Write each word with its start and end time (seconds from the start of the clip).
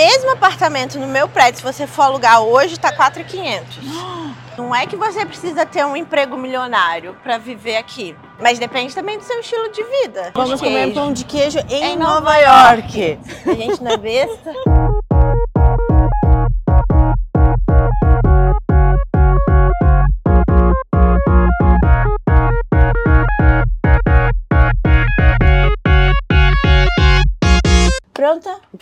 mesmo 0.00 0.30
apartamento 0.30 0.98
no 0.98 1.06
meu 1.06 1.28
prédio, 1.28 1.58
se 1.58 1.62
você 1.62 1.86
for 1.86 2.02
alugar 2.02 2.40
hoje, 2.40 2.80
tá 2.80 2.90
4,500. 2.90 3.78
Não 4.56 4.74
é 4.74 4.86
que 4.86 4.96
você 4.96 5.24
precisa 5.26 5.64
ter 5.66 5.84
um 5.84 5.96
emprego 5.96 6.36
milionário 6.36 7.16
para 7.22 7.38
viver 7.38 7.76
aqui, 7.76 8.16
mas 8.40 8.58
depende 8.58 8.94
também 8.94 9.16
do 9.18 9.24
seu 9.24 9.40
estilo 9.40 9.70
de 9.70 9.82
vida. 9.82 10.32
Vamos 10.34 10.60
comer 10.60 10.92
pão 10.92 11.12
de 11.12 11.24
queijo 11.24 11.58
em, 11.68 11.92
Em 11.92 11.96
Nova, 11.96 12.20
Nova 12.20 12.36
York. 12.36 13.18
A 13.46 13.52
gente 13.54 13.82
não 13.82 13.92
é 13.92 13.96
besta. 13.96 14.52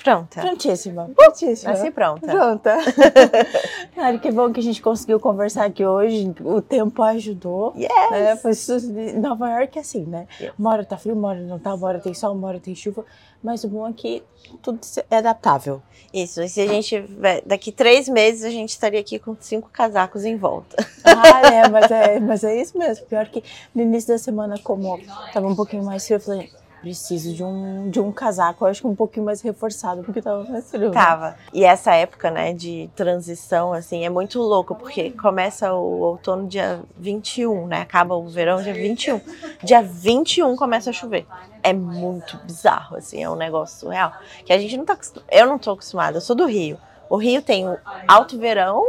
Pronta? 0.09 0.41
Prontíssima. 0.41 1.11
Prontíssima. 1.15 1.73
Nasci 1.73 1.91
pronta. 1.91 2.27
Pronta. 2.27 2.77
Cara, 3.95 4.19
que 4.19 4.33
bom 4.33 4.51
que 4.51 4.61
a 4.61 4.62
gente 4.62 4.80
conseguiu 4.80 5.21
conversar 5.21 5.66
aqui 5.66 5.85
hoje. 5.85 6.35
O 6.43 6.62
tempo 6.62 7.03
ajudou. 7.03 7.75
Yes. 7.77 8.11
Né? 8.11 8.37
Foi 8.37 8.52
Nova 9.21 9.51
York 9.51 9.77
é 9.77 9.83
assim, 9.83 10.07
né? 10.07 10.27
Yes. 10.41 10.55
Uma 10.59 10.71
hora 10.71 10.85
tá 10.87 10.97
frio, 10.97 11.15
uma 11.15 11.29
hora 11.29 11.41
não 11.41 11.59
tá, 11.59 11.75
uma 11.75 11.87
hora 11.87 12.01
tem 12.01 12.15
sol, 12.15 12.35
uma 12.35 12.49
hora 12.49 12.59
tem 12.59 12.75
chuva. 12.75 13.05
Mas 13.43 13.65
o 13.65 13.69
bom 13.69 13.87
é 13.87 13.93
que 13.93 14.23
tudo 14.63 14.80
é 15.11 15.16
adaptável. 15.19 15.83
Isso, 16.13 16.41
e 16.41 16.49
se 16.49 16.63
a 16.63 16.66
gente 16.66 17.05
daqui 17.45 17.71
três 17.71 18.09
meses 18.09 18.45
a 18.45 18.51
gente 18.51 18.71
estaria 18.71 18.99
aqui 18.99 19.19
com 19.19 19.37
cinco 19.38 19.69
casacos 19.69 20.25
em 20.25 20.38
volta. 20.38 20.77
Ah, 21.05 21.52
é, 21.52 21.69
mas 21.71 21.91
é, 21.91 22.19
mas 22.19 22.45
é 22.45 22.61
isso 22.61 22.79
mesmo. 22.79 23.05
Pior 23.05 23.29
que 23.29 23.45
no 23.75 23.83
início 23.83 24.09
da 24.09 24.19
semana, 24.19 24.59
como 24.59 24.99
tava 25.35 25.47
um 25.47 25.55
pouquinho 25.55 25.85
mais 25.85 26.07
frio, 26.07 26.16
eu 26.16 26.21
falei, 26.21 26.51
preciso 26.80 27.34
de 27.34 27.42
um, 27.42 27.91
de 27.91 28.00
um 28.00 28.12
casaco, 28.12 28.64
eu 28.64 28.70
acho 28.70 28.80
que 28.80 28.87
um 28.87 28.95
pouquinho 28.95 29.27
mais 29.27 29.41
reforçado, 29.41 30.02
porque 30.02 30.23
tava 30.23 30.45
mais 30.45 30.70
frio. 30.70 30.88
né? 30.88 30.95
Tava. 30.95 31.37
E 31.52 31.64
essa 31.64 31.95
época, 31.95 32.30
né, 32.30 32.52
de 32.52 32.88
transição, 32.95 33.73
assim, 33.73 34.04
é 34.04 34.10
muito 34.10 34.41
louco, 34.41 34.74
porque 34.74 35.10
começa 35.10 35.73
o 35.74 36.01
outono 36.01 36.46
dia 36.46 36.80
21, 36.96 37.66
né? 37.66 37.80
Acaba 37.80 38.15
o 38.15 38.29
verão 38.29 38.62
dia 38.62 38.74
21. 38.74 39.20
Dia 39.62 39.82
21 39.82 40.57
começa 40.57 40.90
a 40.90 40.93
chover. 40.93 41.26
É 41.62 41.73
muito 41.73 42.37
bizarro, 42.45 42.96
assim, 42.96 43.23
é 43.23 43.29
um 43.29 43.37
negócio 43.37 43.80
surreal. 43.80 44.13
Que 44.45 44.52
a 44.52 44.59
gente 44.59 44.76
não 44.76 44.85
tá. 44.85 44.96
Eu 45.30 45.46
não 45.46 45.59
tô 45.59 45.73
acostumada, 45.73 46.16
eu 46.16 46.20
sou 46.20 46.37
do 46.37 46.46
Rio. 46.46 46.79
O 47.10 47.16
Rio 47.16 47.40
tem 47.42 47.66
o 47.68 47.76
alto 48.07 48.38
verão 48.38 48.85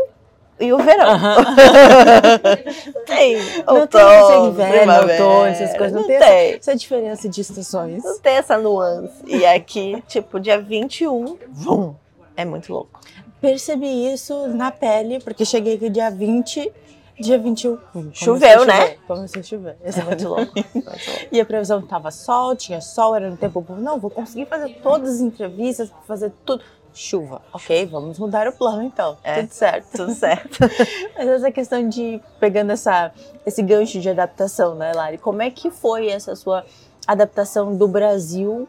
e 0.59 0.73
o 0.73 0.77
verão. 0.77 1.17
tem 3.05 3.37
Não 3.37 3.87
tem 3.87 4.01
outono, 4.01 4.49
esse 4.49 4.49
inverno, 4.49 4.93
outono, 4.93 5.45
essas 5.45 5.77
coisas. 5.77 5.93
Não, 5.93 6.01
Não 6.01 6.07
tem, 6.07 6.19
tem. 6.19 6.27
Essa, 6.27 6.71
essa 6.71 6.75
diferença 6.75 7.29
de 7.29 7.41
estações. 7.41 8.03
Não 8.03 8.19
tem 8.19 8.35
essa 8.35 8.57
nuance. 8.57 9.23
E 9.25 9.45
aqui, 9.45 10.03
tipo, 10.07 10.39
dia 10.39 10.59
21, 10.59 11.37
vum, 11.49 11.95
é 12.35 12.43
muito 12.43 12.71
louco. 12.71 12.99
Percebi 13.39 14.11
isso 14.11 14.47
na 14.49 14.69
pele, 14.69 15.19
porque 15.19 15.45
cheguei 15.45 15.75
aqui 15.75 15.89
dia 15.89 16.11
20, 16.11 16.71
dia 17.19 17.39
21. 17.39 17.71
hum, 17.71 17.79
comecei 17.93 18.25
Choveu, 18.25 18.49
a 18.49 18.59
chover, 18.59 18.67
né? 18.67 18.95
Comecei 19.07 19.41
a 19.41 19.43
chover. 19.43 19.77
É 19.81 20.03
muito 20.03 20.27
louco. 20.27 20.51
muito 20.55 20.85
louco. 20.85 20.99
E 21.31 21.39
a 21.39 21.45
previsão 21.45 21.81
tava 21.81 22.11
sol, 22.11 22.55
tinha 22.55 22.81
sol, 22.81 23.15
era 23.15 23.29
no 23.29 23.37
tempo 23.37 23.61
bom. 23.61 23.75
Não, 23.75 23.97
vou 23.97 24.09
conseguir 24.09 24.45
fazer 24.45 24.77
todas 24.83 25.15
as 25.15 25.21
entrevistas, 25.21 25.89
fazer 26.05 26.33
tudo. 26.45 26.61
Chuva, 26.93 27.41
ok, 27.53 27.85
vamos 27.85 28.19
mudar 28.19 28.47
o 28.47 28.51
plano 28.51 28.81
então. 28.83 29.17
É. 29.23 29.41
Tudo 29.41 29.51
certo. 29.53 29.87
Tudo 29.95 30.13
certo. 30.13 30.57
Mas 31.17 31.27
essa 31.27 31.51
questão 31.51 31.87
de, 31.87 32.21
pegando 32.39 32.71
essa, 32.71 33.11
esse 33.45 33.61
gancho 33.61 33.99
de 33.99 34.09
adaptação, 34.09 34.75
né, 34.75 34.91
Lari? 34.93 35.17
Como 35.17 35.41
é 35.41 35.49
que 35.49 35.71
foi 35.71 36.07
essa 36.09 36.35
sua 36.35 36.65
adaptação 37.07 37.75
do 37.75 37.87
Brasil 37.87 38.67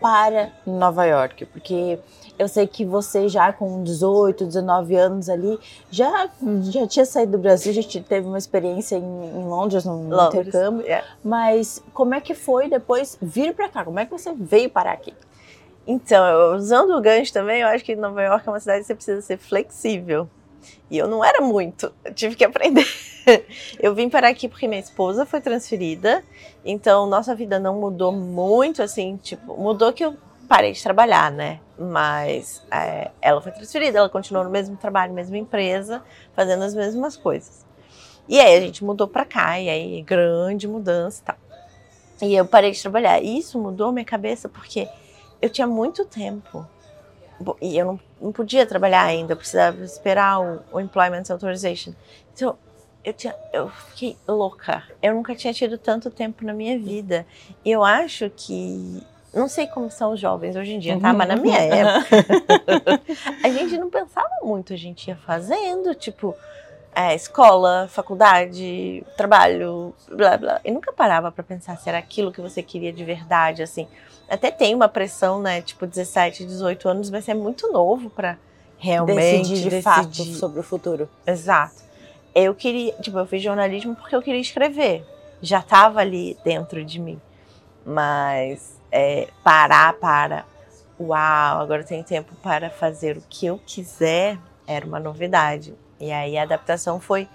para 0.00 0.50
Nova 0.66 1.04
York? 1.04 1.44
Porque 1.46 1.98
eu 2.38 2.48
sei 2.48 2.66
que 2.66 2.84
você 2.84 3.28
já 3.28 3.52
com 3.52 3.82
18, 3.82 4.44
19 4.46 4.94
anos 4.96 5.28
ali, 5.28 5.58
já, 5.90 6.28
já 6.64 6.86
tinha 6.86 7.04
saído 7.04 7.32
do 7.32 7.38
Brasil, 7.38 7.72
já 7.72 7.82
te- 7.82 8.00
teve 8.02 8.26
uma 8.26 8.38
experiência 8.38 8.96
em, 8.96 9.02
em 9.02 9.44
Londres, 9.44 9.84
no 9.84 10.08
Londres. 10.08 10.46
intercâmbio. 10.48 10.86
É. 10.86 11.02
Mas 11.24 11.82
como 11.94 12.14
é 12.14 12.20
que 12.20 12.34
foi 12.34 12.68
depois 12.68 13.18
vir 13.20 13.54
para 13.54 13.68
cá? 13.68 13.84
Como 13.84 13.98
é 13.98 14.04
que 14.06 14.12
você 14.12 14.32
veio 14.34 14.68
parar 14.70 14.92
aqui? 14.92 15.14
Então, 15.86 16.56
usando 16.56 16.96
o 16.96 17.00
gancho 17.00 17.32
também, 17.32 17.60
eu 17.60 17.68
acho 17.68 17.84
que 17.84 17.94
Nova 17.94 18.22
York 18.22 18.46
é 18.46 18.50
uma 18.50 18.58
cidade 18.58 18.80
que 18.80 18.86
você 18.86 18.94
precisa 18.94 19.20
ser 19.20 19.36
flexível. 19.36 20.28
E 20.90 20.98
eu 20.98 21.06
não 21.06 21.24
era 21.24 21.40
muito, 21.40 21.92
eu 22.04 22.12
tive 22.12 22.34
que 22.34 22.44
aprender. 22.44 22.86
Eu 23.80 23.92
vim 23.92 24.08
parar 24.08 24.28
aqui 24.28 24.48
porque 24.48 24.68
minha 24.68 24.80
esposa 24.80 25.26
foi 25.26 25.40
transferida, 25.40 26.22
então 26.64 27.08
nossa 27.08 27.34
vida 27.34 27.58
não 27.58 27.74
mudou 27.74 28.12
muito, 28.12 28.80
assim, 28.80 29.16
tipo, 29.16 29.56
mudou 29.56 29.92
que 29.92 30.04
eu 30.04 30.16
parei 30.46 30.70
de 30.70 30.80
trabalhar, 30.80 31.32
né? 31.32 31.58
Mas 31.76 32.62
é, 32.70 33.10
ela 33.20 33.40
foi 33.42 33.50
transferida, 33.50 33.98
ela 33.98 34.08
continuou 34.08 34.44
no 34.44 34.50
mesmo 34.50 34.76
trabalho, 34.76 35.12
mesma 35.12 35.36
empresa, 35.36 36.04
fazendo 36.36 36.62
as 36.62 36.72
mesmas 36.72 37.16
coisas. 37.16 37.66
E 38.28 38.38
aí 38.38 38.56
a 38.56 38.60
gente 38.60 38.84
mudou 38.84 39.08
pra 39.08 39.24
cá, 39.24 39.58
e 39.58 39.68
aí 39.68 40.02
grande 40.02 40.68
mudança 40.68 41.20
e 41.20 41.24
tal. 41.24 41.36
E 42.22 42.34
eu 42.34 42.46
parei 42.46 42.70
de 42.70 42.80
trabalhar. 42.80 43.20
E 43.20 43.38
isso 43.38 43.58
mudou 43.58 43.92
minha 43.92 44.04
cabeça 44.04 44.48
porque 44.48 44.88
eu 45.40 45.50
tinha 45.50 45.66
muito 45.66 46.04
tempo. 46.04 46.66
E 47.60 47.76
eu 47.76 47.84
não, 47.84 48.00
não 48.20 48.32
podia 48.32 48.64
trabalhar 48.64 49.02
ainda, 49.02 49.34
eu 49.34 49.36
precisava 49.36 49.84
esperar 49.84 50.40
o, 50.40 50.60
o 50.72 50.80
Employment 50.80 51.24
Authorization. 51.30 51.92
Então, 52.32 52.56
eu, 53.04 53.12
tinha, 53.12 53.34
eu 53.52 53.68
fiquei 53.68 54.16
louca. 54.26 54.82
Eu 55.00 55.14
nunca 55.14 55.34
tinha 55.34 55.52
tido 55.52 55.78
tanto 55.78 56.10
tempo 56.10 56.44
na 56.44 56.52
minha 56.52 56.76
vida. 56.78 57.24
E 57.64 57.70
eu 57.70 57.84
acho 57.84 58.28
que. 58.30 59.00
Não 59.32 59.48
sei 59.48 59.66
como 59.66 59.90
são 59.90 60.12
os 60.12 60.20
jovens 60.20 60.56
hoje 60.56 60.72
em 60.72 60.78
dia, 60.78 60.98
tá? 60.98 61.12
Mas 61.12 61.28
na 61.28 61.36
minha 61.36 61.58
época, 61.58 62.16
a 63.44 63.48
gente 63.50 63.76
não 63.76 63.90
pensava 63.90 64.30
muito, 64.42 64.72
a 64.72 64.76
gente 64.76 65.08
ia 65.08 65.16
fazendo, 65.16 65.94
tipo, 65.94 66.34
é, 66.96 67.14
escola, 67.14 67.86
faculdade, 67.92 69.04
trabalho, 69.18 69.94
blá 70.08 70.38
blá. 70.38 70.60
E 70.64 70.70
nunca 70.70 70.94
parava 70.94 71.30
pra 71.30 71.44
pensar 71.44 71.76
se 71.76 71.86
era 71.90 71.98
aquilo 71.98 72.32
que 72.32 72.40
você 72.40 72.62
queria 72.62 72.90
de 72.90 73.04
verdade, 73.04 73.62
assim. 73.62 73.86
Até 74.26 74.50
tem 74.50 74.74
uma 74.74 74.88
pressão, 74.88 75.38
né? 75.42 75.60
Tipo, 75.60 75.86
17, 75.86 76.46
18 76.46 76.88
anos 76.88 77.10
vai 77.10 77.20
ser 77.20 77.34
muito 77.34 77.70
novo 77.70 78.08
pra 78.08 78.38
realmente 78.78 79.14
Decidir 79.40 79.56
de 79.56 79.64
decidir. 79.64 79.82
fato 79.82 80.24
sobre 80.24 80.58
o 80.58 80.62
futuro. 80.62 81.06
Exato. 81.26 81.74
Eu 82.34 82.54
queria, 82.54 82.94
tipo, 82.94 83.18
eu 83.18 83.26
fiz 83.26 83.42
jornalismo 83.42 83.94
porque 83.94 84.16
eu 84.16 84.22
queria 84.22 84.40
escrever. 84.40 85.04
Já 85.42 85.60
tava 85.60 86.00
ali 86.00 86.34
dentro 86.42 86.82
de 86.82 86.98
mim. 86.98 87.20
Mas 87.84 88.80
é, 88.90 89.28
parar 89.44 89.92
para, 89.94 90.46
uau, 90.98 91.60
agora 91.60 91.84
tenho 91.84 92.02
tempo 92.02 92.34
para 92.42 92.70
fazer 92.70 93.18
o 93.18 93.22
que 93.28 93.44
eu 93.44 93.60
quiser, 93.66 94.38
era 94.66 94.86
uma 94.86 94.98
novidade. 94.98 95.74
E 95.98 96.12
aí 96.12 96.36
a 96.36 96.42
adaptação 96.42 97.00
foi 97.00 97.28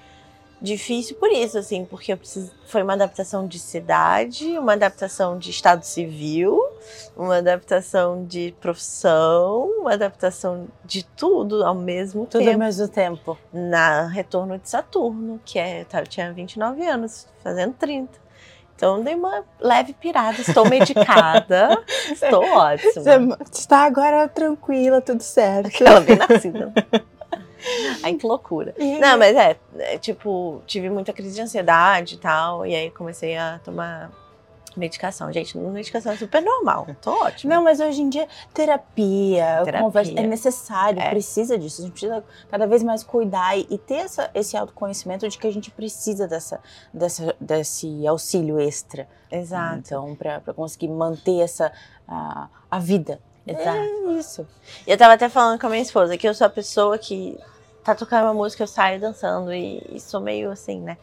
difícil 0.61 1.15
por 1.15 1.31
isso, 1.31 1.57
assim, 1.57 1.83
porque 1.83 2.15
preciso, 2.15 2.51
foi 2.67 2.83
uma 2.83 2.93
adaptação 2.93 3.47
de 3.47 3.57
cidade, 3.57 4.57
uma 4.59 4.73
adaptação 4.73 5.37
de 5.37 5.49
estado 5.49 5.83
civil, 5.83 6.61
uma 7.17 7.37
adaptação 7.37 8.23
de 8.25 8.53
profissão, 8.61 9.69
uma 9.79 9.93
adaptação 9.93 10.67
de 10.85 11.03
tudo 11.03 11.65
ao 11.65 11.73
mesmo 11.73 12.27
Tudo 12.27 12.43
tempo 12.43 12.51
ao 12.51 12.59
mesmo 12.59 12.87
tempo. 12.87 13.37
na 13.51 14.07
Retorno 14.07 14.57
de 14.59 14.69
Saturno, 14.69 15.39
que 15.43 15.57
é, 15.57 15.85
eu 15.91 16.07
tinha 16.07 16.31
29 16.31 16.85
anos, 16.85 17.27
fazendo 17.43 17.73
30. 17.73 18.21
Então 18.75 19.03
dei 19.03 19.13
uma 19.13 19.43
leve 19.59 19.93
pirada, 19.93 20.41
estou 20.41 20.67
medicada, 20.67 21.83
estou 22.11 22.43
ótima. 22.43 22.91
Você 22.91 23.59
está 23.59 23.83
agora 23.83 24.27
tranquila, 24.27 25.01
tudo 25.01 25.21
certo. 25.21 25.67
Aquela 25.67 26.01
bem 26.01 26.15
nascida. 26.15 26.71
Ai, 28.03 28.15
que 28.15 28.25
loucura. 28.25 28.73
Não, 28.99 29.17
mas 29.17 29.35
é, 29.35 29.57
é, 29.79 29.97
tipo, 29.97 30.61
tive 30.65 30.89
muita 30.89 31.13
crise 31.13 31.35
de 31.35 31.41
ansiedade 31.41 32.15
e 32.15 32.17
tal, 32.17 32.65
e 32.65 32.75
aí 32.75 32.89
comecei 32.91 33.37
a 33.37 33.59
tomar 33.63 34.11
medicação. 34.75 35.31
Gente, 35.33 35.57
medicação 35.57 36.13
é 36.13 36.15
super 36.15 36.41
normal, 36.41 36.87
tô 37.01 37.11
ótima. 37.23 37.55
Não, 37.55 37.63
mas 37.63 37.79
hoje 37.79 38.01
em 38.01 38.09
dia, 38.09 38.27
terapia, 38.53 39.61
Terapia. 39.65 39.81
conversa, 39.81 40.11
é 40.15 40.23
necessário, 40.25 41.01
É. 41.01 41.09
precisa 41.09 41.57
disso. 41.57 41.81
A 41.81 41.85
gente 41.85 41.91
precisa 41.93 42.23
cada 42.49 42.65
vez 42.65 42.81
mais 42.83 43.03
cuidar 43.03 43.57
e, 43.57 43.67
e 43.69 43.77
ter 43.77 43.95
essa, 43.95 44.29
esse 44.33 44.55
autoconhecimento 44.55 45.27
de 45.27 45.37
que 45.37 45.45
a 45.47 45.51
gente 45.51 45.69
precisa 45.71 46.27
dessa, 46.27 46.59
dessa, 46.93 47.35
desse 47.39 48.07
auxílio 48.07 48.59
extra. 48.59 49.07
Exato. 49.29 49.77
Então, 49.77 50.15
para 50.15 50.39
conseguir 50.53 50.87
manter 50.87 51.39
essa, 51.41 51.71
a, 52.07 52.47
a 52.69 52.79
vida. 52.79 53.19
Exato. 53.45 53.77
É 53.77 54.13
isso. 54.19 54.47
E 54.85 54.91
eu 54.91 54.97
tava 54.97 55.13
até 55.13 55.29
falando 55.29 55.59
com 55.59 55.67
a 55.67 55.69
minha 55.69 55.81
esposa 55.81 56.17
que 56.17 56.27
eu 56.27 56.33
sou 56.33 56.47
a 56.47 56.49
pessoa 56.49 56.97
que 56.97 57.37
tá 57.83 57.95
tocando 57.95 58.23
uma 58.25 58.33
música, 58.33 58.63
eu 58.63 58.67
saio 58.67 58.99
dançando 58.99 59.53
e, 59.53 59.81
e 59.91 59.99
sou 59.99 60.21
meio 60.21 60.51
assim, 60.51 60.79
né? 60.79 60.97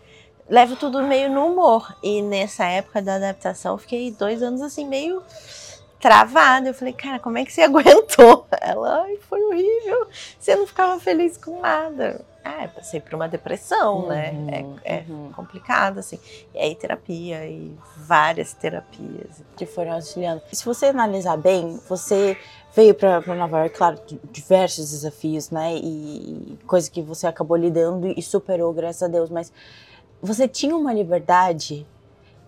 Levo 0.48 0.76
tudo 0.76 1.02
meio 1.02 1.30
no 1.30 1.46
humor. 1.46 1.94
E 2.02 2.22
nessa 2.22 2.64
época 2.64 3.02
da 3.02 3.16
adaptação, 3.16 3.74
eu 3.74 3.78
fiquei 3.78 4.10
dois 4.10 4.42
anos 4.42 4.62
assim, 4.62 4.86
meio 4.86 5.22
travada. 6.00 6.68
Eu 6.68 6.74
falei, 6.74 6.92
cara, 6.94 7.18
como 7.18 7.38
é 7.38 7.44
que 7.44 7.52
você 7.52 7.62
aguentou? 7.62 8.46
Ela, 8.60 9.02
ai, 9.02 9.16
foi 9.28 9.42
horrível. 9.42 10.06
você 10.38 10.56
não 10.56 10.66
ficava 10.66 10.98
feliz 11.00 11.36
com 11.36 11.60
nada. 11.60 12.24
Ah, 12.44 12.64
eu 12.64 12.68
passei 12.70 12.98
por 12.98 13.12
uma 13.14 13.28
depressão, 13.28 14.06
né? 14.06 14.30
Uhum, 14.32 14.76
É, 14.82 14.96
é 14.96 15.04
uhum. 15.06 15.30
complicado, 15.32 15.98
assim. 15.98 16.18
E 16.54 16.58
aí 16.58 16.74
terapia 16.74 17.44
e 17.46 17.76
várias 17.96 18.54
terapias. 18.54 19.42
que 19.54 19.66
foram 19.66 19.92
auxiliando. 19.92 20.40
Se 20.52 20.64
você 20.64 20.86
analisar 20.86 21.36
bem, 21.36 21.78
você 21.86 22.38
veio 22.74 22.94
para 22.94 23.20
Nova 23.34 23.58
York, 23.58 23.76
claro, 23.76 24.00
diversos 24.30 24.90
desafios, 24.92 25.50
né? 25.50 25.74
E, 25.76 26.52
e 26.52 26.58
coisa 26.66 26.90
que 26.90 27.02
você 27.02 27.26
acabou 27.26 27.56
lidando 27.56 28.06
e 28.16 28.22
superou, 28.22 28.72
graças 28.72 29.02
a 29.02 29.08
Deus. 29.08 29.28
Mas 29.28 29.52
você 30.22 30.48
tinha 30.48 30.74
uma 30.74 30.92
liberdade 30.94 31.86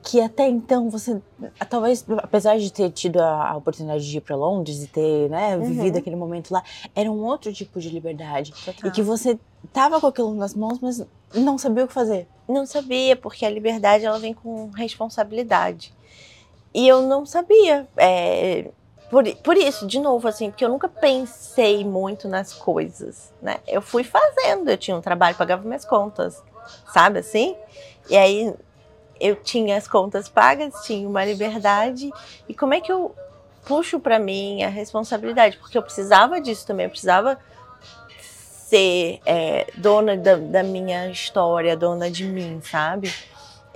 que 0.02 0.20
até 0.20 0.48
então 0.48 0.88
você, 0.88 1.20
talvez, 1.68 2.04
apesar 2.18 2.58
de 2.58 2.72
ter 2.72 2.90
tido 2.90 3.20
a, 3.20 3.50
a 3.50 3.56
oportunidade 3.56 4.08
de 4.08 4.16
ir 4.16 4.20
para 4.20 4.34
Londres 4.36 4.82
e 4.82 4.86
ter, 4.86 5.28
né, 5.28 5.56
Uhum. 5.56 5.62
vivido 5.64 5.98
aquele 5.98 6.16
momento 6.16 6.50
lá, 6.52 6.62
era 6.94 7.10
um 7.10 7.22
outro 7.24 7.52
tipo 7.52 7.78
de 7.80 7.90
liberdade. 7.90 8.52
Total. 8.64 8.88
E 8.88 8.92
que 8.92 9.02
você 9.02 9.38
tava 9.72 10.00
com 10.00 10.06
aquilo 10.06 10.34
nas 10.34 10.54
mãos, 10.54 10.78
mas 10.80 11.04
não 11.34 11.58
sabia 11.58 11.84
o 11.84 11.88
que 11.88 11.92
fazer. 11.92 12.26
Não 12.48 12.64
sabia, 12.66 13.14
porque 13.14 13.44
a 13.44 13.50
liberdade 13.50 14.04
ela 14.04 14.18
vem 14.18 14.32
com 14.32 14.70
responsabilidade. 14.70 15.92
E 16.72 16.86
eu 16.88 17.02
não 17.02 17.26
sabia. 17.26 17.86
é, 17.96 18.70
por, 19.10 19.24
por 19.38 19.56
isso, 19.56 19.86
de 19.86 19.98
novo, 19.98 20.26
assim, 20.28 20.50
porque 20.50 20.64
eu 20.64 20.68
nunca 20.68 20.88
pensei 20.88 21.84
muito 21.84 22.28
nas 22.28 22.52
coisas, 22.52 23.32
né? 23.42 23.56
Eu 23.66 23.82
fui 23.82 24.04
fazendo, 24.04 24.70
eu 24.70 24.78
tinha 24.78 24.96
um 24.96 25.00
trabalho, 25.00 25.36
pagava 25.36 25.66
minhas 25.66 25.84
contas, 25.84 26.40
sabe 26.92 27.18
assim? 27.18 27.56
E 28.08 28.16
aí 28.16 28.54
eu 29.20 29.36
tinha 29.36 29.76
as 29.76 29.86
contas 29.86 30.28
pagas, 30.28 30.74
tinha 30.84 31.06
uma 31.08 31.24
liberdade. 31.24 32.10
E 32.48 32.54
como 32.54 32.74
é 32.74 32.80
que 32.80 32.90
eu 32.90 33.14
puxo 33.66 34.00
para 34.00 34.18
mim 34.18 34.62
a 34.62 34.68
responsabilidade? 34.68 35.58
Porque 35.58 35.76
eu 35.76 35.82
precisava 35.82 36.40
disso 36.40 36.66
também, 36.66 36.86
eu 36.86 36.90
precisava 36.90 37.38
ser 38.70 39.20
é, 39.26 39.66
dona 39.76 40.16
da, 40.16 40.36
da 40.36 40.62
minha 40.62 41.08
história, 41.08 41.76
dona 41.76 42.10
de 42.10 42.24
mim, 42.24 42.60
sabe? 42.62 43.12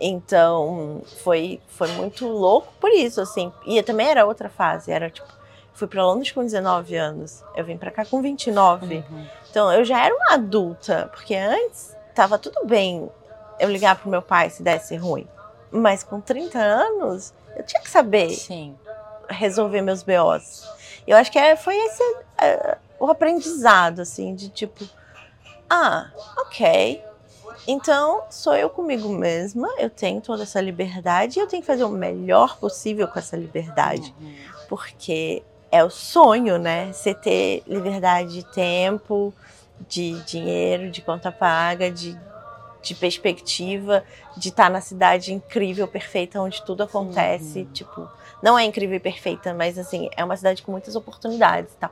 Então, 0.00 1.02
foi, 1.22 1.60
foi 1.68 1.88
muito 1.88 2.26
louco 2.26 2.72
por 2.80 2.90
isso, 2.90 3.20
assim. 3.20 3.52
E 3.66 3.82
também 3.82 4.08
era 4.08 4.24
outra 4.24 4.48
fase, 4.48 4.90
era 4.90 5.10
tipo, 5.10 5.28
fui 5.72 5.88
para 5.88 6.04
Londres 6.04 6.32
com 6.32 6.42
19 6.42 6.96
anos, 6.96 7.44
eu 7.56 7.64
vim 7.64 7.76
para 7.76 7.90
cá 7.90 8.04
com 8.04 8.22
29. 8.22 9.04
Então, 9.50 9.72
eu 9.72 9.84
já 9.84 10.04
era 10.04 10.14
uma 10.14 10.34
adulta, 10.34 11.10
porque 11.12 11.34
antes 11.34 11.96
tava 12.14 12.38
tudo 12.38 12.64
bem 12.64 13.08
eu 13.58 13.70
ligar 13.70 13.96
pro 13.96 14.10
meu 14.10 14.22
pai 14.22 14.50
se 14.50 14.62
desse 14.62 14.96
ruim. 14.96 15.26
Mas 15.74 16.04
com 16.04 16.20
30 16.20 16.56
anos, 16.56 17.34
eu 17.56 17.64
tinha 17.64 17.82
que 17.82 17.90
saber 17.90 18.30
Sim. 18.30 18.76
resolver 19.28 19.82
meus 19.82 20.04
BOs. 20.04 20.64
Eu 21.04 21.16
acho 21.16 21.32
que 21.32 21.38
é, 21.38 21.56
foi 21.56 21.76
esse 21.76 22.02
é, 22.38 22.78
o 22.98 23.10
aprendizado, 23.10 24.00
assim, 24.00 24.36
de 24.36 24.48
tipo, 24.48 24.88
ah, 25.68 26.10
ok. 26.38 27.02
Então, 27.66 28.22
sou 28.30 28.54
eu 28.54 28.70
comigo 28.70 29.08
mesma, 29.08 29.68
eu 29.78 29.90
tenho 29.90 30.20
toda 30.20 30.44
essa 30.44 30.60
liberdade 30.60 31.38
e 31.38 31.42
eu 31.42 31.48
tenho 31.48 31.62
que 31.62 31.66
fazer 31.66 31.82
o 31.82 31.88
melhor 31.88 32.56
possível 32.58 33.08
com 33.08 33.18
essa 33.18 33.36
liberdade. 33.36 34.14
Porque 34.68 35.42
é 35.72 35.82
o 35.82 35.90
sonho, 35.90 36.56
né? 36.56 36.92
Você 36.92 37.12
ter 37.12 37.64
liberdade 37.66 38.32
de 38.32 38.44
tempo, 38.44 39.34
de 39.88 40.20
dinheiro, 40.22 40.90
de 40.90 41.02
conta 41.02 41.32
paga, 41.32 41.90
de, 41.90 42.18
de 42.84 42.94
perspectiva, 42.94 44.04
de 44.36 44.50
estar 44.50 44.70
na 44.70 44.80
cidade 44.80 45.32
incrível, 45.32 45.88
perfeita, 45.88 46.40
onde 46.40 46.62
tudo 46.62 46.82
acontece. 46.82 47.60
Uhum. 47.60 47.72
Tipo, 47.72 48.08
não 48.42 48.58
é 48.58 48.64
incrível 48.64 48.96
e 48.96 49.00
perfeita, 49.00 49.54
mas 49.54 49.78
assim, 49.78 50.08
é 50.16 50.24
uma 50.24 50.36
cidade 50.36 50.62
com 50.62 50.70
muitas 50.70 50.94
oportunidades 50.94 51.72
e 51.72 51.76
tal. 51.76 51.90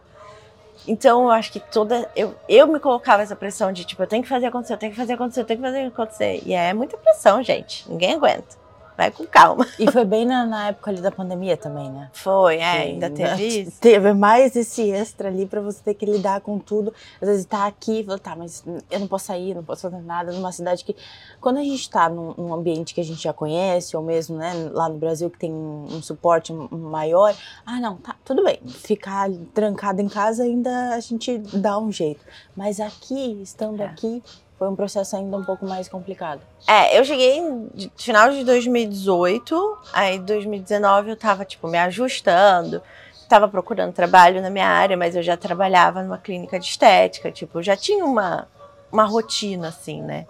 Então 0.87 1.25
eu 1.25 1.31
acho 1.31 1.53
que 1.53 1.61
toda. 1.61 2.11
Eu, 2.15 2.35
eu 2.49 2.67
me 2.67 2.81
colocava 2.81 3.23
essa 3.23 3.37
pressão 3.37 3.73
de 3.73 3.85
tipo, 3.85 4.03
eu 4.03 4.07
tenho 4.07 4.23
que 4.23 4.29
fazer 4.29 4.47
acontecer, 4.47 4.75
eu 4.75 4.79
tenho 4.79 4.93
que 4.93 4.99
fazer 4.99 5.13
acontecer, 5.15 5.41
eu 5.41 5.45
tenho 5.45 5.61
que 5.61 5.67
fazer 5.67 5.87
acontecer. 5.87 6.43
E 6.45 6.53
é 6.53 6.75
muita 6.75 6.97
pressão, 6.97 7.43
gente. 7.43 7.89
Ninguém 7.89 8.15
aguenta. 8.15 8.62
Vai 8.97 9.11
com 9.11 9.25
calma. 9.27 9.67
E 9.79 9.91
foi 9.91 10.05
bem 10.05 10.27
na, 10.27 10.45
na 10.45 10.69
época 10.69 10.91
ali 10.91 11.01
da 11.01 11.11
pandemia 11.11 11.57
também, 11.57 11.91
né? 11.91 12.11
Foi, 12.13 12.57
é, 12.57 12.73
Sim, 12.73 12.79
ainda 12.79 13.11
teve 13.11 13.47
isso. 13.47 13.81
Teve 13.81 14.13
mais 14.13 14.55
esse 14.55 14.91
extra 14.91 15.29
ali 15.29 15.47
pra 15.47 15.61
você 15.61 15.83
ter 15.83 15.95
que 15.95 16.05
lidar 16.05 16.41
com 16.41 16.59
tudo. 16.59 16.93
Às 17.21 17.29
vezes 17.29 17.45
tá 17.47 17.67
aqui 17.67 18.01
e 18.01 18.05
fala, 18.05 18.19
tá, 18.19 18.37
mas 18.37 18.65
eu 18.91 19.01
não 19.01 19.07
posso 19.07 19.27
sair, 19.27 19.55
não 19.55 19.65
posso 19.65 19.83
fazer 19.83 20.03
nada 20.03 20.33
numa 20.33 20.53
cidade 20.53 20.85
que. 20.85 20.95
Quando 21.41 21.59
a 21.59 21.63
gente 21.63 21.89
tá 21.89 22.09
num, 22.09 22.35
num 22.37 22.53
ambiente 22.55 22.95
que 22.95 23.01
a 23.01 23.05
gente 23.05 23.23
já 23.23 23.33
conhece, 23.33 23.97
ou 23.97 24.03
mesmo, 24.03 24.37
né, 24.37 24.53
lá 24.73 24.89
no 24.89 24.99
Brasil 24.99 25.31
que 25.31 25.39
tem 25.39 25.53
um, 25.53 25.87
um 25.91 26.03
suporte 26.03 26.53
maior, 26.53 27.35
ah, 27.65 27.81
não, 27.81 27.97
tá, 27.97 28.15
tudo 28.25 28.45
bem. 28.45 28.61
Ficar 28.69 29.31
trancado 29.55 30.01
em 30.01 30.09
casa 30.09 30.43
ainda 30.43 30.91
a 30.95 31.01
gente 31.01 31.39
dá 31.39 31.79
um 31.79 31.91
jeito. 31.91 32.21
Mas 32.55 32.79
aqui, 32.79 33.41
estando 33.43 33.83
É. 33.83 33.87
aqui, 33.87 34.23
foi 34.63 34.69
um 34.69 34.77
processo 34.77 35.17
ainda 35.17 35.37
um 35.37 35.43
pouco 35.43 35.67
mais 35.67 35.89
complicado. 35.89 36.41
É, 36.69 36.97
eu 36.97 37.05
cheguei 37.05 37.37
em 37.37 37.67
de- 37.75 37.93
final 37.97 38.31
de 38.31 38.45
2018, 38.45 39.77
aí 39.93 40.21
2019 40.21 41.11
eu 41.11 41.17
tava, 41.17 41.45
tipo, 41.45 41.67
me 41.67 41.77
ajustando, 41.79 42.81
tava 43.29 43.49
procurando 43.49 43.93
trabalho 43.93 44.41
na 44.41 44.51
minha 44.51 44.69
área, 44.69 44.97
mas 44.97 45.17
eu 45.17 45.23
já 45.23 45.37
trabalhava 45.37 46.01
numa 46.05 46.17
clínica 46.17 46.61
de 46.61 46.67
estética, 46.67 47.33
tipo, 47.33 47.59
eu 47.59 47.63
já 47.65 47.77
tinha 47.77 48.05
uma, 48.05 48.47
uma 48.93 49.03
rotina, 49.03 49.67
assim, 49.67 50.01
né? 50.01 50.29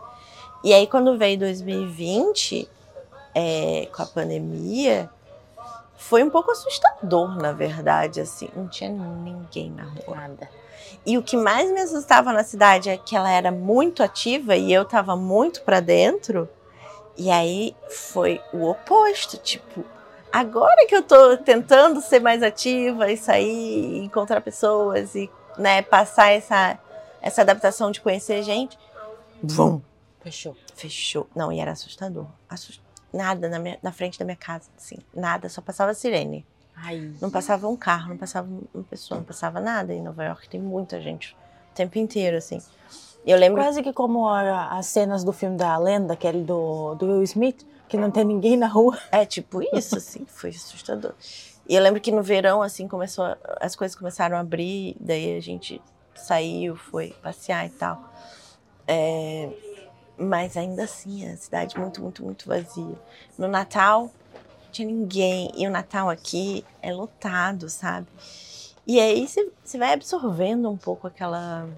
E 0.65 0.73
aí 0.73 0.87
quando 0.87 1.19
veio 1.19 1.39
2020, 1.39 2.67
é, 3.35 3.87
com 3.95 4.03
a 4.03 4.07
pandemia, 4.07 5.11
foi 5.99 6.25
um 6.25 6.31
pouco 6.31 6.51
assustador, 6.53 7.37
na 7.37 7.53
verdade, 7.53 8.19
assim, 8.19 8.49
não 8.57 8.67
tinha 8.67 8.89
ninguém 8.89 9.71
na 9.73 9.83
rua. 9.85 10.17
Nada. 10.17 10.49
E 11.05 11.17
o 11.19 11.23
que 11.23 11.37
mais 11.37 11.71
me 11.71 11.81
assustava 11.81 12.33
na 12.33 12.45
cidade 12.45 12.89
é 12.91 12.97
que 12.97 13.17
ela 13.17 13.31
era 13.31 13.51
muito 13.51 14.03
ativa 14.03 14.57
e 14.57 14.73
eu 14.73 14.85
tava 14.85 15.17
muito 15.17 15.63
pra 15.63 15.81
dentro. 15.81 16.49
E 17.17 17.31
aí 17.31 17.77
foi 17.91 18.41
o 18.53 18.69
oposto, 18.69 19.37
tipo, 19.37 19.85
agora 20.33 20.87
que 20.87 20.95
eu 20.97 21.03
tô 21.03 21.37
tentando 21.37 22.01
ser 22.01 22.21
mais 22.21 22.43
ativa 22.43 23.11
e 23.13 23.17
sair, 23.17 23.47
e 23.97 23.99
encontrar 24.05 24.41
pessoas 24.41 25.15
e, 25.15 25.31
né, 25.59 25.83
passar 25.83 26.31
essa 26.33 26.79
essa 27.21 27.43
adaptação 27.43 27.93
de 27.93 28.01
conhecer 28.01 28.43
gente, 28.43 28.77
vum, 29.41 29.81
Fechou. 30.23 30.57
fechou. 30.75 31.29
Não, 31.37 31.53
e 31.53 31.61
era 31.61 31.71
assustador. 31.71 32.27
Assust... 32.49 32.83
Nada 33.13 33.49
na, 33.49 33.61
minha- 33.61 33.79
na 33.81 33.93
frente 33.93 34.19
da 34.19 34.25
minha 34.25 34.37
casa, 34.37 34.69
assim, 34.77 34.97
nada, 35.15 35.49
só 35.49 35.61
passava 35.61 35.95
sirene. 35.95 36.45
Ai. 36.83 37.13
Não 37.21 37.31
passava 37.31 37.69
um 37.69 37.77
carro, 37.77 38.11
não 38.11 38.17
passava 38.19 38.49
uma 38.75 38.85
pessoa, 38.85 39.19
não 39.19 39.25
passava 39.25 39.61
nada. 39.61 39.95
Em 39.95 40.03
Nova 40.03 40.25
York 40.25 40.49
tem 40.49 40.61
muita 40.61 41.01
gente 41.01 41.37
o 41.71 41.75
tempo 41.75 41.99
inteiro, 41.99 42.37
assim. 42.37 42.61
Eu 43.25 43.39
lembro. 43.39 43.63
Quase 43.63 43.83
que 43.83 43.93
como 43.93 44.27
a- 44.29 44.69
as 44.77 44.87
cenas 44.87 45.23
do 45.23 45.33
filme 45.33 45.57
da 45.57 45.77
Lenda, 45.79 46.15
aquele 46.15 46.43
do, 46.43 46.95
do 46.97 47.07
Will 47.07 47.23
Smith, 47.23 47.65
que 47.89 47.97
não 47.97 48.11
tem 48.11 48.25
ninguém 48.25 48.57
na 48.57 48.67
rua. 48.67 48.99
É 49.13 49.25
tipo 49.25 49.63
isso, 49.73 49.97
assim, 49.97 50.25
foi 50.27 50.51
assustador. 50.51 51.15
E 51.69 51.75
eu 51.77 51.83
lembro 51.83 52.01
que 52.01 52.11
no 52.11 52.23
verão, 52.23 52.61
assim, 52.63 52.89
começou. 52.89 53.25
As 53.61 53.77
coisas 53.77 53.97
começaram 53.97 54.37
a 54.37 54.41
abrir, 54.41 54.97
daí 54.99 55.37
a 55.37 55.41
gente 55.41 55.81
saiu, 56.15 56.75
foi 56.75 57.15
passear 57.23 57.65
e 57.67 57.71
tal. 57.71 58.11
É, 58.89 59.49
mas 60.19 60.57
ainda 60.57 60.83
assim, 60.85 61.29
a 61.31 61.37
cidade 61.37 61.79
muito, 61.79 62.03
muito, 62.03 62.25
muito 62.25 62.47
vazia. 62.49 62.99
No 63.39 63.47
Natal, 63.47 64.11
tinha 64.73 64.89
ninguém. 64.89 65.53
E 65.57 65.67
o 65.67 65.71
Natal 65.71 66.11
aqui 66.11 66.65
é 66.81 66.93
lotado, 66.93 67.69
sabe? 67.69 68.07
E 68.87 68.99
aí 68.99 69.29
você 69.29 69.79
vai 69.79 69.93
absorvendo 69.93 70.69
um 70.69 70.77
pouco 70.77 71.07
aquela 71.07 71.69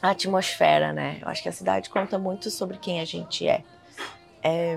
atmosfera, 0.00 0.92
né? 0.92 1.18
Eu 1.20 1.28
acho 1.28 1.42
que 1.42 1.48
a 1.48 1.52
cidade 1.52 1.90
conta 1.90 2.18
muito 2.18 2.50
sobre 2.50 2.78
quem 2.78 3.00
a 3.00 3.04
gente 3.04 3.46
é. 3.46 3.62
É, 4.42 4.76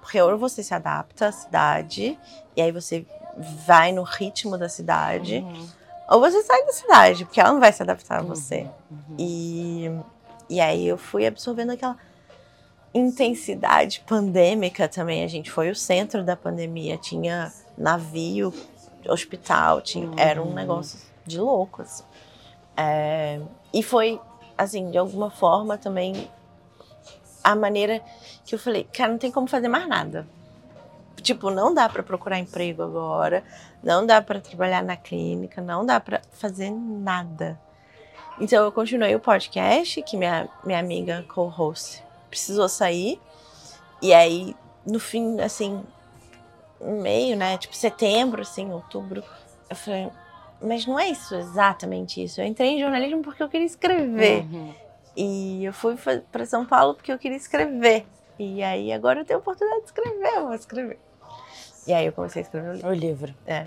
porque 0.00 0.20
ou 0.20 0.38
você 0.38 0.62
se 0.62 0.72
adapta 0.72 1.26
à 1.26 1.32
cidade, 1.32 2.18
e 2.56 2.62
aí 2.62 2.70
você 2.70 3.04
vai 3.66 3.92
no 3.92 4.04
ritmo 4.04 4.56
da 4.56 4.68
cidade, 4.68 5.44
ou 6.08 6.20
você 6.20 6.42
sai 6.42 6.64
da 6.64 6.72
cidade, 6.72 7.24
porque 7.24 7.40
ela 7.40 7.52
não 7.52 7.60
vai 7.60 7.72
se 7.72 7.82
adaptar 7.82 8.20
a 8.20 8.22
você. 8.22 8.68
Uhum. 8.90 9.16
E, 9.18 9.90
e 10.48 10.60
aí 10.60 10.86
eu 10.86 10.96
fui 10.96 11.26
absorvendo 11.26 11.72
aquela 11.72 11.96
intensidade 12.94 14.02
pandêmica 14.06 14.88
também. 14.88 15.24
A 15.24 15.28
gente 15.28 15.50
foi 15.50 15.70
o 15.70 15.74
centro 15.74 16.22
da 16.24 16.36
pandemia, 16.36 16.96
tinha 16.96 17.52
navio, 17.76 18.52
hospital, 19.08 19.80
tinha, 19.80 20.08
era 20.16 20.42
um 20.42 20.46
Uhum. 20.48 20.54
negócio 20.54 20.98
de 21.26 21.38
louco. 21.38 21.82
Assim. 21.82 22.02
É, 22.76 23.40
e 23.72 23.82
foi, 23.82 24.20
assim, 24.56 24.90
de 24.90 24.98
alguma 24.98 25.30
forma 25.30 25.76
também 25.78 26.28
a 27.42 27.54
maneira 27.54 28.02
que 28.44 28.54
eu 28.54 28.58
falei, 28.58 28.84
cara, 28.84 29.10
não 29.12 29.18
tem 29.18 29.30
como 29.30 29.46
fazer 29.46 29.68
mais 29.68 29.88
nada. 29.88 30.26
Tipo, 31.22 31.50
não 31.50 31.74
dá 31.74 31.88
para 31.88 32.02
procurar 32.02 32.38
emprego 32.38 32.82
agora, 32.82 33.42
não 33.82 34.06
dá 34.06 34.22
para 34.22 34.40
trabalhar 34.40 34.82
na 34.82 34.96
clínica, 34.96 35.60
não 35.60 35.84
dá 35.84 35.98
para 35.98 36.20
fazer 36.32 36.70
nada. 36.70 37.58
Então 38.40 38.64
eu 38.64 38.70
continuei 38.70 39.14
o 39.16 39.20
podcast, 39.20 40.00
que 40.02 40.16
minha, 40.16 40.48
minha 40.64 40.78
amiga 40.78 41.24
co-host 41.28 42.04
precisou 42.28 42.68
sair. 42.68 43.20
E 44.00 44.14
aí, 44.14 44.54
no 44.86 45.00
fim, 45.00 45.40
assim, 45.40 45.82
no 46.80 47.02
meio, 47.02 47.36
né? 47.36 47.58
Tipo, 47.58 47.74
setembro, 47.74 48.42
assim, 48.42 48.70
outubro, 48.70 49.22
eu 49.68 49.76
falei, 49.76 50.10
mas 50.60 50.86
não 50.86 50.98
é 50.98 51.08
isso 51.08 51.34
exatamente 51.34 52.22
isso. 52.22 52.40
Eu 52.40 52.46
entrei 52.46 52.70
em 52.70 52.80
jornalismo 52.80 53.22
porque 53.22 53.42
eu 53.42 53.48
queria 53.48 53.66
escrever. 53.66 54.42
Uhum. 54.42 54.74
E 55.16 55.64
eu 55.64 55.72
fui 55.72 55.96
para 56.30 56.46
São 56.46 56.64
Paulo 56.64 56.94
porque 56.94 57.12
eu 57.12 57.18
queria 57.18 57.36
escrever. 57.36 58.06
E 58.38 58.62
aí 58.62 58.92
agora 58.92 59.20
eu 59.20 59.24
tenho 59.24 59.38
a 59.38 59.40
oportunidade 59.40 59.82
de 59.82 59.86
escrever, 59.86 60.32
eu 60.36 60.46
vou 60.46 60.54
escrever. 60.54 60.98
E 61.86 61.92
aí 61.92 62.06
eu 62.06 62.12
comecei 62.12 62.42
a 62.42 62.44
escrever 62.44 62.68
o 62.68 62.72
livro. 62.74 62.88
O 62.88 62.92
livro. 62.92 63.34
É. 63.46 63.66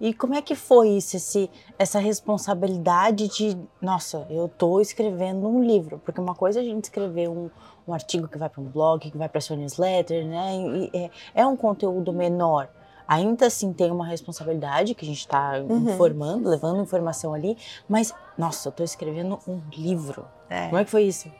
E 0.00 0.14
como 0.14 0.34
é 0.34 0.40
que 0.42 0.54
foi 0.54 0.90
isso, 0.90 1.16
esse, 1.16 1.50
essa 1.78 1.98
responsabilidade 1.98 3.28
de, 3.28 3.58
nossa, 3.80 4.26
eu 4.30 4.48
tô 4.48 4.80
escrevendo 4.80 5.48
um 5.48 5.62
livro? 5.62 6.00
Porque 6.04 6.20
uma 6.20 6.34
coisa 6.34 6.60
é 6.60 6.62
a 6.62 6.64
gente 6.64 6.84
escrever 6.84 7.28
um, 7.28 7.50
um 7.86 7.92
artigo 7.92 8.28
que 8.28 8.38
vai 8.38 8.48
para 8.48 8.60
um 8.60 8.66
blog, 8.66 9.10
que 9.10 9.18
vai 9.18 9.28
para 9.28 9.40
sua 9.40 9.56
newsletter, 9.56 10.24
né? 10.26 10.56
E 10.92 10.96
é, 10.96 11.10
é 11.34 11.46
um 11.46 11.56
conteúdo 11.56 12.12
menor. 12.12 12.68
Ainda 13.08 13.46
assim 13.46 13.72
tem 13.72 13.90
uma 13.90 14.06
responsabilidade 14.06 14.94
que 14.94 15.04
a 15.04 15.08
gente 15.08 15.20
está 15.20 15.54
Uhum. 15.58 15.78
informando, 15.90 16.48
levando 16.48 16.82
informação 16.82 17.32
ali, 17.34 17.56
mas, 17.88 18.12
nossa, 18.36 18.68
eu 18.68 18.72
tô 18.72 18.84
escrevendo 18.84 19.38
um 19.48 19.60
livro. 19.74 20.26
É. 20.50 20.66
Como 20.66 20.78
é 20.78 20.84
que 20.84 20.90
foi 20.90 21.04
isso? 21.04 21.30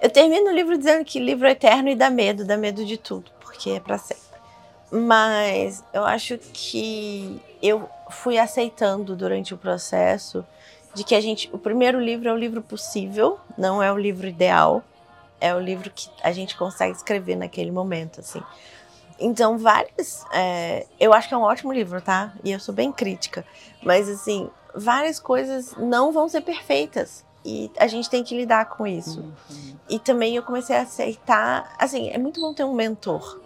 Eu 0.00 0.10
termino 0.10 0.50
o 0.50 0.54
livro 0.54 0.76
dizendo 0.76 1.04
que 1.04 1.18
livro 1.18 1.46
é 1.46 1.52
eterno 1.52 1.88
e 1.88 1.94
dá 1.94 2.10
medo, 2.10 2.44
dá 2.44 2.56
medo 2.56 2.84
de 2.84 2.98
tudo, 2.98 3.30
porque 3.40 3.70
é 3.70 3.80
para 3.80 3.96
sempre. 3.98 4.22
Mas 4.92 5.82
eu 5.92 6.04
acho 6.04 6.38
que 6.52 7.40
eu 7.62 7.88
fui 8.10 8.38
aceitando 8.38 9.16
durante 9.16 9.54
o 9.54 9.58
processo 9.58 10.44
de 10.94 11.04
que 11.04 11.14
a 11.14 11.20
gente, 11.20 11.50
o 11.52 11.58
primeiro 11.58 12.00
livro 12.00 12.28
é 12.28 12.32
o 12.32 12.36
livro 12.36 12.62
possível, 12.62 13.38
não 13.56 13.82
é 13.82 13.92
o 13.92 13.98
livro 13.98 14.26
ideal, 14.26 14.82
é 15.40 15.54
o 15.54 15.60
livro 15.60 15.90
que 15.90 16.08
a 16.22 16.32
gente 16.32 16.56
consegue 16.56 16.96
escrever 16.96 17.36
naquele 17.36 17.70
momento, 17.70 18.20
assim. 18.20 18.42
Então, 19.18 19.58
várias. 19.58 20.24
é, 20.32 20.86
eu 20.98 21.12
acho 21.12 21.28
que 21.28 21.34
é 21.34 21.36
um 21.36 21.42
ótimo 21.42 21.72
livro, 21.72 22.00
tá? 22.00 22.32
E 22.44 22.52
eu 22.52 22.60
sou 22.60 22.74
bem 22.74 22.92
crítica. 22.92 23.44
Mas, 23.82 24.08
assim, 24.08 24.50
várias 24.74 25.18
coisas 25.18 25.74
não 25.76 26.12
vão 26.12 26.28
ser 26.28 26.42
perfeitas. 26.42 27.24
E 27.44 27.70
a 27.78 27.86
gente 27.86 28.10
tem 28.10 28.24
que 28.24 28.36
lidar 28.36 28.66
com 28.66 28.86
isso. 28.86 29.24
E 29.88 29.98
também 29.98 30.34
eu 30.34 30.42
comecei 30.42 30.76
a 30.76 30.82
aceitar. 30.82 31.74
Assim, 31.78 32.10
é 32.10 32.18
muito 32.18 32.40
bom 32.40 32.52
ter 32.52 32.64
um 32.64 32.74
mentor. 32.74 33.40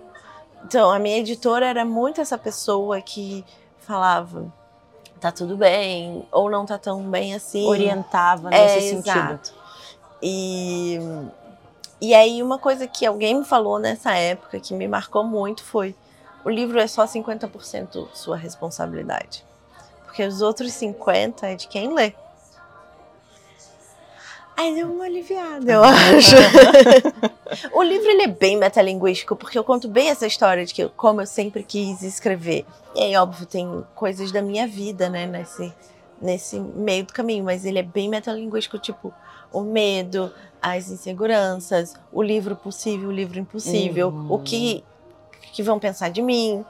Então, 0.64 0.90
a 0.90 0.98
minha 0.98 1.18
editora 1.18 1.66
era 1.66 1.84
muito 1.84 2.20
essa 2.20 2.38
pessoa 2.38 3.00
que 3.00 3.44
falava: 3.80 4.52
tá 5.20 5.30
tudo 5.32 5.56
bem, 5.56 6.26
ou 6.32 6.50
não 6.50 6.64
tá 6.64 6.78
tão 6.78 7.02
bem 7.02 7.34
assim. 7.34 7.66
Orientava 7.66 8.48
É, 8.54 8.74
nesse 8.76 8.88
sentido. 8.90 9.16
exato. 9.18 9.52
E, 10.22 10.98
e 12.00 12.14
aí, 12.14 12.42
uma 12.42 12.58
coisa 12.58 12.86
que 12.86 13.04
alguém 13.06 13.34
me 13.38 13.44
falou 13.44 13.78
nessa 13.78 14.12
época 14.14 14.60
que 14.60 14.74
me 14.74 14.86
marcou 14.88 15.24
muito 15.24 15.62
foi: 15.64 15.94
o 16.44 16.50
livro 16.50 16.78
é 16.78 16.86
só 16.86 17.04
50% 17.04 18.08
sua 18.14 18.36
responsabilidade. 18.36 19.44
Porque 20.04 20.24
os 20.24 20.42
outros 20.42 20.72
50% 20.72 21.42
é 21.44 21.54
de 21.54 21.68
quem 21.68 21.94
lê. 21.94 22.12
Aí 24.60 24.74
deu 24.74 24.92
uma 24.92 25.04
aliviada, 25.06 25.72
eu 25.72 25.82
acho. 25.82 26.36
o 27.72 27.82
livro 27.82 28.08
ele 28.10 28.22
é 28.24 28.26
bem 28.28 28.58
metalinguístico, 28.58 29.34
porque 29.34 29.58
eu 29.58 29.64
conto 29.64 29.88
bem 29.88 30.10
essa 30.10 30.26
história 30.26 30.66
de 30.66 30.74
que 30.74 30.86
como 30.90 31.22
eu 31.22 31.26
sempre 31.26 31.62
quis 31.62 32.02
escrever. 32.02 32.66
E 32.94 33.00
aí, 33.02 33.16
óbvio, 33.16 33.46
tem 33.46 33.82
coisas 33.94 34.30
da 34.30 34.42
minha 34.42 34.66
vida, 34.68 35.08
né, 35.08 35.24
nesse, 35.26 35.72
nesse 36.20 36.60
meio 36.60 37.04
do 37.06 37.12
caminho, 37.14 37.42
mas 37.42 37.64
ele 37.64 37.78
é 37.78 37.82
bem 37.82 38.08
metalinguístico, 38.10 38.78
tipo, 38.78 39.14
o 39.50 39.62
medo, 39.62 40.30
as 40.60 40.90
inseguranças, 40.90 41.94
o 42.12 42.22
livro 42.22 42.54
possível, 42.54 43.08
o 43.08 43.12
livro 43.12 43.38
impossível, 43.38 44.08
Uhum. 44.08 44.30
o 44.32 44.38
que, 44.40 44.84
que 45.52 45.62
vão 45.62 45.78
pensar 45.78 46.10
de 46.10 46.20
mim. 46.20 46.62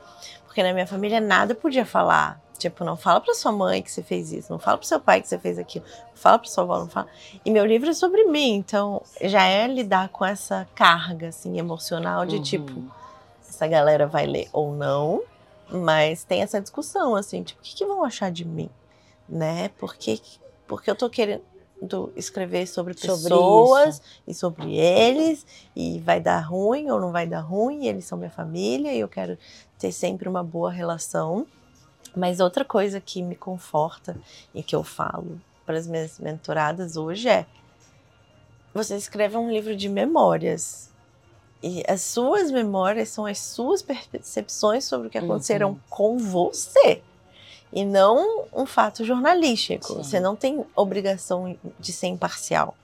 Porque 0.47 0.62
na 0.62 0.73
minha 0.73 0.87
família 0.87 1.20
nada 1.20 1.54
podia 1.56 1.85
falar. 1.85 2.40
Tipo, 2.61 2.85
não 2.85 2.95
fala 2.95 3.23
pra 3.23 3.33
sua 3.33 3.50
mãe 3.50 3.81
que 3.81 3.90
você 3.90 4.02
fez 4.02 4.31
isso, 4.33 4.52
não 4.52 4.59
fala 4.59 4.76
pro 4.76 4.87
seu 4.87 5.00
pai 5.00 5.23
que 5.23 5.26
você 5.26 5.38
fez 5.38 5.59
aquilo, 5.59 5.83
não 6.11 6.17
fala 6.17 6.38
pra 6.38 6.47
sua 6.47 6.62
avó, 6.62 6.79
não 6.79 6.88
fala. 6.88 7.09
E 7.43 7.50
meu 7.50 7.64
livro 7.64 7.88
é 7.88 7.95
sobre 7.95 8.25
mim, 8.25 8.52
então 8.57 9.02
já 9.23 9.47
é 9.47 9.67
lidar 9.67 10.11
com 10.11 10.26
essa 10.26 10.69
carga, 10.75 11.29
assim, 11.29 11.59
emocional 11.59 12.26
de 12.26 12.37
Uhum. 12.37 12.43
tipo, 12.43 12.85
essa 13.49 13.67
galera 13.67 14.07
vai 14.07 14.26
ler 14.26 14.50
ou 14.52 14.75
não, 14.75 15.23
mas 15.71 16.23
tem 16.23 16.43
essa 16.43 16.61
discussão, 16.61 17.17
assim, 17.17 17.43
tipo, 17.43 17.61
o 17.61 17.64
que, 17.64 17.75
que 17.75 17.87
vão 17.87 18.05
achar 18.05 18.31
de 18.31 18.45
mim, 18.45 18.69
né? 19.26 19.71
Porque, 19.79 20.21
porque 20.67 20.90
eu 20.90 20.95
tô 20.95 21.09
querendo 21.09 21.43
escrever 22.14 22.67
sobre 22.67 22.93
Sobre 22.93 23.23
pessoas 23.23 24.02
e 24.29 24.35
sobre 24.35 24.76
eles, 24.76 25.47
e 25.75 25.99
vai 26.00 26.21
dar 26.21 26.40
ruim 26.40 26.90
ou 26.90 27.00
não 27.00 27.11
vai 27.11 27.26
dar 27.26 27.40
ruim, 27.40 27.87
eles 27.87 28.05
são 28.05 28.19
minha 28.19 28.31
família, 28.31 28.93
e 28.93 29.00
eu 29.00 29.09
quero 29.09 29.38
ter 29.79 29.93
sempre 29.93 30.29
uma 30.29 30.45
boa 30.45 30.71
relação. 30.71 31.47
Mas 32.16 32.40
outra 32.40 32.64
coisa 32.64 33.00
que 33.00 33.23
me 33.23 33.37
conforta 33.37 34.16
e 34.54 34.62
que 34.62 34.75
eu 34.75 34.83
falo 34.83 35.40
para 35.64 35.78
as 35.78 35.87
minhas 35.87 36.19
mentoradas 36.19 36.97
hoje 36.97 37.28
é: 37.28 37.47
você 38.75 38.97
escreve 38.97 39.37
um 39.37 39.50
livro 39.50 39.75
de 39.76 39.88
memórias. 39.88 40.90
E 41.62 41.85
as 41.87 42.00
suas 42.02 42.50
memórias 42.50 43.11
são 43.11 43.26
as 43.26 43.38
suas 43.38 43.83
percepções 43.83 44.85
sobre 44.85 45.09
o 45.09 45.11
que 45.11 45.19
aconteceram 45.19 45.71
Uhum. 45.71 45.78
com 45.90 46.19
você. 46.19 47.02
E 47.73 47.85
não 47.85 48.47
um 48.52 48.64
fato 48.66 49.04
jornalístico. 49.04 49.87
Sim. 49.88 50.02
Você 50.02 50.19
não 50.21 50.35
tem 50.35 50.64
obrigação 50.75 51.57
de 51.78 51.92
ser 51.92 52.07
imparcial. 52.07 52.75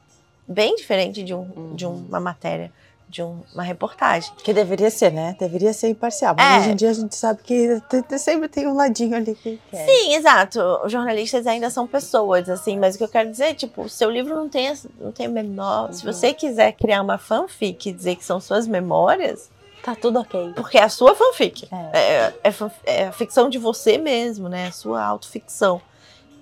Bem 0.46 0.76
diferente 0.76 1.22
de, 1.24 1.34
um, 1.34 1.74
de 1.74 1.86
Uhum. 1.86 2.04
uma 2.08 2.20
matéria, 2.20 2.70
de 3.08 3.22
um- 3.22 3.40
uma 3.54 3.62
reportagem. 3.62 4.32
Que 4.42 4.52
deveria 4.52 4.90
ser, 4.90 5.12
né? 5.12 5.36
Deveria 5.38 5.72
ser 5.72 5.88
imparcial. 5.88 6.34
Mas 6.36 6.56
É. 6.56 6.58
hoje 6.60 6.70
em 6.72 6.76
dia 6.76 6.90
a 6.90 6.92
gente 6.92 7.14
sabe 7.14 7.40
que 7.42 7.80
sempre 8.18 8.48
tem 8.48 8.66
um 8.66 8.74
ladinho 8.74 9.16
ali 9.16 9.34
que 9.34 9.60
quer. 9.70 9.86
Sim, 9.86 10.14
exato. 10.14 10.60
Os 10.84 10.90
jornalistas 10.90 11.46
ainda 11.46 11.70
são 11.70 11.86
pessoas, 11.86 12.48
assim, 12.48 12.78
mas 12.78 12.94
o 12.94 12.98
que 12.98 13.04
eu 13.04 13.08
quero 13.08 13.30
dizer 13.30 13.44
é, 13.44 13.54
tipo, 13.54 13.82
o 13.82 13.88
seu 13.88 14.10
livro 14.10 14.34
não 14.34 14.48
tem, 14.48 14.72
não 15.00 15.12
tem 15.12 15.28
menor. 15.28 15.92
Se 15.92 16.04
Uhum. 16.04 16.12
você 16.12 16.32
quiser 16.32 16.72
criar 16.72 17.00
uma 17.02 17.16
fanfic 17.18 17.88
e 17.88 17.92
dizer 17.92 18.16
que 18.16 18.24
são 18.24 18.40
suas 18.40 18.66
memórias, 18.66 19.50
Tá 19.82 19.94
tudo 19.94 20.18
ok. 20.20 20.52
porque 20.56 20.76
é 20.78 20.82
a 20.82 20.88
sua 20.88 21.14
fanfic. 21.14 21.68
É. 21.92 21.98
É, 21.98 22.34
é, 22.44 22.50
fan- 22.50 22.70
é 22.84 23.04
a 23.06 23.12
ficção 23.12 23.48
de 23.48 23.56
você 23.58 23.96
mesmo, 23.98 24.48
né? 24.48 24.66
A 24.66 24.72
sua 24.72 25.02
autoficção. 25.04 25.80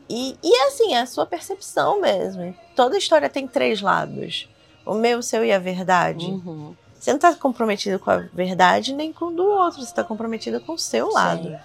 E, 0.09 0.37
e 0.43 0.55
é 0.55 0.67
assim, 0.69 0.95
é 0.95 1.01
a 1.01 1.07
sua 1.07 1.27
percepção 1.27 2.01
mesmo. 2.01 2.55
Toda 2.75 2.97
história 2.97 3.29
tem 3.29 3.47
três 3.47 3.81
lados. 3.83 4.49
O 4.85 4.95
meu, 4.95 5.19
o 5.19 5.23
seu 5.23 5.45
e 5.45 5.53
a 5.53 5.59
verdade. 5.59 6.27
Uhum. 6.27 6.75
Você 6.99 7.11
não 7.11 7.17
está 7.17 7.35
comprometido 7.35 7.99
com 7.99 8.11
a 8.11 8.19
verdade 8.19 8.95
nem 8.95 9.13
com 9.13 9.27
o 9.27 9.31
do 9.31 9.45
outro, 9.45 9.81
você 9.81 9.91
está 9.91 10.03
comprometido 10.03 10.61
com 10.61 10.73
o 10.73 10.79
seu 10.79 11.11
lado. 11.11 11.49
Sim. 11.49 11.59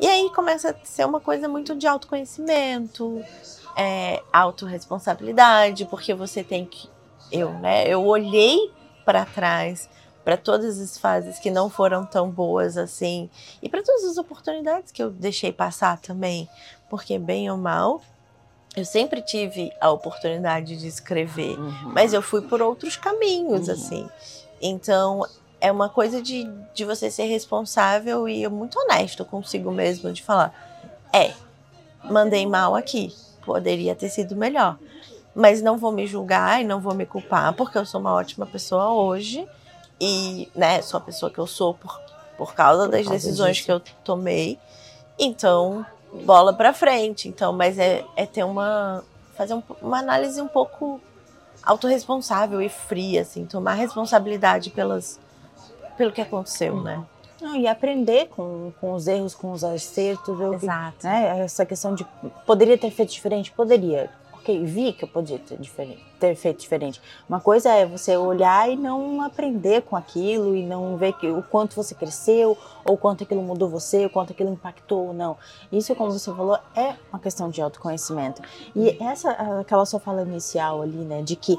E 0.00 0.06
aí 0.06 0.30
começa 0.34 0.70
a 0.70 0.86
ser 0.86 1.04
uma 1.04 1.20
coisa 1.20 1.48
muito 1.48 1.74
de 1.74 1.86
autoconhecimento, 1.86 3.22
é, 3.76 4.22
autorresponsabilidade, 4.32 5.84
porque 5.86 6.14
você 6.14 6.42
tem 6.44 6.64
que. 6.64 6.88
Eu, 7.30 7.52
né? 7.54 7.86
Eu 7.86 8.04
olhei 8.04 8.72
para 9.04 9.24
trás 9.24 9.88
para 10.24 10.36
todas 10.36 10.78
as 10.78 10.98
fases 10.98 11.38
que 11.38 11.50
não 11.50 11.70
foram 11.70 12.04
tão 12.04 12.30
boas 12.30 12.76
assim 12.76 13.30
e 13.62 13.68
para 13.68 13.82
todas 13.82 14.04
as 14.04 14.18
oportunidades 14.18 14.92
que 14.92 15.02
eu 15.02 15.10
deixei 15.10 15.52
passar 15.52 15.98
também, 16.00 16.48
porque 16.90 17.18
bem 17.18 17.50
ou 17.50 17.56
mal 17.56 18.02
eu 18.76 18.84
sempre 18.84 19.20
tive 19.22 19.72
a 19.80 19.90
oportunidade 19.90 20.76
de 20.76 20.86
escrever, 20.86 21.58
Uhum. 21.58 21.92
mas 21.92 22.12
eu 22.12 22.22
fui 22.22 22.42
por 22.42 22.60
outros 22.62 22.96
caminhos, 22.96 23.66
Uhum. 23.68 23.74
assim. 23.74 24.08
Então, 24.60 25.26
é 25.60 25.70
uma 25.72 25.88
coisa 25.88 26.22
de, 26.22 26.44
de 26.74 26.84
você 26.84 27.10
ser 27.10 27.24
responsável 27.24 28.28
e 28.28 28.46
muito 28.48 28.78
honesto 28.78 29.24
consigo 29.24 29.70
mesmo, 29.72 30.12
de 30.12 30.22
falar: 30.22 30.54
é, 31.12 31.32
mandei 32.04 32.46
mal 32.46 32.74
aqui, 32.76 33.12
poderia 33.44 33.94
ter 33.94 34.08
sido 34.08 34.36
melhor. 34.36 34.78
Mas 35.34 35.62
não 35.62 35.76
vou 35.78 35.92
me 35.92 36.06
julgar 36.06 36.60
e 36.60 36.64
não 36.64 36.80
vou 36.80 36.94
me 36.94 37.06
culpar, 37.06 37.52
porque 37.54 37.78
eu 37.78 37.86
sou 37.86 38.00
uma 38.00 38.12
ótima 38.12 38.44
pessoa 38.46 38.90
hoje 38.92 39.46
e, 40.00 40.48
né, 40.54 40.82
sou 40.82 40.98
a 40.98 41.00
pessoa 41.00 41.30
que 41.30 41.38
eu 41.38 41.46
sou 41.46 41.74
por, 41.74 42.00
por 42.36 42.54
causa 42.54 42.88
das 42.88 43.02
causa 43.06 43.10
decisões 43.10 43.56
disso. 43.56 43.66
que 43.66 43.72
eu 43.72 43.80
tomei. 44.02 44.58
Então, 45.18 45.84
bola 46.12 46.52
pra 46.52 46.72
frente. 46.72 47.28
Então, 47.28 47.52
mas 47.52 47.78
é, 47.78 48.04
é 48.16 48.26
ter 48.26 48.44
uma. 48.44 49.02
fazer 49.36 49.54
um- 49.54 49.62
uma 49.82 49.98
análise 49.98 50.40
um 50.40 50.48
pouco 50.48 51.00
autorresponsável 51.62 52.60
e 52.62 52.68
fria, 52.68 53.22
assim, 53.22 53.44
tomar 53.44 53.74
responsabilidade 53.74 54.70
pelas, 54.70 55.18
pelo 55.96 56.10
que 56.12 56.20
aconteceu, 56.20 56.74
Uhum. 56.74 56.82
né? 56.82 57.04
Não, 57.40 57.54
e 57.54 57.68
aprender 57.68 58.26
com, 58.28 58.72
com 58.80 58.94
os 58.94 59.06
erros, 59.06 59.32
com 59.34 59.52
os 59.52 59.62
acertos. 59.62 60.40
Eu, 60.40 60.54
Exato. 60.54 61.06
né, 61.06 61.38
essa 61.44 61.64
questão 61.64 61.94
de 61.94 62.04
poderia 62.44 62.76
ter 62.76 62.90
feito 62.90 63.10
diferente? 63.12 63.52
Poderia. 63.52 64.10
Ok, 64.48 64.64
vi 64.64 64.94
que 64.94 65.04
eu 65.04 65.08
podia 65.08 65.38
ter, 65.38 65.58
ter 66.18 66.34
feito 66.34 66.60
diferente. 66.60 67.02
Uma 67.28 67.38
coisa 67.38 67.70
é 67.70 67.84
você 67.84 68.16
olhar 68.16 68.70
e 68.70 68.76
não 68.76 69.20
aprender 69.20 69.82
com 69.82 69.94
aquilo 69.94 70.56
e 70.56 70.64
não 70.64 70.96
ver 70.96 71.12
que, 71.12 71.28
o 71.28 71.42
quanto 71.42 71.76
você 71.76 71.94
cresceu, 71.94 72.56
ou 72.82 72.96
quanto 72.96 73.24
aquilo 73.24 73.42
mudou 73.42 73.68
você, 73.68 74.06
o 74.06 74.10
quanto 74.10 74.32
aquilo 74.32 74.50
impactou 74.50 75.08
ou 75.08 75.12
não. 75.12 75.36
Isso, 75.70 75.94
como 75.94 76.10
você 76.10 76.32
falou, 76.34 76.58
é 76.74 76.94
uma 77.12 77.18
questão 77.18 77.50
de 77.50 77.60
autoconhecimento. 77.60 78.40
E 78.74 78.96
essa, 79.02 79.32
aquela 79.60 79.84
sua 79.84 80.00
fala 80.00 80.22
inicial 80.22 80.80
ali, 80.80 80.96
né, 80.96 81.20
de 81.20 81.36
que 81.36 81.58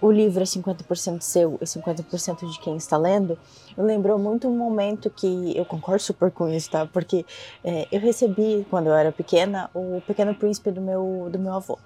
o 0.00 0.10
livro 0.10 0.42
é 0.42 0.46
50% 0.46 1.20
seu 1.20 1.58
e 1.60 1.64
50% 1.66 2.50
de 2.50 2.58
quem 2.58 2.74
está 2.74 2.96
lendo, 2.96 3.38
lembrou 3.76 4.18
muito 4.18 4.48
um 4.48 4.56
momento 4.56 5.10
que 5.10 5.54
eu 5.54 5.66
concordo 5.66 6.02
super 6.02 6.30
com 6.30 6.48
isso, 6.48 6.70
tá? 6.70 6.86
Porque 6.86 7.26
é, 7.62 7.86
eu 7.92 8.00
recebi, 8.00 8.66
quando 8.70 8.86
eu 8.86 8.94
era 8.94 9.12
pequena, 9.12 9.68
o 9.74 10.00
Pequeno 10.06 10.34
Príncipe 10.34 10.70
do 10.70 10.80
meu, 10.80 11.28
do 11.30 11.38
meu 11.38 11.52
avô. 11.52 11.78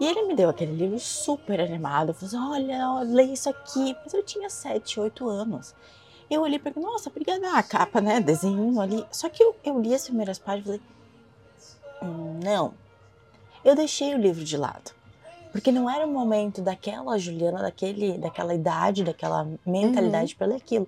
E 0.00 0.06
ele 0.06 0.22
me 0.22 0.34
deu 0.34 0.48
aquele 0.48 0.72
livro 0.72 0.98
super 0.98 1.60
animado, 1.60 2.14
falou 2.14 2.26
assim, 2.26 2.52
olha, 2.52 3.00
leia 3.02 3.32
isso 3.32 3.50
aqui. 3.50 3.96
Mas 4.04 4.14
eu 4.14 4.22
tinha 4.22 4.48
7, 4.48 5.00
8 5.00 5.28
anos. 5.28 5.74
Eu 6.30 6.42
olhei 6.42 6.58
para 6.58 6.78
nossa, 6.80 7.08
obrigada, 7.08 7.52
a 7.52 7.62
capa, 7.62 8.00
né, 8.00 8.20
desenho 8.20 8.80
ali. 8.80 9.04
Só 9.10 9.28
que 9.28 9.42
eu, 9.42 9.56
eu 9.64 9.80
li 9.80 9.94
as 9.94 10.04
primeiras 10.04 10.38
páginas 10.38 10.76
e 10.76 10.80
falei, 12.00 12.12
não. 12.44 12.74
Eu 13.64 13.74
deixei 13.74 14.14
o 14.14 14.18
livro 14.18 14.44
de 14.44 14.56
lado. 14.56 14.92
Porque 15.50 15.72
não 15.72 15.88
era 15.90 16.06
o 16.06 16.10
momento 16.10 16.60
daquela 16.60 17.18
Juliana, 17.18 17.62
daquele, 17.62 18.18
daquela 18.18 18.54
idade, 18.54 19.02
daquela 19.02 19.48
mentalidade 19.66 20.32
uhum. 20.32 20.38
para 20.38 20.46
ler 20.48 20.56
aquilo. 20.56 20.86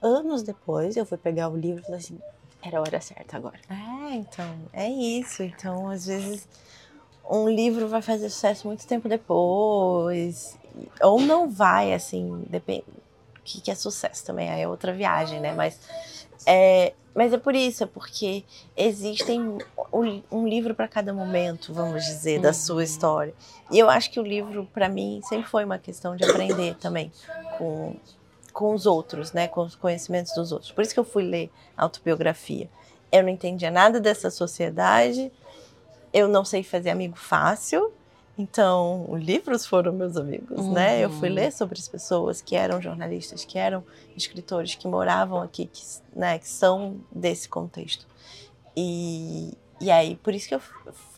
Anos 0.00 0.42
depois, 0.42 0.96
eu 0.96 1.04
fui 1.04 1.18
pegar 1.18 1.48
o 1.48 1.56
livro 1.56 1.82
e 1.82 1.84
falei 1.84 1.98
assim, 1.98 2.18
era 2.62 2.78
a 2.78 2.80
hora 2.80 3.00
certa 3.00 3.36
agora. 3.36 3.58
É, 3.68 4.14
então, 4.14 4.58
é 4.72 4.88
isso. 4.88 5.42
Então, 5.42 5.88
às 5.88 6.06
vezes, 6.06 6.48
um 7.30 7.48
livro 7.48 7.88
vai 7.88 8.02
fazer 8.02 8.30
sucesso 8.30 8.66
muito 8.66 8.86
tempo 8.86 9.08
depois, 9.08 10.58
ou 11.00 11.20
não 11.20 11.48
vai, 11.48 11.92
assim, 11.92 12.44
depende. 12.48 12.84
O 13.38 13.42
que, 13.44 13.60
que 13.60 13.70
é 13.70 13.74
sucesso 13.74 14.24
também? 14.24 14.50
Aí 14.50 14.62
é 14.62 14.68
outra 14.68 14.92
viagem, 14.92 15.40
né? 15.40 15.52
Mas 15.52 15.78
é, 16.46 16.92
mas 17.16 17.32
é 17.32 17.38
por 17.38 17.54
isso, 17.54 17.82
é 17.82 17.86
porque 17.86 18.44
existem 18.76 19.40
um, 19.92 20.22
um 20.30 20.46
livro 20.46 20.74
para 20.74 20.86
cada 20.86 21.14
momento, 21.14 21.72
vamos 21.72 22.04
dizer, 22.04 22.40
da 22.40 22.52
sua 22.52 22.76
uhum. 22.76 22.82
história. 22.82 23.34
E 23.70 23.78
eu 23.78 23.88
acho 23.88 24.10
que 24.10 24.20
o 24.20 24.22
livro, 24.22 24.68
para 24.72 24.86
mim, 24.86 25.20
sempre 25.24 25.48
foi 25.48 25.64
uma 25.64 25.78
questão 25.78 26.14
de 26.14 26.24
aprender 26.24 26.76
também 26.76 27.10
com, 27.56 27.96
com 28.52 28.74
os 28.74 28.84
outros, 28.84 29.32
né? 29.32 29.48
Com 29.48 29.62
os 29.62 29.74
conhecimentos 29.74 30.34
dos 30.34 30.52
outros. 30.52 30.70
Por 30.70 30.82
isso 30.82 30.92
que 30.92 31.00
eu 31.00 31.04
fui 31.04 31.24
ler 31.24 31.50
autobiografia. 31.76 32.68
Eu 33.10 33.22
não 33.22 33.30
entendia 33.30 33.70
nada 33.70 33.98
dessa 33.98 34.30
sociedade, 34.30 35.32
eu 36.12 36.28
não 36.28 36.44
sei 36.44 36.62
fazer 36.62 36.90
amigo 36.90 37.16
fácil, 37.16 37.92
então, 38.38 39.16
livros 39.16 39.64
foram 39.64 39.92
meus 39.92 40.16
amigos, 40.16 40.58
uhum. 40.58 40.72
né? 40.72 41.02
Eu 41.02 41.08
fui 41.08 41.30
uhum. 41.30 41.36
ler 41.36 41.52
sobre 41.52 41.78
as 41.78 41.88
pessoas 41.88 42.42
que 42.42 42.54
eram 42.54 42.82
jornalistas, 42.82 43.46
que 43.46 43.58
eram 43.58 43.82
escritores, 44.14 44.74
que 44.74 44.86
moravam 44.86 45.40
aqui, 45.40 45.66
que, 45.72 45.82
né, 46.14 46.38
que 46.38 46.46
são 46.46 47.00
desse 47.10 47.48
contexto. 47.48 48.06
E, 48.76 49.56
e 49.80 49.90
aí, 49.90 50.16
por 50.16 50.34
isso 50.34 50.48
que 50.48 50.54
eu 50.54 50.60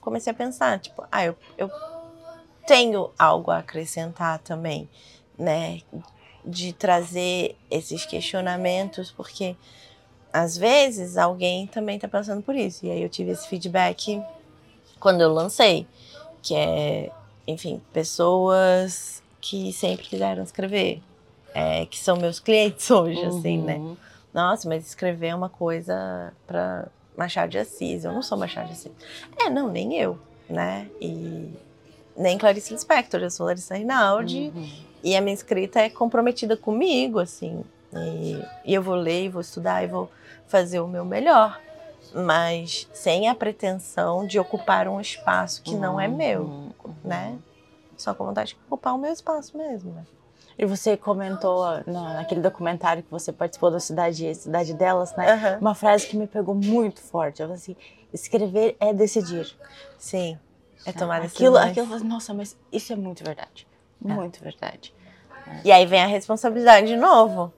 comecei 0.01 0.31
a 0.31 0.35
pensar, 0.35 0.79
tipo, 0.79 1.05
ah, 1.11 1.25
eu, 1.25 1.37
eu 1.57 1.69
tenho 2.69 3.11
algo 3.19 3.51
a 3.51 3.59
acrescentar 3.59 4.39
também, 4.39 4.89
né? 5.37 5.81
De 6.45 6.73
trazer 6.73 7.57
esses 7.69 8.07
questionamentos, 8.07 9.11
porque 9.11 9.57
às 10.33 10.57
vezes 10.57 11.17
alguém 11.17 11.67
também 11.67 11.97
está 11.97 12.07
passando 12.07 12.43
por 12.43 12.55
isso. 12.55 12.87
E 12.87 12.93
aí 12.93 13.03
eu 13.03 13.09
tive 13.09 13.33
esse 13.33 13.49
feedback 13.49 14.23
quando 14.99 15.21
eu 15.21 15.33
lancei 15.33 15.87
que 16.43 16.55
é, 16.55 17.11
enfim, 17.47 17.81
pessoas 17.93 19.23
que 19.41 19.73
sempre 19.73 20.07
quiseram 20.07 20.43
escrever, 20.43 21.03
é, 21.55 21.87
que 21.87 21.99
são 21.99 22.17
meus 22.17 22.41
clientes 22.41 22.89
hoje, 22.91 23.21
uhum. 23.21 23.39
assim, 23.39 23.59
né? 23.59 23.77
Uhum. 23.77 23.97
Nossa, 24.33 24.69
mas 24.69 24.87
escrever 24.87 25.29
é 25.29 25.35
uma 25.35 25.49
coisa 25.49 26.33
para 26.47 26.87
Machado 27.17 27.51
de 27.51 27.59
Assis, 27.59 28.05
eu 28.05 28.13
não 28.13 28.23
sou 28.23 28.39
Machado 28.39 28.67
de 28.67 28.73
Assis. 28.73 28.93
É, 29.39 29.51
não, 29.51 29.69
nem 29.69 29.97
eu, 29.99 30.19
né? 30.49 30.89
E 31.01 31.53
nem 32.17 32.37
Clarice 32.37 32.73
Lispector, 32.73 33.21
eu 33.21 33.31
sou 33.31 33.47
Larissa 33.47 33.75
Rinaldi, 33.75 34.53
uhum. 34.55 34.69
e 35.03 35.17
a 35.17 35.21
minha 35.21 35.35
escrita 35.35 35.81
é 35.81 35.89
comprometida 35.89 36.57
comigo, 36.57 37.19
assim, 37.19 37.65
e, 37.95 38.43
e 38.65 38.75
eu 38.75 38.83
vou 38.83 38.97
ler, 38.97 39.25
e 39.25 39.29
vou 39.29 39.41
estudar, 39.41 39.85
e 39.85 39.87
vou 39.87 40.11
fazer 40.47 40.81
o 40.81 40.89
meu 40.89 41.05
melhor 41.05 41.61
mas 42.15 42.89
sem 42.93 43.29
a 43.29 43.35
pretensão 43.35 44.27
de 44.27 44.39
ocupar 44.39 44.89
um 44.89 45.01
espaço 45.01 45.63
que 45.63 45.75
não 45.75 46.01
é 46.01 46.09
meu, 46.09 46.43
uhum. 46.43 46.73
né? 47.05 47.39
Só 47.97 48.15
com 48.15 48.25
vontade 48.25 48.51
de 48.51 48.57
ocupar 48.67 48.95
o 48.95 48.99
meu 48.99 49.13
espaço 49.13 49.57
mesmo, 49.57 49.93
né? 49.93 50.05
E 50.59 50.67
você 50.67 50.97
comentou 50.97 51.65
naquele 51.87 52.41
documentário 52.41 53.03
que 53.03 53.11
você 53.11 53.33
participou 53.33 53.71
da 53.71 53.79
cidade, 53.79 54.35
cidade 54.35 54.75
delas, 54.75 55.15
né? 55.17 55.35
Uhum. 55.35 55.59
Uma 55.61 55.75
frase 55.75 56.07
que 56.07 56.17
me 56.17 56.27
pegou 56.27 56.55
muito 56.55 57.01
forte. 57.01 57.41
Ela 57.41 57.55
assim: 57.55 57.77
escrever 58.13 58.77
é 58.81 58.93
decidir. 58.93 59.57
Sim. 59.97 60.37
É 60.85 60.93
tomar 60.93 61.21
decisões. 61.21 61.57
Aquilo, 61.57 61.87
aquilo, 61.87 62.05
nossa, 62.09 62.35
mas 62.35 62.57
isso 62.73 62.93
é 62.93 62.97
muito 62.97 63.23
verdade. 63.23 63.69
É. 64.05 64.13
Muito 64.13 64.43
verdade. 64.43 64.93
E 65.65 65.71
aí 65.71 65.87
vem 65.87 66.03
a 66.03 66.07
responsabilidade 66.07 66.89
de 66.89 66.97
novo. 66.97 67.53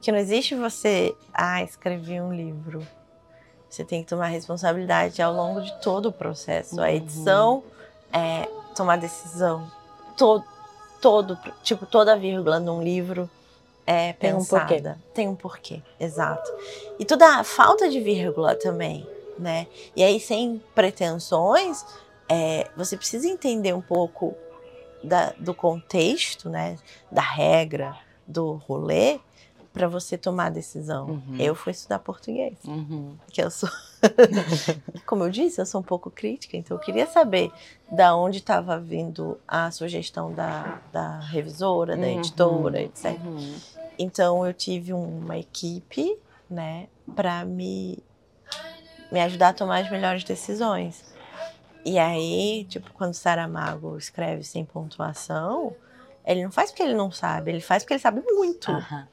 Que 0.00 0.12
não 0.12 0.18
existe 0.18 0.54
você, 0.54 1.14
ah, 1.34 1.62
escrevi 1.62 2.20
um 2.20 2.32
livro 2.32 2.86
você 3.68 3.84
tem 3.84 4.02
que 4.02 4.08
tomar 4.08 4.26
responsabilidade 4.26 5.20
ao 5.20 5.32
longo 5.32 5.60
de 5.60 5.72
todo 5.80 6.06
o 6.06 6.12
processo. 6.12 6.76
Uhum. 6.76 6.82
A 6.82 6.92
edição, 6.92 7.62
é, 8.12 8.48
tomar 8.74 8.96
decisão, 8.96 9.70
todo, 10.16 10.44
todo, 11.00 11.38
tipo, 11.62 11.86
toda 11.86 12.16
vírgula 12.16 12.58
num 12.58 12.82
livro 12.82 13.28
é 13.86 14.12
tem 14.12 14.34
pensada. 14.34 14.98
Um. 14.98 15.14
Tem 15.14 15.28
um 15.28 15.34
porquê, 15.34 15.82
exato. 15.98 16.50
E 16.98 17.04
toda 17.04 17.38
a 17.38 17.44
falta 17.44 17.88
de 17.88 18.00
vírgula 18.00 18.54
também, 18.54 19.06
né? 19.38 19.66
E 19.96 20.02
aí, 20.02 20.20
sem 20.20 20.62
pretensões, 20.74 21.84
é, 22.28 22.68
você 22.76 22.96
precisa 22.96 23.26
entender 23.26 23.72
um 23.72 23.80
pouco 23.80 24.36
da, 25.02 25.32
do 25.38 25.54
contexto, 25.54 26.50
né? 26.50 26.76
Da 27.10 27.22
regra, 27.22 27.96
do 28.26 28.54
rolê, 28.68 29.20
para 29.72 29.86
você 29.86 30.16
tomar 30.16 30.46
a 30.46 30.50
decisão. 30.50 31.06
Uhum. 31.06 31.36
Eu 31.38 31.54
fui 31.54 31.72
estudar 31.72 31.98
português, 31.98 32.56
uhum. 32.64 33.16
que 33.28 33.42
eu 33.42 33.50
sou, 33.50 33.68
como 35.06 35.24
eu 35.24 35.30
disse, 35.30 35.60
eu 35.60 35.66
sou 35.66 35.80
um 35.80 35.84
pouco 35.84 36.10
crítica, 36.10 36.56
então 36.56 36.76
eu 36.76 36.80
queria 36.80 37.06
saber 37.06 37.52
da 37.90 38.16
onde 38.16 38.38
estava 38.38 38.78
vindo 38.78 39.38
a 39.46 39.70
sugestão 39.70 40.32
da, 40.32 40.80
da 40.92 41.20
revisora, 41.20 41.96
da 41.96 42.06
uhum. 42.06 42.18
editora, 42.18 42.82
etc. 42.82 43.18
Uhum. 43.24 43.54
Então 43.98 44.46
eu 44.46 44.52
tive 44.52 44.92
uma 44.92 45.38
equipe, 45.38 46.18
né, 46.50 46.88
para 47.14 47.44
me 47.44 48.02
me 49.10 49.20
ajudar 49.20 49.48
a 49.48 49.52
tomar 49.52 49.78
as 49.78 49.90
melhores 49.90 50.22
decisões. 50.22 51.02
E 51.84 51.98
aí, 51.98 52.66
tipo, 52.68 52.92
quando 52.92 53.14
Saramago 53.14 53.96
escreve 53.96 54.44
sem 54.44 54.64
pontuação, 54.64 55.74
ele 56.26 56.44
não 56.44 56.50
faz 56.50 56.70
porque 56.70 56.82
ele 56.82 56.94
não 56.94 57.10
sabe, 57.10 57.50
ele 57.50 57.60
faz 57.60 57.82
porque 57.82 57.94
ele 57.94 58.00
sabe 58.00 58.22
muito. 58.26 58.70
Uhum. 58.70 59.06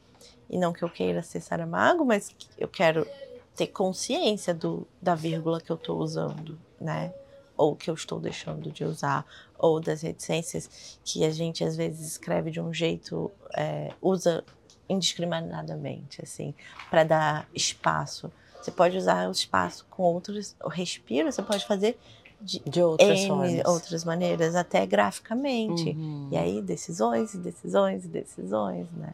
E 0.49 0.57
não 0.57 0.73
que 0.73 0.83
eu 0.83 0.89
queira 0.89 1.21
ser 1.21 1.41
Saramago, 1.41 2.05
mas 2.05 2.35
eu 2.57 2.67
quero 2.67 3.07
ter 3.55 3.67
consciência 3.67 4.53
do, 4.53 4.87
da 5.01 5.15
vírgula 5.15 5.61
que 5.61 5.71
eu 5.71 5.75
estou 5.75 5.99
usando, 5.99 6.57
né? 6.79 7.13
Ou 7.57 7.75
que 7.75 7.89
eu 7.89 7.93
estou 7.93 8.19
deixando 8.19 8.69
de 8.69 8.83
usar, 8.83 9.25
ou 9.57 9.79
das 9.79 10.01
reticências 10.01 10.99
que 11.03 11.23
a 11.23 11.29
gente 11.29 11.63
às 11.63 11.75
vezes 11.75 12.05
escreve 12.05 12.51
de 12.51 12.59
um 12.59 12.73
jeito, 12.73 13.31
é, 13.55 13.93
usa 14.01 14.43
indiscriminadamente, 14.89 16.21
assim, 16.21 16.53
para 16.89 17.03
dar 17.03 17.49
espaço. 17.53 18.31
Você 18.61 18.71
pode 18.71 18.97
usar 18.97 19.27
o 19.27 19.31
espaço 19.31 19.85
com 19.89 20.03
outros, 20.03 20.55
o 20.63 20.69
respiro, 20.69 21.31
você 21.31 21.41
pode 21.41 21.65
fazer 21.65 21.97
de, 22.41 22.59
de 22.59 22.81
outras, 22.81 23.19
N, 23.19 23.63
outras 23.65 24.03
maneiras, 24.03 24.55
até 24.55 24.85
graficamente. 24.85 25.89
Uhum. 25.89 26.29
E 26.31 26.37
aí, 26.37 26.61
decisões 26.61 27.33
e 27.33 27.37
decisões 27.37 28.05
e 28.05 28.07
decisões, 28.07 28.91
né? 28.91 29.13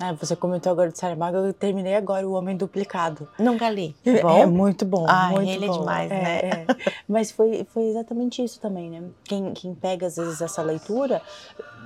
Ah, 0.00 0.12
você 0.12 0.36
comentou 0.36 0.70
agora 0.70 0.90
de 0.90 0.98
Saramago, 0.98 1.38
eu 1.38 1.52
terminei 1.52 1.96
agora 1.96 2.26
O 2.26 2.32
Homem 2.32 2.56
Duplicado. 2.56 3.28
Nunca 3.38 3.68
li. 3.68 3.96
É, 4.04 4.22
bom? 4.22 4.38
É 4.38 4.46
muito 4.46 4.84
bom. 4.84 5.04
Ah, 5.08 5.30
muito 5.30 5.50
ele 5.50 5.64
é 5.64 5.68
bom. 5.68 5.74
é 5.74 5.78
demais, 5.78 6.10
é, 6.10 6.14
né? 6.14 6.38
É. 6.40 6.66
Mas 7.08 7.32
foi, 7.32 7.66
foi 7.72 7.84
exatamente 7.84 8.42
isso 8.42 8.60
também, 8.60 8.90
né? 8.90 9.02
Quem, 9.24 9.52
quem 9.52 9.74
pega, 9.74 10.06
às 10.06 10.16
vezes, 10.16 10.40
essa 10.40 10.62
leitura 10.62 11.20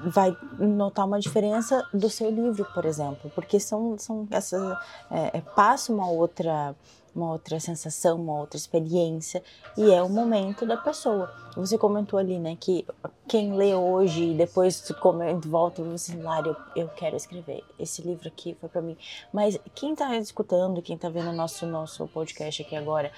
vai 0.05 0.37
notar 0.59 1.07
uma 1.07 1.19
diferença 1.19 1.87
do 1.93 2.11
seu 2.11 2.31
livro, 2.31 2.67
por 2.75 2.85
exemplo, 2.85 3.31
porque 3.35 3.59
são, 3.59 3.97
são 3.99 4.27
essa, 4.31 4.79
é, 5.11 5.39
é 5.39 5.41
passa 5.41 5.93
uma 5.93 6.09
outra 6.11 6.75
uma 7.15 7.33
outra 7.33 7.61
sensação, 7.61 8.21
uma 8.21 8.41
outra 8.41 8.57
experiência 8.57 9.43
e 9.77 9.91
é 9.91 10.03
o 10.03 10.09
momento 10.09 10.65
da 10.67 10.77
pessoa. 10.77 11.33
Você 11.57 11.77
comentou 11.77 12.19
ali, 12.19 12.39
né, 12.39 12.57
que 12.59 12.87
quem 13.29 13.55
lê 13.55 13.75
hoje 13.75 14.31
e 14.31 14.35
depois 14.35 14.91
comenta, 15.01 15.49
volta 15.49 15.81
e 15.81 15.85
você 15.85 16.13
assim, 16.13 16.23
Lari, 16.23 16.49
eu, 16.49 16.57
eu 16.75 16.89
quero 16.89 17.17
escrever. 17.17 17.63
Esse 17.79 18.03
livro 18.03 18.29
aqui 18.29 18.57
foi 18.61 18.69
para 18.69 18.81
mim. 18.81 18.97
Mas 19.33 19.59
quem 19.75 19.93
está 19.93 20.17
escutando, 20.17 20.83
quem 20.83 20.97
está 20.97 21.09
vendo 21.09 21.31
o 21.31 21.35
nosso 21.35 21.67
nosso 21.67 22.07
podcast 22.09 22.63
aqui 22.63 22.75
agora 22.75 23.13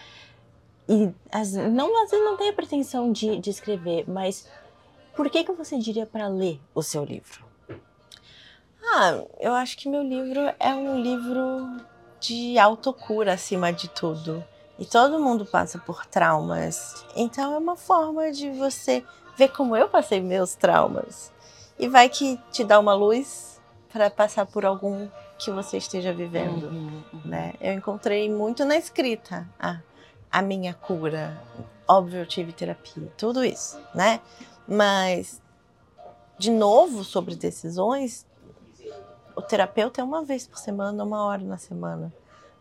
e 0.88 1.10
as, 1.32 1.52
não 1.52 2.02
às 2.02 2.10
vezes 2.10 2.24
não 2.24 2.36
tem 2.36 2.50
a 2.50 2.52
pretensão 2.52 3.10
de, 3.10 3.38
de 3.38 3.50
escrever, 3.50 4.04
mas 4.08 4.48
por 5.14 5.30
que 5.30 5.44
que 5.44 5.52
você 5.52 5.78
diria 5.78 6.04
para 6.04 6.28
ler 6.28 6.60
o 6.74 6.82
seu 6.82 7.04
livro? 7.04 7.44
Ah, 8.96 9.24
eu 9.40 9.54
acho 9.54 9.76
que 9.78 9.88
meu 9.88 10.02
livro 10.02 10.40
é 10.60 10.74
um 10.74 11.00
livro 11.00 11.84
de 12.26 12.58
autocura 12.58 13.34
acima 13.34 13.72
de 13.72 13.88
tudo. 13.88 14.42
E 14.78 14.84
todo 14.84 15.20
mundo 15.20 15.44
passa 15.46 15.78
por 15.78 16.04
traumas. 16.06 17.04
Então 17.14 17.54
é 17.54 17.58
uma 17.58 17.76
forma 17.76 18.32
de 18.32 18.50
você 18.50 19.04
ver 19.36 19.48
como 19.48 19.76
eu 19.76 19.88
passei 19.88 20.20
meus 20.20 20.54
traumas. 20.54 21.32
e 21.78 21.88
vai 21.88 22.08
que 22.08 22.38
te 22.52 22.62
dá 22.64 22.78
uma 22.78 22.94
luz 22.94 23.60
para 23.92 24.08
passar 24.08 24.46
por 24.46 24.64
algum 24.64 25.08
que 25.38 25.50
você 25.50 25.76
esteja 25.76 26.12
vivendo, 26.12 26.66
Uhum, 26.68 27.02
uhum. 27.12 27.20
né? 27.24 27.52
Eu 27.60 27.72
encontrei 27.74 28.30
muito 28.30 28.64
na 28.64 28.76
escrita 28.76 29.48
a, 29.58 29.80
a 30.30 30.40
minha 30.40 30.72
cura. 30.72 31.36
Óbvio, 31.86 32.20
eu 32.20 32.26
tive 32.26 32.52
terapia, 32.52 33.12
tudo 33.16 33.44
isso, 33.44 33.78
né? 33.94 34.20
Mas, 34.66 35.42
de 36.38 36.50
novo, 36.50 37.02
sobre 37.04 37.34
decisões, 37.34 38.24
o 39.36 39.42
terapeuta 39.42 40.00
é 40.00 40.04
uma 40.04 40.24
vez 40.24 40.46
por 40.46 40.58
semana, 40.58 41.02
uma 41.04 41.24
hora 41.24 41.42
na 41.42 41.58
semana. 41.58 42.12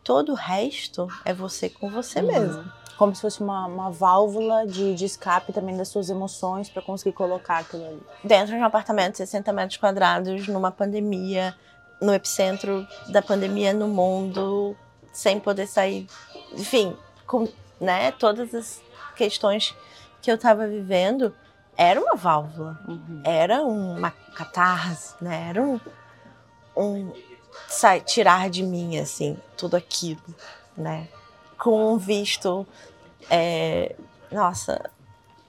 Todo 0.04 0.34
o 0.34 0.36
resto 0.36 1.08
é 1.24 1.34
você 1.34 1.70
com 1.70 1.90
você 1.90 2.20
Uhum. 2.22 2.28
mesmo. 2.28 2.72
Como 2.98 3.16
se 3.16 3.22
fosse 3.22 3.42
uma, 3.42 3.66
uma 3.66 3.90
válvula 3.90 4.68
de, 4.68 4.94
de 4.94 5.06
escape 5.06 5.52
também 5.52 5.76
das 5.76 5.88
suas 5.88 6.10
emoções 6.10 6.70
para 6.70 6.82
conseguir 6.82 7.14
colocar 7.14 7.60
aquilo 7.60 7.86
ali. 7.86 8.04
Dentro 8.24 8.54
de 8.54 8.60
um 8.62 8.66
apartamento 8.66 9.14
de 9.14 9.18
60 9.18 9.52
metros 9.52 9.78
quadrados, 9.78 10.48
numa 10.48 10.72
pandemia, 10.72 11.56
no 12.02 12.14
epicentro 12.14 12.86
da 13.10 13.22
pandemia 13.22 13.74
no 13.74 13.88
mundo, 13.88 14.76
sem 15.12 15.40
poder 15.40 15.68
sair. 15.68 16.08
Enfim, 16.54 16.96
com 17.26 17.48
né, 17.80 18.12
todas 18.12 18.54
as 18.54 18.82
questões 19.16 19.76
que 20.22 20.30
eu 20.30 20.36
estava 20.36 20.68
vivendo, 20.68 21.34
era 21.76 22.00
uma 22.00 22.16
válvula. 22.16 22.80
era 23.24 23.64
uma 23.64 24.12
catarse, 24.36 25.16
né? 25.22 25.48
Era 25.50 25.62
um, 25.62 25.80
um 26.76 27.12
sai, 27.68 28.02
tirar 28.02 28.50
de 28.50 28.64
mim, 28.64 28.98
assim, 28.98 29.38
tudo 29.58 29.76
aquilo, 29.76 30.22
né? 30.78 31.08
Com 31.58 31.94
um 31.94 31.98
visto, 31.98 32.66
é, 33.30 33.96
nossa, 34.32 34.90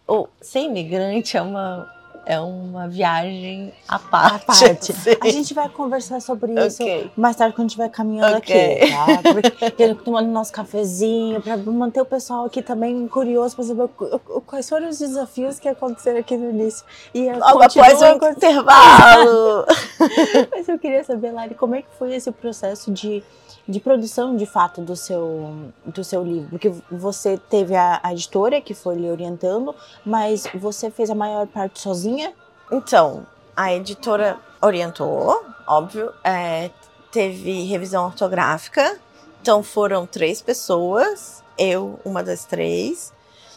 o 0.06 0.28
ser 0.40 0.60
imigrante 0.60 1.37
é 1.37 1.42
uma, 1.42 1.92
é 2.26 2.40
uma 2.40 2.88
viagem 2.88 3.72
à 3.88 3.98
parte. 3.98 4.34
À 4.37 4.38
parte. 4.46 4.92
assim. 4.92 5.16
A 5.20 5.28
gente 5.28 5.54
vai 5.54 5.68
conversar 5.68 6.20
sobre 6.20 6.52
isso 6.66 6.82
Ok. 6.82 7.10
mais 7.16 7.37
tarde 7.37 7.54
quando 7.54 7.68
estiver 7.68 7.88
caminhando 7.90 8.37
Ok. 8.37 8.82
aqui, 8.82 8.90
tá? 8.92 9.06
Porque 9.60 9.94
tomando 9.96 10.28
nosso 10.30 10.52
cafezinho, 10.52 11.40
para 11.42 11.56
manter 11.56 12.00
o 12.00 12.04
pessoal 12.06 12.44
aqui 12.46 12.62
também 12.62 13.06
curioso 13.08 13.54
para 13.56 13.64
saber 13.64 13.88
quais 14.46 14.68
foram 14.68 14.88
os 14.88 14.98
desafios 14.98 15.58
que 15.58 15.68
aconteceram 15.68 16.20
aqui 16.20 16.37
no 16.37 16.50
início. 16.50 16.84
E 17.14 17.30
Logo 17.32 17.62
após 17.62 18.00
o 18.02 18.06
intervalo. 18.06 19.66
Mas 20.50 20.68
eu 20.68 20.78
queria 20.78 21.04
saber, 21.04 21.32
Lari, 21.32 21.54
como 21.54 21.74
é 21.74 21.82
que 21.82 21.88
foi 21.98 22.14
esse 22.14 22.30
processo 22.32 22.90
de, 22.92 23.22
de 23.66 23.81
produção, 23.81 24.37
de 24.37 24.46
fato, 24.46 24.81
do 24.81 24.94
seu, 24.94 25.72
do 25.85 26.05
seu 26.05 26.22
livro? 26.22 26.50
Porque 26.50 26.72
você 26.90 27.38
teve 27.38 27.74
a, 27.74 28.00
a 28.03 28.12
editora 28.12 28.61
que 28.61 28.74
foi 28.74 28.96
lhe 28.96 29.11
orientando, 29.11 29.74
mas 30.05 30.46
você 30.55 30.90
fez 30.90 31.11
a 31.11 31.14
maior 31.14 31.46
parte 31.46 31.81
sozinha? 31.81 32.33
Então, 32.70 33.27
a 33.57 33.72
editora 33.72 34.38
orientou, 34.61 35.44
óbvio, 35.66 36.12
é, 36.22 36.70
teve 37.11 37.64
revisão 37.64 38.07
ortográfica, 38.07 38.98
então 39.40 39.62
foram 39.62 40.07
três 40.07 40.42
pessoas, 40.42 41.42
eu, 41.59 41.98
uma 42.05 42.22
das 42.22 42.44
três, 42.44 43.12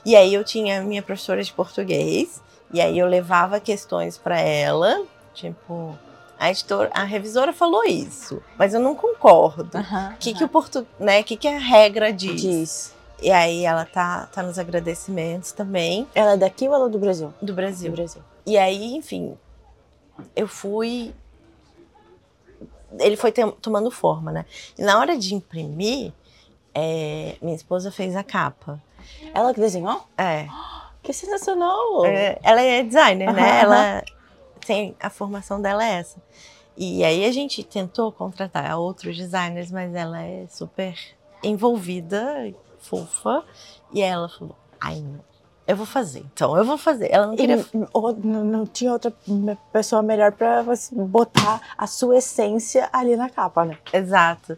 e 0.05 0.15
aí 0.15 0.33
eu 0.33 0.43
tinha 0.43 0.81
minha 0.81 1.01
professora 1.01 1.43
de 1.43 1.51
português, 1.51 2.41
e 2.73 2.81
aí 2.81 2.99
eu 2.99 3.07
levava 3.07 3.59
questões 3.59 4.17
para 4.17 4.39
ela, 4.39 5.05
tipo, 5.33 5.97
a 6.39 6.51
editora, 6.51 6.89
a 6.93 7.03
revisora 7.03 7.51
falou 7.53 7.83
isso, 7.85 8.41
mas 8.57 8.73
eu 8.73 8.79
não 8.79 8.95
concordo. 8.95 9.69
O 10.13 10.17
que, 10.19 10.33
que 10.33 10.43
o 10.43 10.47
portu, 10.47 10.85
né, 10.99 11.23
que, 11.23 11.35
que 11.37 11.47
a 11.47 11.57
regra 11.57 12.11
diz? 12.13 12.41
diz? 12.41 12.95
E 13.21 13.31
aí 13.31 13.65
ela 13.65 13.83
tá, 13.85 14.27
tá 14.31 14.43
nos 14.43 14.59
agradecimentos 14.59 15.51
também 15.51 16.07
Ela 16.13 16.33
é 16.33 16.37
daqui 16.37 16.67
ou 16.67 16.75
ela 16.75 16.85
é 16.85 16.89
do 16.89 16.99
Brasil? 16.99 17.33
do 17.41 17.51
Brasil. 17.53 17.89
Do 17.89 17.95
Brasil. 17.95 18.21
E 18.45 18.57
aí, 18.57 18.93
enfim, 18.95 19.35
eu 20.35 20.47
fui. 20.47 21.13
Ele 22.99 23.17
foi 23.17 23.31
tomando 23.31 23.89
forma, 23.91 24.31
né? 24.31 24.45
E 24.77 24.81
na 24.83 24.99
hora 24.99 25.17
de 25.17 25.33
imprimir, 25.35 26.13
é, 26.73 27.35
minha 27.41 27.55
esposa 27.55 27.91
fez 27.91 28.15
a 28.15 28.23
capa. 28.23 28.79
Ela 29.33 29.53
que 29.53 29.59
desenhou? 29.59 30.03
É, 30.17 30.47
Que 31.03 31.11
sensacional! 31.11 32.05
é, 32.05 32.37
ela 32.43 32.61
é 32.61 32.83
designer, 32.83 33.33
né? 33.33 33.41
Aham, 33.41 33.59
Ela 33.59 34.03
tem 34.57 34.95
a 34.99 35.09
formação 35.09 35.61
dela 35.61 35.85
é 35.85 35.93
essa. 35.93 36.21
E 36.75 37.03
aí 37.03 37.25
a 37.25 37.31
gente 37.31 37.63
tentou 37.63 38.11
contratar 38.11 38.77
outros 38.77 39.17
designers, 39.17 39.71
mas 39.71 39.95
ela 39.95 40.21
é 40.21 40.45
super 40.47 40.95
envolvida, 41.43 42.53
fofa. 42.79 43.43
E 43.91 44.01
ela 44.01 44.29
falou: 44.29 44.55
"Ai, 44.79 45.01
não, 45.01 45.19
eu 45.65 45.75
vou 45.75 45.85
fazer. 45.85 46.23
Então 46.33 46.55
eu 46.55 46.63
vou 46.63 46.77
fazer". 46.77 47.09
Ela 47.11 47.27
não 47.27 47.35
queria 47.35 47.65
ou 47.91 48.13
não, 48.13 48.43
não 48.43 48.65
tinha 48.65 48.93
outra 48.93 49.11
pessoa 49.73 50.03
melhor 50.03 50.33
você 50.63 50.93
botar 50.93 51.61
a 51.75 51.87
sua 51.87 52.17
essência 52.17 52.87
ali 52.93 53.15
na 53.15 53.29
capa, 53.29 53.65
né? 53.65 53.77
Exato. 53.91 54.57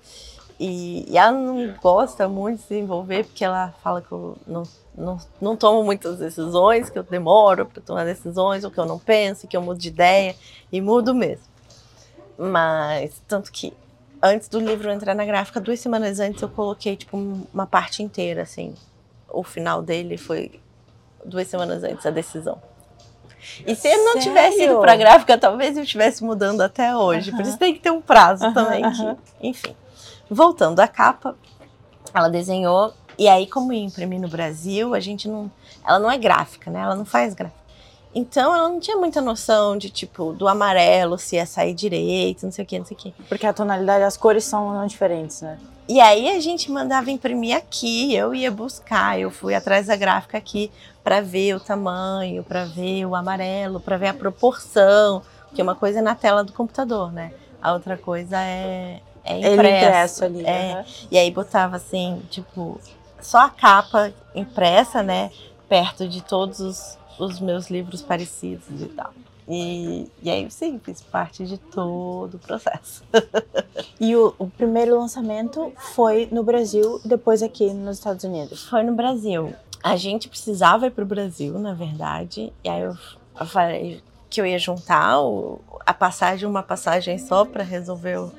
E, 0.60 1.10
e 1.10 1.18
ela 1.18 1.32
não 1.32 1.74
gosta 1.82 2.28
muito 2.28 2.60
de 2.60 2.68
se 2.68 2.76
envolver 2.78 3.24
porque 3.24 3.46
ela 3.46 3.74
fala 3.82 4.02
que 4.02 4.12
eu 4.12 4.38
não, 4.46 4.64
não, 5.00 5.18
não 5.42 5.56
tomo 5.56 5.84
muitas 5.84 6.20
decisões, 6.20 6.90
que 6.90 7.00
eu 7.00 7.04
demoro 7.04 7.66
para 7.66 7.82
tomar 7.82 8.04
decisões, 8.06 8.64
ou 8.64 8.70
que 8.72 8.78
eu 8.78 8.86
não 8.86 9.00
penso, 9.00 9.48
que 9.48 9.56
eu 9.56 9.62
mudo 9.62 9.80
de 9.80 9.88
ideia, 9.88 10.36
e 10.72 10.82
mudo 10.82 11.16
mesmo. 11.16 11.46
Mas, 12.38 13.22
tanto 13.28 13.52
que 13.52 13.74
antes 14.22 14.48
do 14.48 14.60
livro 14.60 14.92
entrar 14.92 15.16
na 15.16 15.26
gráfica, 15.26 15.60
duas 15.60 15.80
semanas 15.80 16.20
antes, 16.20 16.42
eu 16.42 16.50
coloquei 16.50 16.96
tipo 16.96 17.18
um- 17.18 17.46
uma 17.54 17.66
parte 17.66 18.04
inteira, 18.04 18.42
assim. 18.44 18.76
O 19.30 19.44
final 19.44 19.82
dele 19.82 20.18
foi 20.18 20.60
duas 21.24 21.48
semanas 21.48 21.84
antes 21.84 22.06
a 22.06 22.12
decisão. 22.12 22.62
E 23.66 23.74
se 23.76 23.88
ele 23.88 24.04
não 24.04 24.20
tivesse 24.20 24.56
ido 24.58 24.66
Sério? 24.66 24.82
pra 24.82 24.96
gráfica, 24.98 25.38
talvez 25.38 25.78
eu 25.78 25.84
estivesse 25.84 26.24
mudando 26.24 26.62
até 26.62 26.96
hoje. 26.96 27.32
Por 27.32 27.40
Aham. 27.42 27.50
isso 27.50 27.58
tem 27.58 27.74
que 27.74 27.80
ter 27.80 27.92
um 27.92 28.02
prazo 28.02 28.54
também. 28.54 28.84
Que, 28.92 29.48
enfim. 29.48 29.76
Voltando 30.30 30.80
à 30.82 30.88
capa, 30.88 31.36
ela 32.14 32.30
desenhou. 32.30 32.94
E 33.20 33.28
aí, 33.28 33.46
como 33.46 33.74
ia 33.74 33.84
imprimir 33.84 34.20
no 34.22 34.30
Brasil, 34.30 34.96
a 34.96 35.00
gente 35.02 35.28
não. 35.28 35.52
Ela 35.86 36.00
não 36.00 36.10
é 36.10 36.18
gráfica, 36.18 36.72
né? 36.72 36.80
Ela 36.80 36.96
não 36.96 37.04
faz 37.04 37.34
gráfica. 37.34 37.60
Então 38.16 38.56
ela 38.56 38.70
não 38.70 38.80
tinha 38.80 38.98
muita 38.98 39.22
noção 39.22 39.78
de, 39.78 39.90
tipo, 39.90 40.32
do 40.34 40.48
amarelo, 40.48 41.18
se 41.18 41.36
ia 41.36 41.46
sair 41.46 41.74
direito, 41.74 42.44
não 42.44 42.52
sei 42.52 42.64
o 42.64 42.68
que, 42.68 42.80
não 42.80 42.86
sei 42.86 42.98
o 42.98 43.00
que. 43.00 43.12
Porque 43.28 43.46
a 43.46 43.54
tonalidade, 43.54 44.04
as 44.04 44.18
cores 44.18 44.46
são 44.46 44.88
diferentes, 44.88 45.42
né? 45.42 45.60
E 45.88 46.00
aí 46.00 46.30
a 46.30 46.40
gente 46.40 46.72
mandava 46.72 47.12
imprimir 47.12 47.56
aqui, 47.56 48.16
eu 48.16 48.34
ia 48.34 48.50
buscar, 48.50 49.20
eu 49.20 49.30
fui 49.30 49.54
atrás 49.54 49.88
da 49.88 49.96
gráfica 49.96 50.38
aqui 50.38 50.72
para 51.04 51.20
ver 51.20 51.56
o 51.56 51.60
tamanho, 51.60 52.44
para 52.44 52.66
ver 52.66 53.06
o 53.06 53.16
amarelo, 53.16 53.80
para 53.80 53.98
ver 53.98 54.08
a 54.08 54.14
proporção, 54.14 55.22
porque 55.48 55.62
uma 55.62 55.76
coisa 55.76 56.00
é 56.00 56.02
na 56.02 56.16
tela 56.16 56.44
do 56.44 56.54
computador, 56.54 57.12
né? 57.12 57.32
A 57.62 57.74
outra 57.74 57.98
coisa 57.98 58.40
é, 58.40 59.02
é 59.24 59.38
Ele 59.38 59.54
impresso. 59.54 59.86
impresso 59.86 60.26
ali. 60.26 60.46
É. 60.46 60.72
aham. 60.74 60.86
E 61.12 61.18
aí 61.18 61.32
botava 61.32 61.76
assim, 61.76 62.22
tipo, 62.30 62.80
só 63.22 63.40
a 63.46 63.50
capa 63.50 64.14
impressa, 64.36 65.02
né? 65.04 65.32
Perto 65.68 66.08
de 66.08 66.22
todos 66.22 66.60
os, 66.60 66.98
os 67.20 67.40
meus 67.40 67.70
livros 67.70 68.02
parecidos 68.02 68.82
e 68.82 68.86
tal. 68.88 69.12
E, 69.48 70.08
e 70.22 70.30
aí, 70.30 70.50
sim, 70.52 70.80
fiz 70.84 71.02
parte 71.02 71.46
de 71.46 71.58
todo 71.58 72.36
o 72.36 72.40
processo. 72.40 73.04
E 74.02 74.16
o, 74.16 74.34
o 74.40 74.48
primeiro 74.50 74.98
lançamento 74.98 75.74
foi 75.94 76.30
no 76.32 76.42
Brasil, 76.42 77.02
depois 77.04 77.44
aqui 77.44 77.74
nos 77.74 77.98
Estados 77.98 78.24
Unidos. 78.24 78.64
Foi 78.64 78.82
no 78.82 78.94
Brasil. 78.96 79.54
A 79.84 79.98
gente 79.98 80.30
precisava 80.30 80.88
ir 80.88 80.92
pro 80.92 81.06
Brasil, 81.06 81.60
na 81.60 81.74
verdade. 81.74 82.54
E 82.64 82.70
aí 82.70 82.82
eu, 82.82 82.96
eu 83.38 83.46
falei 83.46 84.02
que 84.30 84.40
eu 84.40 84.46
ia 84.46 84.58
juntar 84.58 85.20
o- 85.22 85.60
a 85.86 85.94
passagem, 85.94 86.48
uma 86.48 86.64
passagem 86.64 87.18
só 87.18 87.44
para 87.44 87.62
resolver. 87.64 88.20
O... 88.20 88.32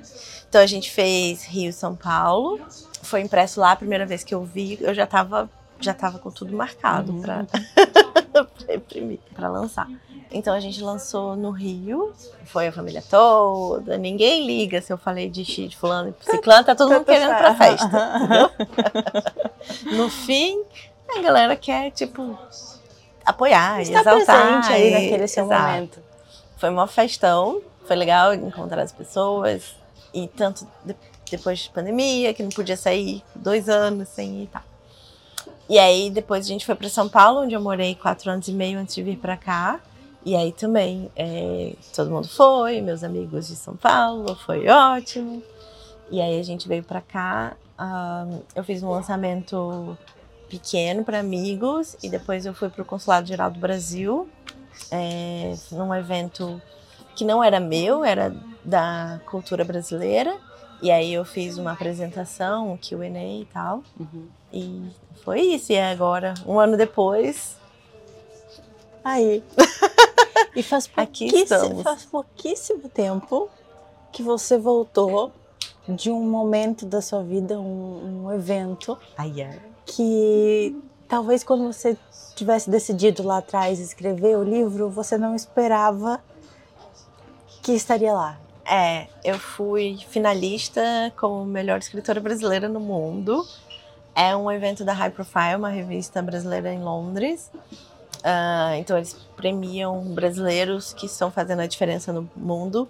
Então 0.48 0.60
a 0.62 0.66
gente 0.66 0.90
fez 0.90 1.44
Rio 1.44 1.72
São 1.74 1.94
Paulo. 1.94 2.58
Foi 3.02 3.20
impresso 3.20 3.60
lá 3.60 3.72
a 3.72 3.76
primeira 3.76 4.04
vez 4.06 4.22
que 4.24 4.34
eu 4.34 4.44
vi, 4.44 4.78
eu 4.80 4.92
já 4.94 5.06
tava, 5.06 5.48
já 5.80 5.94
tava 5.94 6.18
com 6.18 6.30
tudo 6.30 6.54
marcado 6.56 7.12
Uhum. 7.12 7.22
para 7.22 8.74
imprimir, 8.74 9.18
para 9.34 9.48
lançar. 9.48 9.88
Então 10.32 10.54
a 10.54 10.60
gente 10.60 10.80
lançou 10.80 11.34
no 11.34 11.50
Rio, 11.50 12.12
foi 12.44 12.68
a 12.68 12.72
família 12.72 13.02
toda, 13.10 13.98
ninguém 13.98 14.46
liga 14.46 14.80
se 14.80 14.92
eu 14.92 14.96
falei 14.98 15.28
de 15.28 15.44
X, 15.44 15.70
de 15.70 15.76
fulano 15.76 16.14
e 16.20 16.24
ciclano, 16.30 16.64
tá 16.64 16.74
todo 16.76 16.92
mundo 16.92 17.04
querendo 17.04 17.36
pra 17.36 17.54
festa. 17.56 17.86
entendeu? 18.16 18.50
no 19.96 20.08
fim, 20.08 20.62
a 21.16 21.20
galera 21.20 21.56
quer, 21.56 21.90
tipo, 21.90 22.38
apoiar 23.24 23.80
Está 23.82 24.00
exaltar. 24.00 24.60
presente 24.60 24.72
aí 24.72 24.90
naquele 24.92 25.26
seu 25.26 25.44
exato. 25.46 25.62
momento. 25.62 25.98
Foi 26.58 26.68
uma 26.70 26.86
festão, 26.86 27.60
foi 27.86 27.96
legal 27.96 28.32
encontrar 28.34 28.82
as 28.82 28.92
pessoas. 28.92 29.74
E 30.14 30.26
tanto 30.28 30.66
de- 30.84 30.94
depois 31.30 31.60
de 31.60 31.70
pandemia, 31.70 32.34
que 32.34 32.42
não 32.42 32.50
podia 32.50 32.76
sair 32.76 33.22
dois 33.34 33.68
anos 33.68 34.08
sem 34.08 34.40
ir 34.40 34.44
e 34.44 34.46
tal. 34.46 34.62
E 35.68 35.78
aí 35.78 36.10
depois 36.10 36.44
a 36.44 36.48
gente 36.48 36.66
foi 36.66 36.74
para 36.74 36.88
São 36.88 37.08
Paulo, 37.08 37.42
onde 37.42 37.54
eu 37.54 37.60
morei 37.60 37.94
quatro 37.94 38.30
anos 38.30 38.48
e 38.48 38.52
meio 38.52 38.78
antes 38.78 38.94
de 38.94 39.02
vir 39.02 39.16
para 39.16 39.36
cá. 39.36 39.80
E 40.24 40.36
aí 40.36 40.52
também 40.52 41.10
é, 41.16 41.74
todo 41.94 42.10
mundo 42.10 42.28
foi, 42.28 42.80
meus 42.80 43.02
amigos 43.02 43.46
de 43.46 43.56
São 43.56 43.76
Paulo, 43.76 44.34
foi 44.34 44.68
ótimo. 44.68 45.42
E 46.10 46.20
aí 46.20 46.38
a 46.38 46.42
gente 46.42 46.66
veio 46.66 46.82
para 46.82 47.00
cá. 47.00 47.56
ahn, 47.78 48.40
eu 48.54 48.64
fiz 48.64 48.82
um 48.82 48.90
lançamento 48.90 49.96
pequeno 50.48 51.04
para 51.04 51.20
amigos 51.20 51.96
e 52.02 52.08
depois 52.10 52.44
eu 52.44 52.52
fui 52.52 52.68
para 52.68 52.82
o 52.82 52.84
Consulado 52.84 53.28
Geral 53.28 53.50
do 53.50 53.60
Brasil, 53.60 54.28
é, 54.90 55.54
num 55.70 55.94
evento 55.94 56.60
que 57.14 57.24
não 57.24 57.42
era 57.42 57.60
meu, 57.60 58.04
era 58.04 58.34
da 58.64 59.20
cultura 59.26 59.64
brasileira. 59.64 60.36
E 60.82 60.90
aí 60.90 61.12
eu 61.12 61.24
fiz 61.24 61.58
uma 61.58 61.72
apresentação, 61.72 62.72
um 62.72 62.76
Q&A 62.76 63.40
e 63.40 63.48
tal. 63.52 63.82
Uhum. 63.98 64.26
E 64.52 64.90
foi 65.22 65.40
isso. 65.40 65.72
E 65.72 65.78
agora, 65.78 66.34
um 66.46 66.58
ano 66.58 66.76
depois, 66.76 67.60
Aí. 69.04 69.42
E 70.56 70.64
faz 70.64 70.88
pouquíssimo, 70.88 71.80
faz 71.84 72.04
pouquíssimo 72.06 72.88
tempo 72.88 73.48
que 74.10 74.20
você 74.20 74.58
voltou 74.58 75.30
de 75.88 76.10
um 76.10 76.28
momento 76.28 76.84
da 76.84 77.00
sua 77.00 77.22
vida, 77.22 77.56
um, 77.56 78.24
um 78.24 78.32
evento 78.32 78.98
ai, 79.16 79.42
ai. 79.42 79.60
que 79.86 80.76
talvez 81.06 81.44
quando 81.44 81.72
você 81.72 81.96
tivesse 82.34 82.68
decidido 82.68 83.22
lá 83.22 83.38
atrás 83.38 83.78
escrever 83.78 84.36
o 84.36 84.42
livro, 84.42 84.90
você 84.90 85.16
não 85.16 85.36
esperava 85.36 86.20
que 87.62 87.72
estaria 87.72 88.12
lá. 88.12 88.36
É, 88.70 89.08
eu 89.24 89.36
fui 89.36 89.98
finalista 90.10 90.80
como 91.16 91.44
melhor 91.44 91.80
escritora 91.80 92.20
brasileira 92.20 92.68
no 92.68 92.78
mundo. 92.78 93.44
É 94.14 94.36
um 94.36 94.50
evento 94.50 94.84
da 94.84 94.92
High 94.92 95.10
Profile, 95.10 95.56
uma 95.56 95.68
revista 95.68 96.22
brasileira 96.22 96.72
em 96.72 96.80
Londres. 96.80 97.50
Ah, 98.22 98.72
então 98.76 98.96
eles 98.96 99.16
premiam 99.36 100.00
brasileiros 100.02 100.92
que 100.92 101.06
estão 101.06 101.32
fazendo 101.32 101.60
a 101.62 101.66
diferença 101.66 102.12
no 102.12 102.30
mundo. 102.36 102.88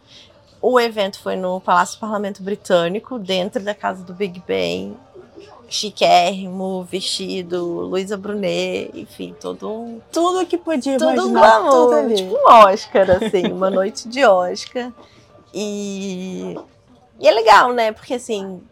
O 0.60 0.78
evento 0.78 1.18
foi 1.20 1.36
no 1.36 1.58
Palácio 1.60 1.96
do 1.96 2.00
Parlamento 2.00 2.42
Britânico, 2.42 3.18
dentro 3.18 3.62
da 3.62 3.74
casa 3.74 4.04
do 4.04 4.12
Big 4.12 4.42
Ben. 4.46 4.94
Chiquérrimo, 5.66 6.82
vestido, 6.82 7.64
Luísa 7.64 8.16
Brunet, 8.16 8.90
enfim, 8.92 9.34
todo 9.40 9.70
um 9.70 10.00
Tudo 10.12 10.44
que 10.44 10.58
podia 10.58 10.98
tudo 10.98 11.26
um 11.26 11.28
imaginar, 11.30 11.58
tudo 11.62 11.86
glamour, 11.86 11.94
ali. 11.94 12.14
tipo 12.16 12.34
um 12.34 12.52
Oscar, 12.66 13.10
assim, 13.12 13.46
uma 13.52 13.70
noite 13.70 14.08
de 14.08 14.24
Oscar. 14.26 14.92
E, 15.52 16.56
e 17.18 17.28
é 17.28 17.30
legal, 17.32 17.72
né? 17.72 17.92
Porque 17.92 18.14
assim, 18.14 18.62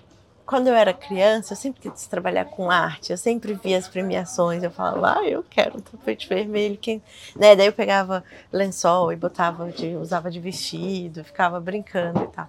quando 0.49 0.69
eu 0.69 0.75
era 0.75 0.95
criança, 0.95 1.53
eu 1.53 1.57
sempre 1.59 1.91
quis 1.91 2.07
trabalhar 2.07 2.47
com 2.47 2.71
arte, 2.71 3.11
eu 3.11 3.19
sempre 3.19 3.53
via 3.53 3.77
as 3.77 3.87
premiações, 3.87 4.63
eu 4.63 4.71
falava, 4.71 5.19
ah, 5.19 5.29
eu 5.29 5.43
quero 5.43 5.77
um 5.77 5.81
tapete 5.81 6.27
vermelho, 6.27 6.79
quem... 6.79 7.03
né? 7.37 7.55
Daí 7.55 7.67
eu 7.67 7.73
pegava 7.73 8.25
lençol 8.51 9.13
e 9.13 9.17
botava, 9.17 9.71
de, 9.71 9.95
usava 9.97 10.31
de 10.31 10.41
vestido, 10.41 11.23
ficava 11.23 11.61
brincando 11.61 12.25
e 12.25 12.27
tal. 12.29 12.49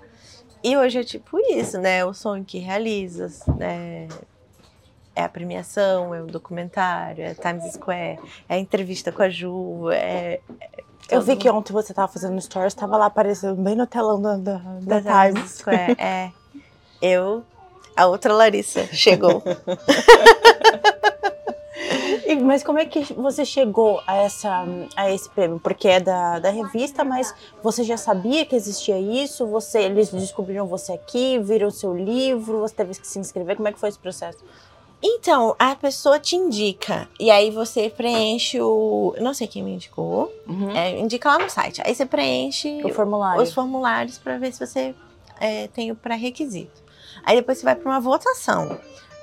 E 0.63 0.77
hoje 0.77 0.99
é 0.99 1.03
tipo 1.03 1.37
isso, 1.39 1.77
né? 1.77 2.05
O 2.05 2.13
sonho 2.13 2.45
que 2.45 2.59
realiza, 2.59 3.29
né? 3.57 4.07
É 5.13 5.23
a 5.23 5.29
premiação, 5.29 6.15
é 6.15 6.21
o 6.21 6.25
documentário, 6.25 7.25
é 7.25 7.33
Times 7.33 7.73
Square, 7.73 8.19
é 8.47 8.55
a 8.55 8.57
entrevista 8.57 9.11
com 9.11 9.23
a 9.23 9.29
Ju, 9.29 9.89
é. 9.91 10.39
Eu 11.11 11.21
vi 11.21 11.33
todo- 11.33 11.39
que 11.41 11.49
ontem 11.49 11.73
você 11.73 11.91
estava 11.91 12.07
fazendo 12.11 12.39
stories, 12.41 12.73
estava 12.73 12.97
lá 12.97 13.05
aparecendo 13.07 13.55
bem 13.61 13.75
no 13.75 13.87
telão 13.87 14.21
da, 14.21 14.35
da, 14.37 14.57
da 14.81 14.99
da 14.99 15.01
Times. 15.25 15.33
Times 15.35 15.51
Square. 15.59 15.95
É. 15.99 16.31
Eu, 17.01 17.43
a 17.95 18.05
outra 18.07 18.33
Larissa, 18.33 18.85
chegou. 18.91 19.41
E- 22.25 22.35
Mas 22.35 22.63
como 22.63 22.77
é 22.77 22.85
que 22.85 23.11
você 23.13 23.43
chegou 23.43 24.01
a, 24.05 24.17
essa, 24.17 24.63
a 24.95 25.09
esse 25.11 25.27
prêmio? 25.29 25.59
Porque 25.59 25.87
é 25.87 25.99
da, 25.99 26.37
da 26.39 26.49
revista, 26.51 27.03
mas 27.03 27.33
você 27.63 27.83
já 27.83 27.97
sabia 27.97 28.45
que 28.45 28.55
existia 28.55 28.99
isso? 28.99 29.47
Você, 29.47 29.79
eles 29.79 30.11
descobriram 30.11 30.67
você 30.67 30.93
aqui, 30.93 31.39
viram 31.39 31.71
seu 31.71 31.95
livro, 31.95 32.59
você 32.59 32.75
teve 32.75 32.93
que 32.99 33.07
se 33.07 33.17
inscrever? 33.17 33.55
Como 33.55 33.67
é 33.67 33.71
que 33.71 33.79
foi 33.79 33.89
esse 33.89 33.97
processo? 33.97 34.39
Então, 35.01 35.55
a 35.57 35.75
pessoa 35.75 36.19
te 36.19 36.35
indica. 36.35 37.07
E 37.19 37.31
aí 37.31 37.51
você 37.51 37.89
preenche 37.89 38.59
o. 38.61 39.15
Não 39.21 39.33
sei 39.33 39.47
quem 39.47 39.63
me 39.63 39.71
indicou. 39.71 40.31
é, 40.75 40.99
indica 40.99 41.29
lá 41.29 41.39
no 41.39 41.49
site. 41.49 41.81
Aí 41.85 41.95
você 41.95 42.05
preenche 42.05 42.81
O 42.83 42.89
formulário. 42.93 43.41
os 43.41 43.53
formulários 43.53 44.17
para 44.17 44.37
ver 44.37 44.51
se 44.53 44.65
você 44.65 44.93
é, 45.39 45.67
tem 45.69 45.89
o 45.91 45.95
pré-requisito. 45.95 46.83
Aí 47.23 47.37
depois 47.37 47.57
você 47.57 47.63
vai 47.65 47.75
para 47.75 47.89
uma 47.89 47.99
votação. 48.01 48.77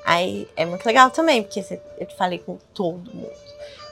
Aí 0.05 0.49
é 0.57 0.65
muito 0.65 0.87
legal 0.87 1.11
também, 1.11 1.43
porque 1.43 1.63
você- 1.63 1.81
eu 1.99 2.07
falei 2.17 2.39
com 2.39 2.57
todo 2.73 3.13
mundo. 3.13 3.31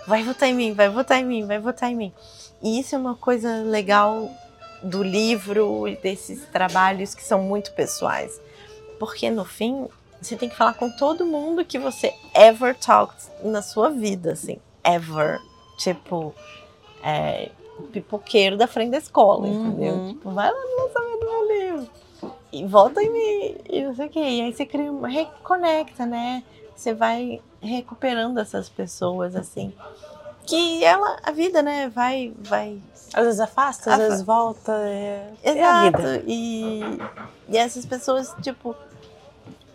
Vai 0.07 0.23
votar 0.23 0.49
em 0.49 0.55
mim, 0.55 0.73
vai 0.73 0.89
votar 0.89 1.19
em 1.19 1.25
mim, 1.25 1.47
vai 1.47 1.59
votar 1.59 1.91
em 1.91 1.97
mim. 1.97 2.13
E 2.63 2.79
isso 2.81 2.95
é 2.95 2.99
uma 2.99 3.15
coisa 3.15 3.63
legal 3.63 4.31
do 4.83 5.03
livro 5.03 5.89
e 5.89 5.97
desses 5.97 6.47
trabalhos 6.53 7.15
que 7.15 7.23
são 7.25 7.43
muito 7.43 7.73
pessoais. 7.73 8.41
Porque 8.99 9.29
no 9.31 9.45
fim, 9.45 9.89
você 10.25 10.37
tem 10.37 10.49
que 10.49 10.57
falar 10.57 10.75
com 10.75 10.91
todo 10.91 11.25
mundo 11.27 11.65
que 11.65 11.79
você 11.79 12.13
ever 12.35 12.75
talked 12.79 13.17
na 13.43 13.63
sua 13.63 13.91
vida, 13.91 14.33
assim. 14.33 14.59
Ever. 14.83 15.39
Tipo, 15.79 16.35
é, 17.03 17.51
pipoqueiro 17.93 18.57
da 18.57 18.67
frente 18.67 18.91
da 18.91 18.99
escola, 18.99 19.47
Uhum. 19.47 19.67
entendeu? 19.69 20.09
Tipo, 20.09 20.31
vai 20.31 20.51
lá 20.51 20.59
no 20.59 20.85
lançamento 20.85 21.21
do 21.21 21.27
meu 21.31 21.49
livro. 21.49 21.91
E 22.53 22.65
volta 22.67 23.03
em 23.03 23.11
mim, 23.11 23.57
e 23.69 23.83
não 23.85 23.95
sei 23.95 24.07
o 24.07 24.11
quê. 24.11 24.21
E 24.21 24.41
aí 24.43 24.53
você 24.53 24.65
cria 24.65 24.91
reconecta, 25.07 26.07
né? 26.07 26.43
Você 26.77 26.95
vai 26.95 27.41
recuperando 27.61 28.39
essas 28.39 28.69
pessoas, 28.69 29.35
assim. 29.35 29.73
Que 30.47 30.85
ela, 30.85 31.19
a 31.23 31.31
vida, 31.33 31.63
né, 31.63 31.89
vai, 31.89 32.33
vai 32.39 32.79
Às 33.15 33.25
vezes 33.25 33.41
afasta, 33.41 33.93
às 33.95 33.99
vezes 33.99 34.23
volta. 34.23 34.73
É, 34.73 35.33
é 35.43 35.51
a 35.51 35.87
Exato. 35.87 35.97
vida. 35.99 36.23
E, 36.27 36.81
e 37.49 37.57
essas 37.57 37.85
pessoas, 37.87 38.35
tipo, 38.43 38.77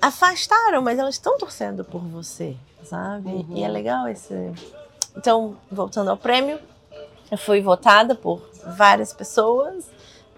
afastaram, 0.02 0.82
mas 0.82 0.98
elas 0.98 1.16
estão 1.16 1.38
torcendo 1.38 1.84
por 1.84 2.02
você, 2.02 2.56
sabe? 2.84 3.30
Uhum. 3.30 3.58
E 3.58 3.64
é 3.64 3.68
legal 3.68 4.08
esse. 4.08 4.34
Então, 5.16 5.58
voltando 5.72 6.10
ao 6.10 6.18
prêmio, 6.18 6.60
eu 7.32 7.38
fui 7.38 7.62
votada 7.62 8.16
por 8.16 8.42
várias 8.66 9.14
pessoas 9.14 9.86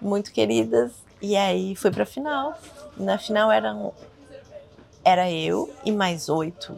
muito 0.00 0.32
queridas. 0.32 0.92
E 1.20 1.36
aí 1.36 1.76
fui 1.76 1.90
pra 1.90 2.04
final. 2.04 2.58
Na 2.96 3.16
final 3.16 3.50
eram, 3.50 3.94
era 5.04 5.30
eu 5.30 5.72
e 5.84 5.92
mais 5.92 6.28
oito. 6.28 6.76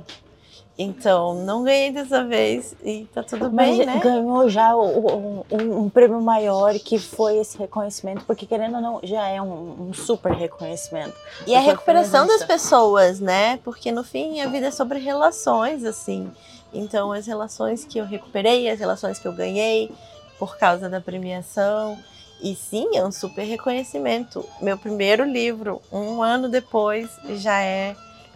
Então, 0.76 1.34
não 1.34 1.62
ganhei 1.62 1.92
dessa 1.92 2.24
vez 2.24 2.74
e 2.84 3.06
tá 3.14 3.22
tudo 3.22 3.48
Mas 3.52 3.76
bem, 3.76 3.86
né? 3.86 4.00
ganhou 4.02 4.48
já 4.48 4.74
o- 4.74 5.44
um, 5.52 5.78
um 5.84 5.88
prêmio 5.88 6.20
maior 6.20 6.74
que 6.80 6.98
foi 6.98 7.38
esse 7.38 7.56
reconhecimento, 7.56 8.24
porque 8.26 8.44
querendo 8.44 8.74
ou 8.76 8.80
não, 8.82 9.00
já 9.04 9.28
é 9.28 9.40
um, 9.40 9.88
um 9.90 9.94
super 9.94 10.32
reconhecimento. 10.32 11.14
E 11.46 11.54
a 11.54 11.60
recuperação 11.60 12.26
das 12.26 12.42
pessoas, 12.42 13.20
né? 13.20 13.58
Porque 13.62 13.92
no 13.92 14.02
fim 14.02 14.40
a 14.40 14.48
vida 14.48 14.66
é 14.66 14.70
sobre 14.72 14.98
relações, 14.98 15.84
assim. 15.84 16.28
Então 16.72 17.12
as 17.12 17.24
relações 17.26 17.84
que 17.84 17.98
eu 17.98 18.04
recuperei, 18.04 18.68
as 18.68 18.80
relações 18.80 19.20
que 19.20 19.28
eu 19.28 19.32
ganhei 19.32 19.92
por 20.40 20.58
causa 20.58 20.88
da 20.88 21.00
premiação. 21.00 21.96
E 22.42 22.56
sim, 22.56 22.96
é 22.96 23.04
um 23.06 23.12
super 23.12 23.44
reconhecimento. 23.44 24.44
Meu 24.60 24.76
primeiro 24.76 25.22
livro, 25.24 25.80
um 25.92 26.20
ano 26.20 26.48
depois, 26.48 27.08
já 27.36 27.60
é 27.62 27.94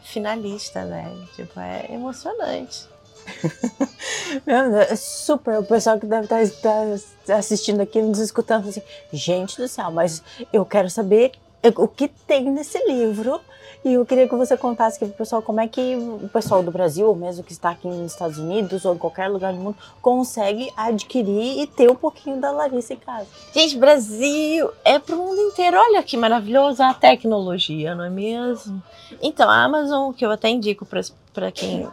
finalista, 0.08 0.84
né? 0.84 1.14
Tipo, 1.34 1.60
é 1.60 1.86
emocionante. 1.90 2.86
É 4.46 4.94
super. 4.94 5.58
O 5.58 5.64
pessoal 5.64 5.98
que 5.98 6.06
deve 6.06 6.24
estar, 6.24 6.42
estar 6.42 7.36
assistindo 7.36 7.80
aqui, 7.80 8.00
nos 8.00 8.18
escutando, 8.18 8.68
assim, 8.68 8.82
gente 9.12 9.56
do 9.56 9.66
céu, 9.66 9.90
mas 9.90 10.22
eu 10.52 10.64
quero 10.66 10.90
saber 10.90 11.32
o 11.76 11.88
que 11.88 12.08
tem 12.08 12.50
nesse 12.50 12.78
livro. 12.86 13.40
E 13.84 13.94
eu 13.94 14.04
queria 14.04 14.28
que 14.28 14.34
você 14.34 14.56
contasse 14.56 14.96
aqui 14.96 15.06
pro 15.06 15.18
pessoal 15.18 15.40
como 15.40 15.60
é 15.60 15.68
que 15.68 15.96
o 15.96 16.28
pessoal 16.28 16.62
do 16.62 16.70
Brasil, 16.70 17.06
ou 17.06 17.14
mesmo 17.14 17.44
que 17.44 17.52
está 17.52 17.70
aqui 17.70 17.86
nos 17.86 18.12
Estados 18.12 18.38
Unidos 18.38 18.84
ou 18.84 18.94
em 18.94 18.98
qualquer 18.98 19.28
lugar 19.28 19.52
do 19.52 19.58
mundo, 19.58 19.76
consegue 20.02 20.70
adquirir 20.76 21.62
e 21.62 21.66
ter 21.66 21.90
um 21.90 21.94
pouquinho 21.94 22.40
da 22.40 22.50
Larissa 22.50 22.94
em 22.94 22.98
casa. 22.98 23.26
Gente, 23.54 23.78
Brasil 23.78 24.70
é 24.84 24.98
pro 24.98 25.16
mundo 25.16 25.40
inteiro. 25.40 25.76
Olha 25.78 26.02
que 26.02 26.16
maravilhoso 26.16 26.82
a 26.82 26.92
tecnologia, 26.92 27.94
não 27.94 28.04
é 28.04 28.10
mesmo? 28.10 28.82
Então, 29.22 29.48
a 29.48 29.64
Amazon, 29.64 30.12
que 30.12 30.26
eu 30.26 30.30
até 30.30 30.48
indico 30.48 30.86
para 31.32 31.52
quem 31.52 31.88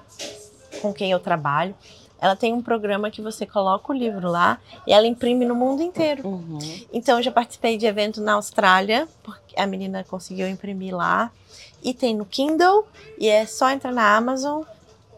com 0.81 0.93
quem 0.93 1.11
eu 1.11 1.19
trabalho, 1.19 1.73
ela 2.25 2.35
tem 2.35 2.53
um 2.53 2.61
programa 2.61 3.11
que 3.11 3.21
você 3.21 3.45
coloca 3.45 3.91
o 3.91 3.95
livro 3.95 4.29
lá 4.29 4.59
e 4.87 4.91
ela 4.91 5.05
imprime 5.05 5.45
no 5.45 5.53
mundo 5.53 5.83
inteiro. 5.83 6.27
Uhum. 6.27 6.57
Então, 6.91 7.17
eu 7.17 7.23
já 7.23 7.31
participei 7.31 7.77
de 7.77 7.85
evento 7.85 8.19
na 8.19 8.33
Austrália, 8.33 9.07
porque 9.23 9.59
a 9.59 9.67
menina 9.67 10.03
conseguiu 10.03 10.47
imprimir 10.47 10.95
lá. 10.95 11.31
E 11.83 11.93
tem 11.93 12.15
no 12.15 12.25
Kindle, 12.25 12.87
e 13.19 13.29
é 13.29 13.45
só 13.45 13.69
entrar 13.69 13.91
na 13.91 14.15
Amazon. 14.15 14.63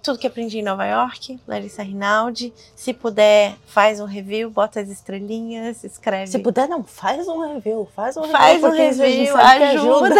Tudo 0.03 0.17
que 0.19 0.27
aprendi 0.27 0.59
em 0.59 0.63
Nova 0.63 0.85
York, 0.85 1.39
Larissa 1.47 1.83
Rinaldi. 1.83 2.53
Se 2.75 2.93
puder, 2.93 3.55
faz 3.65 3.99
um 3.99 4.05
review, 4.05 4.49
bota 4.49 4.79
as 4.79 4.89
estrelinhas, 4.89 5.83
escreve. 5.83 6.27
Se 6.27 6.39
puder, 6.39 6.67
não, 6.69 6.83
faz 6.83 7.27
um 7.27 7.53
review, 7.53 7.87
faz 7.95 8.15
um 8.15 8.21
review. 8.21 8.37
Faz 8.37 8.63
um 8.63 8.69
review, 8.69 9.37
ajuda. 9.37 10.15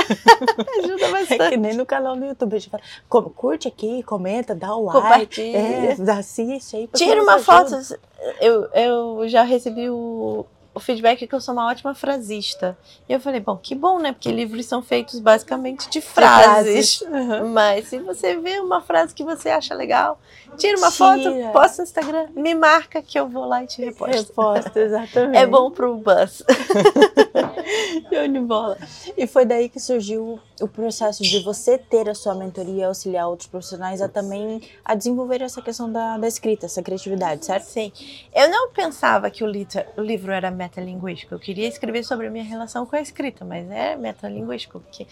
ajuda 0.79 1.05
É 1.07 1.11
bastante. 1.11 1.49
que 1.49 1.57
nem 1.57 1.73
no 1.75 1.85
canal 1.85 2.15
do 2.15 2.25
YouTube. 2.25 2.55
A 2.55 2.59
gente 2.59 2.69
fala, 2.69 2.83
"Co- 3.07 3.29
curte 3.29 3.67
aqui, 3.67 4.03
comenta, 4.03 4.53
dá 4.53 4.75
o 4.75 4.83
like. 4.85 5.01
Compartilha. 5.01 5.57
É, 5.57 6.11
assiste 6.11 6.75
aí. 6.75 6.89
Tira 6.93 7.21
uma 7.23 7.35
ajuda. 7.35 7.45
foto. 7.83 7.99
Eu, 8.41 8.65
eu 8.73 9.29
já 9.29 9.43
recebi 9.43 9.89
o, 9.89 10.45
o 10.77 10.79
feedback 10.79 11.23
é 11.23 11.27
que 11.27 11.33
eu 11.33 11.41
sou 11.41 11.55
uma 11.55 11.67
ótima 11.67 11.95
frasista. 11.95 12.77
E 13.09 13.13
eu 13.13 13.19
falei, 13.19 13.39
bom, 13.39 13.57
que 13.57 13.73
bom, 13.73 13.99
né? 13.99 14.11
Porque 14.11 14.31
livros 14.31 14.67
são 14.67 14.81
feitos 14.83 15.19
basicamente 15.19 15.89
de 15.89 15.99
frases. 15.99 17.01
Uhum. 17.01 17.49
Mas 17.51 17.87
se 17.87 17.97
você 17.97 18.37
vê 18.37 18.59
uma 18.59 18.79
frase 18.79 19.13
que 19.13 19.23
você 19.23 19.49
acha 19.49 19.73
legal, 19.73 20.19
tira 20.57 20.77
uma 20.77 20.91
tira. 20.91 20.97
foto, 20.97 21.51
posta 21.53 21.81
no 21.81 21.83
Instagram, 21.83 22.27
me 22.35 22.55
marca 22.55 23.01
que 23.01 23.19
eu 23.19 23.27
vou 23.27 23.45
lá 23.45 23.63
e 23.63 23.67
te 23.67 23.83
reposto. 23.83 24.15
Reposto, 24.15 24.79
exatamente. 24.79 25.37
É 25.37 25.45
bom 25.45 25.71
pro 25.71 25.95
buzz. 25.95 26.43
Show 28.09 28.27
de 28.27 28.39
bola. 28.39 28.77
E 29.15 29.27
foi 29.27 29.45
daí 29.45 29.69
que 29.69 29.79
surgiu 29.79 30.39
o 30.61 30.67
processo 30.67 31.21
de 31.23 31.39
você 31.39 31.77
ter 31.77 32.09
a 32.09 32.15
sua 32.15 32.33
mentoria 32.33 32.81
e 32.81 32.83
auxiliar 32.83 33.27
outros 33.27 33.47
profissionais 33.47 34.01
a 34.01 34.07
também 34.07 34.61
a 34.83 34.95
desenvolver 34.95 35.41
essa 35.41 35.61
questão 35.61 35.91
da, 35.91 36.17
da 36.17 36.27
escrita, 36.27 36.65
essa 36.65 36.81
criatividade, 36.81 37.45
certo? 37.45 37.65
Sim. 37.65 37.91
Eu 38.33 38.49
não 38.49 38.71
pensava 38.71 39.29
que 39.29 39.43
o, 39.43 39.47
o 39.47 40.01
livro 40.01 40.31
era 40.31 40.49
metalinguístico. 40.49 41.35
Eu 41.35 41.39
queria 41.39 41.67
escrever 41.67 42.03
sobre 42.03 42.27
a 42.27 42.29
minha 42.29 42.43
relação 42.43 42.85
com 42.85 42.95
a 42.95 43.01
escrita, 43.01 43.45
mas 43.45 43.69
é 43.69 43.95
metalinguístico. 43.95 44.79
Porque... 44.79 45.05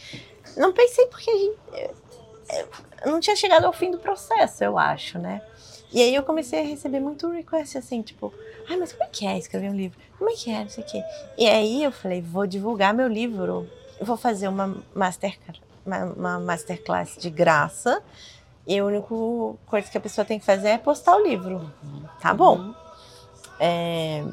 Não 0.58 0.73
pensei 0.73 1.05
porque 1.08 1.29
a 1.29 1.38
gente... 1.38 1.95
Não 3.05 3.19
tinha 3.19 3.36
chegado 3.36 3.65
ao 3.65 3.73
fim 3.73 3.91
do 3.91 3.97
processo, 3.97 4.63
eu 4.63 4.77
acho, 4.77 5.19
né? 5.19 5.41
E 5.91 6.01
aí 6.01 6.13
eu 6.13 6.23
comecei 6.23 6.60
a 6.60 6.63
receber 6.63 6.99
muito 6.99 7.29
request 7.29 7.77
assim, 7.77 8.01
tipo, 8.01 8.34
ai, 8.69 8.75
mas 8.77 8.91
como 8.91 9.03
é 9.03 9.08
que 9.08 9.25
é 9.25 9.38
escrever 9.38 9.69
um 9.69 9.75
livro? 9.75 9.97
Como 10.17 10.29
é 10.29 10.34
que 10.34 10.51
é, 10.51 10.60
não 10.60 10.69
sei 10.69 10.84
o 10.84 10.88
quê. 10.88 11.03
E 11.38 11.47
aí 11.47 11.84
eu 11.84 11.91
falei, 11.91 12.21
vou 12.21 12.45
divulgar 12.45 12.93
meu 12.93 13.08
livro, 13.08 13.69
eu 13.99 14.05
vou 14.05 14.17
fazer 14.17 14.47
uma, 14.47 14.75
master, 14.93 15.38
uma, 15.86 16.05
uma 16.05 16.39
masterclass 16.39 17.17
de 17.17 17.29
graça, 17.29 18.03
e 18.67 18.77
a 18.77 18.84
única 18.84 19.08
coisa 19.65 19.89
que 19.89 19.97
a 19.97 20.01
pessoa 20.01 20.25
tem 20.25 20.39
que 20.39 20.45
fazer 20.45 20.69
é 20.69 20.77
postar 20.77 21.15
o 21.15 21.23
livro. 21.23 21.71
Tá 22.19 22.34
bom. 22.34 22.58
Uhum. 22.58 22.75
É, 23.60 24.23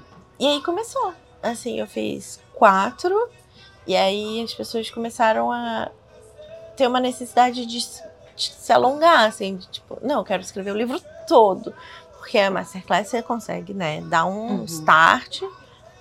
e 0.40 0.46
aí 0.46 0.62
começou. 0.62 1.14
Assim, 1.42 1.78
eu 1.78 1.86
fiz 1.86 2.40
quatro, 2.54 3.28
e 3.86 3.94
aí 3.94 4.42
as 4.42 4.54
pessoas 4.54 4.90
começaram 4.90 5.52
a 5.52 5.90
ter 6.76 6.86
uma 6.86 7.00
necessidade 7.00 7.66
de, 7.66 7.78
de 7.78 8.54
se 8.54 8.72
alongar, 8.72 9.26
assim, 9.26 9.56
de, 9.56 9.66
tipo, 9.68 9.98
não, 10.02 10.18
eu 10.18 10.24
quero 10.24 10.42
escrever 10.42 10.72
o 10.72 10.76
livro 10.76 11.00
todo. 11.26 11.72
Porque 12.18 12.38
a 12.38 12.50
Masterclass 12.50 13.08
você 13.08 13.22
consegue, 13.22 13.74
né, 13.74 14.00
dar 14.02 14.24
um 14.24 14.58
uhum. 14.58 14.64
start, 14.64 15.42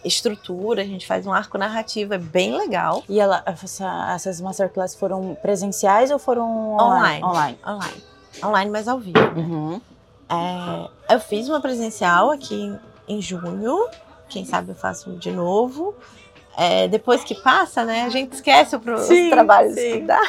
estrutura, 0.03 0.81
a 0.81 0.85
gente 0.85 1.05
faz 1.05 1.25
um 1.25 1.33
arco 1.33 1.57
narrativo, 1.57 2.13
é 2.13 2.17
bem 2.17 2.55
legal. 2.55 3.03
E 3.09 3.19
ela, 3.19 3.43
essa, 3.45 4.11
essas 4.13 4.39
Masterclass 4.39 4.95
foram 4.95 5.35
presenciais 5.41 6.11
ou 6.11 6.19
foram 6.19 6.73
online? 6.73 7.23
Online. 7.23 7.57
Online, 7.65 8.03
online 8.43 8.71
mas 8.71 8.87
ao 8.87 8.99
vivo. 8.99 9.19
Uhum. 9.35 9.81
É, 10.29 11.13
eu 11.15 11.19
fiz 11.19 11.49
uma 11.49 11.59
presencial 11.59 12.31
aqui 12.31 12.73
em 13.07 13.21
junho, 13.21 13.87
quem 14.29 14.45
sabe 14.45 14.69
eu 14.69 14.75
faço 14.75 15.11
de 15.13 15.31
novo. 15.31 15.93
É, 16.57 16.87
depois 16.87 17.23
que 17.23 17.33
passa, 17.35 17.85
né, 17.85 18.03
a 18.03 18.09
gente 18.09 18.33
esquece 18.33 18.75
os 18.75 19.29
trabalhos 19.29 19.73
sim. 19.73 19.91
que 19.91 19.99
dá. 20.01 20.21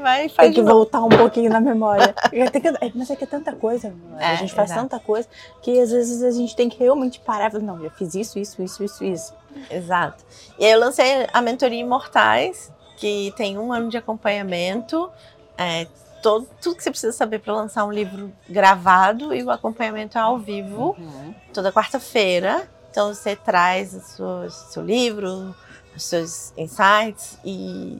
Vai, 0.00 0.28
Tem 0.28 0.52
que 0.52 0.62
voltar 0.62 1.04
um 1.04 1.10
pouquinho 1.10 1.50
na 1.50 1.60
memória. 1.60 2.14
mas 2.94 3.10
é 3.10 3.16
que 3.16 3.24
é 3.24 3.26
tanta 3.26 3.52
coisa, 3.52 3.94
é, 4.18 4.26
a 4.26 4.34
gente 4.36 4.52
faz 4.54 4.70
exato. 4.70 4.88
tanta 4.88 4.98
coisa 4.98 5.28
que 5.60 5.78
às 5.78 5.90
vezes 5.90 6.22
a 6.22 6.30
gente 6.30 6.56
tem 6.56 6.68
que 6.68 6.78
realmente 6.78 7.20
parar 7.20 7.48
e 7.48 7.50
falar, 7.52 7.64
não, 7.64 7.84
eu 7.84 7.90
fiz 7.90 8.14
isso, 8.14 8.38
isso, 8.38 8.62
isso, 8.62 8.82
isso, 8.82 9.04
isso. 9.04 9.34
Exato. 9.70 10.24
E 10.58 10.64
aí 10.64 10.72
eu 10.72 10.80
lancei 10.80 11.26
a 11.32 11.42
mentoria 11.42 11.80
Imortais, 11.80 12.72
que 12.96 13.32
tem 13.36 13.58
um 13.58 13.72
ano 13.72 13.88
de 13.88 13.98
acompanhamento, 13.98 15.10
é, 15.58 15.86
todo, 16.22 16.48
tudo 16.60 16.76
que 16.76 16.82
você 16.82 16.90
precisa 16.90 17.12
saber 17.12 17.40
para 17.40 17.52
lançar 17.52 17.84
um 17.84 17.92
livro 17.92 18.32
gravado 18.48 19.34
e 19.34 19.42
o 19.42 19.50
acompanhamento 19.50 20.16
é 20.16 20.20
ao 20.20 20.38
vivo, 20.38 20.96
uhum. 20.98 21.34
toda 21.52 21.72
quarta-feira. 21.72 22.68
Então 22.92 23.14
você 23.14 23.34
traz 23.34 23.94
o 24.20 24.50
seu, 24.50 24.84
livro, 24.84 25.56
os 25.96 26.04
seus 26.04 26.52
insights 26.58 27.38
e 27.42 27.98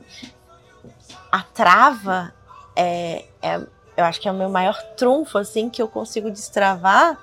a 1.31 1.42
trava 1.42 2.35
é, 2.76 3.24
é, 3.40 3.57
eu 3.96 4.05
acho 4.05 4.20
que 4.20 4.28
é 4.28 4.31
o 4.31 4.35
meu 4.35 4.50
maior 4.50 4.78
trunfo 4.94 5.38
assim 5.38 5.70
que 5.70 5.81
eu 5.81 5.88
consigo 5.88 6.31
destravar, 6.31 7.18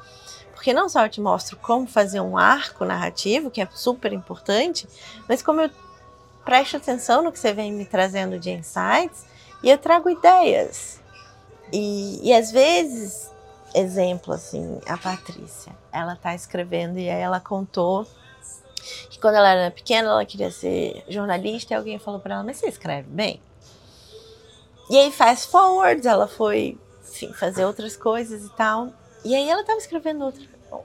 porque 0.56 0.74
não 0.74 0.90
só 0.90 1.06
eu 1.06 1.10
te 1.10 1.22
mostro 1.22 1.58
como 1.58 1.86
fazer 1.86 2.22
um 2.22 2.40
arco 2.40 2.84
narrativo, 2.86 3.52
que 3.52 3.62
é 3.62 3.68
super 3.72 4.14
importante, 4.14 4.88
mas 5.28 5.44
como 5.44 5.62
eu 5.62 5.70
presto 6.44 6.78
atenção 6.78 7.22
no 7.22 7.32
que 7.32 7.38
você 7.38 7.54
vem 7.54 7.72
me 7.72 7.86
trazendo 7.86 8.40
de 8.40 8.50
insights 8.50 9.28
e 9.62 9.70
eu 9.70 9.78
trago 9.78 10.10
ideias. 10.10 11.00
E, 11.72 12.20
e 12.28 12.34
às 12.34 12.52
vezes 12.52 13.30
exemplo, 13.74 14.34
assim, 14.34 14.80
a 14.88 14.98
Patrícia. 14.98 15.72
Ela 15.92 16.16
tá 16.16 16.36
escrevendo 16.36 16.98
e 17.00 17.10
aí 17.10 17.22
ela 17.22 17.40
contou 17.40 18.06
que 19.10 19.20
quando 19.20 19.36
ela 19.36 19.50
era 19.50 19.72
pequena 19.72 20.10
ela 20.10 20.26
queria 20.26 20.52
ser 20.52 21.04
jornalista 21.08 21.74
e 21.74 21.78
alguém 21.78 22.00
falou 22.00 22.20
para 22.20 22.36
ela, 22.36 22.44
mas 22.44 22.58
você 22.58 22.68
escreve 22.68 23.08
bem? 23.10 23.42
E 24.90 24.98
aí 24.98 25.12
faz 25.12 25.46
forwards, 25.46 26.06
ela 26.06 26.28
foi, 26.28 26.78
enfim, 27.08 27.32
fazer 27.34 27.66
outras 27.66 27.96
coisas 27.96 28.44
e 28.44 28.50
tal. 28.50 28.90
E 29.24 29.36
aí 29.36 29.48
ela 29.48 29.64
tava 29.64 29.78
escrevendo 29.78 30.26
outra, 30.26 30.42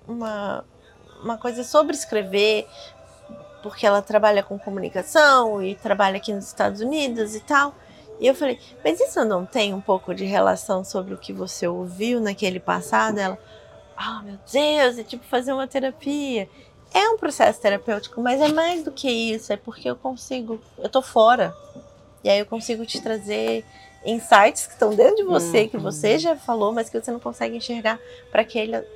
uma, 0.07 0.65
uma 1.23 1.39
coisa 1.39 1.65
sobre 1.65 1.95
escrever, 1.95 2.69
porque 3.63 3.87
ela 3.87 4.03
trabalha 4.03 4.43
com 4.43 4.59
comunicação 4.59 5.63
e 5.63 5.75
trabalha 5.75 6.19
aqui 6.19 6.35
nos 6.35 6.47
Estados 6.47 6.81
Unidos 6.81 7.35
e 7.35 7.41
tal. 7.41 7.75
E 8.21 8.27
eu 8.27 8.35
falei, 8.35 8.61
mas 8.85 9.01
isso 9.01 9.25
não 9.25 9.45
tem 9.47 9.73
um 9.73 9.81
pouco 9.81 10.15
de 10.15 10.25
relação 10.25 10.85
sobre 10.85 11.15
o 11.15 11.19
que 11.19 11.33
você 11.33 11.67
ouviu 11.67 12.21
naquele 12.21 12.61
passado? 12.61 13.19
Ela, 13.19 13.39
ah, 13.97 14.21
oh, 14.21 14.25
meu 14.25 14.39
Deus, 14.51 14.99
é 14.99 15.05
tipo 15.05 15.25
fazer 15.25 15.53
uma 15.53 15.67
terapia. 15.67 16.49
É 16.93 17.09
um 17.09 17.17
processo 17.17 17.61
terapêutico, 17.61 18.21
mas 18.21 18.41
é 18.41 18.49
mais 18.49 18.85
do 18.85 18.93
que 18.93 19.11
isso, 19.11 19.53
é 19.53 19.57
porque 19.57 19.91
eu 19.91 19.97
consigo, 19.97 20.61
eu 20.79 20.89
tô 20.89 21.03
fora. 21.03 21.55
E 22.23 22.31
aí 22.31 22.39
eu 22.39 22.47
consigo 22.47 22.87
te 22.87 23.01
trazer 23.01 23.65
insights 24.07 24.67
que 24.67 24.75
estão 24.75 24.95
dentro 24.95 25.17
de 25.17 25.25
você, 25.25 25.63
uhum. 25.63 25.69
que 25.69 25.77
você 25.77 26.19
já 26.19 26.37
falou, 26.37 26.73
mas 26.73 26.89
que 26.89 27.01
você 27.01 27.11
não 27.11 27.19
consegue 27.19 27.57
enxergar 27.57 27.99
para 28.31 28.43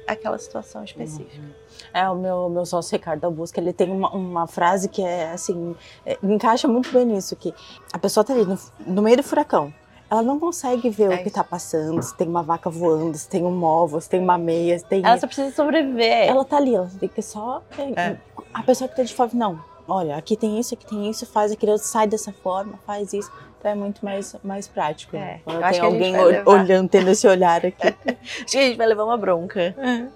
aquela 0.07 0.39
situação 0.39 0.85
específica. 0.85 1.41
Uhum. 1.41 1.51
É, 1.93 2.09
o 2.09 2.15
meu, 2.15 2.49
meu 2.49 2.67
sócio 2.67 2.97
Ricardo 2.97 3.25
Albusca, 3.25 3.61
ele 3.61 3.73
tem 3.73 3.91
uma, 3.91 4.11
uma 4.11 4.47
frase 4.47 4.89
que 4.89 5.03
é 5.03 5.33
assim, 5.33 5.75
é, 6.05 6.19
encaixa 6.23 6.69
muito 6.69 6.93
bem 6.93 7.07
nisso, 7.07 7.35
que 7.37 7.55
a 7.93 7.99
pessoa 7.99 8.23
tá 8.23 8.33
ali 8.33 8.45
no, 8.45 8.59
no 8.87 9.03
meio 9.03 9.17
do 9.17 9.23
furacão, 9.23 9.73
ela 10.11 10.23
não 10.23 10.39
consegue 10.39 10.89
ver 10.89 11.13
é 11.13 11.15
o 11.17 11.23
que 11.23 11.29
está 11.29 11.45
passando, 11.45 12.03
se 12.03 12.17
tem 12.17 12.27
uma 12.27 12.43
vaca 12.43 12.71
voando, 12.71 13.17
se 13.17 13.29
tem 13.29 13.45
um 13.45 13.51
móvel, 13.51 14.01
se 14.01 14.09
tem 14.09 14.21
uma 14.21 14.39
meia, 14.39 14.79
se 14.79 14.85
tem... 14.85 15.05
Ela 15.05 15.19
só 15.19 15.27
precisa 15.27 15.55
sobreviver. 15.55 16.29
Ela 16.29 16.45
tá 16.45 16.57
ali, 16.57 16.75
ela 16.75 16.91
tem 16.99 17.09
que 17.09 17.23
só... 17.23 17.63
É. 17.97 18.17
A 18.55 18.63
pessoa 18.63 18.89
que 18.89 18.97
tá 18.97 19.03
de 19.03 19.15
fora, 19.15 19.31
não, 19.35 19.63
olha, 19.87 20.17
aqui 20.17 20.37
tem 20.37 20.59
isso, 20.59 20.75
aqui 20.75 20.87
tem 20.87 21.11
isso, 21.11 21.27
faz 21.27 21.53
aquilo, 21.53 21.77
sai 21.79 22.07
dessa 22.07 22.33
forma, 22.33 22.79
faz 22.87 23.13
isso. 23.13 23.31
Então 23.59 23.73
é 23.73 23.75
muito 23.75 24.05
mais, 24.05 24.37
mais 24.43 24.69
prático. 24.69 25.17
Né? 25.17 25.41
É. 25.47 25.53
Né? 25.53 25.59
Quando 25.61 25.71
tem 25.71 25.81
alguém 25.81 26.15
olhando, 26.47 26.89
tendo 26.89 27.11
esse 27.11 27.27
olhar 27.27 27.67
aqui. 27.67 27.89
acho 28.09 28.47
que 28.47 28.59
a 28.59 28.63
gente 28.63 28.77
vai 28.77 28.87
levar 28.87 29.05
uma 29.05 29.17
bronca. 29.17 29.75
Uhum. 29.77 30.11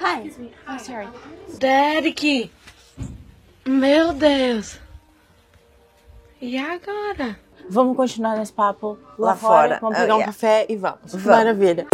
Hi. 0.00 0.32
Oh, 0.68 0.78
sorry. 0.78 1.08
Derek! 1.58 2.50
Meu 3.66 4.12
Deus! 4.12 4.80
E 6.40 6.56
agora? 6.56 7.38
Vamos 7.72 7.96
continuar 7.96 8.36
nesse 8.36 8.52
papo 8.52 8.98
lá, 9.16 9.28
lá 9.28 9.36
fora. 9.36 9.78
fora. 9.78 9.78
Vamos 9.80 9.96
pegar 9.96 10.14
uh, 10.14 10.16
um 10.16 10.18
yeah. 10.18 10.32
café 10.32 10.66
e 10.68 10.74
vamos. 10.74 10.98
vamos. 11.04 11.24
Maravilha. 11.24 11.86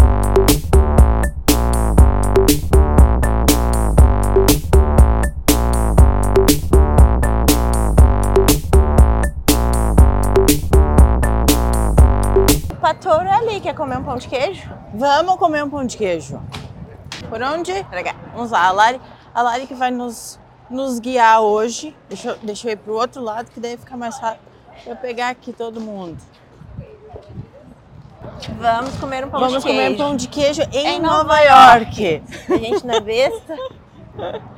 Pator 12.80 13.26
ali, 13.26 13.60
quer 13.60 13.74
comer 13.74 13.98
um 13.98 14.02
pão 14.04 14.16
de 14.16 14.28
queijo? 14.28 14.62
Vamos 14.94 15.36
comer 15.36 15.62
um 15.62 15.68
pão 15.68 15.84
de 15.84 15.98
queijo. 15.98 16.40
Por 17.28 17.42
onde? 17.42 17.74
Vamos 18.32 18.50
lá, 18.50 18.68
a 18.68 18.72
Lari, 18.72 19.00
a 19.34 19.42
Lari 19.42 19.66
que 19.66 19.74
vai 19.74 19.90
nos, 19.90 20.40
nos 20.70 20.98
guiar 20.98 21.42
hoje. 21.42 21.94
Deixa 22.08 22.30
eu, 22.30 22.36
deixa 22.42 22.68
eu 22.68 22.72
ir 22.72 22.76
pro 22.76 22.94
outro 22.94 23.20
lado, 23.20 23.50
que 23.50 23.60
daí 23.60 23.76
fica 23.76 23.94
mais 23.94 24.18
fácil 24.18 24.45
eu 24.84 24.96
pegar 24.96 25.30
aqui 25.30 25.52
todo 25.52 25.80
mundo. 25.80 26.18
Vamos 28.58 28.94
comer 28.96 29.24
um 29.24 29.30
pão 29.30 29.40
Vamos 29.40 29.62
de 29.62 29.68
queijo. 29.68 29.80
Vamos 29.82 29.88
comer 29.88 29.90
um 29.90 29.96
pão 29.96 30.16
de 30.16 30.28
queijo 30.28 30.62
em, 30.72 30.86
em 30.88 31.00
Nova, 31.00 31.22
Nova 31.22 31.40
York. 31.40 32.02
York. 32.02 32.22
A 32.50 32.56
gente 32.56 32.86
não 32.86 32.94
é 32.94 33.00
besta? 33.00 33.56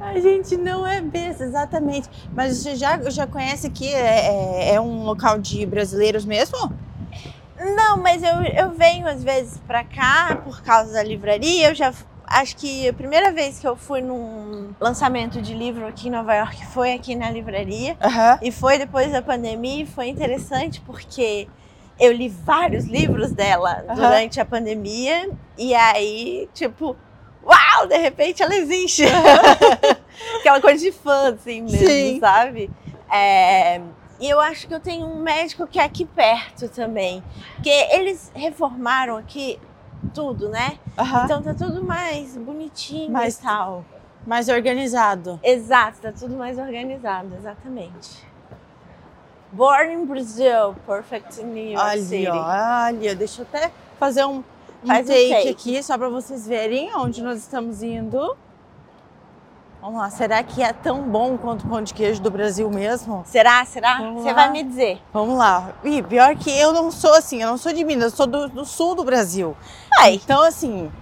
A 0.00 0.20
gente 0.20 0.56
não 0.56 0.86
é 0.86 1.00
besta, 1.00 1.44
exatamente. 1.44 2.08
Mas 2.32 2.56
você 2.56 2.76
já, 2.76 2.98
já 3.10 3.26
conhece 3.26 3.66
aqui? 3.66 3.88
É, 3.92 4.70
é, 4.70 4.74
é 4.74 4.80
um 4.80 5.04
local 5.04 5.38
de 5.38 5.66
brasileiros 5.66 6.24
mesmo? 6.24 6.72
Não, 7.76 7.98
mas 7.98 8.22
eu, 8.22 8.42
eu 8.42 8.70
venho 8.70 9.06
às 9.06 9.22
vezes 9.22 9.58
pra 9.66 9.84
cá 9.84 10.40
por 10.44 10.62
causa 10.62 10.92
da 10.92 11.02
livraria. 11.02 11.68
Eu 11.68 11.74
já 11.74 11.92
acho 12.30 12.56
que 12.56 12.88
a 12.88 12.92
primeira 12.92 13.32
vez 13.32 13.58
que 13.58 13.66
eu 13.66 13.76
fui 13.76 14.00
num 14.00 14.72
lançamento 14.78 15.42
de 15.42 15.52
livro 15.52 15.86
aqui 15.86 16.06
em 16.06 16.10
Nova 16.10 16.32
York 16.34 16.64
foi 16.66 16.92
aqui 16.94 17.16
na 17.16 17.28
livraria. 17.28 17.96
Uhum. 18.02 18.38
E 18.40 18.52
foi 18.52 18.78
depois 18.78 19.10
da 19.10 19.20
pandemia 19.20 19.82
e 19.82 19.86
foi 19.86 20.08
interessante 20.08 20.80
porque 20.80 21.48
eu 21.98 22.12
li 22.12 22.28
vários 22.28 22.84
livros 22.84 23.32
dela 23.32 23.84
uhum. 23.88 23.94
durante 23.96 24.40
a 24.40 24.44
pandemia. 24.44 25.28
E 25.58 25.74
aí, 25.74 26.48
tipo, 26.54 26.96
uau, 27.44 27.86
de 27.88 27.96
repente 27.98 28.42
ela 28.42 28.54
existe. 28.54 29.04
Aquela 30.38 30.60
coisa 30.60 30.82
de 30.82 30.92
fã, 30.92 31.34
assim 31.34 31.62
mesmo, 31.62 31.86
Sim. 31.86 32.20
sabe? 32.20 32.70
É, 33.12 33.80
e 34.20 34.28
eu 34.28 34.38
acho 34.38 34.68
que 34.68 34.74
eu 34.74 34.80
tenho 34.80 35.06
um 35.06 35.20
médico 35.20 35.66
que 35.66 35.80
é 35.80 35.84
aqui 35.84 36.04
perto 36.04 36.68
também. 36.68 37.24
Porque 37.54 37.70
eles 37.70 38.30
reformaram 38.34 39.16
aqui 39.16 39.58
tudo, 40.14 40.48
né? 40.48 40.78
Aham. 40.98 41.24
Então 41.24 41.42
tá 41.42 41.54
tudo 41.54 41.82
mais 41.84 42.36
bonitinho 42.36 43.10
Mais- 43.10 43.38
e 43.38 43.42
tal. 43.42 43.84
Mais 44.26 44.48
organizado. 44.48 45.40
Exato, 45.42 45.98
tá 46.02 46.12
tudo 46.12 46.36
mais 46.36 46.58
organizado, 46.58 47.34
exatamente. 47.36 48.24
Born 49.52 49.92
in 49.92 50.06
Brazil, 50.06 50.74
perfect 50.86 51.40
in 51.40 51.44
New 51.46 51.72
York 51.72 52.00
City. 52.02 52.26
Ó, 52.28 52.40
ali, 52.40 53.10
ó. 53.10 53.14
Deixa 53.14 53.42
eu 53.42 53.46
até 53.52 53.70
fazer 53.98 54.24
um, 54.24 54.44
um 54.84 54.86
Faz 54.86 55.08
um 55.08 55.12
take, 55.12 55.28
take. 55.30 55.48
aqui, 55.48 55.82
só 55.82 55.98
pra 55.98 56.08
vocês 56.08 56.46
verem 56.46 56.94
onde 56.96 57.22
nós 57.22 57.38
estamos 57.38 57.82
indo. 57.82 58.36
Vamos 59.80 59.98
lá, 59.98 60.10
será 60.10 60.42
que 60.42 60.62
é 60.62 60.74
tão 60.74 61.02
bom 61.02 61.38
quanto 61.38 61.64
o 61.64 61.68
pão 61.68 61.80
de 61.82 61.94
queijo 61.94 62.20
do 62.20 62.30
Brasil 62.30 62.68
mesmo? 62.70 63.22
Será? 63.26 63.64
Será? 63.64 63.96
Vamos 63.98 64.22
Você 64.22 64.28
lá. 64.28 64.34
vai 64.34 64.50
me 64.52 64.62
dizer. 64.62 65.00
Vamos 65.12 65.38
lá. 65.38 65.70
E 65.82 66.02
pior 66.02 66.36
que 66.36 66.50
eu 66.50 66.72
não 66.72 66.90
sou 66.90 67.14
assim, 67.14 67.40
eu 67.42 67.48
não 67.48 67.56
sou 67.56 67.72
de 67.72 67.82
Minas, 67.82 68.12
eu 68.12 68.16
sou 68.16 68.26
do, 68.26 68.48
do 68.48 68.64
sul 68.66 68.94
do 68.94 69.04
Brasil. 69.04 69.56
Ai, 69.98 70.20
Então, 70.22 70.42
assim, 70.42 70.92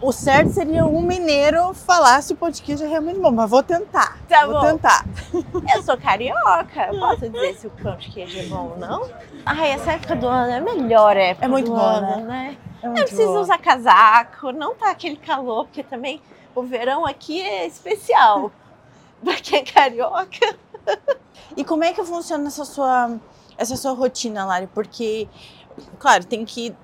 o 0.00 0.10
certo 0.10 0.50
seria 0.50 0.84
um 0.84 1.00
mineiro 1.02 1.72
falar 1.72 2.20
se 2.20 2.32
o 2.32 2.36
pão 2.36 2.50
de 2.50 2.60
queijo 2.60 2.82
é 2.84 2.88
realmente 2.88 3.20
bom, 3.20 3.30
mas 3.30 3.48
vou 3.48 3.62
tentar. 3.62 4.18
Tá 4.28 4.44
vou 4.44 4.60
bom. 4.60 4.66
tentar. 4.66 5.04
eu 5.76 5.82
sou 5.84 5.96
carioca. 5.96 6.88
Eu 6.92 6.98
posso 6.98 7.28
dizer 7.28 7.54
se 7.54 7.68
o 7.68 7.70
pão 7.70 7.96
de 7.96 8.10
queijo 8.10 8.40
é 8.40 8.42
bom 8.46 8.70
ou 8.72 8.76
não? 8.76 9.08
Ai, 9.46 9.70
essa 9.70 9.92
época 9.92 10.16
do 10.16 10.26
ano 10.26 10.50
é 10.50 10.56
a 10.56 10.60
melhor 10.60 11.16
época 11.16 11.44
É 11.46 11.48
muito 11.48 11.66
do 11.70 11.76
boa, 11.76 11.84
ano, 11.92 12.24
né? 12.26 12.56
É 12.82 12.86
Não 12.88 12.94
precisa 12.94 13.26
boa. 13.26 13.40
usar 13.40 13.58
casaco, 13.58 14.50
não 14.50 14.74
tá 14.74 14.90
aquele 14.90 15.16
calor, 15.16 15.66
porque 15.66 15.84
também 15.84 16.20
o 16.54 16.62
verão 16.62 17.04
aqui 17.06 17.40
é 17.40 17.66
especial. 17.66 18.52
pra 19.22 19.34
quem 19.36 19.60
é 19.60 19.64
carioca. 19.64 20.56
E 21.54 21.62
como 21.64 21.84
é 21.84 21.92
que 21.92 22.02
funciona 22.02 22.46
essa 22.46 22.64
sua, 22.64 23.20
essa 23.58 23.76
sua 23.76 23.92
rotina, 23.92 24.46
Lari? 24.46 24.66
Porque, 24.68 25.28
claro, 25.98 26.24
tem 26.24 26.46
que 26.46 26.74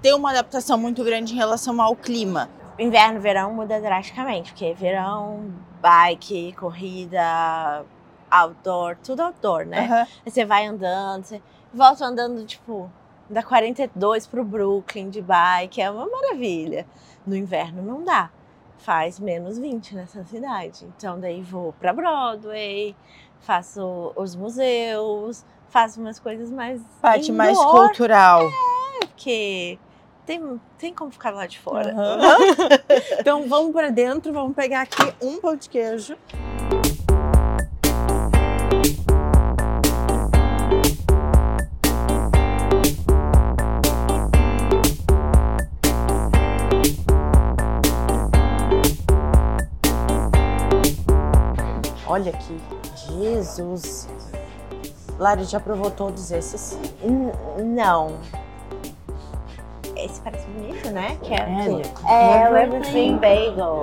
ter 0.00 0.14
uma 0.14 0.30
adaptação 0.30 0.78
muito 0.78 1.02
grande 1.02 1.32
em 1.32 1.36
relação 1.36 1.80
ao 1.82 1.96
clima. 1.96 2.48
Inverno, 2.78 3.20
verão 3.20 3.52
muda 3.52 3.80
drasticamente, 3.80 4.52
porque 4.52 4.72
verão, 4.74 5.52
bike, 5.82 6.52
corrida, 6.52 7.84
outdoor, 8.30 8.96
tudo 9.02 9.22
outdoor, 9.22 9.66
né? 9.66 10.06
Aí 10.24 10.30
você 10.30 10.44
vai 10.44 10.66
andando, 10.66 11.24
você 11.24 11.42
volta 11.74 12.04
andando, 12.04 12.44
tipo, 12.46 12.88
da 13.28 13.42
42 13.42 14.26
pro 14.28 14.44
Brooklyn 14.44 15.10
de 15.10 15.20
bike, 15.20 15.80
é 15.80 15.90
uma 15.90 16.06
maravilha. 16.06 16.86
No 17.26 17.34
inverno 17.34 17.82
não 17.82 18.04
dá. 18.04 18.30
Faz 18.78 19.18
menos 19.18 19.58
20 19.58 19.94
nessa 19.94 20.22
cidade. 20.24 20.86
Então 20.96 21.18
daí 21.18 21.42
vou 21.42 21.72
pra 21.80 21.92
Broadway, 21.92 22.94
faço 23.40 24.12
os 24.14 24.36
museus, 24.36 25.44
faço 25.68 26.00
umas 26.00 26.18
coisas 26.18 26.50
mais 26.50 26.80
Parte 27.00 27.32
mais 27.32 27.58
indoor, 27.58 27.88
cultural. 27.88 28.40
porque 29.00 29.78
tem, 30.24 30.60
tem 30.78 30.94
como 30.94 31.10
ficar 31.10 31.30
lá 31.30 31.46
de 31.46 31.58
fora. 31.58 31.92
Aham. 31.92 32.36
então 33.18 33.48
vamos 33.48 33.72
para 33.72 33.90
dentro, 33.90 34.32
vamos 34.32 34.54
pegar 34.54 34.82
aqui 34.82 35.02
um 35.22 35.40
pão 35.40 35.56
de 35.56 35.68
queijo. 35.68 36.16
Olha 52.16 52.30
aqui, 52.32 52.58
Jesus. 53.10 54.08
Lari 55.18 55.44
já 55.44 55.60
provou 55.60 55.90
todos 55.90 56.30
esses? 56.30 56.78
Não. 57.62 58.14
Esse 59.94 60.18
parece 60.22 60.46
bonito, 60.46 60.90
né? 60.92 61.18
Que 61.22 61.34
é, 61.34 61.40
É, 61.40 61.68
o 61.68 61.82
quê? 61.82 61.90
é 62.08 62.48
o 62.50 62.56
Everything. 62.56 63.18
Bagel. 63.18 63.82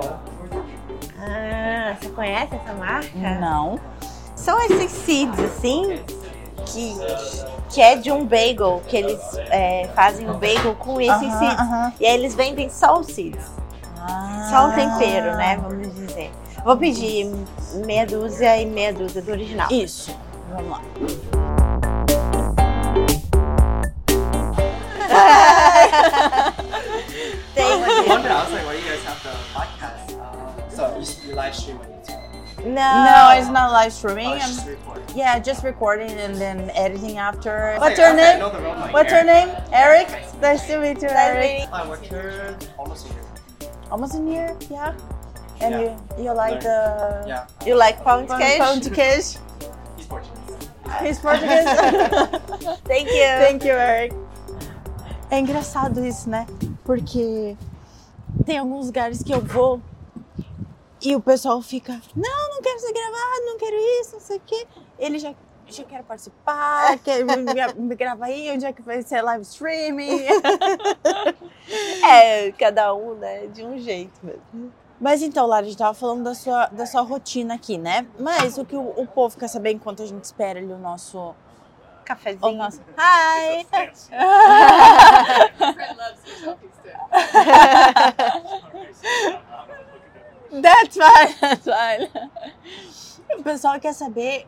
Ah, 1.20 1.94
você 2.00 2.08
conhece 2.10 2.56
essa 2.56 2.72
marca? 2.74 3.16
Não. 3.40 3.78
São 4.34 4.60
esses 4.62 4.90
seeds, 4.90 5.38
assim, 5.38 6.02
que, 6.66 6.92
que 7.70 7.80
é 7.80 7.94
de 7.94 8.10
um 8.10 8.26
bagel, 8.26 8.82
que 8.88 8.96
eles 8.96 9.20
é, 9.48 9.88
fazem 9.94 10.28
o 10.28 10.34
bagel 10.34 10.74
com 10.74 11.00
esses 11.00 11.22
Aham, 11.22 11.38
seeds. 11.38 11.60
aham. 11.60 11.92
E 12.00 12.04
aí 12.06 12.14
eles 12.14 12.34
vendem 12.34 12.68
só 12.68 12.98
os 12.98 13.06
seeds, 13.06 13.44
só 14.50 14.70
o 14.70 14.72
tempero, 14.72 15.36
né? 15.36 15.56
Vamos 15.62 15.94
dizer. 15.94 16.32
Vou 16.64 16.76
pedir 16.76 17.30
meia 17.84 18.06
dúzia 18.06 18.56
e 18.60 18.66
meia 18.66 18.92
dúzia 18.92 19.20
do 19.22 19.32
original. 19.32 19.68
Isso. 19.70 20.16
Vamos 20.50 20.70
lá. 20.70 20.80
Wonder 28.06 28.28
outside 28.30 28.64
why 28.66 28.74
you 28.74 28.82
guys 28.84 29.02
have 29.04 29.22
the 29.22 29.30
podcast. 29.52 30.18
Uh, 30.18 30.68
so 30.70 30.98
you, 30.98 31.28
you 31.30 31.34
live 31.34 31.54
stream. 31.54 31.78
Não. 32.64 33.04
No, 33.04 33.38
it's 33.38 33.48
not 33.50 33.72
live 33.72 33.92
streaming. 33.92 34.26
Oh, 34.26 34.38
just 34.38 34.66
recording. 34.66 35.04
yeah, 35.16 35.38
just 35.38 35.64
recording 35.64 36.10
and 36.12 36.34
then 36.36 36.70
editing 36.74 37.18
after. 37.18 37.76
Was 37.78 37.80
What's 37.80 37.98
your 37.98 38.08
I 38.08 38.16
name? 38.16 38.40
What's 38.92 39.10
your 39.10 39.20
Eric. 39.20 39.48
name? 39.48 39.56
Eric. 39.72 40.08
Nice 40.40 40.66
to 40.68 40.80
meet 40.80 41.02
you, 41.02 41.08
Eric. 41.08 41.68
I 41.72 41.86
worked 41.88 42.06
here 42.06 42.56
almost 42.78 43.06
a 43.06 43.12
year. 43.12 43.22
Almost 43.90 44.14
a 44.14 44.22
year, 44.22 44.56
yeah. 44.70 44.94
And 45.60 45.70
Yeah. 45.70 45.96
you 46.18 46.24
you 46.24 46.34
like 46.34 46.60
the 46.60 47.26
Yeah. 47.26 47.46
You 47.66 47.76
like 47.76 48.02
pound 48.02 48.28
pão 48.28 48.78
de 48.78 48.90
queijo? 48.90 49.38
He's 49.96 50.06
Portuguese. 50.06 50.70
He's 51.02 51.18
Portuguese. 51.18 51.64
Thank 52.84 53.08
you. 53.10 53.38
Thank 53.40 53.64
you, 53.64 53.74
Eric. 53.74 54.14
É 55.30 55.38
engraçado 55.38 56.04
isso, 56.04 56.28
né? 56.28 56.46
Porque 56.84 57.56
tem 58.44 58.58
alguns 58.58 58.86
lugares 58.86 59.22
que 59.22 59.32
eu 59.32 59.40
vou 59.40 59.80
e 61.02 61.14
o 61.16 61.20
pessoal 61.20 61.60
fica, 61.60 62.00
não, 62.16 62.50
não 62.50 62.62
quero 62.62 62.78
ser 62.80 62.92
gravado, 62.92 63.44
não 63.46 63.58
quero 63.58 63.76
isso, 64.00 64.12
não 64.14 64.20
sei 64.20 64.36
o 64.38 64.42
quê. 64.44 64.66
Ele 64.98 65.18
já, 65.18 65.34
já 65.66 65.84
quer 65.84 66.02
participar, 66.02 66.98
quer 67.04 67.24
me, 67.24 67.36
me 67.76 67.94
gravar 67.94 68.26
aí, 68.26 68.50
onde 68.52 68.64
é 68.64 68.72
que 68.72 68.80
vai 68.82 69.02
ser 69.02 69.20
live 69.22 69.42
streaming. 69.42 70.20
É, 72.08 72.52
cada 72.52 72.94
um, 72.94 73.14
né, 73.14 73.46
de 73.48 73.64
um 73.64 73.78
jeito 73.78 74.18
mesmo. 74.22 74.72
Mas 75.00 75.22
então, 75.22 75.46
Lara, 75.46 75.64
a 75.64 75.68
gente 75.68 75.78
tava 75.78 75.94
falando 75.94 76.24
da 76.24 76.34
sua, 76.34 76.66
da 76.66 76.86
sua 76.86 77.02
rotina 77.02 77.54
aqui, 77.54 77.76
né? 77.76 78.06
Mas 78.18 78.58
o 78.58 78.64
que 78.64 78.76
o, 78.76 78.92
o 78.96 79.06
povo 79.06 79.38
quer 79.38 79.48
saber 79.48 79.72
enquanto 79.72 80.02
a 80.02 80.06
gente 80.06 80.24
espera 80.24 80.58
ali 80.58 80.72
o 80.72 80.78
nosso... 80.78 81.34
Cafezinho. 82.04 82.52
O 82.52 82.52
nosso... 82.52 82.80
Hi! 82.98 83.66
That's 90.62 90.96
fine, 90.96 91.34
that's 91.40 91.64
fine. 91.64 92.08
O 93.38 93.42
pessoal 93.42 93.80
quer 93.80 93.92
saber 93.92 94.46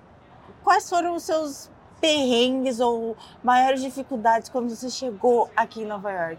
quais 0.63 0.89
foram 0.89 1.17
os 1.17 1.25
seus 1.25 1.69
perrengues 2.01 2.79
ou 2.79 3.17
maiores 3.43 3.83
dificuldades 3.83 4.49
quando 4.49 4.71
você 4.71 4.89
chegou 4.89 5.51
aqui 5.57 5.83
em 5.83 5.87
Nova 5.87 6.13
York. 6.13 6.39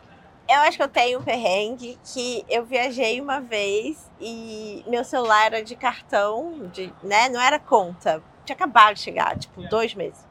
Eu 0.49 0.61
acho 0.61 0.77
que 0.77 0.83
eu 0.83 0.87
tenho 0.87 1.19
um 1.19 1.23
perrengue 1.23 1.99
que 2.13 2.45
eu 2.47 2.65
viajei 2.65 3.19
uma 3.19 3.41
vez 3.41 4.09
e 4.19 4.81
meu 4.87 5.03
celular 5.03 5.47
era 5.47 5.63
de 5.63 5.75
cartão, 5.75 6.69
de, 6.71 6.93
né? 7.03 7.27
Não 7.27 7.41
era 7.41 7.59
conta. 7.59 8.23
Tinha 8.45 8.55
acabado 8.55 8.95
de 8.95 9.01
chegar, 9.01 9.37
tipo, 9.37 9.61
dois 9.67 9.93
meses. 9.93 10.25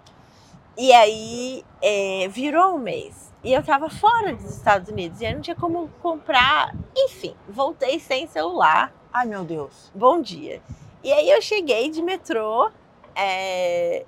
E 0.78 0.90
aí 0.92 1.64
é, 1.82 2.28
virou 2.28 2.76
um 2.76 2.78
mês. 2.78 3.30
E 3.44 3.52
eu 3.52 3.62
tava 3.62 3.90
fora 3.90 4.34
dos 4.34 4.56
Estados 4.56 4.88
Unidos 4.88 5.20
e 5.20 5.26
eu 5.26 5.34
não 5.34 5.40
tinha 5.42 5.54
como 5.54 5.88
comprar. 6.00 6.74
Enfim, 6.96 7.34
voltei 7.48 8.00
sem 8.00 8.26
celular. 8.26 8.92
Ai, 9.12 9.26
meu 9.26 9.44
Deus. 9.44 9.90
Bom 9.94 10.20
dia. 10.20 10.62
E 11.04 11.12
aí 11.12 11.30
eu 11.30 11.42
cheguei 11.42 11.90
de 11.90 12.02
metrô. 12.02 12.70
é, 13.14 14.04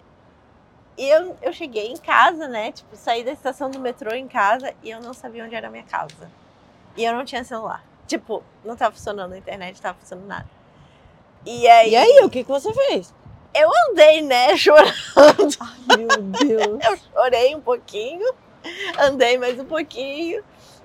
E 0.99 1.09
eu, 1.09 1.36
eu 1.40 1.53
cheguei 1.53 1.86
em 1.92 1.96
casa, 1.96 2.49
né? 2.49 2.72
Tipo, 2.72 2.96
saí 2.96 3.22
da 3.22 3.30
estação 3.30 3.70
do 3.70 3.78
metrô 3.78 4.11
em 4.14 4.26
casa 4.26 4.74
e 4.82 4.90
eu 4.90 5.01
não 5.01 5.14
sabia 5.14 5.44
onde 5.44 5.55
era 5.55 5.68
a 5.68 5.70
minha 5.70 5.84
casa. 5.84 6.28
E 6.96 7.05
eu 7.05 7.14
não 7.14 7.24
tinha 7.24 7.44
celular. 7.44 7.84
Tipo, 8.09 8.42
não 8.64 8.74
tava 8.74 8.94
funcionando 8.96 9.32
a 9.32 9.38
internet, 9.38 9.76
não 9.76 9.82
tava 9.82 9.99
funcionando 9.99 10.26
nada. 10.26 10.46
E 11.46 11.68
aí, 11.68 11.90
E 11.92 11.96
aí, 11.96 12.20
o 12.24 12.28
que, 12.28 12.42
que 12.42 12.51
você 12.51 12.72
fez? 12.74 13.14
eu 13.55 13.70
andei, 13.90 14.22
né, 14.22 14.55
chorando. 14.59 14.92
Ai, 15.61 15.96
meu 15.96 16.09
Deus. 16.09 16.84
Eu 16.84 16.96
chorei 17.12 17.55
um 17.55 17.61
pouquinho, 17.61 18.34
andei 18.99 19.38
mais 19.38 19.59
um 19.59 19.64
pouquinho. 19.64 20.42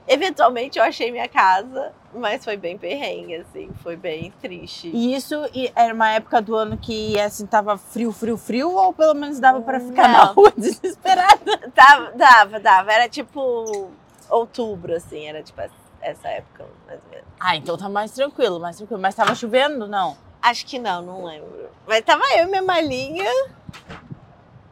Eventualmente 0.07 0.77
eu 0.77 0.83
achei 0.85 1.11
minha 1.11 1.27
casa, 1.27 1.93
mas 2.13 2.43
foi 2.43 2.57
bem 2.57 2.77
perrengue, 2.77 3.35
assim, 3.35 3.69
foi 3.81 3.95
bem 3.95 4.31
triste. 4.41 4.89
E 4.93 5.15
isso 5.15 5.35
era 5.75 5.93
uma 5.93 6.11
época 6.11 6.41
do 6.41 6.55
ano 6.55 6.77
que 6.77 7.19
assim 7.19 7.45
tava 7.45 7.77
frio, 7.77 8.11
frio, 8.11 8.37
frio, 8.37 8.71
ou 8.71 8.93
pelo 8.93 9.13
menos 9.13 9.39
dava 9.39 9.61
pra 9.61 9.79
ficar 9.79 10.07
na 10.09 10.25
Não. 10.25 10.33
rua 10.33 10.51
desesperada? 10.57 11.71
Dava, 11.73 12.11
dava, 12.15 12.59
dava. 12.59 12.91
Era 12.93 13.09
tipo 13.09 13.89
outubro, 14.29 14.93
assim, 14.95 15.27
era 15.27 15.41
tipo 15.43 15.61
essa 16.01 16.27
época, 16.27 16.65
mais 16.85 16.99
ou 17.05 17.09
menos. 17.11 17.25
Ah, 17.39 17.55
então 17.55 17.77
tá 17.77 17.89
mais 17.89 18.11
tranquilo, 18.11 18.59
mais 18.59 18.77
tranquilo. 18.77 19.01
Mas 19.01 19.15
tava 19.15 19.33
chovendo? 19.35 19.87
Não. 19.87 20.15
Acho 20.41 20.65
que 20.65 20.77
não, 20.77 21.01
não 21.01 21.23
lembro. 21.25 21.69
Mas 21.87 22.01
tava 22.01 22.23
eu 22.37 22.45
e 22.45 22.47
minha 22.49 22.61
malinha 22.61 23.23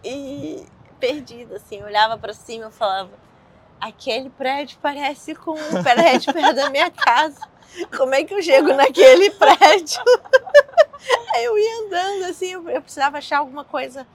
e 0.04 0.66
perdida, 1.00 1.56
assim. 1.56 1.78
Eu 1.78 1.86
olhava 1.86 2.18
pra 2.18 2.34
cima 2.34 2.68
e 2.68 2.72
falava: 2.72 3.10
aquele 3.82 4.30
prédio 4.30 4.78
parece 4.82 5.34
com 5.36 5.52
um 5.54 5.84
prédio 5.84 6.32
perto 6.34 6.56
da 6.56 6.70
minha 6.70 6.90
casa. 6.92 7.50
Como 7.98 8.14
é 8.14 8.24
que 8.24 8.34
eu 8.34 8.42
chego 8.42 8.72
naquele 8.74 9.32
prédio? 9.32 10.02
Aí 11.34 11.44
eu 11.46 11.58
ia 11.58 11.80
andando, 11.86 12.30
assim, 12.30 12.52
eu 12.52 12.62
precisava 12.82 13.18
achar 13.18 13.40
alguma 13.40 13.66
coisa. 13.66 14.06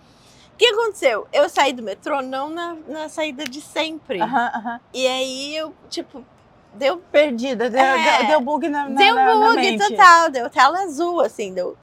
O 0.55 0.57
que 0.57 0.67
aconteceu? 0.67 1.27
Eu 1.33 1.49
saí 1.49 1.73
do 1.73 1.83
metrô 1.83 2.23
não 2.23 2.49
na, 2.49 2.77
na 2.87 3.09
saída 3.09 3.45
de 3.45 3.61
sempre. 3.61 4.21
Aham, 4.23 4.51
aham. 4.55 4.81
E 4.95 5.07
aí 5.07 5.57
eu, 5.57 5.75
tipo, 5.91 6.25
deu 6.73 6.97
Perdida, 6.99 7.69
deu, 7.69 7.81
É. 7.81 8.25
deu, 8.25 8.41
bug 8.41 8.69
na, 8.69 8.89
na, 8.89 8.99
Deu 8.99 9.15
na, 9.15 9.35
na 9.35 9.49
bug 9.49 9.57
mente. 9.57 9.87
total, 9.89 10.31
deu 10.31 10.49
tela 10.49 10.79
azul, 10.85 11.21
assim, 11.21 11.53
deu. 11.53 11.77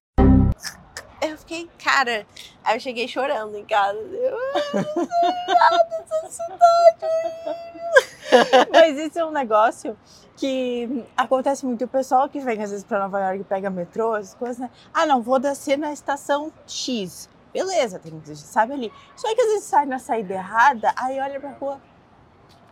Eu 1.23 1.37
fiquei, 1.37 1.69
cara. 1.81 2.27
Aí 2.63 2.75
eu 2.75 2.79
cheguei 2.79 3.07
chorando 3.07 3.55
em 3.55 3.65
casa. 3.65 3.97
Eu, 3.97 4.37
Mas 8.71 8.97
isso 8.97 9.19
é 9.19 9.25
um 9.25 9.31
negócio 9.31 9.97
que 10.35 11.05
acontece 11.15 11.65
muito. 11.65 11.85
O 11.85 11.87
pessoal 11.87 12.27
que 12.27 12.39
vem 12.39 12.61
às 12.61 12.71
vezes 12.71 12.83
pra 12.83 12.99
Nova 12.99 13.19
York 13.19 13.39
e 13.41 13.43
pega 13.43 13.69
metrô, 13.69 14.13
as 14.13 14.33
coisas, 14.33 14.57
né? 14.57 14.69
Ah, 14.93 15.05
não, 15.05 15.21
vou 15.21 15.39
descer 15.39 15.77
na 15.77 15.93
estação 15.93 16.51
X. 16.67 17.29
Beleza, 17.53 17.99
tem 17.99 18.19
que 18.19 18.35
sabe 18.35 18.73
ali. 18.73 18.91
Só 19.15 19.33
que 19.33 19.39
às 19.41 19.47
vezes 19.47 19.63
sai 19.65 19.85
na 19.85 19.99
saída 19.99 20.33
errada, 20.33 20.91
aí 20.95 21.19
olha 21.19 21.39
pra 21.39 21.51
rua. 21.51 21.79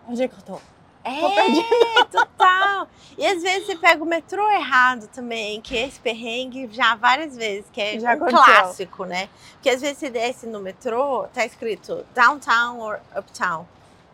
Onde 0.08 0.24
é 0.24 0.28
que 0.28 0.36
eu 0.36 0.42
tô? 0.42 0.62
É, 1.04 2.04
total. 2.12 2.88
E 3.18 3.26
às 3.26 3.42
vezes 3.42 3.66
você 3.68 3.76
pega 3.76 4.04
o 4.04 4.06
metrô 4.06 4.50
errado 4.50 5.08
também, 5.08 5.62
que 5.62 5.76
esse 5.76 6.00
perrengue 6.00 6.70
já 6.72 6.96
várias 6.96 7.36
vezes, 7.36 7.66
que 7.72 7.82
é 7.82 8.00
Já 8.00 8.10
um 8.10 8.14
aconteceu. 8.14 8.44
clássico, 8.44 9.06
né? 9.06 9.30
Porque 9.54 9.70
às 9.70 9.82
vezes 9.82 9.98
você 9.98 10.10
desce 10.10 10.48
no 10.48 10.60
metrô, 10.60 11.28
tá 11.34 11.46
escrito 11.46 12.06
downtown 12.14 12.80
or 12.80 13.00
uptown. 13.16 13.66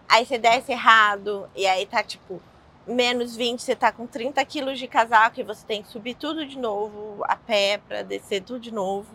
Aí 0.10 0.26
você 0.26 0.38
desce 0.38 0.72
errado, 0.72 1.48
e 1.56 1.68
aí 1.68 1.86
tá 1.86 2.04
tipo 2.04 2.42
menos 2.88 3.36
20, 3.36 3.62
você 3.62 3.76
tá 3.76 3.92
com 3.92 4.08
30 4.08 4.44
quilos 4.46 4.80
de 4.80 4.88
casaco 4.88 5.40
e 5.40 5.44
você 5.44 5.66
tem 5.66 5.84
que 5.84 5.90
subir 5.90 6.16
tudo 6.16 6.46
de 6.46 6.58
novo 6.58 7.22
a 7.26 7.36
pé 7.36 7.82
pra 7.86 8.02
descer 8.02 8.42
tudo 8.42 8.60
de 8.60 8.74
novo. 8.74 9.08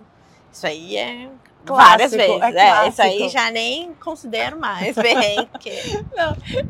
Isso 0.53 0.66
aí 0.66 0.97
é 0.97 1.31
várias 1.65 2.13
Clássico, 2.15 2.39
vezes. 2.41 2.57
é 2.57 2.85
É, 2.85 2.89
isso 2.89 3.03
aí 3.03 3.19
clássico. 3.19 3.29
já 3.29 3.51
nem 3.51 3.93
considero 3.95 4.59
mais 4.59 4.95
perrengue. 4.97 5.47
porque- 5.47 6.05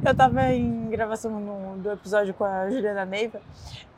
Eu 0.05 0.15
tava 0.15 0.53
em 0.53 0.89
gravação 0.91 1.31
no- 1.31 1.77
do 1.79 1.93
episódio 1.93 2.35
com 2.35 2.45
a 2.45 2.69
Juliana 2.71 3.05
Neiva 3.05 3.41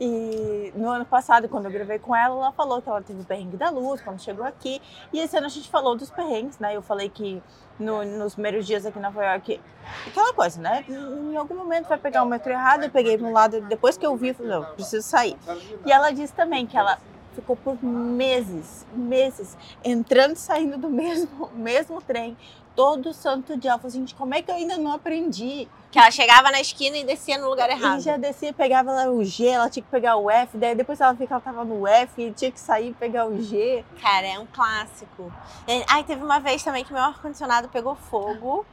e 0.01 0.73
no 0.75 0.89
ano 0.89 1.05
passado, 1.05 1.49
quando 1.49 1.67
eu 1.67 1.71
gravei 1.71 1.99
com 1.99 2.15
ela, 2.15 2.35
ela 2.35 2.53
falou 2.53 2.81
que 2.83 2.89
ela 2.89 3.01
teve 3.03 3.21
o 3.21 3.25
perrengue 3.25 3.57
da 3.57 3.71
luz 3.71 4.01
quando 4.01 4.21
chegou 4.21 4.45
aqui. 4.45 4.81
E 5.13 5.21
esse 5.21 5.37
ano 5.37 5.47
a 5.47 5.51
gente 5.51 5.69
falou 5.69 5.97
dos 5.97 6.11
perrengues, 6.11 6.59
né? 6.59 6.75
Eu 6.77 6.83
falei 6.83 7.09
que 7.09 7.43
no- 7.79 8.05
nos 8.05 8.35
primeiros 8.35 8.67
dias 8.67 8.85
aqui 8.87 8.99
em 8.99 9.03
Nova 9.03 9.25
York, 9.25 9.61
aquela 10.07 10.33
coisa, 10.33 10.61
né? 10.61 10.85
Em 10.89 11.37
algum 11.37 11.55
momento 11.57 11.89
vai 11.89 11.99
pegar 11.99 12.23
o 12.23 12.27
metrô 12.27 12.53
errado, 12.53 12.85
eu 12.85 12.91
peguei 12.91 13.17
pro 13.19 13.31
lado, 13.33 13.61
depois 13.63 13.97
que 13.97 14.07
eu 14.07 14.17
vi, 14.17 14.29
eu 14.29 14.35
falei, 14.35 14.53
não, 14.53 14.65
preciso 14.65 15.07
sair. 15.07 15.37
E 15.85 15.91
ela 15.93 16.11
disse 16.13 16.33
também 16.33 16.67
que 16.67 16.77
ela 16.77 16.99
ficou 17.35 17.57
por 17.57 17.83
meses, 17.83 18.87
meses, 18.93 19.57
entrando 19.85 20.33
e 20.35 20.39
saindo 20.39 20.79
do 20.79 20.89
mesmo, 20.91 21.51
mesmo 21.55 22.01
trem. 22.01 22.37
Todo 22.77 23.13
santo 23.15 23.57
dia. 23.57 23.71
Ela 23.71 23.79
falou, 23.79 23.93
gente, 23.93 24.15
como 24.17 24.35
é 24.35 24.43
que 24.43 24.51
eu 24.51 24.55
ainda 24.57 24.77
não 24.77 24.93
aprendi? 24.93 25.69
Que 25.93 25.99
ela 25.99 26.11
chegava 26.11 26.51
na 26.51 26.61
esquina 26.61 26.97
e 26.97 27.05
descia 27.05 27.39
no 27.39 27.49
lugar 27.49 27.69
E 27.71 27.73
errado. 27.73 28.01
já 28.01 28.17
descia, 28.17 28.53
pegava 28.53 28.91
o 29.11 29.25
G, 29.25 29.47
ela 29.47 29.71
tinha 29.71 29.85
que 29.85 29.89
pegar 29.89 30.17
o 30.17 30.29
F, 30.29 30.59
daí 30.59 30.75
depois 30.75 31.01
ela 31.01 31.17
ela 31.31 31.41
tava 31.41 31.65
no 31.65 31.87
F 31.87 32.21
e 32.21 32.33
tinha 32.33 32.51
que 32.51 32.59
sair 32.59 32.89
e 32.89 32.93
pegar 32.93 33.27
o 33.27 33.41
G. 33.41 33.85
Cara, 34.03 34.27
é 34.27 34.39
um 34.41 34.47
clássico. 34.47 35.33
É, 35.69 35.85
Ai, 35.89 36.03
teve 36.03 36.25
uma 36.25 36.41
vez 36.41 36.65
também 36.65 36.85
que 36.85 36.93
meu 36.93 37.01
ar-condicionado 37.01 37.69
pegou 37.69 37.95
fogo. 37.95 38.67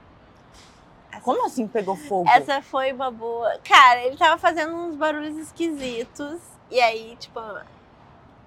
Essa, 1.11 1.21
Como 1.21 1.45
assim 1.45 1.67
pegou 1.67 1.95
fogo? 1.95 2.27
essa 2.27 2.59
foi 2.63 2.91
uma 2.93 3.11
boa. 3.11 3.55
Cara, 3.63 4.01
ele 4.03 4.17
tava 4.17 4.39
fazendo 4.39 4.73
uns 4.73 4.95
barulhos 4.95 5.37
esquisitos. 5.37 6.39
E 6.71 6.79
aí, 6.81 7.15
tipo, 7.19 7.39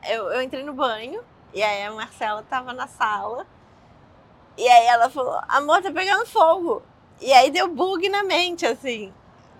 eu, 0.08 0.24
eu 0.32 0.42
entrei 0.42 0.62
no 0.62 0.72
banho. 0.72 1.22
E 1.52 1.62
aí 1.62 1.84
a 1.84 1.92
Marcela 1.92 2.42
tava 2.48 2.72
na 2.72 2.86
sala. 2.86 3.46
E 4.56 4.66
aí 4.68 4.86
ela 4.86 5.08
falou: 5.08 5.40
Amor, 5.48 5.82
tá 5.82 5.90
pegando 5.90 6.26
fogo. 6.26 6.82
E 7.20 7.32
aí 7.32 7.50
deu 7.50 7.68
bug 7.68 8.08
na 8.08 8.22
mente, 8.24 8.66
assim. 8.66 9.12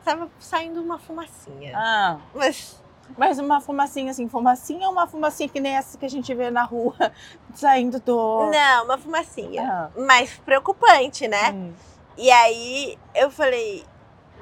Tava 0.05 0.31
saindo 0.39 0.83
uma 0.83 0.99
fumacinha. 0.99 1.73
Ah, 1.77 2.19
Mas 2.35 2.83
mas 3.19 3.39
uma 3.39 3.61
fumacinha 3.61 4.11
assim, 4.11 4.29
fumacinha 4.29 4.87
ou 4.87 4.93
uma 4.93 5.07
fumacinha 5.07 5.49
que 5.49 5.61
nem 5.61 5.77
essa 5.77 5.99
que 5.99 6.07
a 6.07 6.11
gente 6.11 6.33
vê 6.35 6.51
na 6.51 6.65
rua, 6.65 6.95
saindo 7.55 8.01
do... 8.01 8.51
não, 8.51 8.85
uma 8.85 8.99
fumacinha. 8.99 9.63
Ah, 9.71 9.91
Mas 10.07 10.31
preocupante, 10.39 11.29
né? 11.29 11.53
hum. 11.53 11.73
E 12.17 12.31
aí 12.31 12.99
eu 13.15 13.31
falei, 13.31 13.85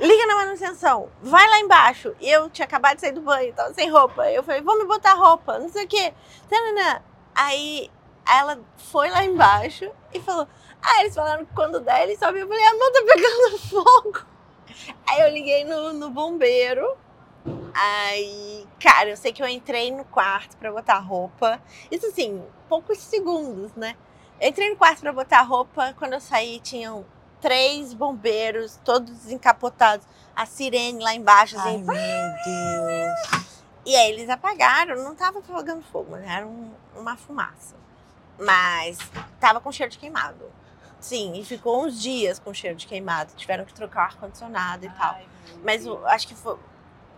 liga 0.01 0.27
na 0.27 0.37
manutenção, 0.37 1.09
vai 1.23 1.49
lá 1.49 1.59
embaixo. 1.61 2.15
E 2.21 2.31
eu 2.31 2.49
tinha 2.51 2.65
acabado 2.65 2.97
de 2.97 3.03
sair 3.03 3.13
do 3.13 3.21
banho, 3.21 3.53
tava 3.53 3.73
sem 3.75 3.91
roupa. 3.91 4.31
Eu 4.31 4.43
falei, 4.43 4.61
vou 4.61 4.79
me 4.79 4.85
botar 4.85 5.15
roupa, 5.15 5.59
não 5.59 5.69
sei 5.69 5.85
o 5.85 5.89
quê. 5.89 6.13
Tanana. 6.49 7.03
Aí 7.35 7.91
ela 8.29 8.61
foi 8.77 9.09
lá 9.09 9.25
embaixo 9.25 9.91
e 10.13 10.21
falou, 10.21 10.47
ah, 10.83 11.01
eles 11.01 11.15
falaram 11.15 11.45
que 11.45 11.55
quando 11.55 11.81
der 11.81 12.03
eles 12.03 12.19
sobem. 12.19 12.43
Eu 12.43 12.49
falei, 12.49 12.65
amor, 12.65 12.93
tá 12.93 13.03
pegando 13.07 13.59
fogo. 13.69 14.27
Aí 15.09 15.21
eu 15.23 15.31
liguei 15.31 15.65
no, 15.65 15.93
no 15.93 16.11
bombeiro. 16.11 16.97
Aí, 17.75 18.67
cara, 18.79 19.11
eu 19.11 19.17
sei 19.17 19.33
que 19.33 19.43
eu 19.43 19.49
entrei 19.49 19.91
no 19.91 20.05
quarto 20.05 20.57
pra 20.57 20.71
botar 20.71 20.99
roupa. 20.99 21.61
Isso 21.91 22.07
assim, 22.07 22.43
poucos 22.69 22.99
segundos, 22.99 23.73
né? 23.75 23.97
Eu 24.41 24.49
entrei 24.49 24.71
no 24.71 24.77
quarto 24.77 25.01
pra 25.01 25.13
botar 25.13 25.43
roupa. 25.43 25.95
Quando 25.99 26.13
eu 26.15 26.21
saí, 26.21 26.61
tinham 26.61 27.05
três 27.43 27.93
bombeiros, 27.93 28.81
todos 28.85 29.11
desencapotados. 29.11 30.07
A 30.35 30.47
sirene 30.47 31.03
lá 31.03 31.13
embaixo, 31.15 31.59
Ai, 31.59 31.75
assim. 31.75 31.83
meu 31.83 31.95
Deus. 31.95 33.43
E 33.85 33.95
aí 33.95 34.11
eles 34.13 34.31
apagaram, 34.31 35.03
não 35.05 35.15
tava 35.15 35.43
pegando 35.43 35.83
fogo, 35.83 36.13
mas 36.13 36.23
era 36.25 36.47
um- 36.47 36.71
uma 36.97 37.17
fumaça. 37.17 37.75
Mas 38.39 38.97
tava 39.39 39.61
com 39.61 39.71
cheiro 39.71 39.91
de 39.93 39.99
queimado. 39.99 40.51
Sim, 40.99 41.35
e 41.35 41.45
ficou 41.45 41.85
uns 41.85 42.01
dias 42.01 42.39
com 42.39 42.55
cheiro 42.55 42.77
de 42.77 42.87
queimado. 42.87 43.33
Tiveram 43.37 43.65
que 43.65 43.75
trocar 43.75 44.01
o 44.01 44.05
ar-condicionado 44.05 44.87
e 44.87 44.91
tal. 44.91 45.15
Ai, 45.15 45.27
meu 45.49 45.65
Mas 45.65 45.87
acho 46.15 46.29
que 46.29 46.35
foi 46.35 46.57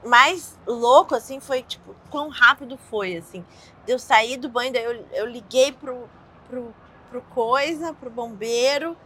mais 0.05 0.59
louco, 0.67 1.15
assim, 1.15 1.39
foi, 1.39 1.63
tipo, 1.63 1.95
quão 2.11 2.29
rápido 2.29 2.77
foi, 2.91 3.17
assim. 3.17 3.45
Eu 3.87 3.99
saí 3.99 4.37
do 4.37 4.49
banho, 4.49 4.73
daí 4.73 4.85
eu, 4.85 5.07
eu 5.13 5.27
liguei 5.27 5.71
pro, 5.73 6.09
pro, 6.49 6.75
pro 7.11 7.23
coisa, 7.23 7.93
pro 7.95 8.11
bombeiro. 8.11 8.97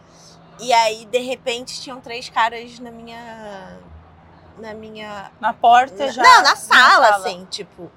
E 0.60 0.72
aí, 0.72 1.04
de 1.06 1.18
repente, 1.18 1.80
tinham 1.80 2.00
três 2.00 2.28
caras 2.28 2.78
na 2.80 2.90
minha... 2.90 3.78
Na 4.58 4.74
minha... 4.74 5.30
Na 5.40 5.52
porta 5.54 6.06
na- 6.06 6.10
já? 6.12 6.22
Não, 6.22 6.42
na 6.42 6.56
sala, 6.56 7.08
assim, 7.10 7.46
tipo... 7.50 7.90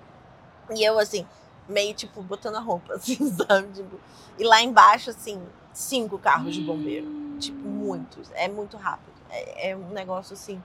E 0.76 0.84
eu, 0.84 0.98
assim, 1.00 1.26
meio, 1.68 1.94
tipo, 1.94 2.22
botando 2.22 2.56
a 2.56 2.60
roupa, 2.60 2.94
assim, 2.96 3.18
sabe? 3.36 3.68
Tipo, 3.74 4.00
e 4.38 4.44
lá 4.44 4.62
embaixo, 4.62 5.10
assim, 5.10 5.42
cinco 5.74 6.18
carros 6.18 6.54
de 6.54 6.62
bombeiro. 6.62 7.08
Tipo, 7.40 7.68
muitos. 7.68 8.30
É 8.34 8.48
muito 8.48 8.78
rápido. 8.78 9.12
É, 9.30 9.72
é 9.72 9.76
um 9.76 9.90
negócio, 9.90 10.34
assim, 10.34 10.62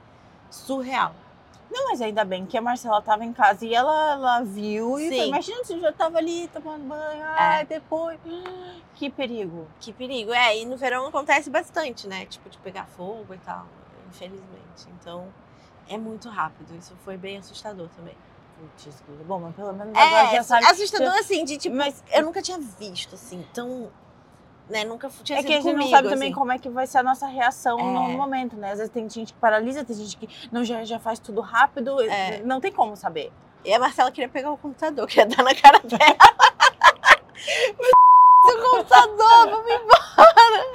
surreal. 0.50 1.14
Não, 1.70 1.88
mas 1.90 2.00
ainda 2.00 2.24
bem 2.24 2.46
que 2.46 2.56
a 2.56 2.62
Marcela 2.62 3.02
tava 3.02 3.24
em 3.24 3.32
casa 3.32 3.64
e 3.66 3.74
ela, 3.74 4.12
ela 4.12 4.42
viu 4.42 4.98
e 4.98 5.08
Sim. 5.08 5.16
foi, 5.16 5.26
imagina 5.28 5.64
se 5.64 5.72
eu 5.74 5.80
já 5.80 5.92
tava 5.92 6.18
ali 6.18 6.48
tomando 6.48 6.84
banho, 6.84 7.24
ai, 7.24 7.64
depois, 7.66 8.18
que 8.94 9.10
perigo. 9.10 9.66
Que 9.80 9.92
perigo. 9.92 10.32
É, 10.32 10.58
e 10.58 10.64
no 10.64 10.76
verão 10.76 11.06
acontece 11.06 11.50
bastante, 11.50 12.06
né? 12.06 12.24
Tipo, 12.26 12.48
de 12.48 12.58
pegar 12.58 12.86
fogo 12.86 13.34
e 13.34 13.38
tal, 13.38 13.66
infelizmente. 14.08 14.88
Então, 15.00 15.28
é 15.88 15.98
muito 15.98 16.28
rápido. 16.28 16.74
Isso 16.76 16.94
foi 17.04 17.16
bem 17.16 17.38
assustador 17.38 17.88
também. 17.96 18.14
Putz, 18.58 19.02
bom, 19.26 19.38
mas 19.38 19.54
pelo 19.54 19.72
menos 19.74 19.94
agora 19.94 20.28
É, 20.28 20.36
já 20.36 20.42
sabe. 20.42 20.64
assustador 20.64 21.12
assim, 21.18 21.44
de 21.44 21.58
tipo, 21.58 21.76
Mas 21.76 22.02
eu 22.10 22.22
nunca 22.22 22.40
tinha 22.40 22.58
visto 22.58 23.14
assim, 23.14 23.44
tão. 23.52 23.90
Né, 24.68 24.82
nunca 24.84 25.08
tinha 25.22 25.38
é 25.38 25.42
que 25.44 25.52
a 25.52 25.60
gente 25.60 25.62
comigo, 25.62 25.78
não 25.80 25.88
sabe 25.90 26.08
também 26.08 26.30
assim. 26.30 26.34
como 26.38 26.50
é 26.50 26.58
que 26.58 26.68
vai 26.68 26.88
ser 26.88 26.98
a 26.98 27.02
nossa 27.04 27.28
reação 27.28 27.76
no 27.78 28.10
É. 28.10 28.16
momento, 28.16 28.56
né? 28.56 28.72
Às 28.72 28.78
vezes 28.78 28.92
tem 28.92 29.08
gente 29.08 29.32
que 29.32 29.38
paralisa, 29.38 29.84
tem 29.84 29.94
gente 29.94 30.16
que 30.16 30.28
não 30.50 30.64
já, 30.64 30.82
já 30.82 30.98
faz 30.98 31.20
tudo 31.20 31.40
rápido, 31.40 32.00
É. 32.02 32.40
não 32.42 32.60
tem 32.60 32.72
como 32.72 32.96
saber. 32.96 33.30
E 33.64 33.72
a 33.72 33.78
Marcela 33.78 34.10
queria 34.10 34.28
pegar 34.28 34.50
o 34.50 34.56
computador, 34.56 35.06
queria 35.06 35.26
dar 35.26 35.44
na 35.44 35.54
cara 35.54 35.78
dela. 35.78 36.00
Seu 38.46 38.70
computador, 38.70 39.50
vamos 39.50 39.70
embora. 39.72 40.66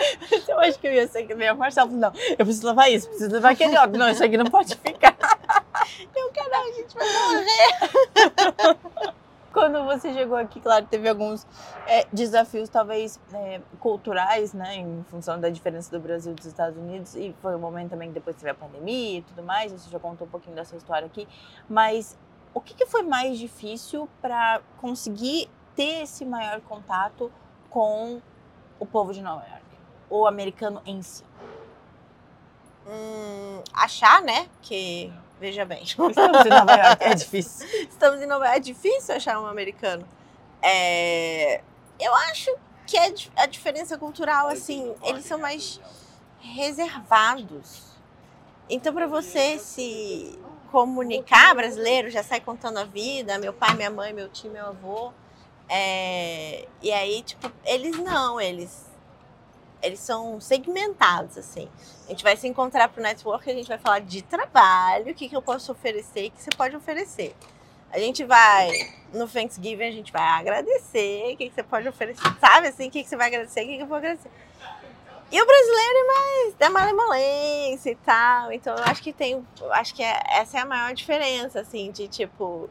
Eu 0.47 0.59
acho 0.59 0.79
que 0.79 0.87
eu 0.87 0.93
ia 0.93 1.07
ser 1.07 1.23
que 1.23 1.33
nem 1.33 1.47
a 1.49 1.53
Marcela. 1.53 1.89
Não, 1.89 2.11
eu 2.31 2.37
preciso 2.45 2.67
levar 2.67 2.89
isso, 2.89 3.07
preciso 3.07 3.31
levar 3.31 3.51
aquele 3.51 3.77
outro. 3.77 3.97
Não, 3.97 4.09
isso 4.09 4.23
aqui 4.23 4.37
não 4.37 4.45
pode 4.45 4.75
ficar. 4.75 5.15
Eu, 6.15 6.31
caralho, 6.31 6.69
a 6.69 6.73
gente 6.73 6.95
vai 6.95 7.07
morrer. 7.13 9.13
Quando 9.53 9.83
você 9.83 10.13
chegou 10.13 10.37
aqui, 10.37 10.61
claro, 10.61 10.85
teve 10.85 11.09
alguns 11.09 11.45
é, 11.85 12.07
desafios, 12.11 12.69
talvez 12.69 13.19
é, 13.33 13.59
culturais, 13.79 14.53
né, 14.53 14.75
em 14.75 15.03
função 15.09 15.39
da 15.39 15.49
diferença 15.49 15.91
do 15.91 15.99
Brasil 15.99 16.31
e 16.31 16.35
dos 16.35 16.45
Estados 16.45 16.77
Unidos. 16.77 17.15
E 17.15 17.35
foi 17.41 17.55
um 17.55 17.59
momento 17.59 17.89
também 17.89 18.07
que 18.07 18.13
depois 18.13 18.35
teve 18.35 18.49
a 18.49 18.53
pandemia 18.53 19.19
e 19.19 19.21
tudo 19.21 19.43
mais. 19.43 19.73
Você 19.73 19.89
já 19.89 19.99
contou 19.99 20.25
um 20.25 20.29
pouquinho 20.29 20.55
dessa 20.55 20.75
história 20.77 21.05
aqui. 21.05 21.27
Mas 21.69 22.17
o 22.53 22.61
que, 22.61 22.73
que 22.73 22.85
foi 22.85 23.03
mais 23.03 23.37
difícil 23.37 24.07
para 24.21 24.61
conseguir 24.77 25.49
ter 25.75 26.03
esse 26.03 26.25
maior 26.25 26.61
contato 26.61 27.31
com 27.69 28.21
o 28.79 28.85
povo 28.85 29.13
de 29.13 29.21
Nova 29.21 29.45
York? 29.45 29.65
O 30.09 30.27
americano 30.27 30.81
em 30.85 31.01
si? 31.01 31.23
Hum, 32.87 33.61
achar, 33.73 34.21
né? 34.21 34.47
Que, 34.61 35.13
veja 35.41 35.65
bem, 35.65 35.81
Estamos 35.89 36.45
em 36.45 36.49
Nova 36.49 36.75
York, 36.75 37.03
é 37.03 37.15
difícil. 37.15 37.67
estamos 37.89 38.21
em 38.21 38.27
Nova 38.27 38.45
York, 38.45 38.57
é 38.57 38.61
difícil 38.61 39.15
achar 39.15 39.41
um 39.41 39.47
americano. 39.47 40.07
É, 40.61 41.61
eu 41.99 42.13
acho 42.29 42.55
que 42.85 42.95
é 42.95 43.11
a 43.35 43.47
diferença 43.47 43.97
cultural, 43.97 44.49
assim, 44.49 44.93
eles 45.03 45.25
são 45.25 45.39
mais 45.39 45.81
reservados. 46.39 47.81
Então, 48.69 48.93
para 48.93 49.07
você 49.07 49.57
se 49.57 50.39
comunicar, 50.71 51.55
brasileiro 51.55 52.11
já 52.11 52.21
sai 52.21 52.39
contando 52.39 52.77
a 52.77 52.83
vida, 52.83 53.39
meu 53.39 53.51
pai, 53.51 53.73
minha 53.73 53.89
mãe, 53.89 54.13
meu 54.13 54.29
tio, 54.29 54.51
meu 54.51 54.67
avô. 54.67 55.11
é, 55.67 56.67
e 56.83 56.91
aí, 56.91 57.23
tipo, 57.23 57.51
eles 57.65 57.97
não, 57.97 58.39
eles 58.39 58.90
eles 59.81 59.99
são 59.99 60.39
segmentados, 60.39 61.37
assim. 61.37 61.69
A 62.07 62.09
gente 62.09 62.23
vai 62.23 62.35
se 62.37 62.47
encontrar 62.47 62.89
pro 62.89 63.01
network, 63.01 63.49
a 63.49 63.53
gente 63.53 63.67
vai 63.67 63.77
falar 63.77 63.99
de 63.99 64.21
trabalho, 64.21 65.11
o 65.11 65.15
que, 65.15 65.27
que 65.29 65.35
eu 65.35 65.41
posso 65.41 65.71
oferecer 65.71 66.25
e 66.25 66.27
o 66.27 66.31
que 66.31 66.41
você 66.41 66.49
pode 66.55 66.75
oferecer. 66.75 67.35
A 67.91 67.99
gente 67.99 68.23
vai, 68.23 68.69
no 69.13 69.27
Thanksgiving, 69.27 69.83
a 69.83 69.91
gente 69.91 70.11
vai 70.11 70.21
agradecer, 70.21 71.33
o 71.33 71.37
que, 71.37 71.49
que 71.49 71.55
você 71.55 71.63
pode 71.63 71.87
oferecer, 71.87 72.21
sabe 72.39 72.67
assim, 72.69 72.87
o 72.87 72.91
que, 72.91 73.03
que 73.03 73.09
você 73.09 73.17
vai 73.17 73.27
agradecer, 73.27 73.63
o 73.63 73.67
que, 73.67 73.77
que 73.77 73.83
eu 73.83 73.87
vou 73.87 73.97
agradecer. 73.97 74.31
E 75.31 75.41
o 75.41 75.45
brasileiro 75.45 75.97
é 75.97 76.03
mais 76.07 76.55
da 76.55 76.69
malemolência 76.69 77.89
e 77.91 77.95
tal, 77.95 78.51
então 78.51 78.75
eu 78.75 78.83
acho 78.83 79.01
que 79.01 79.13
tem, 79.13 79.45
acho 79.71 79.95
que 79.95 80.03
é- 80.03 80.21
essa 80.27 80.57
é 80.57 80.61
a 80.61 80.65
maior 80.65 80.93
diferença, 80.93 81.61
assim, 81.61 81.89
de 81.91 82.07
tipo, 82.07 82.69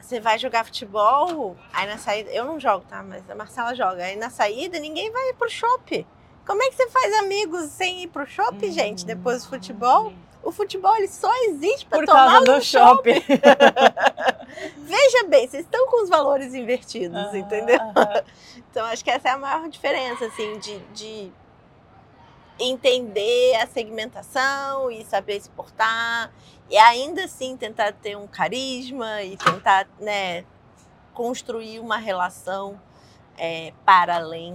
você 0.00 0.20
vai 0.20 0.38
jogar 0.38 0.64
futebol, 0.64 1.56
aí 1.72 1.86
na 1.86 1.98
saída, 1.98 2.30
eu 2.30 2.44
não 2.44 2.58
jogo, 2.58 2.84
tá, 2.88 3.02
mas 3.02 3.28
a 3.28 3.34
Marcela 3.34 3.74
joga, 3.74 4.04
aí 4.04 4.16
na 4.16 4.30
saída 4.30 4.78
ninguém 4.78 5.10
vai 5.10 5.32
pro 5.34 5.48
shopping. 5.48 6.06
Como 6.46 6.62
é 6.62 6.68
que 6.70 6.76
você 6.76 6.88
faz 6.88 7.14
amigos 7.18 7.66
sem 7.66 8.04
ir 8.04 8.08
pro 8.08 8.26
shopping, 8.26 8.72
gente, 8.72 9.04
depois 9.04 9.42
do 9.42 9.50
futebol? 9.50 10.12
O 10.42 10.50
futebol 10.50 10.96
ele 10.96 11.08
só 11.08 11.30
existe 11.44 11.84
para 11.84 12.06
tomar 12.06 12.30
causa 12.30 12.44
do 12.46 12.52
no 12.54 12.62
shopping. 12.62 13.22
Veja 14.78 15.24
bem, 15.28 15.46
vocês 15.46 15.64
estão 15.64 15.86
com 15.88 16.02
os 16.02 16.08
valores 16.08 16.54
invertidos, 16.54 17.18
Aham, 17.18 17.36
entendeu? 17.36 17.78
Então 18.70 18.84
acho 18.86 19.02
que 19.02 19.10
essa 19.10 19.30
é 19.30 19.32
a 19.32 19.38
maior 19.38 19.68
diferença, 19.68 20.26
assim, 20.26 20.58
de, 20.58 20.78
de 20.92 21.32
entender 22.58 23.56
a 23.56 23.66
segmentação 23.66 24.90
e 24.90 25.04
saber 25.04 25.40
se 25.40 25.50
portar. 25.50 26.30
E 26.70 26.76
ainda 26.76 27.24
assim 27.24 27.56
tentar 27.56 27.92
ter 27.92 28.16
um 28.16 28.26
carisma 28.26 29.22
e 29.22 29.36
tentar, 29.36 29.86
né, 29.98 30.44
construir 31.14 31.80
uma 31.80 31.96
relação 31.96 32.80
é, 33.36 33.72
para 33.84 34.16
além 34.16 34.54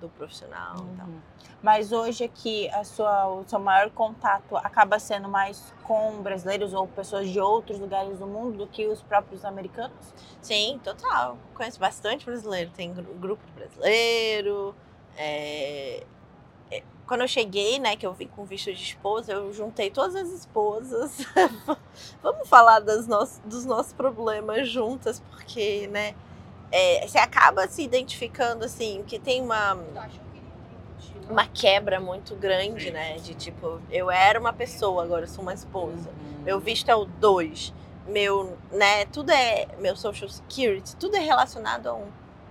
do 0.00 0.08
profissional. 0.10 0.76
Uhum. 0.76 1.20
Mas 1.62 1.90
hoje 1.90 2.22
aqui 2.24 2.68
a 2.68 2.84
sua, 2.84 3.26
o 3.28 3.44
seu 3.48 3.58
maior 3.58 3.90
contato 3.90 4.56
acaba 4.58 4.98
sendo 4.98 5.28
mais 5.28 5.72
com 5.82 6.22
brasileiros 6.22 6.74
ou 6.74 6.86
pessoas 6.86 7.28
de 7.28 7.40
outros 7.40 7.78
lugares 7.78 8.18
do 8.18 8.26
mundo 8.26 8.58
do 8.58 8.66
que 8.66 8.86
os 8.86 9.02
próprios 9.02 9.44
americanos? 9.44 10.14
Sim, 10.42 10.78
total. 10.84 11.38
Conheço 11.54 11.80
bastante 11.80 12.26
brasileiro. 12.26 12.70
Tem 12.70 12.92
gru- 12.92 13.14
grupo 13.14 13.42
brasileiro. 13.54 14.74
é, 15.16 16.04
Quando 17.06 17.20
eu 17.20 17.28
cheguei, 17.28 17.78
né, 17.78 17.94
que 17.96 18.04
eu 18.04 18.12
vim 18.12 18.26
com 18.26 18.44
visto 18.44 18.72
de 18.72 18.82
esposa, 18.82 19.32
eu 19.32 19.52
juntei 19.52 19.90
todas 19.90 20.16
as 20.16 20.28
esposas. 20.28 21.18
Vamos 22.20 22.48
falar 22.48 22.80
das 22.80 23.06
nos- 23.06 23.40
dos 23.44 23.64
nossos 23.64 23.92
problemas 23.92 24.68
juntas, 24.68 25.20
porque, 25.30 25.86
né, 25.86 26.14
é, 26.72 27.06
você 27.06 27.18
acaba 27.18 27.68
se 27.68 27.82
identificando, 27.82 28.64
assim, 28.64 29.04
que 29.06 29.18
tem 29.20 29.40
uma, 29.40 29.78
uma 31.30 31.46
quebra 31.46 32.00
muito 32.00 32.34
grande, 32.34 32.90
né, 32.90 33.14
de 33.18 33.34
tipo, 33.34 33.80
eu 33.90 34.10
era 34.10 34.38
uma 34.38 34.52
pessoa, 34.52 35.04
agora 35.04 35.24
eu 35.24 35.28
sou 35.28 35.42
uma 35.42 35.54
esposa. 35.54 36.10
Meu 36.44 36.58
visto 36.60 36.88
é 36.88 36.94
o 36.96 37.04
2. 37.04 37.72
Meu, 38.06 38.56
né, 38.70 39.04
tudo 39.06 39.30
é 39.30 39.66
meu 39.78 39.96
social 39.96 40.28
security, 40.28 40.94
tudo 40.96 41.16
é 41.16 41.20
relacionado 41.20 41.88
a 41.88 41.94
um, 41.94 42.06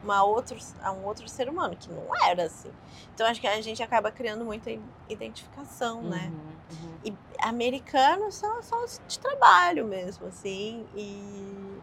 uma 0.06 0.24
outro, 0.24 0.58
a 0.82 0.92
um 0.92 1.04
outro 1.04 1.28
ser 1.28 1.50
humano, 1.50 1.76
que 1.76 1.90
não 1.92 2.04
era 2.24 2.44
assim. 2.44 2.72
Então 3.14 3.28
acho 3.28 3.42
que 3.42 3.48
a 3.48 3.62
gente 3.62 3.82
acaba 3.82 4.12
criando 4.12 4.46
muita 4.46 4.72
identificação, 5.10 6.02
né? 6.04 6.32
Uhum, 6.32 6.88
uhum. 6.88 6.96
E 7.04 7.14
americanos 7.40 8.36
são 8.36 8.62
só 8.62 8.86
de 9.08 9.20
trabalho 9.20 9.86
mesmo, 9.86 10.28
assim, 10.28 10.86
e, 10.96 11.82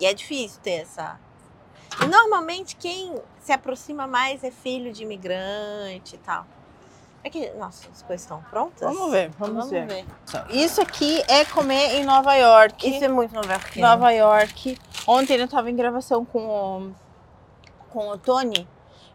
e 0.00 0.06
é 0.06 0.12
difícil 0.12 0.60
ter 0.60 0.82
essa. 0.82 1.18
E 2.02 2.06
normalmente 2.06 2.76
quem 2.76 3.14
se 3.40 3.52
aproxima 3.52 4.06
mais 4.06 4.42
é 4.42 4.50
filho 4.50 4.92
de 4.92 5.02
imigrante 5.02 6.16
e 6.16 6.18
tal. 6.18 6.46
É 7.24 7.30
que, 7.30 7.50
nossa, 7.50 7.88
as 7.92 8.02
coisas 8.02 8.22
estão 8.22 8.42
prontas? 8.50 8.92
Vamos 8.92 9.12
ver, 9.12 9.30
vamos, 9.38 9.54
Vamos 9.54 9.70
ver. 9.70 9.86
ver. 9.86 10.04
Isso 10.50 10.80
aqui 10.80 11.22
é 11.28 11.44
comer 11.44 11.94
em 11.94 12.04
Nova 12.04 12.34
York. 12.34 12.88
Isso 12.88 13.04
é 13.04 13.08
muito 13.08 13.32
novelquinho. 13.32 13.86
Nova 13.86 14.10
York. 14.10 14.76
Ontem 15.06 15.36
eu 15.36 15.46
tava 15.46 15.70
em 15.70 15.76
gravação 15.76 16.24
com 16.24 16.48
o, 16.48 16.94
com 17.92 18.08
o 18.08 18.18
Tony, 18.18 18.66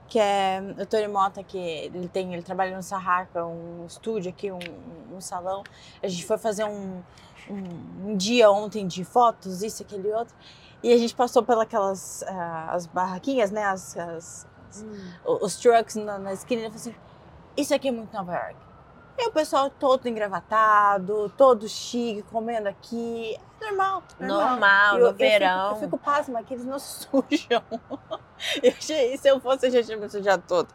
que 0.08 0.20
é 0.20 0.62
o 0.80 0.86
Tony 0.86 1.08
Mota, 1.08 1.44
que 1.44 1.58
ele 1.58 2.08
tem, 2.08 2.34
ele 2.34 2.44
trabalha 2.44 2.76
no 2.76 2.84
Sarraca, 2.84 3.46
um 3.46 3.86
estúdio 3.86 4.30
aqui, 4.30 4.52
um, 4.52 4.60
um 5.16 5.20
salão. 5.20 5.64
A 6.02 6.08
gente 6.08 6.26
foi 6.26 6.38
fazer 6.38 6.64
um, 6.64 7.02
um, 7.50 8.10
um 8.12 8.16
dia 8.16 8.50
ontem 8.52 8.88
de 8.88 9.04
fotos, 9.04 9.62
isso, 9.64 9.84
aquele 9.84 10.12
outro. 10.14 10.34
E 10.84 10.94
a 10.94 10.98
gente 10.98 11.16
passou 11.16 11.44
pelas 11.44 12.24
as 12.70 12.86
barraquinhas, 12.86 13.52
né? 13.52 13.64
As, 13.66 13.98
as- 13.98 14.48
Hum. 14.80 15.40
os 15.42 15.56
trucks 15.56 15.96
na, 15.96 16.20
na 16.20 16.34
esquina. 16.34 16.62
Ele 16.62 16.70
falou 16.70 16.82
assim: 16.82 16.96
Isso 17.56 17.74
aqui 17.74 17.88
é 17.88 17.92
muito 17.92 18.14
Nova 18.14 18.34
York. 18.36 18.56
E 19.18 19.28
o 19.28 19.32
pessoal 19.32 19.70
todo 19.72 20.08
engravatado, 20.08 21.30
todo 21.38 21.68
chique, 21.68 22.22
comendo 22.32 22.68
aqui. 22.70 23.36
Normal. 23.72 24.04
Normal, 24.20 24.94
Eu- 24.96 25.00
no 25.00 25.06
eu 25.06 25.12
fico- 25.14 25.18
verão. 25.18 25.70
Eu 25.72 25.76
fico 25.78 25.98
pasma 25.98 26.44
que 26.44 26.54
eles 26.54 26.66
não 26.66 26.80
sujam. 26.80 27.64
Eu 28.62 28.74
achei, 28.78 29.18
se 29.18 29.28
eu 29.28 29.40
fosse, 29.40 29.68
eu 29.68 29.72
já 29.72 29.84
tinha 29.84 29.98
me 29.98 30.10
sujado 30.10 30.44
toda. 30.48 30.70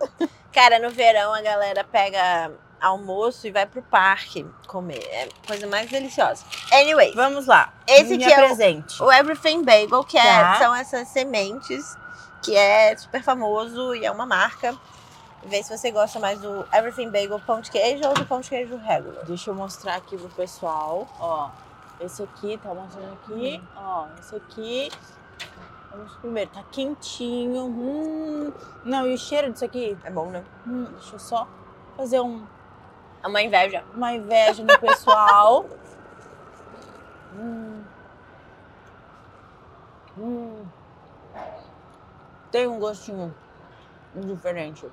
Cara, 0.53 0.79
no 0.79 0.91
verão 0.91 1.33
a 1.33 1.41
galera 1.41 1.85
pega 1.85 2.51
almoço 2.81 3.47
e 3.47 3.51
vai 3.53 3.65
pro 3.67 3.81
parque 3.83 4.45
comer. 4.67 5.03
É 5.13 5.29
coisa 5.47 5.67
mais 5.69 5.89
deliciosa. 5.89 6.45
Anyway, 6.73 7.13
Vamos 7.15 7.47
lá. 7.47 7.73
Esse 7.87 8.15
aqui 8.15 8.25
é 8.25 8.33
o- 8.33 8.47
presente. 8.47 9.03
o 9.03 9.13
Everything 9.13 9.63
Bagel, 9.65 10.03
que 10.05 10.19
é- 10.19 10.23
Tá. 10.41 10.59
são 10.59 10.75
essas 10.75 11.07
sementes, 11.09 11.97
que 12.43 12.57
é 12.57 12.97
super 12.97 13.23
famoso 13.23 13.95
e 13.95 14.05
é 14.05 14.11
uma 14.11 14.27
marca. 14.27 14.77
Vê 15.45 15.63
se 15.63 15.77
você 15.77 15.91
gosta 15.93 16.19
mais 16.19 16.41
do 16.41 16.67
Everything 16.73 17.11
Bagel 17.11 17.39
pão 17.41 17.61
de 17.61 17.71
queijo 17.71 18.05
ou 18.07 18.15
do 18.15 18.27
pão 18.27 18.41
de 18.41 18.49
queijo 18.49 18.77
regular. 18.77 19.25
Deixa 19.25 19.51
eu 19.51 19.55
mostrar 19.55 19.95
aqui 19.97 20.17
pro 20.17 20.29
pessoal. 20.31 21.09
Ó, 21.21 21.49
esse 22.03 22.23
aqui, 22.23 22.59
tá 22.59 22.75
mostrando 22.75 23.13
aqui. 23.13 23.63
Ó, 23.77 24.07
esse 24.19 24.37
aqui. 24.37 24.91
Vamos 25.91 26.15
primeiro, 26.17 26.51
tá 26.51 26.63
quentinho. 26.71 27.65
Hum. 27.65 28.53
Não, 28.85 29.07
e 29.07 29.15
o 29.15 29.19
cheiro 29.19 29.53
disso 29.53 29.65
aqui? 29.65 29.97
É 30.05 30.11
bom, 30.11 30.27
né? 30.27 30.45
Hum, 30.67 30.85
deixa 30.93 31.15
eu 31.15 31.19
só 31.19 31.47
fazer 31.97 32.21
um, 32.21 32.47
É 33.23 33.27
uma 33.27 33.43
inveja. 33.43 33.85
uma 33.95 34.13
inveja 34.13 34.63
no 34.65 34.79
pessoal. 34.79 35.67
hum. 37.37 37.85
Hum. 40.19 40.65
Tem 42.51 42.67
um 42.67 42.79
gostinho 42.79 43.35
diferente. 44.15 44.87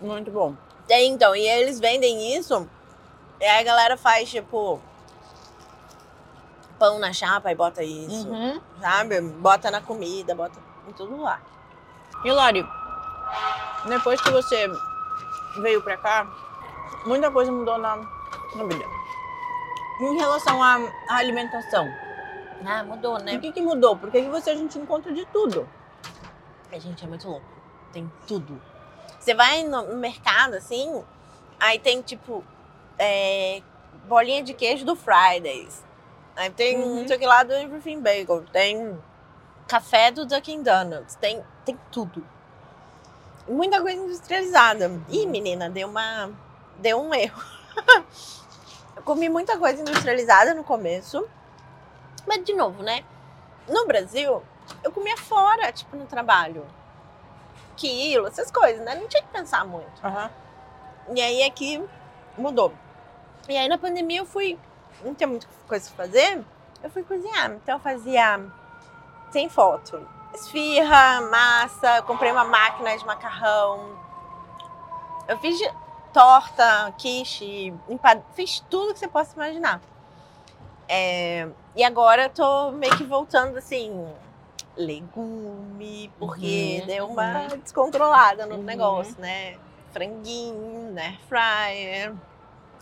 Muito 0.00 0.30
bom. 0.30 0.54
Tem, 0.86 1.12
então, 1.12 1.34
e 1.34 1.46
eles 1.46 1.78
vendem 1.78 2.36
isso, 2.36 2.68
e 3.40 3.44
aí 3.44 3.60
a 3.60 3.62
galera 3.62 3.96
faz, 3.96 4.28
tipo, 4.28 4.80
pão 6.82 6.98
na 6.98 7.12
chapa 7.12 7.52
e 7.52 7.54
bota 7.54 7.80
isso, 7.84 8.28
Uhum. 8.28 8.60
sabe? 8.80 9.20
Bota 9.20 9.70
na 9.70 9.80
comida, 9.80 10.34
bota 10.34 10.58
em 10.88 10.92
todo 10.92 11.14
lugar. 11.16 11.40
E 12.24 12.32
Lori, 12.32 12.66
depois 13.86 14.20
que 14.20 14.30
você 14.32 14.68
veio 15.60 15.80
pra 15.80 15.96
cá, 15.96 16.26
muita 17.06 17.30
coisa 17.30 17.52
mudou 17.52 17.78
na, 17.78 17.94
na 18.56 18.64
vida. 18.64 18.84
Em 20.00 20.16
relação 20.16 20.60
à, 20.60 20.74
à 21.08 21.14
alimentação, 21.18 21.88
Ah, 22.66 22.82
mudou, 22.82 23.16
né? 23.20 23.36
o 23.36 23.40
que, 23.40 23.52
que 23.52 23.60
mudou? 23.62 23.96
Porque 23.96 24.18
aqui 24.18 24.28
você 24.28 24.50
a 24.50 24.56
gente 24.56 24.76
encontra 24.76 25.12
de 25.12 25.24
tudo. 25.26 25.68
A 26.72 26.78
gente 26.80 27.04
é 27.04 27.06
muito 27.06 27.28
louco. 27.28 27.46
Tem 27.92 28.10
tudo. 28.26 28.60
Você 29.20 29.34
vai 29.34 29.62
no 29.62 29.82
no 29.82 29.96
mercado, 29.98 30.54
assim, 30.54 31.04
aí 31.60 31.78
tem, 31.78 32.02
tipo, 32.02 32.42
é, 32.98 33.62
bolinha 34.08 34.42
de 34.42 34.52
queijo 34.52 34.84
do 34.84 34.96
Fridays. 34.96 35.84
Aí 36.36 36.50
tem 36.50 36.78
Uhum. 36.80 37.06
sei 37.06 37.26
lá 37.26 37.42
do 37.42 37.52
Everything 37.52 38.00
Bagel. 38.00 38.44
Tem 38.52 38.98
café 39.68 40.10
do 40.10 40.24
Dunkin' 40.26 40.62
Donuts. 40.62 41.14
Tem, 41.16 41.42
tem 41.64 41.78
tudo. 41.90 42.24
Muita 43.48 43.80
coisa 43.80 44.00
industrializada. 44.00 44.90
Ih, 45.08 45.26
menina, 45.26 45.68
deu 45.68 45.88
uma... 45.88 46.30
Deu 46.78 47.00
um 47.00 47.12
erro. 47.14 47.42
Eu 48.96 49.02
comi 49.02 49.28
muita 49.28 49.58
coisa 49.58 49.80
industrializada 49.80 50.54
no 50.54 50.62
começo. 50.62 51.26
Mas, 52.26 52.44
de 52.44 52.54
novo, 52.54 52.82
né? 52.82 53.02
No 53.68 53.86
Brasil, 53.86 54.42
eu 54.84 54.92
comia 54.92 55.16
fora, 55.16 55.72
tipo, 55.72 55.96
no 55.96 56.04
trabalho. 56.06 56.64
Quilo, 57.76 58.26
essas 58.28 58.50
coisas, 58.50 58.84
né? 58.84 58.94
Não 58.94 59.08
tinha 59.08 59.22
que 59.22 59.28
pensar 59.28 59.64
muito. 59.64 60.04
Aham. 60.04 60.30
E 61.14 61.20
aí 61.20 61.42
aqui 61.42 61.82
mudou. 62.36 62.72
E 63.48 63.56
aí 63.56 63.68
na 63.68 63.78
pandemia 63.78 64.20
eu 64.20 64.26
fui, 64.26 64.58
não 65.04 65.14
tinha 65.14 65.26
muita 65.26 65.46
coisa 65.66 65.90
pra 65.90 66.06
fazer, 66.06 66.44
eu 66.82 66.90
fui 66.90 67.02
cozinhar. 67.02 67.50
Então 67.52 67.76
eu 67.76 67.80
fazia 67.80 68.40
sem 69.30 69.48
foto. 69.48 70.06
Esfirra, 70.34 71.20
massa, 71.22 72.02
comprei 72.02 72.32
uma 72.32 72.44
máquina 72.44 72.96
de 72.96 73.04
macarrão. 73.04 73.96
Eu 75.28 75.38
fiz 75.38 75.60
torta, 76.12 76.92
quiche, 76.98 77.72
empa- 77.88 78.22
fiz 78.34 78.60
tudo 78.70 78.92
que 78.92 78.98
você 78.98 79.08
possa 79.08 79.34
imaginar. 79.34 79.80
É, 80.88 81.48
e 81.74 81.82
agora 81.84 82.24
eu 82.24 82.30
tô 82.30 82.70
meio 82.72 82.94
que 82.96 83.04
voltando 83.04 83.56
assim, 83.56 84.06
legume, 84.76 86.10
porque 86.18 86.80
Uhum, 86.80 86.86
deu 86.86 87.06
uma 87.06 87.48
descontrolada 87.56 88.44
no 88.46 88.56
Uhum. 88.56 88.62
negócio, 88.62 89.20
né? 89.20 89.58
Franguinho, 89.92 90.90
né? 90.92 91.18
Fryer. 91.28 92.14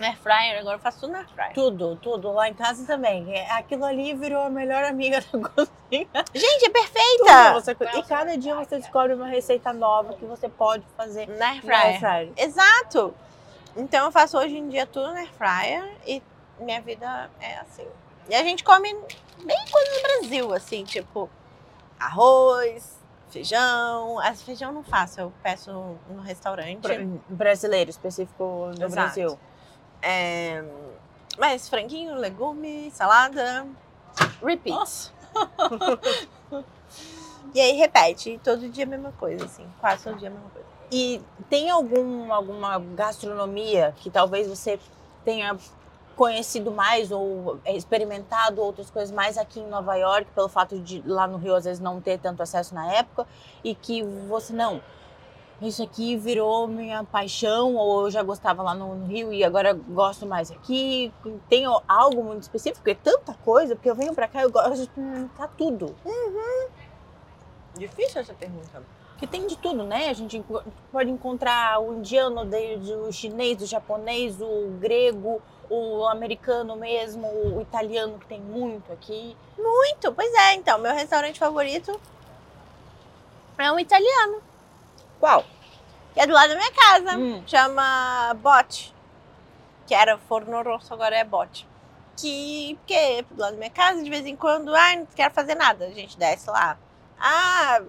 Air 0.05 0.17
fryer, 0.19 0.59
agora 0.61 0.77
eu 0.77 0.81
faço 0.81 1.01
tudo 1.01 1.13
na 1.13 1.19
air 1.21 1.29
fryer. 1.29 1.53
Tudo, 1.55 1.97
tudo. 1.97 2.33
Lá 2.33 2.49
em 2.49 2.55
casa 2.55 2.87
também. 2.87 3.33
É, 3.37 3.51
Aquilo 3.53 3.85
ali 3.85 4.15
virou 4.15 4.43
a 4.43 4.51
melhor 4.51 4.85
amiga 4.85 5.21
da 5.21 5.27
cozinha. 5.49 6.09
Gente, 6.35 6.65
é 6.65 6.69
Tudo 6.69 6.73
perfeita! 6.73 7.53
você- 7.55 7.77
e 7.99 8.03
cada 8.05 8.37
dia 8.39 8.55
você 8.55 8.79
descobre 8.79 9.15
uma 9.15 9.27
receita 9.27 9.73
nova 9.73 10.15
que 10.15 10.25
você 10.25 10.49
pode 10.49 10.85
fazer 10.97 11.27
Na 11.29 11.51
air 11.51 11.65
na 11.67 11.77
air 11.77 11.99
fryer. 11.99 12.01
fryer. 12.01 12.33
Exato! 12.37 13.15
Então 13.77 14.07
eu 14.07 14.13
faço 14.13 14.37
hoje 14.39 14.57
em 14.57 14.69
dia 14.69 14.87
tudo 14.87 15.13
na 15.13 15.21
air 15.21 15.31
fryer 15.33 15.97
e 16.07 16.23
minha 16.59 16.81
vida 16.81 17.31
é 17.41 17.57
assim. 17.59 17.87
E 18.29 18.35
a 18.35 18.43
gente 18.43 18.63
come 18.65 18.93
bem 18.93 19.65
coisa 19.71 19.91
do 19.97 20.03
Brasil, 20.03 20.53
assim, 20.55 20.85
tipo 20.85 21.29
arroz, 21.99 22.99
feijão. 23.31 24.19
As 24.21 24.43
feijão 24.43 24.71
eu 24.71 24.75
não 24.75 24.83
faço, 24.83 25.21
eu 25.21 25.33
peço 25.43 25.71
no 26.09 26.21
restaurante. 26.21 26.79
Bra- 26.81 26.97
Brasileiro, 27.29 27.91
específico 27.91 28.71
do 28.75 28.85
Exato. 28.85 28.91
Brasil. 28.93 29.39
É, 30.03 30.65
mas 31.39 31.69
franguinho, 31.69 32.15
legume, 32.15 32.91
salada, 32.93 33.67
repeat. 34.43 34.77
Nossa. 34.77 35.13
E 37.53 37.61
aí 37.61 37.73
repete, 37.73 38.41
todo 38.45 38.69
dia 38.69 38.85
a 38.85 38.87
mesma 38.87 39.13
coisa, 39.19 39.45
assim, 39.45 39.67
quase 39.81 40.05
todo 40.05 40.17
dia 40.17 40.29
a 40.29 40.31
mesma 40.31 40.49
coisa. 40.51 40.69
E 40.93 41.21
tem 41.49 41.69
algum, 41.69 42.33
alguma 42.33 42.79
gastronomia 42.79 43.93
que 43.97 44.09
talvez 44.09 44.47
você 44.47 44.79
tenha 45.25 45.57
conhecido 46.15 46.71
mais 46.71 47.11
ou 47.11 47.59
experimentado 47.65 48.61
outras 48.63 48.91
coisas 48.91 49.11
mais 49.11 49.37
aqui 49.37 49.59
em 49.59 49.67
Nova 49.67 49.97
York, 49.97 50.31
pelo 50.33 50.49
fato 50.49 50.79
de 50.79 51.03
lá 51.05 51.27
no 51.27 51.39
Rio 51.39 51.55
às 51.55 51.65
vezes 51.65 51.81
não 51.81 52.01
ter 52.01 52.19
tanto 52.19 52.43
acesso 52.43 52.73
na 52.75 52.93
época, 52.93 53.27
e 53.65 53.75
que 53.75 54.03
você 54.29 54.53
não. 54.53 54.81
Isso 55.61 55.83
aqui 55.83 56.17
virou 56.17 56.67
minha 56.67 57.05
paixão, 57.05 57.77
ou 57.77 58.07
eu 58.07 58.11
já 58.11 58.23
gostava 58.23 58.63
lá 58.63 58.75
no, 58.75 58.95
no 58.95 59.07
Rio 59.07 59.31
e 59.31 59.45
agora 59.45 59.75
gosto 59.75 60.25
mais 60.25 60.51
aqui. 60.51 61.13
Tem 61.51 61.65
algo 61.87 62.25
muito 62.25 62.43
específico? 62.43 62.89
É 62.89 62.95
tanta 62.95 63.35
coisa, 63.35 63.77
porque 63.77 63.91
eu 63.91 63.95
venho 63.95 64.15
pra 64.15 64.27
cá 64.27 64.41
e 64.41 64.45
eu 64.45 64.51
gosto 64.51 64.77
de 64.77 64.83
experimentar 64.83 65.49
tudo. 65.59 65.95
Difícil 67.77 68.23
essa 68.23 68.33
pergunta. 68.33 68.83
Que 69.19 69.27
tem 69.27 69.47
de 69.47 69.59
tudo, 69.59 69.85
né? 69.85 70.09
A 70.09 70.15
gente 70.15 70.43
pode 70.91 71.11
encontrar 71.11 71.79
o 71.79 71.93
indiano, 71.93 72.41
o 73.07 73.13
chinês, 73.13 73.61
o 73.61 73.67
japonês, 73.67 74.41
o 74.41 74.79
grego, 74.81 75.43
o 75.69 76.07
americano 76.07 76.75
mesmo, 76.75 77.27
o 77.27 77.61
italiano, 77.61 78.19
que 78.19 78.27
tem 78.27 78.41
muito 78.41 78.91
aqui. 78.91 79.37
Muito, 79.59 80.11
pois 80.13 80.33
é, 80.33 80.55
então, 80.55 80.79
meu 80.79 80.95
restaurante 80.95 81.39
favorito 81.39 82.01
é 83.59 83.71
um 83.71 83.79
italiano, 83.79 84.41
Qual? 85.21 85.45
que 86.13 86.21
é 86.21 86.27
do 86.27 86.33
lado 86.33 86.49
da 86.51 86.57
minha 86.57 86.73
casa. 86.73 87.17
Hum. 87.17 87.43
Chama 87.47 88.35
Bote. 88.43 88.93
Que 89.87 89.95
era 89.95 90.19
Forno 90.19 90.63
Rosso, 90.63 90.93
agora 90.93 91.17
é 91.17 91.25
Bote. 91.25 91.69
Que, 92.17 92.79
que 92.87 92.93
é 92.95 93.23
do 93.23 93.41
lado 93.41 93.53
da 93.53 93.59
minha 93.59 93.71
casa, 93.71 94.03
de 94.03 94.11
vez 94.11 94.27
em 94.27 94.35
quando, 94.37 94.75
ah, 94.75 94.97
não 94.97 95.07
quero 95.07 95.33
fazer 95.33 95.55
nada. 95.55 95.87
A 95.87 95.91
gente 95.91 96.19
desce 96.19 96.51
lá. 96.51 96.77
Ah, 97.19 97.81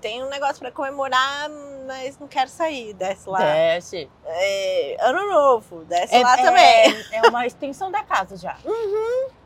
tem 0.00 0.22
um 0.24 0.28
negócio 0.28 0.58
pra 0.58 0.70
comemorar, 0.70 1.48
mas 1.86 2.18
não 2.18 2.26
quero 2.26 2.48
sair. 2.48 2.94
Desce 2.94 3.28
lá. 3.28 3.38
Desce. 3.38 4.10
É, 4.24 4.96
ano 5.00 5.28
novo, 5.28 5.84
desce 5.84 6.14
É, 6.14 6.22
lá 6.22 6.38
é- 6.38 6.42
também. 6.42 7.04
É 7.12 7.28
uma 7.28 7.46
extensão 7.46 7.90
da 7.90 8.02
casa 8.02 8.36
já. 8.36 8.56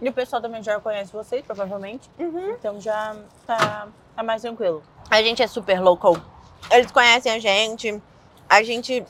E 0.00 0.08
o 0.08 0.12
pessoal 0.12 0.42
também 0.42 0.60
já 0.64 0.80
conhece 0.80 1.12
vocês, 1.12 1.44
provavelmente. 1.46 2.10
Uhum. 2.18 2.50
Então 2.50 2.80
já 2.80 3.14
tá, 3.46 3.86
tá 4.14 4.22
mais 4.22 4.42
tranquilo. 4.42 4.82
A 5.10 5.22
gente 5.22 5.42
é 5.42 5.46
super 5.46 5.80
local. 5.80 6.16
Eles 6.70 6.90
conhecem 6.90 7.32
a 7.32 7.38
gente. 7.38 8.00
A 8.48 8.62
gente 8.62 9.04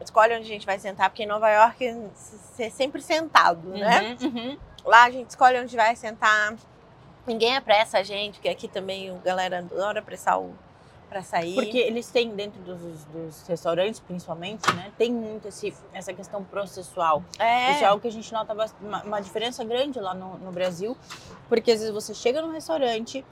escolhe 0.00 0.34
onde 0.34 0.44
a 0.44 0.48
gente 0.48 0.66
vai 0.66 0.78
sentar, 0.78 1.10
porque 1.10 1.22
em 1.22 1.26
Nova 1.26 1.48
York 1.50 1.96
você 2.14 2.64
é 2.64 2.70
sempre 2.70 3.00
sentado, 3.00 3.68
né? 3.68 4.16
Uhum, 4.20 4.28
uhum. 4.28 4.58
Lá 4.84 5.04
a 5.04 5.10
gente 5.10 5.30
escolhe 5.30 5.60
onde 5.60 5.76
vai 5.76 5.94
sentar. 5.94 6.54
Ninguém 7.26 7.56
apressa 7.56 7.98
a 7.98 8.02
gente, 8.02 8.34
porque 8.34 8.48
aqui 8.48 8.66
também 8.66 9.10
a 9.10 9.14
galera 9.14 9.58
adora 9.58 10.00
apressar 10.00 10.40
o 10.40 10.52
pra 11.12 11.22
sair. 11.22 11.54
Porque 11.54 11.76
eles 11.76 12.10
têm 12.10 12.30
dentro 12.30 12.58
dos, 12.62 13.04
dos 13.04 13.46
restaurantes, 13.46 14.00
principalmente, 14.00 14.66
né? 14.74 14.90
Tem 14.96 15.12
muito 15.12 15.46
esse, 15.46 15.74
essa 15.92 16.12
questão 16.14 16.42
processual. 16.42 17.22
é, 17.38 17.72
Isso 17.72 17.84
é 17.84 17.86
algo 17.86 18.00
que 18.00 18.08
a 18.08 18.12
gente 18.12 18.32
nota 18.32 18.54
uma, 18.80 19.02
uma 19.02 19.20
diferença 19.20 19.62
grande 19.62 20.00
lá 20.00 20.14
no, 20.14 20.38
no 20.38 20.50
Brasil, 20.50 20.96
porque 21.50 21.70
às 21.70 21.80
vezes 21.80 21.92
você 21.92 22.14
chega 22.14 22.40
num 22.40 22.50
restaurante, 22.50 23.24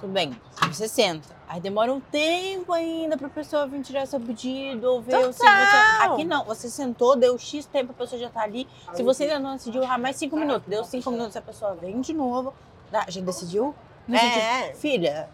tudo 0.00 0.12
bem, 0.12 0.38
você 0.66 0.86
senta, 0.86 1.28
aí 1.48 1.60
demora 1.60 1.92
um 1.92 2.00
tempo 2.00 2.72
ainda 2.72 3.16
pra 3.16 3.28
pessoa 3.28 3.66
vir 3.66 3.82
tirar 3.82 4.06
seu 4.06 4.20
pedido, 4.20 4.84
ou 4.88 5.02
ver 5.02 5.16
o 5.16 5.32
se 5.32 5.38
você... 5.38 5.44
Total! 5.44 6.12
Aqui 6.12 6.24
não, 6.24 6.44
você 6.44 6.70
sentou, 6.70 7.16
deu 7.16 7.36
X 7.38 7.66
tempo, 7.66 7.92
a 7.92 7.94
pessoa 7.94 8.20
já 8.20 8.28
tá 8.30 8.42
ali. 8.42 8.68
Se 8.94 9.02
você 9.02 9.24
ainda 9.24 9.40
não 9.40 9.56
decidiu, 9.56 9.84
ah, 9.84 9.98
mais 9.98 10.16
cinco 10.16 10.36
minutos, 10.36 10.68
deu 10.68 10.84
cinco 10.84 11.10
minutos, 11.10 11.36
a 11.36 11.42
pessoa 11.42 11.74
vem 11.74 12.00
de 12.00 12.12
novo. 12.12 12.54
Ah, 12.92 13.10
gente 13.10 13.24
decidiu? 13.24 13.74
É. 14.10 14.72
filha, 14.74 15.28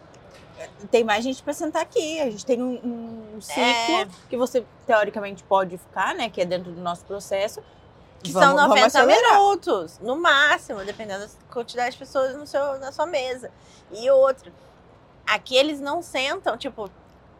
tem 0.91 1.03
mais 1.03 1.23
gente 1.23 1.41
pra 1.41 1.53
sentar 1.53 1.81
aqui. 1.81 2.19
A 2.19 2.29
gente 2.29 2.45
tem 2.45 2.61
um, 2.61 3.35
um 3.35 3.41
ciclo 3.41 3.63
É. 3.63 4.07
que 4.29 4.37
você 4.37 4.65
teoricamente 4.85 5.43
pode 5.43 5.77
ficar, 5.77 6.13
né? 6.15 6.29
Que 6.29 6.41
é 6.41 6.45
dentro 6.45 6.71
do 6.71 6.81
nosso 6.81 7.05
processo. 7.05 7.61
Que 8.27 8.33
Vamos- 8.33 8.47
são 8.47 8.55
vamos 8.55 8.69
90 8.81 8.85
acelerar. 8.87 9.33
minutos, 9.39 9.99
no 9.99 10.15
máximo, 10.15 10.83
dependendo 10.83 11.25
da 11.25 11.31
quantidade 11.51 11.91
de 11.91 11.97
pessoas 11.97 12.35
no 12.35 12.45
seu, 12.47 12.79
na 12.79 12.91
sua 12.91 13.05
mesa. 13.05 13.51
E 13.91 14.09
outra, 14.09 14.51
aqui 15.27 15.55
eles 15.55 15.79
não 15.79 16.01
sentam, 16.01 16.57
tipo, 16.57 16.89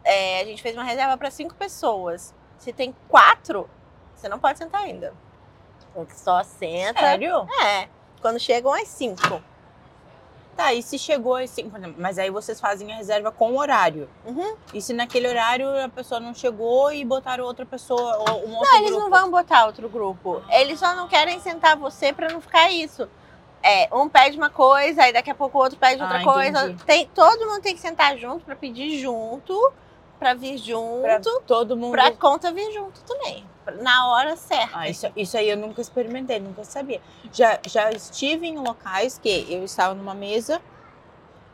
é, 0.04 0.40
a 0.40 0.44
gente 0.44 0.62
fez 0.62 0.74
uma 0.76 0.84
reserva 0.84 1.16
para 1.16 1.30
cinco 1.30 1.54
pessoas. 1.54 2.34
Se 2.58 2.72
tem 2.72 2.94
quatro, 3.08 3.68
você 4.14 4.28
não 4.28 4.38
pode 4.38 4.58
sentar 4.58 4.82
ainda. 4.82 5.12
Só 6.14 6.42
senta. 6.42 7.00
Sério? 7.00 7.46
É, 7.64 7.88
quando 8.20 8.38
chegam 8.38 8.72
as 8.72 8.88
cinco. 8.88 9.42
Tá, 10.56 10.72
e 10.72 10.82
se 10.82 10.98
chegou 10.98 11.36
assim, 11.36 11.68
por 11.68 11.78
exemplo, 11.78 11.96
mas 11.98 12.18
aí 12.18 12.30
vocês 12.30 12.58
fazem 12.58 12.90
a 12.90 12.96
reserva 12.96 13.30
com 13.30 13.52
o 13.52 13.58
horário. 13.58 14.08
Uhum. 14.24 14.56
E 14.72 14.80
se 14.80 14.94
naquele 14.94 15.28
horário 15.28 15.68
a 15.84 15.88
pessoa 15.88 16.18
não 16.18 16.32
chegou 16.32 16.90
e 16.90 17.04
botaram 17.04 17.44
outra 17.44 17.66
pessoa, 17.66 18.16
ou 18.30 18.48
um 18.48 18.54
outro 18.56 18.70
Não, 18.72 18.78
eles 18.78 18.90
grupo? 18.90 19.02
não 19.02 19.10
vão 19.10 19.30
botar 19.30 19.66
outro 19.66 19.86
grupo. 19.86 20.42
Eles 20.48 20.78
só 20.78 20.94
não 20.94 21.08
querem 21.08 21.38
sentar 21.40 21.76
você 21.76 22.10
pra 22.10 22.28
não 22.32 22.40
ficar 22.40 22.70
isso. 22.70 23.06
É, 23.62 23.88
um 23.94 24.08
pede 24.08 24.38
uma 24.38 24.48
coisa, 24.48 25.02
aí 25.02 25.12
daqui 25.12 25.30
a 25.30 25.34
pouco 25.34 25.58
o 25.58 25.60
outro 25.62 25.78
pede 25.78 26.00
outra 26.00 26.20
Ah, 26.20 26.24
coisa. 26.24 26.62
entendi. 26.64 26.84
Tem, 26.84 27.06
todo 27.14 27.46
mundo 27.46 27.60
tem 27.60 27.74
que 27.74 27.80
sentar 27.80 28.16
junto 28.16 28.42
pra 28.44 28.56
pedir 28.56 28.98
junto, 28.98 29.72
pra 30.18 30.34
vir 30.34 30.56
Pra 30.58 31.16
junto, 31.16 31.42
todo 31.46 31.76
mundo. 31.76 31.92
pra 31.92 32.10
conta 32.12 32.52
vir 32.52 32.72
junto 32.72 33.00
também. 33.02 33.44
Na 33.82 34.08
hora 34.12 34.36
certa. 34.36 34.78
Ah, 34.78 34.88
isso, 34.88 35.06
isso 35.16 35.36
aí 35.36 35.48
eu 35.50 35.56
nunca 35.56 35.80
experimentei, 35.80 36.38
nunca 36.38 36.62
sabia. 36.64 37.00
Já, 37.32 37.58
já 37.66 37.90
estive 37.90 38.46
em 38.46 38.58
locais 38.58 39.18
que 39.18 39.46
eu 39.52 39.64
estava 39.64 39.92
numa 39.94 40.14
mesa 40.14 40.60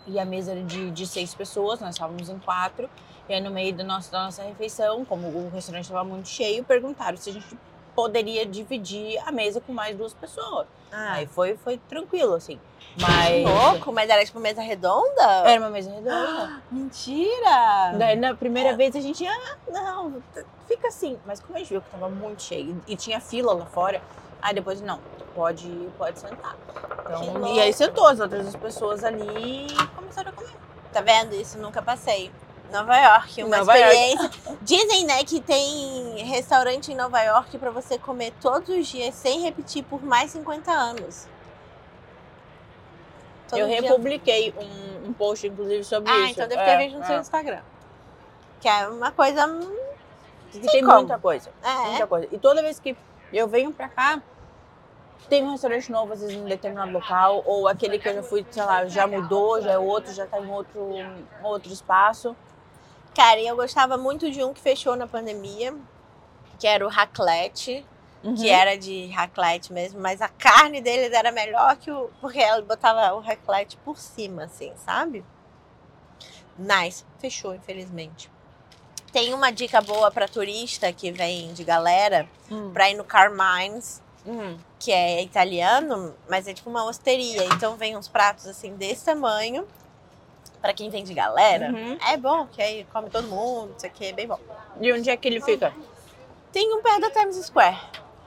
e 0.06 0.18
a 0.18 0.24
mesa 0.24 0.50
era 0.52 0.62
de, 0.62 0.90
de 0.90 1.06
seis 1.06 1.34
pessoas, 1.34 1.80
nós 1.80 1.94
estávamos 1.94 2.28
em 2.28 2.38
quatro. 2.38 2.88
E 3.28 3.34
aí 3.34 3.40
no 3.40 3.50
meio 3.50 3.72
da 3.74 3.84
nossa, 3.84 4.10
da 4.10 4.24
nossa 4.24 4.42
refeição, 4.42 5.04
como 5.04 5.26
o 5.28 5.48
restaurante 5.50 5.84
estava 5.84 6.04
muito 6.04 6.28
cheio, 6.28 6.64
perguntaram 6.64 7.16
se 7.16 7.30
a 7.30 7.32
gente 7.32 7.56
poderia 7.94 8.44
dividir 8.46 9.18
a 9.26 9.32
mesa 9.32 9.60
com 9.60 9.72
mais 9.72 9.96
duas 9.96 10.14
pessoas. 10.14 10.66
Ah, 10.90 11.14
Aí 11.14 11.26
foi, 11.26 11.56
foi 11.56 11.78
tranquilo, 11.88 12.34
assim. 12.34 12.58
Mas. 13.00 13.44
louco, 13.44 13.92
mas 13.92 14.10
era 14.10 14.24
tipo 14.24 14.38
mesa 14.38 14.60
redonda? 14.60 15.22
Era 15.46 15.60
uma 15.60 15.70
mesa 15.70 15.90
redonda. 15.90 16.60
Mentira! 16.70 17.94
Daí 17.96 18.16
na 18.16 18.34
primeira 18.34 18.76
vez 18.76 18.94
a 18.94 19.00
gente, 19.00 19.26
ah, 19.26 19.56
não, 19.68 20.22
fica 20.68 20.88
assim. 20.88 21.18
Mas 21.24 21.40
como 21.40 21.56
a 21.56 21.58
gente 21.58 21.70
viu 21.70 21.80
que 21.80 21.90
tava 21.90 22.08
muito 22.08 22.42
cheio 22.42 22.82
e 22.86 22.96
tinha 22.96 23.20
fila 23.20 23.54
lá 23.54 23.66
fora, 23.66 24.02
aí 24.40 24.54
depois, 24.54 24.80
não, 24.80 25.00
pode, 25.34 25.68
pode 25.96 26.18
sentar. 26.18 26.56
Então, 27.06 27.54
e 27.54 27.60
aí 27.60 27.72
sentou 27.72 28.06
as 28.06 28.20
outras 28.20 28.54
pessoas 28.56 29.02
ali 29.04 29.66
e 29.66 29.86
começaram 29.96 30.30
a 30.30 30.32
comer. 30.32 30.52
Tá 30.92 31.00
vendo? 31.00 31.34
Isso 31.34 31.58
nunca 31.58 31.80
passei. 31.80 32.30
Nova 32.72 32.96
York, 32.96 33.44
uma 33.44 33.58
Nova 33.58 33.76
York. 33.76 33.94
experiência. 33.96 34.56
Dizem, 34.62 35.06
né, 35.06 35.22
que 35.24 35.40
tem 35.40 36.24
restaurante 36.24 36.90
em 36.90 36.94
Nova 36.96 37.20
York 37.22 37.56
pra 37.58 37.70
você 37.70 37.98
comer 37.98 38.32
todos 38.40 38.68
os 38.68 38.86
dias 38.86 39.14
sem 39.14 39.40
repetir 39.42 39.84
por 39.84 40.02
mais 40.02 40.30
50 40.32 40.70
anos. 40.72 41.28
todo 43.48 43.60
eu 43.60 43.66
dia. 43.68 43.80
republiquei 43.82 44.54
um, 44.58 45.08
um 45.08 45.12
post, 45.12 45.46
inclusive, 45.46 45.84
sobre 45.84 46.10
Ah, 46.10 46.20
isso. 46.20 46.32
então 46.32 46.48
deve 46.48 46.62
ter 46.64 46.70
É, 46.70 46.78
vídeo 46.78 46.98
no 46.98 47.04
seu 47.06 47.16
é. 47.16 47.20
Instagram. 47.20 47.60
Que 48.60 48.68
é 48.68 48.88
uma 48.88 49.10
coisa. 49.12 49.46
hum, 49.46 49.76
tem 50.70 50.82
como. 50.82 50.98
muita 50.98 51.18
coisa. 51.18 51.50
É. 51.62 51.74
Muita 51.90 52.06
coisa. 52.06 52.28
E 52.32 52.38
toda 52.38 52.62
vez 52.62 52.78
que 52.80 52.96
eu 53.32 53.46
venho 53.48 53.72
pra 53.72 53.88
cá, 53.88 54.22
tem 55.28 55.42
um 55.44 55.50
restaurante 55.52 55.90
novo, 55.92 56.12
às 56.12 56.20
vezes, 56.20 56.34
em 56.36 56.44
determinado 56.44 56.92
local, 56.92 57.42
ou 57.44 57.68
aquele 57.68 57.98
que 57.98 58.08
eu 58.08 58.14
já 58.14 58.22
fui, 58.22 58.44
sei 58.50 58.62
lá, 58.64 58.86
já 58.86 59.06
mudou, 59.06 59.60
já 59.60 59.72
é 59.72 59.78
outro, 59.78 60.12
já 60.12 60.26
tá 60.26 60.38
em 60.40 60.50
outro, 60.50 60.90
outro 61.42 61.72
espaço. 61.72 62.34
Cara, 63.14 63.40
e 63.40 63.46
eu 63.46 63.56
gostava 63.56 63.96
muito 63.96 64.30
de 64.30 64.42
um 64.42 64.52
que 64.54 64.60
fechou 64.60 64.96
na 64.96 65.06
pandemia, 65.06 65.74
que 66.58 66.66
era 66.66 66.84
o 66.86 66.88
raclette, 66.88 67.84
Uhum. 68.24 68.36
que 68.36 68.48
era 68.48 68.78
de 68.78 69.06
raclette 69.08 69.72
mesmo, 69.72 70.00
mas 70.00 70.22
a 70.22 70.28
carne 70.28 70.80
deles 70.80 71.12
era 71.12 71.32
melhor 71.32 71.76
que 71.76 71.90
o. 71.90 72.08
Porque 72.20 72.38
ela 72.38 72.62
botava 72.62 73.12
o 73.14 73.20
raclette 73.20 73.76
por 73.78 73.98
cima, 73.98 74.44
assim, 74.44 74.72
sabe? 74.76 75.24
Nice. 76.56 77.04
Fechou, 77.18 77.54
infelizmente. 77.54 78.30
Tem 79.12 79.34
uma 79.34 79.50
dica 79.50 79.80
boa 79.80 80.10
pra 80.10 80.28
turista 80.28 80.92
que 80.92 81.10
vem 81.10 81.52
de 81.52 81.64
galera 81.64 82.28
Hum. 82.50 82.70
pra 82.72 82.88
ir 82.88 82.94
no 82.94 83.04
Carmines, 83.04 84.00
Hum. 84.24 84.56
que 84.78 84.92
é 84.92 85.20
italiano, 85.22 86.14
mas 86.30 86.46
é 86.46 86.54
tipo 86.54 86.70
uma 86.70 86.84
osteria. 86.84 87.44
Então 87.46 87.76
vem 87.76 87.96
uns 87.96 88.08
pratos 88.08 88.46
assim 88.46 88.74
desse 88.76 89.04
tamanho. 89.04 89.66
Pra 90.62 90.72
quem 90.72 90.88
vem 90.88 91.02
de 91.04 91.12
galera, 91.12 91.70
Uhum. 91.72 91.98
é 92.08 92.16
bom, 92.16 92.46
que 92.46 92.62
aí 92.62 92.86
come 92.92 93.10
todo 93.10 93.26
mundo, 93.26 93.74
isso 93.76 93.84
aqui 93.84 94.06
é 94.06 94.12
bem 94.12 94.26
bom. 94.28 94.38
E 94.80 94.92
onde 94.92 95.10
é 95.10 95.16
que 95.16 95.26
ele 95.28 95.40
fica? 95.40 95.74
Tem 96.52 96.72
um 96.74 96.80
perto 96.80 97.00
da 97.00 97.10
Times 97.10 97.36
Square. 97.44 97.76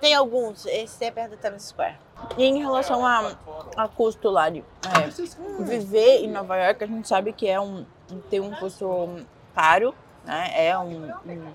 Tem 0.01 0.13
alguns, 0.13 0.65
esse 0.65 1.05
é 1.05 1.09
perto 1.11 1.38
da 1.38 1.38
Times 1.49 1.63
Square. 1.63 1.95
E 2.38 2.43
em 2.43 2.59
relação 2.59 3.05
a, 3.05 3.31
a 3.77 3.88
custo 3.88 4.29
lá 4.29 4.49
de 4.49 4.59
é, 4.83 5.63
viver 5.63 6.23
em 6.25 6.27
Nova 6.29 6.57
York, 6.57 6.83
a 6.83 6.88
gente 6.88 7.07
sabe 7.07 7.31
que 7.31 7.47
é 7.47 7.59
um 7.59 7.86
tem 8.29 8.39
um 8.41 8.51
custo 8.55 9.25
caro, 9.55 9.95
né? 10.25 10.51
É 10.67 10.77
um, 10.77 11.05
um- 11.25 11.53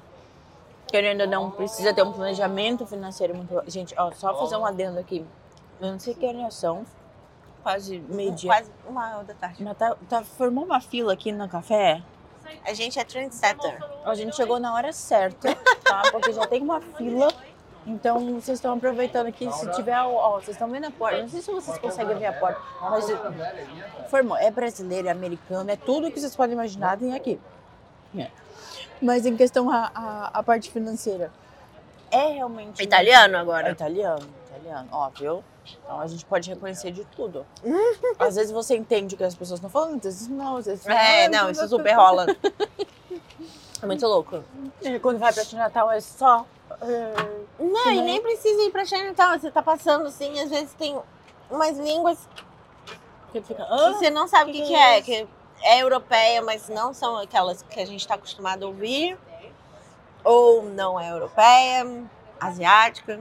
querendo 0.89 1.20
ou 1.22 1.26
não 1.28 1.51
precisa 1.51 1.93
ter 1.95 2.03
um 2.03 2.12
planejamento 2.12 2.87
financeiro 2.87 3.35
muito. 3.35 3.62
Gente, 3.70 3.95
ó, 3.99 4.11
só 4.12 4.35
fazer 4.37 4.57
um 4.57 4.64
adendo 4.66 4.99
aqui. 4.99 5.24
Eu 5.81 5.93
não 5.93 5.99
sei 5.99 6.14
que 6.14 6.26
horas 6.26 6.55
são, 6.55 6.85
quase 7.63 7.99
meio 8.09 8.33
dia. 8.33 8.51
Quase 8.51 8.71
uma 8.87 9.17
hora 9.17 9.25
da 9.25 9.35
tarde. 9.35 9.63
Mas 9.63 9.77
tá, 9.77 9.97
tá- 10.09 10.23
formou 10.23 10.65
uma 10.65 10.81
fila 10.81 11.13
aqui 11.13 11.33
no 11.33 11.49
café. 11.49 12.03
A 12.65 12.73
gente 12.75 12.99
é 12.99 13.05
trendsetter. 13.05 13.79
A 14.05 14.15
gente 14.15 14.35
chegou 14.35 14.59
na 14.59 14.75
hora 14.75 14.93
certa, 14.93 15.55
tá? 15.85 16.03
Porque 16.11 16.33
já 16.33 16.47
tem 16.47 16.61
uma 16.63 16.81
fila. 16.81 17.29
Então, 17.87 18.35
vocês 18.35 18.59
estão 18.59 18.75
aproveitando 18.75 19.27
aqui, 19.29 19.51
se 19.53 19.71
tiver, 19.73 19.99
ó, 19.99 20.35
vocês 20.35 20.51
estão 20.51 20.69
vendo 20.69 20.87
a 20.87 20.91
porta. 20.91 21.23
Não 21.23 21.29
sei 21.29 21.41
se 21.41 21.51
vocês 21.51 21.79
conseguem 21.79 22.17
ver 22.19 22.27
a 22.27 22.33
porta, 22.35 22.61
mas 22.83 23.07
formou, 24.11 24.37
é 24.37 24.51
brasileiro, 24.51 25.09
é 25.09 25.11
americano, 25.11 25.71
é 25.71 25.77
tudo 25.77 26.11
que 26.11 26.21
vocês 26.21 26.37
podem 26.37 26.53
imaginar 26.53 26.99
tem 26.99 27.15
aqui. 27.15 27.41
É. 28.17 28.29
Mas 29.01 29.25
em 29.25 29.35
questão 29.35 29.71
a, 29.71 29.91
a, 29.95 30.31
a 30.39 30.43
parte 30.43 30.71
financeira, 30.71 31.33
é 32.11 32.33
realmente... 32.35 32.83
Italiano 32.83 33.37
É 33.37 33.39
agora. 33.39 33.71
italiano, 33.71 34.29
italiano, 34.49 34.89
ó, 34.93 35.09
viu? 35.09 35.43
Então 35.85 36.01
a 36.01 36.07
gente 36.07 36.25
pode 36.25 36.49
reconhecer 36.49 36.91
de 36.91 37.05
tudo. 37.07 37.47
Às 38.19 38.37
vezes 38.37 38.51
você 38.53 38.77
entende 38.77 39.15
o 39.15 39.19
que 39.19 39.25
as 39.25 39.35
pessoas 39.35 39.59
estão 39.59 39.71
falando, 39.71 39.97
às 39.97 40.03
vezes 40.05 40.29
não, 40.29 40.57
às 40.57 40.67
vezes 40.67 40.87
É, 40.87 41.29
não, 41.29 41.51
isso 41.51 41.67
super 41.69 41.95
rola. 41.95 42.27
É 43.83 43.87
muito 43.87 44.07
louco. 44.07 44.45
E 44.83 44.99
Quando 44.99 45.19
vai 45.19 45.33
pra 45.33 45.43
Natal 45.55 45.91
é 45.91 46.01
só. 46.03 46.45
é, 46.83 47.15
Não, 47.59 47.91
e 47.91 48.03
nem 48.03 48.21
precisa 48.21 48.63
ir 48.63 48.71
pra 48.71 48.85
Chinatown. 48.85 49.39
Você 49.39 49.51
tá 49.51 49.63
passando 49.63 50.07
assim, 50.07 50.39
às 50.39 50.51
vezes 50.51 50.75
tem 50.75 50.99
umas 51.51 51.79
línguas 51.79 52.19
Você 53.33 53.41
fica. 53.41 53.65
que 53.65 53.73
"Hã?" 53.73 53.95
você 53.95 54.11
não 54.11 54.29
sabe 54.29 54.51
o 54.51 54.53
que, 54.55 54.61
que 54.61 54.67
que 54.69 54.75
é 54.75 54.99
é. 54.99 55.03
Que 55.03 55.29
é 55.63 55.83
europeia, 55.83 56.43
mas 56.43 56.69
não 56.69 56.93
são 56.93 57.17
aquelas 57.17 57.63
que 57.63 57.81
a 57.81 57.87
gente 57.87 58.07
tá 58.07 58.15
acostumado 58.17 58.65
a 58.65 58.69
ouvir. 58.69 59.17
Ou 60.23 60.63
não 60.65 61.01
é 61.01 61.11
europeia, 61.11 62.05
asiática. 62.39 63.19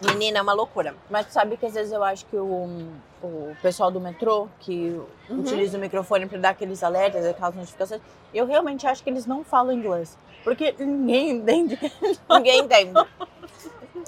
Menina, 0.00 0.38
é 0.38 0.42
uma 0.42 0.52
loucura. 0.52 0.94
Mas 1.10 1.26
sabe 1.32 1.56
que 1.56 1.66
às 1.66 1.74
vezes 1.74 1.92
eu 1.92 2.02
acho 2.04 2.24
que 2.26 2.36
o, 2.36 2.88
o 3.22 3.56
pessoal 3.62 3.90
do 3.90 4.00
metrô 4.00 4.48
que 4.60 5.00
Uhum. 5.28 5.40
utiliza 5.40 5.76
o 5.76 5.80
microfone 5.80 6.26
pra 6.26 6.38
dar 6.38 6.50
aqueles 6.50 6.82
alertas, 6.82 7.26
aquelas 7.26 7.54
notificações, 7.54 8.00
eu 8.32 8.46
realmente 8.46 8.86
acho 8.86 9.02
que 9.02 9.10
eles 9.10 9.26
não 9.26 9.42
falam 9.44 9.72
inglês. 9.72 10.16
Porque 10.44 10.74
ninguém 10.78 11.30
entende. 11.32 11.78
Ninguém 12.30 12.60
entende. 12.60 12.92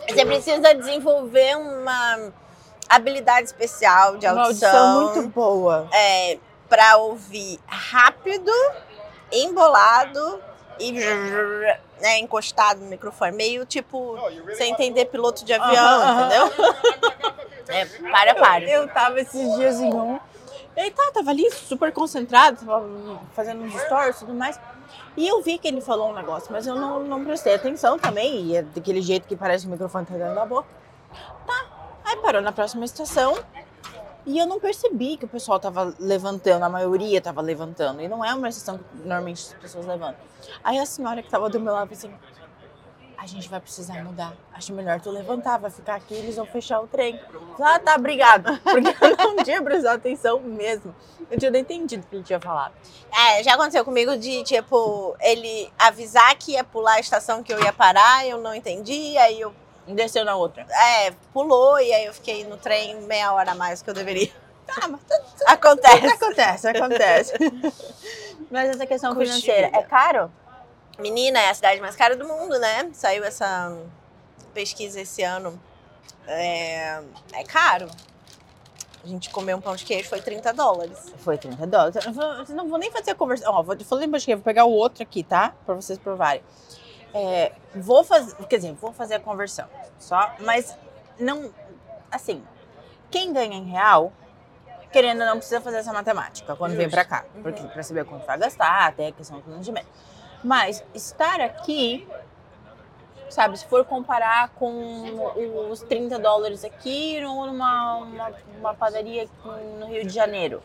Você 0.09 0.25
precisa 0.25 0.73
desenvolver 0.75 1.57
uma 1.57 2.33
habilidade 2.89 3.47
especial 3.49 4.17
de 4.17 4.27
Uma 4.27 4.45
audição. 4.45 4.71
audição 5.03 5.23
muito 5.25 5.35
boa. 5.35 5.89
é, 5.93 6.39
para 6.69 6.97
ouvir 6.99 7.59
rápido, 7.67 8.51
embolado 9.33 10.41
e 10.81 10.93
né, 12.01 12.19
encostado 12.19 12.81
no 12.81 12.87
microfone. 12.87 13.37
Meio 13.37 13.67
tipo, 13.67 14.17
sem 14.55 14.73
entender 14.73 15.07
piloto 15.07 15.45
de 15.45 15.53
avião, 15.53 16.01
Aham, 16.01 16.27
entendeu? 16.27 16.51
É, 17.69 17.85
para, 17.85 18.35
para. 18.35 18.65
Eu 18.65 18.89
tava 18.89 19.21
esses 19.21 19.55
dias 19.55 19.81
em 19.81 19.95
um. 19.95 20.19
Ele 20.77 20.91
tá, 20.91 21.09
tava 21.15 21.31
ali 21.31 21.49
super 21.53 21.93
concentrado, 21.93 22.65
tava 22.67 22.85
fazendo 23.33 23.63
uns 23.63 23.73
stories 23.83 24.17
e 24.17 24.19
tudo 24.21 24.35
mais. 24.35 24.59
E 25.17 25.29
eu 25.29 25.41
vi 25.41 25.57
que 25.57 25.69
ele 25.69 25.81
falou 25.81 26.11
um 26.11 26.15
negócio, 26.15 26.51
mas 26.51 26.67
eu 26.67 26.75
não, 26.75 27.05
não 27.05 27.25
prestei 27.25 27.55
atenção 27.55 27.97
também. 27.97 28.47
E 28.47 28.57
é 28.57 28.63
daquele 28.63 29.01
jeito 29.01 29.29
que 29.29 29.37
parece 29.37 29.65
que 29.65 29.69
o 29.69 29.71
microfone 29.73 30.05
tá 30.05 30.15
dentro 30.15 30.35
da 30.35 30.45
boca. 30.45 30.69
Tá. 31.47 31.67
Aí 32.05 32.17
parou 32.17 32.43
na 32.43 32.51
próxima 32.51 32.85
estação. 32.85 33.39
E 34.27 34.39
eu 34.39 34.47
não 34.47 34.61
percebi 34.61 35.17
que 35.17 35.25
o 35.25 35.29
pessoal 35.29 35.59
tava 35.59 35.95
levantando, 35.99 36.63
a 36.65 36.69
maioria 36.69 37.21
tava 37.21 37.41
levantando. 37.41 38.01
E 38.01 38.09
não 38.09 38.25
é 38.25 38.35
uma 38.35 38.49
estação 38.49 38.79
que 38.79 38.85
normalmente 38.99 39.55
as 39.55 39.55
pessoas 39.55 39.87
levantam. 39.87 40.21
Aí 40.63 40.79
a 40.79 40.87
senhora 40.87 41.23
que 41.23 41.31
tava 41.31 41.49
do 41.49 41.59
meu 41.59 41.73
lado 41.73 41.93
assim: 41.93 42.13
a 43.21 43.27
gente 43.27 43.51
vai 43.51 43.61
precisar 43.61 44.03
mudar. 44.03 44.35
Acho 44.55 44.73
melhor 44.73 44.99
tu 44.99 45.11
levantar, 45.11 45.59
vai 45.59 45.71
ficar 45.71 45.97
aqui, 45.97 46.15
eles 46.15 46.37
vão 46.37 46.47
fechar 46.47 46.81
o 46.81 46.87
trem. 46.87 47.21
Ah, 47.61 47.79
tá, 47.79 47.97
obrigado. 47.97 48.59
Porque 48.65 49.05
eu 49.05 49.17
não 49.17 49.45
tinha 49.45 49.63
prestado 49.63 49.97
atenção 49.97 50.41
mesmo. 50.41 50.95
Eu 51.31 51.39
tinha 51.39 51.51
nem 51.51 51.61
entendido 51.61 52.03
o 52.03 52.07
que 52.09 52.17
ele 52.17 52.25
tinha 52.25 52.41
falado. 52.41 52.73
É, 53.13 53.43
já 53.43 53.55
aconteceu 53.55 53.85
comigo 53.85 54.17
de, 54.17 54.43
tipo, 54.45 55.15
ele 55.21 55.71
avisar 55.79 56.35
que 56.39 56.53
ia 56.53 56.65
pular 56.65 56.95
a 56.95 57.01
estação 57.01 57.43
que 57.43 57.53
eu 57.53 57.63
ia 57.63 57.75
parar, 57.75 58.27
eu 58.27 58.39
não 58.39 58.55
entendi, 58.55 59.19
aí 59.19 59.39
eu, 59.39 59.53
Desceu 59.87 60.25
na 60.25 60.37
outra. 60.37 60.67
é, 60.71 61.11
pulou, 61.33 61.81
e 61.81 61.93
aí 61.93 62.05
eu 62.05 62.15
fiquei 62.15 62.45
no 62.45 62.57
trem 62.57 63.01
meia 63.03 63.33
hora 63.33 63.53
a 63.53 63.55
mais 63.55 63.83
que 63.83 63.91
eu 63.91 63.95
deveria. 63.95 64.31
Tá, 64.71 64.87
mas 64.87 65.01
Acontece. 65.47 66.07
acontece, 66.07 66.69
acontece. 66.69 67.33
mas 68.49 68.71
essa 68.71 68.87
questão 68.87 69.13
de 69.17 69.25
financeira, 69.25 69.69
é 69.77 69.83
caro? 69.83 70.31
Menina, 70.97 71.41
é 71.41 71.51
a 71.51 71.55
cidade 71.55 71.81
mais 71.81 71.97
cara 71.97 72.15
do 72.15 72.25
mundo, 72.25 72.57
né? 72.57 72.89
Saiu 72.93 73.25
essa 73.25 73.77
pesquisa 74.55 75.01
esse 75.01 75.25
ano. 75.25 75.61
É, 76.25 77.03
é 77.33 77.43
caro. 77.43 77.89
A 79.03 79.09
gente 79.09 79.31
comeu 79.31 79.57
um 79.57 79.61
pão 79.61 79.75
de 79.75 79.85
queijo, 79.85 80.09
foi 80.09 80.21
30 80.21 80.53
dólares. 80.53 81.13
Foi 81.19 81.37
30 81.37 81.67
dólares. 81.67 81.97
Eu 82.07 82.55
não 82.55 82.69
vou 82.69 82.79
nem 82.79 82.93
fazer 82.93 83.11
a 83.11 83.15
conversão. 83.15 83.53
Ó, 83.53 83.63
vou 83.63 83.77
falei 83.81 84.07
embaixo 84.07 84.27
vou 84.27 84.39
pegar 84.39 84.67
o 84.67 84.71
outro 84.73 85.03
aqui, 85.03 85.25
tá? 85.25 85.53
Pra 85.67 85.75
vocês 85.75 85.99
provarem. 85.99 86.43
É, 87.13 87.53
vou 87.75 88.05
fazer, 88.05 88.35
quer 88.47 88.57
dizer, 88.57 88.73
vou 88.75 88.93
fazer 88.93 89.15
a 89.15 89.21
conversão. 89.21 89.67
Só, 89.99 90.35
mas 90.41 90.77
não, 91.19 91.53
assim, 92.11 92.43
quem 93.11 93.33
ganha 93.33 93.57
em 93.57 93.65
real, 93.65 94.13
querendo 94.93 95.21
ou 95.21 95.27
não 95.27 95.37
precisa 95.37 95.61
fazer 95.61 95.79
essa 95.79 95.93
matemática 95.93 96.55
quando 96.57 96.75
vem 96.75 96.89
pra 96.89 97.05
cá, 97.05 97.25
porque 97.43 97.63
para 97.63 97.83
saber 97.83 98.05
quanto 98.05 98.27
vai 98.27 98.39
gastar, 98.39 98.87
até 98.87 99.09
a 99.09 99.13
questão 99.13 99.39
do 99.39 99.43
planejamento. 99.45 99.89
Mas 100.43 100.83
estar 100.95 101.41
aqui, 101.41 102.09
sabe, 103.29 103.59
se 103.59 103.67
for 103.67 103.85
comparar 103.85 104.51
com 104.51 105.33
os 105.71 105.83
30 105.83 106.19
dólares 106.19 106.65
aqui 106.65 107.23
ou 107.25 107.47
numa 107.47 107.97
uma, 107.97 108.33
uma 108.59 108.75
padaria 108.75 109.29
no 109.79 109.87
Rio 109.87 110.07
de 110.07 110.15
Janeiro, 110.15 110.63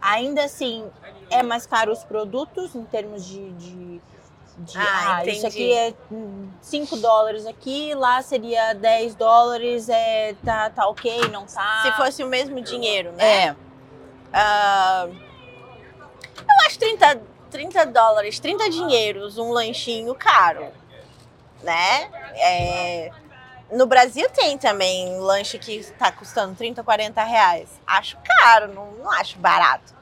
ainda 0.00 0.44
assim 0.44 0.90
é 1.30 1.42
mais 1.42 1.66
caro 1.66 1.92
os 1.92 2.04
produtos 2.04 2.74
em 2.74 2.84
termos 2.84 3.24
de, 3.24 3.52
de, 3.52 4.00
de, 4.58 4.78
Ah, 4.78 5.16
ah, 5.16 5.26
isso 5.26 5.46
aqui 5.46 5.72
é 5.72 5.94
5 6.60 6.96
dólares 6.96 7.46
aqui, 7.46 7.94
lá 7.94 8.22
seria 8.22 8.72
10 8.74 9.14
dólares, 9.14 9.88
é, 9.88 10.34
tá, 10.44 10.70
tá 10.70 10.86
ok, 10.86 11.28
não 11.28 11.44
tá? 11.46 11.82
Se 11.82 11.92
fosse 11.92 12.22
o 12.22 12.28
mesmo 12.28 12.60
dinheiro, 12.60 13.12
né? 13.12 13.48
É, 13.48 13.56
Ah, 14.32 15.08
eu 16.36 16.66
acho 16.66 16.78
30, 16.78 17.20
30 17.50 17.86
dólares, 17.86 18.38
30 18.38 18.68
dinheiros, 18.70 19.38
um 19.38 19.50
lanchinho 19.50 20.14
caro, 20.14 20.66
né? 21.62 22.10
É, 22.36 23.10
no 23.72 23.86
Brasil 23.86 24.28
tem 24.30 24.58
também 24.58 25.18
lanche 25.18 25.58
que 25.58 25.76
está 25.76 26.12
custando 26.12 26.54
30, 26.54 26.82
40 26.82 27.22
reais. 27.22 27.68
Acho 27.86 28.16
caro, 28.24 28.72
não, 28.72 28.92
não 28.92 29.10
acho 29.10 29.38
barato. 29.38 29.93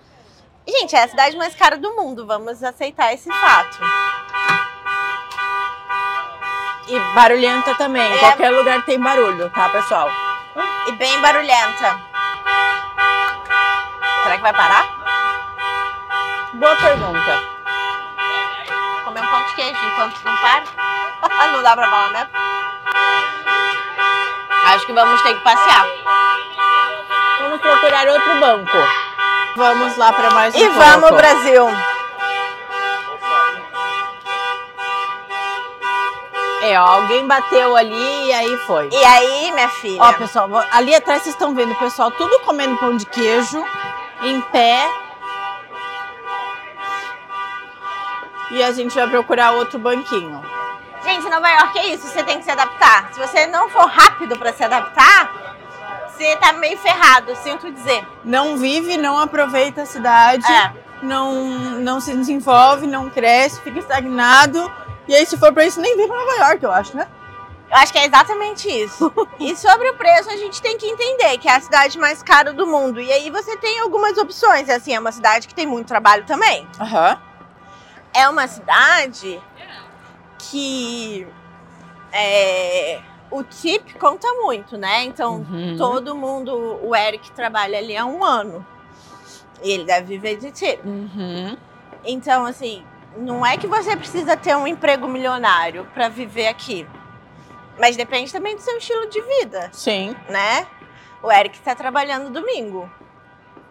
Gente, 0.67 0.95
é 0.95 1.03
a 1.03 1.09
cidade 1.09 1.37
mais 1.37 1.55
cara 1.55 1.77
do 1.77 1.93
mundo, 1.95 2.27
vamos 2.27 2.63
aceitar 2.63 3.13
esse 3.13 3.29
fato. 3.31 3.79
e 6.89 6.99
barulhenta 7.15 7.75
também, 7.77 8.03
É. 8.03 8.19
qualquer 8.19 8.51
lugar 8.51 8.85
tem 8.85 9.01
barulho, 9.01 9.49
tá, 9.51 9.69
pessoal? 9.71 10.11
E 10.87 10.93
bem 10.93 11.21
barulhenta. 11.21 12.01
Será 14.23 14.37
que 14.37 14.43
vai 14.43 14.53
parar? 14.53 14.85
Boa 16.55 16.77
pergunta. 16.77 17.43
Comer 19.05 19.23
um 19.23 19.27
pão 19.27 19.43
de 19.47 19.55
queijo 19.55 19.79
enquanto 19.87 20.23
não 20.25 20.37
para? 20.37 20.65
não 21.53 21.63
dá 21.63 21.75
pra 21.77 21.89
falar 21.89 22.13
mesmo? 22.13 22.31
Acho 24.67 24.87
que 24.87 24.93
vamos 24.93 25.23
ter 25.23 25.35
que 25.35 25.41
passear. 25.45 25.87
Vamos 27.41 27.61
procurar 27.61 28.07
outro 28.09 28.41
banco. 28.41 29.02
Vamos 29.57 29.97
lá 29.97 30.13
para 30.13 30.31
mais 30.31 30.55
um 30.55 30.59
E 30.59 30.65
pouco. 30.65 30.79
vamos, 30.79 31.11
Brasil! 31.11 31.69
É, 36.63 36.81
ó, 36.81 36.85
alguém 36.87 37.27
bateu 37.27 37.77
ali 37.77 38.27
e 38.29 38.33
aí 38.33 38.57
foi. 38.67 38.89
E 38.93 39.05
aí, 39.05 39.53
minha 39.53 39.69
filha? 39.69 40.01
Ó, 40.01 40.13
pessoal, 40.13 40.49
ali 40.71 40.95
atrás 40.95 41.23
vocês 41.23 41.35
estão 41.35 41.55
vendo 41.55 41.73
o 41.73 41.77
pessoal 41.77 42.11
tudo 42.13 42.39
comendo 42.41 42.77
pão 42.77 42.97
de 42.97 43.05
queijo, 43.05 43.63
em 44.23 44.41
pé. 44.43 44.89
E 48.53 48.63
a 48.63 48.71
gente 48.73 48.95
vai 48.95 49.09
procurar 49.09 49.53
outro 49.53 49.79
banquinho. 49.79 50.41
Gente, 51.05 51.29
Nova 51.29 51.49
York 51.51 51.79
é 51.81 51.87
isso, 51.89 52.07
você 52.07 52.23
tem 52.23 52.39
que 52.39 52.45
se 52.45 52.51
adaptar. 52.51 53.09
Se 53.13 53.19
você 53.19 53.47
não 53.49 53.69
for 53.69 53.87
rápido 53.87 54.39
pra 54.39 54.53
se 54.53 54.63
adaptar, 54.63 55.57
você 56.23 56.37
tá 56.37 56.53
meio 56.53 56.79
ferrado, 56.79 57.35
sinto 57.37 57.71
dizer. 57.71 58.07
Não 58.25 58.57
vive, 58.57 58.97
não 58.97 59.19
aproveita 59.19 59.83
a 59.83 59.87
cidade, 59.87 60.45
É. 60.51 60.73
não, 61.03 61.35
não 61.81 62.01
se 62.01 62.15
desenvolve, 62.15 62.87
não 62.87 63.11
cresce, 63.11 63.61
fica 63.61 63.79
estagnado. 63.79 64.71
E 65.09 65.15
aí, 65.15 65.27
se 65.27 65.37
for 65.37 65.53
pra 65.53 65.65
isso, 65.65 65.81
nem 65.81 65.97
vem 65.97 66.07
pra 66.07 66.17
Nova 66.17 66.37
York, 66.49 66.65
eu 66.65 66.71
acho, 66.73 66.97
né? 66.97 67.07
Eu 67.71 67.77
acho 67.79 67.93
que 67.93 67.99
é 67.99 68.07
exatamente 68.07 68.69
isso. 68.69 69.13
e 69.41 69.57
sobre 69.57 69.89
o 69.91 69.95
preço, 69.95 70.31
a 70.31 70.37
gente 70.37 70.61
tem 70.63 70.77
que 70.79 70.87
entender 70.87 71.39
que 71.39 71.49
é 71.49 71.57
a 71.57 71.61
cidade 71.61 71.99
mais 71.99 72.23
cara 72.23 72.53
do 72.53 72.67
mundo. 72.67 73.01
E 73.01 73.11
aí 73.11 73.31
você 73.31 73.57
tem 73.57 73.81
algumas 73.81 74.17
opções. 74.19 74.69
Assim, 74.69 74.95
é 74.95 75.01
uma 75.01 75.11
cidade 75.11 75.49
que 75.49 75.55
tem 75.55 75.67
muito 75.67 75.89
trabalho 75.89 76.25
também. 76.25 76.67
Aham. 76.79 77.19
É 78.15 78.29
uma 78.29 78.47
cidade 78.47 79.41
que 80.39 81.27
é, 82.13 83.01
o 83.33 83.43
tip 83.43 83.95
conta 83.99 84.27
muito, 84.35 84.77
né? 84.77 85.05
Então, 85.05 85.37
Uhum. 85.51 85.77
todo 85.77 86.15
mundo, 86.15 86.79
o 86.83 86.95
Eric 86.95 87.33
trabalha 87.33 87.79
ali 87.79 87.97
há 87.97 88.05
um 88.05 88.23
ano. 88.25 88.65
E 89.63 89.71
ele 89.73 89.85
deve 89.85 90.07
viver 90.19 90.37
de 90.39 90.51
tiro. 90.53 90.83
Uhum. 90.85 91.57
Então, 92.05 92.45
assim, 92.45 92.85
não 93.17 93.45
é 93.45 93.57
que 93.57 93.67
você 93.67 93.97
precisa 93.97 94.37
ter 94.37 94.57
um 94.57 94.67
emprego 94.67 95.07
milionário 95.09 95.87
para 95.95 96.09
viver 96.09 96.49
aqui. 96.49 96.87
Mas 97.79 97.97
depende 97.97 98.33
também 98.33 98.55
do 98.55 98.61
seu 98.61 98.77
estilo 98.77 99.09
de 99.09 99.21
vida, 99.21 99.71
Sim. 99.73 100.15
né? 100.29 100.67
O 101.23 101.31
Eric 101.33 101.57
está 101.57 101.75
trabalhando 101.75 102.31
domingo. 102.31 102.91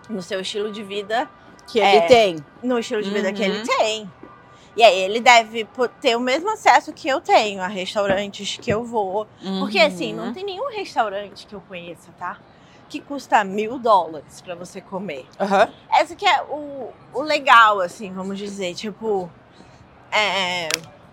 No 0.09 0.21
seu 0.21 0.39
estilo 0.41 0.71
de 0.71 0.81
vida, 0.83 1.29
Que 1.67 1.79
É. 1.79 1.95
ele 1.97 2.07
tem. 2.07 2.45
no 2.63 2.79
estilo 2.79 3.01
de 3.01 3.09
vida 3.11 3.31
que 3.31 3.43
ele 3.43 3.59
Uhum. 3.59 3.63
tem. 3.65 4.11
E 4.75 4.83
aí 4.83 4.97
ele 4.99 5.19
deve 5.19 5.67
ter 5.99 6.15
o 6.15 6.19
mesmo 6.19 6.49
acesso 6.51 6.93
que 6.93 7.07
eu 7.07 7.19
tenho 7.19 7.61
a 7.61 7.67
restaurantes 7.67 8.57
que 8.57 8.69
eu 8.69 8.83
vou. 8.85 9.27
Porque 9.59 9.79
assim, 9.79 10.13
Uhum. 10.17 10.25
não 10.27 10.33
tem 10.33 10.45
nenhum 10.45 10.69
restaurante 10.71 11.45
que 11.45 11.53
eu 11.53 11.61
conheça, 11.67 12.09
tá? 12.17 12.37
Que 12.87 13.01
custa 13.01 13.43
mil 13.43 13.77
dólares 13.77 14.39
para 14.41 14.55
você 14.55 14.79
comer. 14.79 15.25
Aham. 15.39 15.69
Essa 15.91 16.15
que 16.15 16.25
é 16.25 16.41
o, 16.43 16.89
o 17.13 17.21
legal, 17.21 17.81
assim, 17.81 18.13
vamos 18.13 18.37
dizer. 18.37 18.73
Tipo, 18.73 19.29
é, 20.11 20.67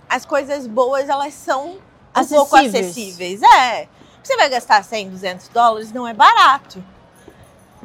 as 0.09 0.24
coisas 0.24 0.66
boas, 0.66 1.09
elas 1.09 1.34
são 1.34 1.70
um 1.70 2.24
pouco 2.28 2.56
Acessíveis. 2.56 3.42
acessíveis. 3.42 3.42
É. 3.42 3.88
Você 4.22 4.36
vai 4.36 4.48
gastar 4.48 4.82
100, 4.84 5.11
200 5.11 5.48
dólares, 5.48 5.92
não 5.92 6.06
é 6.06 6.12
barato. 6.14 6.82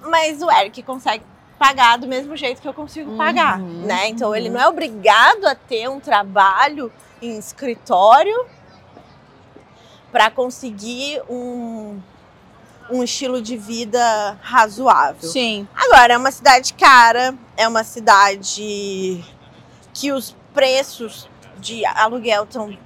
Mas 0.03 0.41
o 0.41 0.51
Eric 0.51 0.83
consegue 0.83 1.23
pagar 1.57 1.97
do 1.97 2.07
mesmo 2.07 2.35
jeito 2.35 2.61
que 2.61 2.67
eu 2.67 2.73
consigo 2.73 3.15
pagar, 3.15 3.59
Uhum, 3.59 3.85
né? 3.85 4.09
Então 4.09 4.35
ele 4.35 4.49
não 4.49 4.59
é 4.59 4.67
obrigado 4.67 5.45
a 5.45 5.55
ter 5.55 5.89
um 5.89 5.99
trabalho 5.99 6.91
em 7.21 7.37
escritório 7.37 8.45
para 10.11 10.29
conseguir 10.29 11.21
um, 11.29 11.99
um 12.89 13.03
estilo 13.03 13.41
de 13.41 13.57
vida 13.57 14.37
razoável. 14.41 15.27
Sim. 15.27 15.67
Agora, 15.75 16.13
é 16.13 16.17
uma 16.17 16.31
cidade 16.31 16.73
cara, 16.73 17.33
é 17.57 17.67
uma 17.67 17.83
cidade 17.83 19.23
que 19.93 20.11
os 20.11 20.35
preços 20.53 21.27
de 21.57 21.85
aluguel 21.85 22.43
estão 22.43 22.77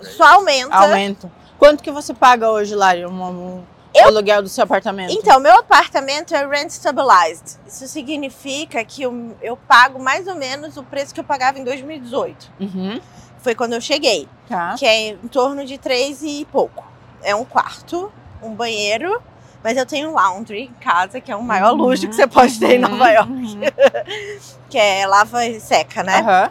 só 0.00 0.34
aumenta. 0.34 0.76
Aumento. 0.76 1.30
Quanto 1.58 1.82
que 1.82 1.90
você 1.90 2.12
paga 2.12 2.50
hoje, 2.50 2.74
um, 3.06 3.64
Eu- 3.98 4.08
aluguel 4.08 4.42
do 4.42 4.48
seu 4.48 4.64
apartamento? 4.64 5.12
Então, 5.12 5.38
meu 5.40 5.58
apartamento 5.58 6.34
é 6.34 6.46
rent 6.46 6.70
stabilized. 6.70 7.58
Isso 7.66 7.86
significa 7.88 8.84
que 8.84 9.02
eu, 9.02 9.36
eu 9.42 9.56
pago 9.56 9.98
mais 10.02 10.26
ou 10.26 10.34
menos 10.34 10.76
o 10.76 10.82
preço 10.82 11.12
que 11.14 11.20
eu 11.20 11.24
pagava 11.24 11.58
em 11.58 11.64
2018. 11.64 12.50
Uhum. 12.60 13.00
Foi 13.38 13.54
quando 13.54 13.74
eu 13.74 13.80
cheguei, 13.80 14.28
Tá. 14.48 14.74
que 14.78 14.84
é 14.86 15.08
em 15.10 15.28
torno 15.28 15.64
de 15.64 15.78
três 15.78 16.22
e 16.22 16.46
pouco. 16.50 16.84
É 17.22 17.34
um 17.34 17.44
quarto, 17.44 18.10
um 18.42 18.50
banheiro, 18.54 19.20
mas 19.62 19.76
eu 19.76 19.86
tenho 19.86 20.10
um 20.10 20.14
laundry 20.14 20.62
em 20.64 20.72
casa, 20.80 21.20
que 21.20 21.30
é 21.30 21.36
o 21.36 21.42
maior 21.42 21.72
Uhum. 21.72 21.78
luxo 21.86 22.08
que 22.08 22.14
você 22.14 22.26
pode 22.26 22.58
ter 22.58 22.72
em 22.76 22.78
Nova 22.78 23.08
York, 23.10 23.30
Uhum. 23.30 23.60
que 24.68 24.78
é 24.78 25.06
lava 25.06 25.44
e 25.46 25.60
seca, 25.60 26.02
né? 26.02 26.18
Aham. 26.20 26.50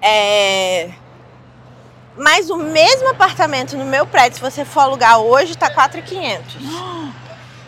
É... 0.00 0.90
Mas 2.16 2.48
o 2.48 2.56
mesmo 2.56 3.08
apartamento 3.08 3.76
no 3.76 3.84
meu 3.84 4.06
prédio, 4.06 4.36
se 4.36 4.42
você 4.42 4.64
for 4.64 4.80
alugar 4.80 5.18
hoje, 5.20 5.56
tá 5.56 5.70
4,500. 5.70 6.54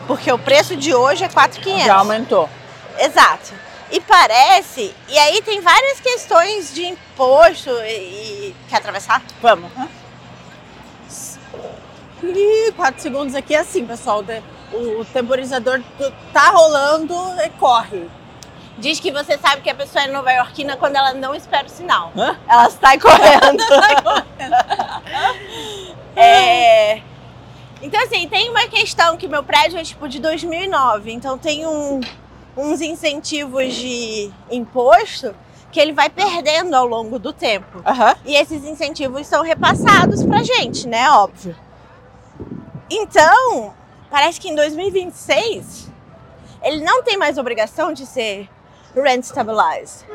Porque 0.06 0.32
o 0.32 0.38
preço 0.38 0.74
de 0.74 0.94
hoje 0.94 1.24
é 1.24 1.28
4,500. 1.28 1.84
Já 1.86 1.96
aumentou. 1.96 2.48
Exato. 2.98 3.52
E 3.90 4.00
parece, 4.00 4.94
e 5.08 5.18
aí 5.18 5.40
tem 5.42 5.60
várias 5.60 6.00
questões 6.00 6.74
de 6.74 6.84
imposto 6.86 7.70
e, 7.70 7.90
e- 8.50 8.56
quer 8.68 8.76
atravessar? 8.76 9.22
Vamos. 9.40 9.70
Ih, 12.22 12.72
quatro 12.76 13.00
segundos 13.00 13.34
aqui 13.34 13.54
é 13.54 13.60
assim, 13.60 13.86
pessoal. 13.86 14.24
O, 14.72 15.04
temporizador 15.06 15.80
tá 16.32 16.50
rolando 16.50 17.14
e 17.44 17.48
corre. 17.50 18.10
Diz 18.78 19.00
que 19.00 19.10
você 19.10 19.36
sabe 19.38 19.62
que 19.62 19.70
a 19.70 19.74
pessoa 19.74 20.04
é 20.04 20.08
nova 20.08 20.32
iorquina 20.32 20.76
quando 20.76 20.96
ela 20.96 21.12
não 21.12 21.34
espera 21.34 21.66
o 21.66 21.70
sinal. 21.70 22.12
Hã? 22.16 22.36
Ela 22.48 22.70
sai 22.70 22.98
correndo. 22.98 23.64
É, 26.16 27.00
Então, 27.80 28.02
assim, 28.02 28.28
tem 28.28 28.50
uma 28.50 28.66
questão 28.66 29.16
que 29.16 29.28
meu 29.28 29.44
prédio 29.44 29.78
é 29.78 29.84
tipo 29.84 30.08
de 30.08 30.18
2009, 30.18 31.12
então 31.12 31.38
tem 31.38 31.64
um- 31.64 32.00
uns 32.56 32.80
incentivos 32.80 33.72
de 33.74 34.32
imposto 34.50 35.32
que 35.70 35.78
ele 35.78 35.92
vai 35.92 36.10
perdendo 36.10 36.74
ao 36.74 36.86
longo 36.86 37.20
do 37.20 37.32
tempo. 37.32 37.80
Aham. 37.86 38.16
E 38.24 38.34
esses 38.34 38.64
incentivos 38.64 39.28
são 39.28 39.42
repassados 39.44 40.24
pra 40.24 40.42
gente, 40.42 40.88
né? 40.88 41.08
Óbvio. 41.10 41.54
Então, 42.90 43.72
parece 44.10 44.40
que 44.40 44.48
em 44.48 44.56
2026 44.56 45.88
ele 46.62 46.82
não 46.82 47.04
tem 47.04 47.16
mais 47.16 47.38
obrigação 47.38 47.92
de 47.92 48.04
ser 48.06 48.48
rent 48.94 49.24
stabilized. 49.24 50.06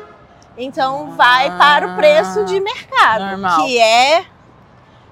Então 0.56 1.16
vai 1.16 1.50
para 1.58 1.88
o 1.88 1.96
preço 1.96 2.44
de 2.44 2.60
mercado, 2.60 3.24
Normal. 3.24 3.64
que 3.64 3.78
é 3.78 4.24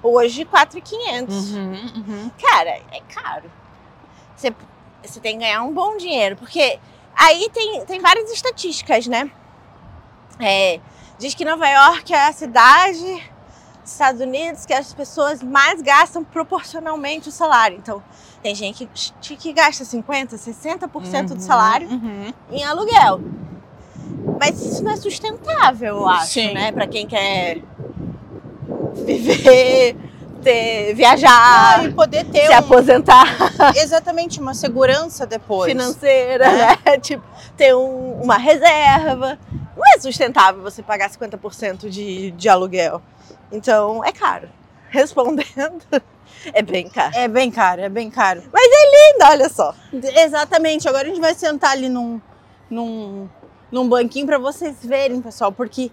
hoje 0.01 0.45
4,500. 0.45 1.51
Uhum, 1.51 1.71
uhum. 1.95 2.31
Cara, 2.41 2.69
é 2.69 3.01
caro. 3.13 3.51
Você, 4.35 4.53
você 5.03 5.19
tem 5.19 5.37
que 5.37 5.43
ganhar 5.45 5.61
um 5.63 5.73
bom 5.73 5.97
dinheiro, 5.97 6.35
porque 6.37 6.79
aí 7.15 7.49
tem, 7.53 7.85
tem 7.85 7.99
várias 8.01 8.31
estatísticas, 8.31 9.07
né? 9.07 9.29
É, 10.39 10.79
diz 11.17 11.33
que 11.33 11.45
Nova 11.45 11.67
York 11.67 12.13
é 12.13 12.27
a 12.27 12.31
cidade 12.33 13.31
dos 13.81 13.91
Estados 13.91 14.21
Unidos 14.21 14.65
que 14.65 14.73
as 14.73 14.93
pessoas 14.93 15.43
mais 15.43 15.81
gastam 15.81 16.23
proporcionalmente 16.23 17.27
o 17.29 17.31
salário. 17.31 17.77
Então, 17.77 18.01
tem 18.41 18.55
gente 18.55 18.89
que, 19.21 19.35
que 19.35 19.53
gasta 19.53 19.83
50%, 19.83 20.33
60% 20.35 21.27
do 21.27 21.33
Uhum, 21.33 21.39
salário 21.39 21.89
uhum. 21.89 22.33
em 22.49 22.63
aluguel. 22.63 23.21
Mas 24.39 24.61
isso 24.61 24.83
não 24.83 24.91
é 24.91 24.95
sustentável, 24.95 25.97
eu 25.97 26.07
acho, 26.07 26.27
Sim. 26.33 26.53
né? 26.53 26.71
Pra 26.71 26.87
quem 26.87 27.05
quer 27.07 27.59
viver, 29.05 29.95
ter, 30.41 30.93
viajar, 30.93 31.79
Ah, 31.79 31.83
e 31.85 31.93
poder 31.93 32.25
ter 32.25 32.47
se 32.47 32.53
um- 32.53 32.57
aposentar 32.57 33.25
exatamente 33.75 34.39
uma 34.39 34.53
segurança 34.53 35.25
depois. 35.25 35.71
financeira, 35.71 36.45
É. 36.45 36.57
né? 36.57 36.77
Tipo, 37.01 37.23
ter 37.57 37.75
um- 37.75 38.21
uma 38.21 38.37
reserva. 38.37 39.37
Não 39.75 39.83
é 39.95 39.99
sustentável 39.99 40.61
você 40.61 40.81
pagar 40.83 41.09
50% 41.09 41.89
de, 41.89 42.31
de 42.31 42.49
aluguel. 42.49 43.01
Então, 43.51 44.03
é 44.03 44.11
caro. 44.11 44.47
Respondendo, 44.89 45.81
é 46.53 46.61
bem 46.61 46.87
caro. 46.89 47.11
É 47.15 47.27
bem 47.27 47.49
caro, 47.49 47.81
é 47.81 47.89
bem 47.89 48.09
caro. 48.11 48.41
Linda, 48.53 49.29
olha 49.31 49.49
só. 49.49 49.73
Exatamente. 49.91 50.87
Agora 50.87 51.05
a 51.05 51.09
gente 51.09 51.19
vai 51.21 51.33
sentar 51.33 51.71
ali 51.71 51.89
num, 51.89 52.21
num, 52.69 53.27
num 53.73 53.89
banquinho 53.89 54.27
para 54.27 54.37
vocês 54.37 54.77
verem, 54.85 55.19
pessoal, 55.19 55.51
porque 55.51 55.91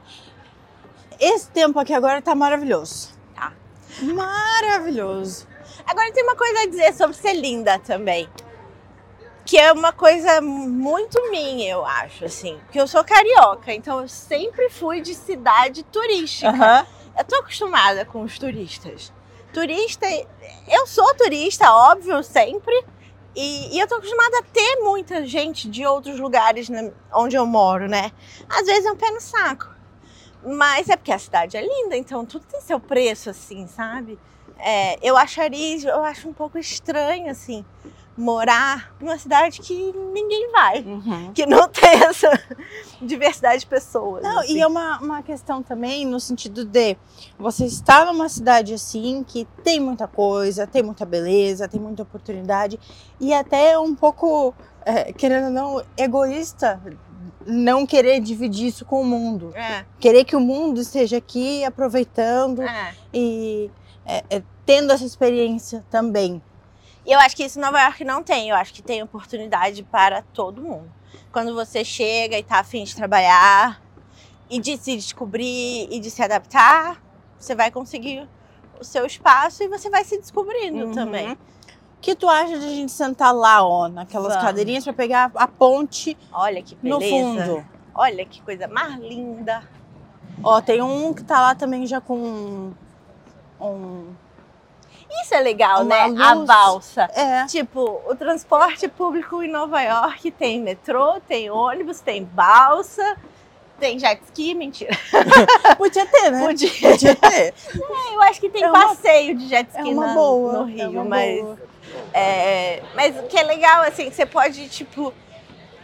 esse 1.18 1.50
tempo 1.50 1.78
aqui 1.78 1.94
agora 1.94 2.20
tá 2.20 2.34
maravilhoso. 2.34 3.08
Tá. 3.34 3.54
Maravilhoso. 4.02 5.48
Agora 5.86 6.12
tem 6.12 6.22
uma 6.22 6.36
coisa 6.36 6.60
a 6.60 6.66
dizer 6.66 6.92
sobre 6.92 7.16
ser 7.16 7.32
linda 7.32 7.78
também. 7.78 8.28
que 9.46 9.58
é 9.58 9.72
uma 9.72 9.92
coisa 9.92 10.40
muito 10.40 11.18
minha, 11.30 11.72
eu 11.72 11.84
acho, 11.84 12.24
assim. 12.24 12.56
Porque 12.66 12.80
eu 12.80 12.86
sou 12.86 13.02
carioca, 13.02 13.72
então 13.72 14.02
eu 14.02 14.08
sempre 14.08 14.68
fui 14.70 15.00
de 15.00 15.14
cidade 15.14 15.82
turística. 15.82 16.50
Aham. 16.50 16.86
Eu 17.18 17.24
tô 17.24 17.36
acostumada 17.36 18.04
com 18.04 18.22
os 18.22 18.38
turistas. 18.38 19.12
Turista, 19.52 20.06
eu 20.68 20.86
sou 20.86 21.12
turista, 21.16 21.72
óbvio, 21.72 22.22
sempre. 22.22 22.84
E, 23.34 23.76
e 23.76 23.78
eu 23.78 23.86
tô 23.86 23.96
acostumada 23.96 24.38
a 24.38 24.42
ter 24.42 24.76
muita 24.80 25.24
gente 25.26 25.68
de 25.68 25.86
outros 25.86 26.18
lugares 26.18 26.68
né, 26.68 26.92
onde 27.12 27.36
eu 27.36 27.46
moro, 27.46 27.88
né? 27.88 28.10
Às 28.48 28.66
vezes 28.66 28.84
é 28.84 28.92
um 28.92 28.96
pé 28.96 29.10
no 29.10 29.20
saco. 29.20 29.68
Mas 30.44 30.88
é 30.88 30.96
porque 30.96 31.12
a 31.12 31.18
cidade 31.18 31.56
é 31.56 31.60
linda, 31.60 31.96
então 31.96 32.24
tudo 32.24 32.44
tem 32.46 32.60
seu 32.60 32.80
preço, 32.80 33.30
assim, 33.30 33.66
sabe? 33.66 34.18
É, 34.58 34.98
eu 35.02 35.16
acharia, 35.16 35.88
eu 35.88 36.04
acho 36.04 36.28
um 36.28 36.32
pouco 36.32 36.58
estranho, 36.58 37.30
assim, 37.30 37.64
morar 38.20 38.94
numa 39.00 39.18
cidade 39.18 39.60
que 39.60 39.74
ninguém 40.12 40.52
vai. 40.52 40.80
Uhum. 40.80 41.32
Que 41.32 41.46
não 41.46 41.66
tem 41.72 42.04
essa 42.04 42.30
diversidade 43.00 43.60
de 43.60 43.66
pessoas. 43.66 44.22
Não, 44.22 44.40
assim. 44.40 44.56
e 44.56 44.60
é 44.60 44.66
uma, 44.66 44.98
uma 45.00 45.22
questão 45.22 45.62
também 45.62 46.04
no 46.04 46.20
sentido 46.20 46.64
de 46.64 46.96
você 47.38 47.64
está 47.64 48.04
numa 48.04 48.28
cidade 48.28 48.74
assim 48.74 49.24
que 49.26 49.46
tem 49.64 49.80
muita 49.80 50.06
coisa, 50.06 50.66
tem 50.66 50.82
muita 50.82 51.06
beleza, 51.06 51.66
tem 51.66 51.80
muita 51.80 52.02
oportunidade 52.02 52.78
e 53.18 53.32
até 53.32 53.78
um 53.78 53.94
pouco, 53.94 54.54
é, 54.84 55.12
querendo 55.12 55.46
ou 55.46 55.50
não, 55.50 55.84
egoísta 55.96 56.80
não 57.46 57.86
querer 57.86 58.20
dividir 58.20 58.66
isso 58.68 58.84
com 58.84 59.00
o 59.00 59.04
mundo. 59.04 59.50
É, 59.56 59.84
Querer 59.98 60.24
que 60.24 60.36
o 60.36 60.40
mundo 60.40 60.80
esteja 60.80 61.16
aqui 61.16 61.64
aproveitando 61.64 62.62
é. 62.62 62.94
e 63.12 63.70
é, 64.04 64.24
é, 64.28 64.42
tendo 64.66 64.92
essa 64.92 65.04
experiência 65.04 65.84
também. 65.90 66.42
E 67.10 67.12
eu 67.12 67.18
acho 67.18 67.34
que 67.34 67.42
isso 67.42 67.58
em 67.58 67.62
Nova 67.62 67.82
York 67.82 68.04
não 68.04 68.22
tem. 68.22 68.50
Eu 68.50 68.54
acho 68.54 68.72
que 68.72 68.80
tem 68.80 69.02
oportunidade 69.02 69.82
para 69.82 70.22
todo 70.32 70.62
mundo. 70.62 70.88
Quando 71.32 71.52
você 71.56 71.84
chega 71.84 72.38
e 72.38 72.42
tá 72.44 72.60
afim 72.60 72.84
de 72.84 72.94
trabalhar 72.94 73.82
e 74.48 74.60
de 74.60 74.76
se 74.76 74.94
descobrir 74.94 75.88
e 75.90 75.98
de 75.98 76.08
se 76.08 76.22
adaptar, 76.22 77.02
você 77.36 77.52
vai 77.52 77.68
conseguir 77.72 78.28
o 78.80 78.84
seu 78.84 79.04
espaço 79.04 79.60
e 79.64 79.66
você 79.68 79.90
vai 79.90 80.04
se 80.04 80.18
descobrindo 80.20 80.84
Uhum. 80.86 80.92
também. 80.94 81.32
O 81.32 81.38
que 82.00 82.14
tu 82.14 82.28
acha 82.28 82.56
de 82.56 82.64
a 82.64 82.68
gente 82.76 82.92
sentar 82.92 83.34
lá, 83.34 83.66
ó, 83.66 83.88
naquelas 83.88 84.34
Vamos. 84.34 84.46
cadeirinhas 84.46 84.84
para 84.84 84.92
pegar 84.92 85.32
a 85.34 85.48
ponte 85.48 86.16
Olha 86.32 86.62
que 86.62 86.76
no 86.80 87.00
beleza. 87.00 87.44
fundo? 87.44 87.66
Olha 87.92 88.24
que 88.24 88.40
coisa 88.42 88.68
mais 88.68 88.94
linda. 89.00 89.64
Ó, 90.44 90.60
tem 90.60 90.80
um 90.80 91.12
que 91.12 91.24
tá 91.24 91.40
lá 91.40 91.56
também 91.56 91.88
já 91.88 92.00
com 92.00 92.72
um. 93.60 94.14
Isso 95.22 95.34
é 95.34 95.40
legal, 95.40 95.82
Uma 95.82 96.08
né? 96.08 96.22
A 96.22 96.32
luz. 96.34 96.46
balsa. 96.46 97.08
É. 97.14 97.44
Tipo, 97.46 98.00
o 98.08 98.14
transporte 98.14 98.86
público 98.88 99.42
em 99.42 99.50
Nova 99.50 99.80
York 99.82 100.30
tem 100.30 100.60
metrô, 100.60 101.20
tem 101.26 101.50
ônibus, 101.50 102.00
tem 102.00 102.22
balsa, 102.24 103.16
tem 103.78 103.98
jet 103.98 104.22
ski, 104.24 104.54
mentira. 104.54 104.96
Podia 105.76 106.06
ter, 106.06 106.30
né? 106.30 106.46
Podia. 106.46 106.70
Podia 106.70 107.14
ter. 107.16 107.54
Eu 108.12 108.22
acho 108.22 108.40
que 108.40 108.48
tem 108.48 108.62
É 108.62 108.68
uma- 108.70 108.88
passeio 108.88 109.36
de 109.36 109.48
jet 109.48 109.68
É 109.74 109.78
ski 109.80 109.92
uma 109.92 110.06
na- 110.06 110.14
boa. 110.14 110.52
no 110.64 110.68
é 110.68 110.72
Rio, 110.86 111.04
mas, 111.04 111.40
boa. 111.42 111.58
é, 112.14 112.82
mas 112.94 113.18
o 113.18 113.22
que 113.24 113.38
é 113.38 113.42
legal, 113.42 113.82
assim, 113.82 114.08
que 114.10 114.14
você 114.16 114.26
pode, 114.26 114.68
tipo, 114.68 115.12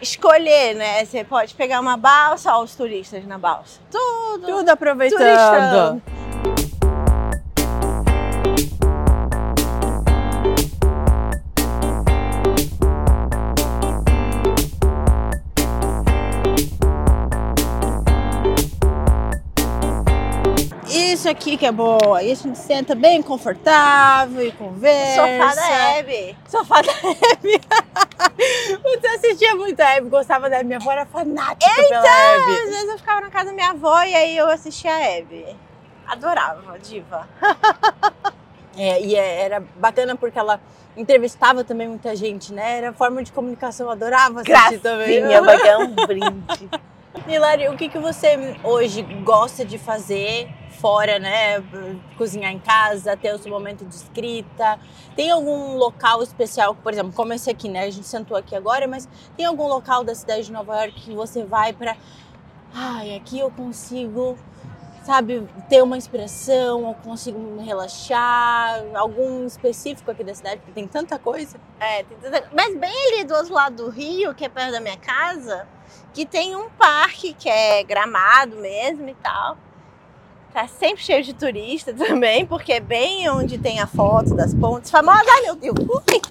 escolher, 0.01 0.75
né? 0.75 1.05
Você 1.05 1.25
pode 1.25 1.55
pegar 1.55 1.81
uma 1.81 1.97
balsa, 1.97 2.55
ó, 2.57 2.63
os 2.63 2.75
turistas 2.75 3.25
na 3.27 3.39
balsa. 3.39 3.81
Tudo. 3.91 4.47
Tudo 4.47 4.69
aproveitando. 4.69 5.19
turistando. 5.19 6.03
Aqui 21.29 21.57
que 21.57 21.67
é 21.67 21.73
boa. 21.73 22.23
E 22.23 22.31
a 22.31 22.35
gente 22.35 22.57
senta 22.57 22.95
bem 22.95 23.21
confortável 23.23 24.47
e 24.47 24.53
conversa. 24.53 25.23
Sofá 25.23 25.55
da 25.55 25.97
Hebe. 25.97 26.39
Sofá 26.49 26.83
da 26.83 26.93
Hebe. 26.93 27.61
Você 28.83 29.07
assistia 29.09 29.55
muito 29.57 29.81
a 29.81 29.97
Hebe, 29.97 30.09
gostava 30.09 30.49
da 30.49 30.57
Hebe. 30.57 30.67
Minha 30.67 30.79
avó 30.79 30.93
era 30.93 31.07
fanática 31.07 31.75
pela 31.75 32.07
Hebe. 32.07 32.53
Às 32.53 32.71
vezes 32.71 32.89
eu 32.89 32.99
ficava 32.99 33.21
na 33.23 33.31
casa 33.31 33.47
da 33.47 33.53
minha 33.53 33.71
avó 33.71 34.03
e 34.03 34.15
aí 34.15 34.37
eu 34.37 34.49
assistia 34.49 34.95
a 34.95 35.01
Hebe. 35.01 35.57
Adorava, 36.07 36.79
diva. 36.79 37.29
É, 38.79 39.01
e 39.01 39.17
é- 39.17 39.41
era 39.41 39.61
bacana 39.77 40.15
porque 40.17 40.39
ela 40.39 40.61
entrevistava 40.97 41.65
também 41.65 41.89
muita 41.89 42.15
gente, 42.15 42.53
né? 42.53 42.77
Era 42.77 42.93
forma 42.93 43.23
de 43.23 43.33
comunicação, 43.33 43.87
eu 43.87 43.93
adorava 43.93 44.43
assistir 44.43 44.81
também. 44.81 45.21
Gracinha, 45.21 45.41
vai 45.41 45.57
ganhar 45.57 45.79
um 45.79 45.95
brinde. 45.95 46.69
Hilari, 47.27 47.69
o 47.71 47.77
que, 47.77 47.89
que 47.89 47.99
você 47.99 48.55
hoje 48.63 49.01
gosta 49.25 49.65
de 49.65 49.79
fazer 49.79 50.51
fora, 50.81 51.19
né? 51.19 51.61
Cozinhar 52.17 52.53
em 52.53 52.59
casa, 52.59 53.17
ter 53.17 53.35
o 53.35 53.39
seu 53.39 53.51
momento 53.51 53.85
de 53.85 53.95
escrita? 53.95 54.79
Tem 55.15 55.31
algum 55.31 55.77
local 55.77 56.23
especial, 56.23 56.75
por 56.75 56.93
exemplo, 56.93 57.13
como 57.13 57.33
esse 57.33 57.51
aqui, 57.51 57.69
né? 57.69 57.85
A 57.85 57.91
gente 57.91 58.07
sentou 58.07 58.37
aqui 58.37 58.55
agora, 58.55 58.87
mas 58.87 59.09
tem 59.37 59.45
algum 59.47 59.67
local 59.67 60.05
da 60.05 60.15
cidade 60.15 60.45
de 60.45 60.53
Nova 60.53 60.77
York 60.77 61.01
que 61.03 61.15
você 61.15 61.45
vai 61.45 61.73
pra. 61.73 61.97
Ai, 62.75 63.15
aqui 63.17 63.39
eu 63.39 63.51
consigo, 63.51 64.37
sabe, 65.03 65.47
ter 65.69 65.83
uma 65.83 65.97
inspiração, 65.97 66.89
eu 66.89 66.95
consigo 67.03 67.39
me 67.39 67.65
relaxar? 67.65 68.85
Algum 68.95 69.47
específico 69.47 70.11
aqui 70.11 70.23
da 70.23 70.35
cidade? 70.35 70.59
Porque 70.59 70.73
tem 70.73 70.87
tanta 70.87 71.19
coisa. 71.19 71.59
É, 71.81 72.03
tem 72.03 72.19
tanta- 72.19 72.49
Mas 72.55 72.77
bem 72.77 73.13
ali 73.13 73.25
do 73.25 73.35
outro 73.35 73.55
lado 73.55 73.77
do 73.85 73.89
rio, 73.91 74.35
que 74.35 74.45
é 74.45 74.49
perto 74.49 74.73
da 74.73 74.81
minha 74.81 74.97
casa, 74.99 75.67
que 76.13 76.27
tem 76.27 76.55
um 76.55 76.69
parque 76.71 77.33
que 77.33 77.49
é 77.49 77.83
gramado 77.83 78.57
mesmo 78.57 79.09
e 79.09 79.15
tal. 79.15 79.57
Tá 80.57 80.67
sempre 80.67 81.03
cheio 81.03 81.23
de 81.23 81.35
turista 81.35 81.93
também, 81.93 82.47
porque 82.47 82.73
é 82.73 82.81
bem 82.81 83.29
onde 83.29 83.59
tem 83.59 83.79
a 83.79 83.87
foto 83.87 84.35
das 84.35 84.55
pontes 84.55 84.91
famosas. 84.91 85.29
Ai, 85.29 85.43
meu 85.43 85.55
Deus! 85.55 85.77
Ui! 85.79 86.23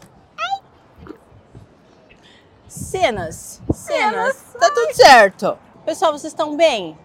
Cenas. 2.68 3.62
Cenas. 3.72 4.44
Tá 4.60 4.72
tudo 4.72 4.96
certo. 4.96 5.56
Pessoal, 5.86 6.12
vocês 6.12 6.34
estão 6.34 6.58
bem? 6.58 6.98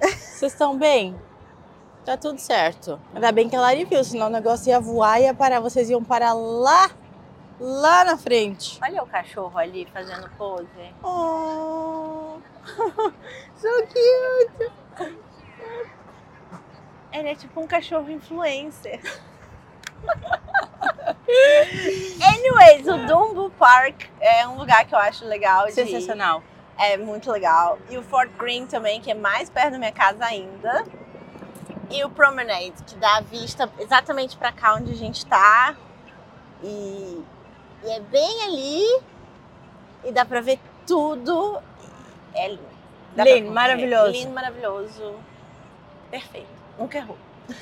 Vocês 0.00 0.52
estão 0.52 0.78
bem? 0.78 1.14
Tá 2.06 2.16
tudo 2.16 2.38
certo. 2.38 2.98
Ainda 3.14 3.30
bem 3.30 3.46
que 3.46 3.54
a 3.54 3.60
Lari 3.60 3.84
viu, 3.84 4.02
senão 4.02 4.28
o 4.28 4.30
negócio 4.30 4.70
ia 4.70 4.80
voar 4.80 5.20
e 5.20 5.24
ia 5.24 5.34
parar. 5.34 5.60
Vocês 5.60 5.90
iam 5.90 6.02
parar 6.02 6.32
lá, 6.32 6.90
lá 7.60 8.04
na 8.04 8.16
frente. 8.16 8.78
Olha 8.82 9.02
o 9.02 9.06
cachorro 9.06 9.58
ali 9.58 9.86
fazendo 9.92 10.26
pose. 10.38 10.94
Oh, 11.02 12.38
So 13.54 13.68
cute! 13.86 15.27
Ele 17.12 17.28
é 17.28 17.34
tipo 17.34 17.60
um 17.60 17.66
cachorro 17.66 18.10
influencer. 18.10 19.00
Anyways, 22.22 22.86
o 22.86 23.06
Dumbo 23.06 23.50
Park 23.50 24.04
é 24.20 24.46
um 24.46 24.56
lugar 24.56 24.84
que 24.84 24.94
eu 24.94 24.98
acho 24.98 25.24
legal 25.24 25.66
de 25.66 25.72
sensacional. 25.72 26.42
É 26.78 26.96
muito 26.96 27.30
legal. 27.30 27.78
E 27.90 27.98
o 27.98 28.02
Fort 28.02 28.30
Greene 28.38 28.66
também, 28.66 29.00
que 29.00 29.10
é 29.10 29.14
mais 29.14 29.50
perto 29.50 29.72
da 29.72 29.78
minha 29.78 29.92
casa 29.92 30.24
ainda. 30.24 30.84
E 31.90 32.04
o 32.04 32.10
Promenade, 32.10 32.74
que 32.86 32.94
dá 32.96 33.16
a 33.16 33.20
vista 33.20 33.70
exatamente 33.78 34.36
pra 34.36 34.52
cá 34.52 34.74
onde 34.74 34.92
a 34.92 34.96
gente 34.96 35.24
tá. 35.26 35.74
E, 36.62 37.24
e 37.84 37.90
é 37.90 38.00
bem 38.00 38.42
ali. 38.44 39.02
E 40.04 40.12
dá 40.12 40.24
pra 40.24 40.40
ver 40.40 40.60
tudo. 40.86 41.60
É 42.34 42.48
lindo. 42.48 42.78
Dá 43.16 43.24
Lindo, 43.24 43.50
maravilhoso. 43.50 44.12
Lindo, 44.12 44.30
maravilhoso. 44.32 45.14
Perfeito. 46.10 46.57
Nunca 46.78 46.98
errou. 46.98 47.16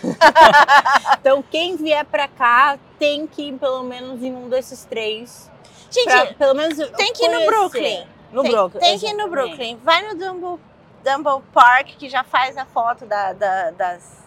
Então, 1.20 1.42
quem 1.50 1.76
vier 1.76 2.04
pra 2.04 2.28
cá 2.28 2.78
tem 2.98 3.26
que 3.26 3.48
ir 3.48 3.52
pelo 3.58 3.82
menos 3.82 4.22
em 4.22 4.32
um 4.34 4.48
desses 4.48 4.84
três. 4.84 5.50
Gente, 5.90 6.04
Pra, 6.10 6.26
pelo 6.34 6.54
menos 6.54 6.76
tem 6.96 7.12
que 7.12 7.24
ir 7.24 7.28
no. 7.28 7.46
Brooklyn. 7.46 8.06
No 8.32 8.42
tem, 8.42 8.52
Brooklyn. 8.52 8.80
Tem 8.80 8.98
que 8.98 9.06
ir 9.06 9.14
no. 9.14 9.28
Brooklyn. 9.28 9.76
Vai 9.82 10.02
no 10.08 10.14
Dumbo, 10.18 10.60
Dumbo 11.04 11.42
Park, 11.52 11.88
que 11.98 12.08
já 12.08 12.22
faz 12.24 12.56
a 12.56 12.64
foto 12.66 13.06
da- 13.06 13.32
da- 13.32 13.70
das, 13.72 14.24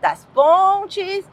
das 0.00 0.24
pontes. 0.34 1.24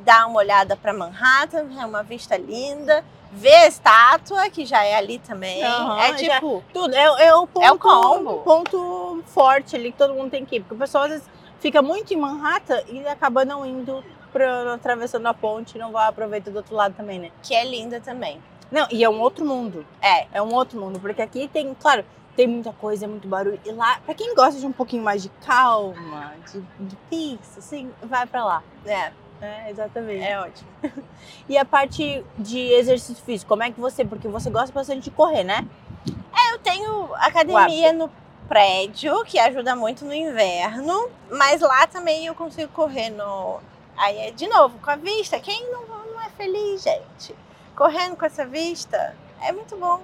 Dá 0.00 0.26
uma 0.26 0.38
olhada 0.38 0.76
para 0.76 0.92
Manhattan, 0.92 1.66
é 1.80 1.84
uma 1.86 2.02
vista 2.02 2.36
linda. 2.36 3.04
Vê 3.32 3.52
a 3.52 3.66
estátua, 3.66 4.48
que 4.50 4.64
já 4.64 4.84
é 4.84 4.94
ali 4.96 5.18
também. 5.18 5.62
Aham, 5.64 5.98
é 6.00 6.18
já- 6.18 6.34
tipo. 6.34 6.62
Tudo. 6.72 6.94
É, 6.94 7.26
é 7.26 7.34
o 7.34 7.46
ponto, 7.46 7.64
É 7.66 7.72
o 7.72 7.78
combo. 7.78 8.38
ponto 8.42 9.22
forte 9.26 9.74
ali 9.76 9.90
que 9.92 9.98
todo 9.98 10.14
mundo 10.14 10.30
tem 10.30 10.44
que 10.44 10.56
ir. 10.56 10.60
Porque 10.60 10.74
o 10.74 10.78
pessoal 10.78 11.04
às 11.04 11.10
vezes 11.10 11.28
fica 11.60 11.82
muito 11.82 12.12
em 12.12 12.16
Manhattan 12.16 12.80
e 12.88 13.06
acaba 13.06 13.44
não 13.44 13.64
indo 13.64 14.04
pra, 14.32 14.74
atravessando 14.74 15.26
a 15.26 15.34
ponte, 15.34 15.78
não 15.78 15.92
vai 15.92 16.08
aproveitar 16.08 16.50
do 16.50 16.56
outro 16.56 16.74
lado 16.74 16.94
também, 16.94 17.18
né? 17.18 17.30
Que 17.42 17.54
é 17.54 17.64
linda 17.64 18.00
também. 18.00 18.40
Não, 18.70 18.86
e 18.90 19.04
é 19.04 19.08
um 19.08 19.20
outro 19.20 19.44
mundo. 19.44 19.86
É. 20.02 20.26
É 20.32 20.42
um 20.42 20.52
outro 20.52 20.78
mundo. 20.80 20.98
Porque 20.98 21.22
aqui 21.22 21.48
tem, 21.48 21.72
claro, 21.74 22.04
tem 22.34 22.46
muita 22.46 22.72
coisa, 22.72 23.04
é 23.04 23.08
muito 23.08 23.28
barulho. 23.28 23.60
E 23.64 23.72
lá, 23.72 24.00
pra 24.04 24.14
quem 24.14 24.34
gosta 24.34 24.60
de 24.60 24.66
um 24.66 24.72
pouquinho 24.72 25.02
mais 25.02 25.22
de 25.22 25.28
calma, 25.44 26.34
de, 26.52 26.60
de 26.80 26.96
peace, 27.08 27.58
assim, 27.58 27.90
vai 28.02 28.26
pra 28.26 28.44
lá. 28.44 28.62
É. 28.84 29.12
É, 29.40 29.70
exatamente. 29.70 30.24
É 30.24 30.40
ótimo. 30.40 30.68
E 31.48 31.56
a 31.56 31.64
parte 31.64 32.24
de 32.38 32.58
exercício 32.58 33.22
físico, 33.24 33.48
como 33.48 33.62
é 33.62 33.70
que 33.70 33.80
você, 33.80 34.04
porque 34.04 34.26
você 34.26 34.50
gosta 34.50 34.72
bastante 34.72 35.04
de 35.04 35.10
correr, 35.10 35.44
né? 35.44 35.64
Eu 36.52 36.58
tenho 36.58 37.14
academia 37.14 37.92
no 37.92 38.10
prédio, 38.48 39.24
que 39.24 39.38
ajuda 39.38 39.74
muito 39.76 40.04
no 40.04 40.14
inverno, 40.14 41.10
mas 41.30 41.60
lá 41.60 41.86
também 41.86 42.26
eu 42.26 42.34
consigo 42.34 42.70
correr 42.72 43.10
no. 43.10 43.60
Aí 43.96 44.18
é 44.18 44.30
de 44.30 44.46
novo, 44.48 44.78
com 44.78 44.90
a 44.90 44.96
vista. 44.96 45.38
Quem 45.40 45.70
não, 45.70 45.86
não 45.86 46.20
é 46.20 46.30
feliz, 46.30 46.82
gente? 46.82 47.34
Correndo 47.74 48.16
com 48.16 48.24
essa 48.26 48.44
vista 48.46 49.16
é 49.40 49.52
muito 49.52 49.76
bom. 49.76 50.02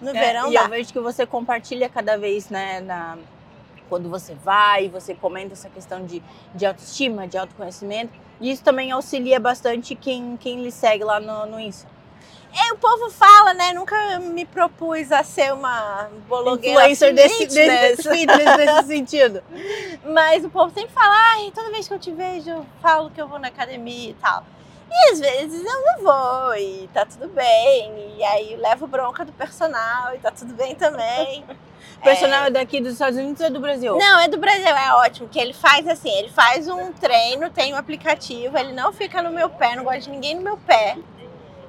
No 0.00 0.12
É, 0.12 0.12
verão 0.12 0.52
e 0.52 0.52
dá. 0.52 0.64
eu 0.64 0.68
vejo 0.68 0.92
que 0.92 1.00
você 1.00 1.26
compartilha 1.26 1.88
cada 1.88 2.16
vez, 2.16 2.48
né, 2.50 2.80
na, 2.80 3.18
quando 3.88 4.08
você 4.08 4.34
vai, 4.34 4.88
você 4.88 5.14
comenta 5.14 5.54
essa 5.54 5.68
questão 5.68 6.04
de, 6.06 6.22
de 6.54 6.66
autoestima, 6.66 7.26
de 7.26 7.36
autoconhecimento. 7.36 8.12
E 8.40 8.50
isso 8.50 8.62
também 8.62 8.92
auxilia 8.92 9.40
bastante 9.40 9.94
quem, 9.96 10.36
quem 10.36 10.62
lhe 10.62 10.70
segue 10.70 11.02
lá 11.02 11.18
no, 11.18 11.46
no 11.46 11.58
Insta. 11.60 11.88
É, 12.52 12.72
o 12.72 12.78
povo 12.78 13.10
fala, 13.10 13.54
né? 13.54 13.72
Nunca 13.72 14.18
me 14.20 14.44
propus 14.44 15.12
a 15.12 15.22
ser 15.22 15.52
uma 15.52 16.08
blogueira 16.28 16.90
Influencer 16.90 17.14
desse, 17.14 17.46
desse, 17.46 18.08
fitness, 18.08 18.56
nesse 18.56 18.86
sentido. 18.88 19.42
Mas 20.04 20.44
o 20.44 20.50
povo 20.50 20.72
sempre 20.72 20.92
fala, 20.92 21.14
ai, 21.32 21.50
toda 21.54 21.70
vez 21.70 21.86
que 21.86 21.94
eu 21.94 21.98
te 21.98 22.10
vejo, 22.10 22.50
eu 22.50 22.66
falo 22.80 23.10
que 23.10 23.20
eu 23.20 23.28
vou 23.28 23.38
na 23.38 23.48
academia 23.48 24.10
e 24.10 24.14
tal. 24.14 24.44
E 24.90 25.12
às 25.12 25.20
vezes 25.20 25.62
eu 25.64 25.84
não 25.84 26.02
vou 26.02 26.54
e 26.56 26.88
tá 26.94 27.04
tudo 27.04 27.28
bem. 27.28 28.14
E 28.16 28.24
aí 28.24 28.54
eu 28.54 28.60
levo 28.60 28.86
bronca 28.86 29.24
do 29.24 29.32
personal 29.32 30.14
e 30.14 30.18
tá 30.18 30.30
tudo 30.30 30.54
bem 30.54 30.74
também. 30.74 31.44
O 31.98 32.02
personal 32.02 32.44
é 32.44 32.50
daqui 32.50 32.80
dos 32.80 32.92
Estados 32.92 33.18
Unidos 33.18 33.40
ou 33.40 33.46
é 33.46 33.50
do 33.50 33.60
Brasil? 33.60 33.96
Não, 33.98 34.20
é 34.20 34.28
do 34.28 34.38
Brasil, 34.38 34.66
é 34.66 34.92
ótimo, 34.94 35.28
que 35.28 35.38
ele 35.38 35.52
faz 35.52 35.86
assim, 35.86 36.10
ele 36.10 36.28
faz 36.30 36.68
um 36.68 36.92
treino, 36.92 37.50
tem 37.50 37.74
um 37.74 37.76
aplicativo, 37.76 38.56
ele 38.56 38.72
não 38.72 38.92
fica 38.92 39.20
no 39.20 39.30
meu 39.30 39.50
pé, 39.50 39.74
não 39.74 39.84
gosta 39.84 40.00
de 40.00 40.10
ninguém 40.10 40.36
no 40.36 40.42
meu 40.42 40.56
pé. 40.58 40.96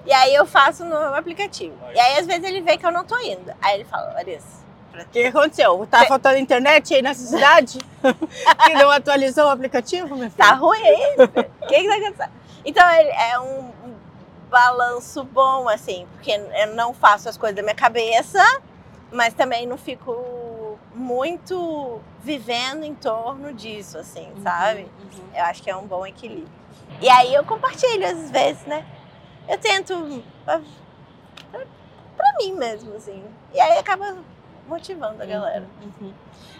E 0.09 0.13
aí 0.13 0.33
eu 0.33 0.43
faço 0.43 0.83
no 0.83 0.95
aplicativo. 1.13 1.77
E 1.93 1.99
aí 1.99 2.17
às 2.17 2.25
vezes 2.25 2.43
ele 2.43 2.61
vê 2.61 2.79
que 2.79 2.85
eu 2.85 2.91
não 2.91 3.05
tô 3.05 3.15
indo. 3.19 3.53
Aí 3.61 3.75
ele 3.75 3.85
fala, 3.85 4.11
Larissa, 4.13 4.65
O 4.91 5.05
que 5.05 5.25
aconteceu? 5.25 5.85
Tá 5.85 6.03
faltando 6.05 6.39
internet 6.39 6.95
aí 6.95 7.03
nessa 7.03 7.23
cidade? 7.27 7.77
que 8.65 8.73
não 8.73 8.89
atualizou 8.89 9.45
o 9.45 9.49
aplicativo, 9.49 10.07
meu 10.15 10.31
filho? 10.31 10.31
tá 10.31 10.53
ruim. 10.53 10.81
O 11.15 11.27
que 11.67 11.75
que 11.75 11.87
tá 11.87 11.95
acontecendo? 11.95 12.31
Então 12.65 12.83
é 12.89 13.39
um, 13.39 13.71
balanço 14.49 15.23
bom, 15.23 15.69
assim, 15.69 16.07
porque 16.13 16.31
eu 16.31 16.73
não 16.73 16.91
faço 16.91 17.29
as 17.29 17.37
coisas 17.37 17.55
da 17.55 17.61
minha 17.61 17.75
cabeça, 17.75 18.43
mas 19.11 19.35
também 19.35 19.67
não 19.67 19.77
fico 19.77 20.79
muito 20.95 22.01
vivendo 22.23 22.83
em 22.83 22.95
torno 22.95 23.53
disso, 23.53 23.99
assim, 23.99 24.27
sabe? 24.41 24.81
Uhum. 24.81 25.23
Eu 25.35 25.43
acho 25.43 25.61
que 25.61 25.69
é 25.69 25.75
um 25.75 25.85
bom 25.85 26.03
equilíbrio. 26.03 26.49
E 26.99 27.07
aí 27.07 27.31
eu 27.31 27.45
compartilho 27.45 28.07
às 28.07 28.31
vezes, 28.31 28.65
né? 28.65 28.83
Eu 29.49 29.57
tento 29.57 30.23
pra, 30.45 30.61
pra- 31.51 31.65
pra 32.15 32.33
mim 32.39 32.53
mesmo, 32.53 32.95
assim. 32.95 33.23
E 33.53 33.59
aí 33.59 33.77
acaba 33.79 34.15
motivando 34.67 35.21
a 35.21 35.25
galera. 35.25 35.67
Uhum. 35.81 36.13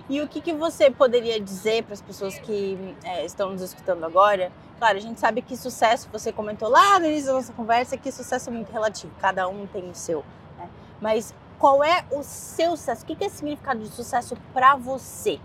E 0.10 0.20
o 0.22 0.28
que, 0.28 0.41
que 0.41 0.52
você 0.53 0.90
poderia 0.90 1.40
dizer 1.40 1.84
para 1.84 1.94
as 1.94 2.02
pessoas 2.02 2.38
que 2.40 2.95
é, 3.03 3.24
estão 3.24 3.52
nos 3.52 3.61
escutando 3.61 4.03
agora? 4.03 4.52
Claro, 4.80 4.98
a 4.98 5.02
gente 5.02 5.20
sabe 5.20 5.41
que 5.44 5.56
sucesso, 5.56 6.10
você 6.11 6.32
comentou 6.32 6.68
lá 6.70 6.98
no 6.99 7.06
início 7.06 7.28
da 7.28 7.34
nossa 7.34 7.53
conversa, 7.53 7.95
que 7.98 8.11
sucesso 8.11 8.49
é 8.49 8.53
muito 8.53 8.72
relativo, 8.72 9.14
cada 9.20 9.48
um 9.48 9.68
tem 9.68 9.88
o 9.90 9.94
seu. 9.94 10.24
né? 10.57 10.68
Mas 10.99 11.36
qual 11.60 11.84
é 11.84 12.03
o 12.11 12.24
seu 12.24 12.72
sucesso? 12.76 13.03
O 13.03 13.06
que, 13.06 13.16
que 13.16 13.26
é 13.26 13.30
significado 13.30 13.82
de 13.82 13.90
sucesso 13.90 14.36
para 14.53 14.76
você? 14.76 15.40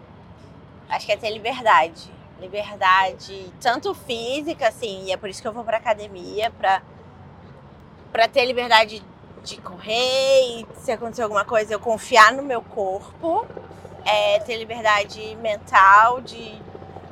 Acho 0.88 1.04
que 1.04 1.12
é 1.12 1.16
ter 1.16 1.30
liberdade. 1.30 2.10
Liberdade, 2.40 3.52
tanto 3.60 3.92
física, 3.94 4.68
assim, 4.68 5.04
e 5.04 5.12
é 5.12 5.16
por 5.16 5.28
isso 5.28 5.42
que 5.42 5.48
eu 5.48 5.52
vou 5.52 5.64
pra 5.64 5.76
academia, 5.78 6.50
pra, 6.50 6.82
pra 8.14 8.28
ter 8.28 8.44
liberdade 8.44 9.02
de 9.42 9.56
correr 9.60 10.40
e 10.60 10.66
se 10.76 10.92
acontecer 10.92 11.22
alguma 11.22 11.44
coisa, 11.44 11.74
eu 11.74 11.80
confiar 11.80 12.32
no 12.32 12.44
meu 12.44 12.62
corpo. 12.62 13.44
É, 14.06 14.38
ter 14.38 14.56
liberdade 14.56 15.34
mental, 15.42 16.20
de, 16.20 16.54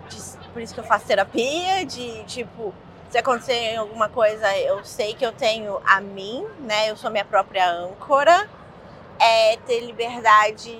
de- 0.08 0.38
Por 0.52 0.62
isso 0.62 0.72
que 0.72 0.78
eu 0.78 0.84
faço 0.84 1.04
terapia, 1.06 1.84
de 1.84 2.22
tipo, 2.24 2.72
se 3.10 3.18
acontecer 3.18 3.74
alguma 3.74 4.08
coisa, 4.08 4.56
eu 4.58 4.84
sei 4.84 5.12
que 5.14 5.26
eu 5.26 5.32
tenho 5.32 5.80
a 5.84 6.00
mim, 6.00 6.46
né? 6.60 6.88
Eu 6.88 6.96
sou 6.96 7.10
minha 7.10 7.24
própria 7.24 7.68
âncora. 7.68 8.48
É 9.18 9.56
ter 9.66 9.80
liberdade 9.80 10.78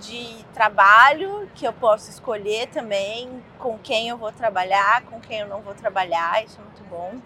de 0.00 0.44
trabalho 0.54 1.46
que 1.54 1.66
eu 1.66 1.74
posso 1.74 2.08
escolher 2.08 2.68
também 2.68 3.28
com 3.58 3.76
quem 3.78 4.08
eu 4.08 4.16
vou 4.16 4.32
trabalhar, 4.32 5.02
com 5.02 5.20
quem 5.20 5.40
eu 5.40 5.46
não 5.48 5.60
vou 5.60 5.74
trabalhar, 5.74 6.42
isso 6.42 6.58
é 6.58 6.64
muito 6.64 6.82
bom. 6.88 7.20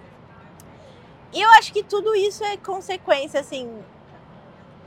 E 1.35 1.40
eu 1.40 1.51
acho 1.51 1.73
que 1.73 1.82
tudo 1.82 2.15
isso 2.15 2.44
é 2.44 2.56
consequência 2.56 3.40
assim 3.40 3.82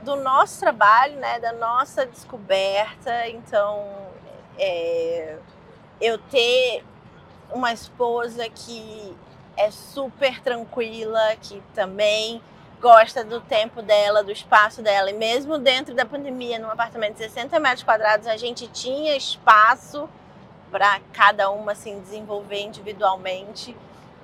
do 0.02 0.16
nosso 0.16 0.58
trabalho, 0.58 1.16
né, 1.16 1.38
da 1.38 1.52
nossa 1.52 2.06
descoberta. 2.06 3.28
Então, 3.28 3.86
é, 4.58 5.36
eu 6.00 6.16
ter 6.16 6.82
uma 7.52 7.72
esposa 7.72 8.48
que 8.48 9.14
é 9.58 9.70
super 9.70 10.40
tranquila, 10.40 11.36
que 11.36 11.62
também 11.74 12.40
gosta 12.80 13.22
do 13.22 13.40
tempo 13.40 13.82
dela, 13.82 14.24
do 14.24 14.32
espaço 14.32 14.80
dela. 14.82 15.10
E 15.10 15.14
mesmo 15.14 15.58
dentro 15.58 15.94
da 15.94 16.06
pandemia, 16.06 16.58
num 16.58 16.70
apartamento 16.70 17.14
de 17.14 17.24
60 17.24 17.60
metros 17.60 17.82
quadrados, 17.82 18.26
a 18.26 18.38
gente 18.38 18.68
tinha 18.68 19.14
espaço 19.16 20.08
para 20.70 21.00
cada 21.12 21.50
uma 21.50 21.72
assim 21.72 22.00
desenvolver 22.00 22.60
individualmente. 22.60 23.76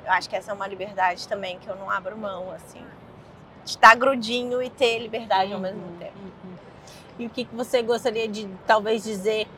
Eu 0.04 0.12
acho 0.12 0.28
que 0.28 0.36
essa 0.36 0.50
é 0.50 0.54
uma 0.54 0.66
liberdade 0.66 1.26
também 1.26 1.58
que 1.58 1.68
eu 1.68 1.76
não 1.76 1.90
abro 1.90 2.16
mão, 2.16 2.50
assim. 2.52 2.84
De 3.64 3.70
estar 3.70 3.94
grudinho 3.94 4.62
e 4.62 4.68
ter 4.68 4.98
liberdade 4.98 5.52
ao 5.52 5.60
mesmo 5.60 5.86
tempo. 5.98 6.12
Uhum. 6.18 6.54
E 7.18 7.26
o 7.26 7.30
que, 7.30 7.44
que 7.44 7.54
você 7.54 7.82
gostaria 7.82 8.28
de 8.28 8.48
talvez 8.66 9.02
dizer 9.02 9.48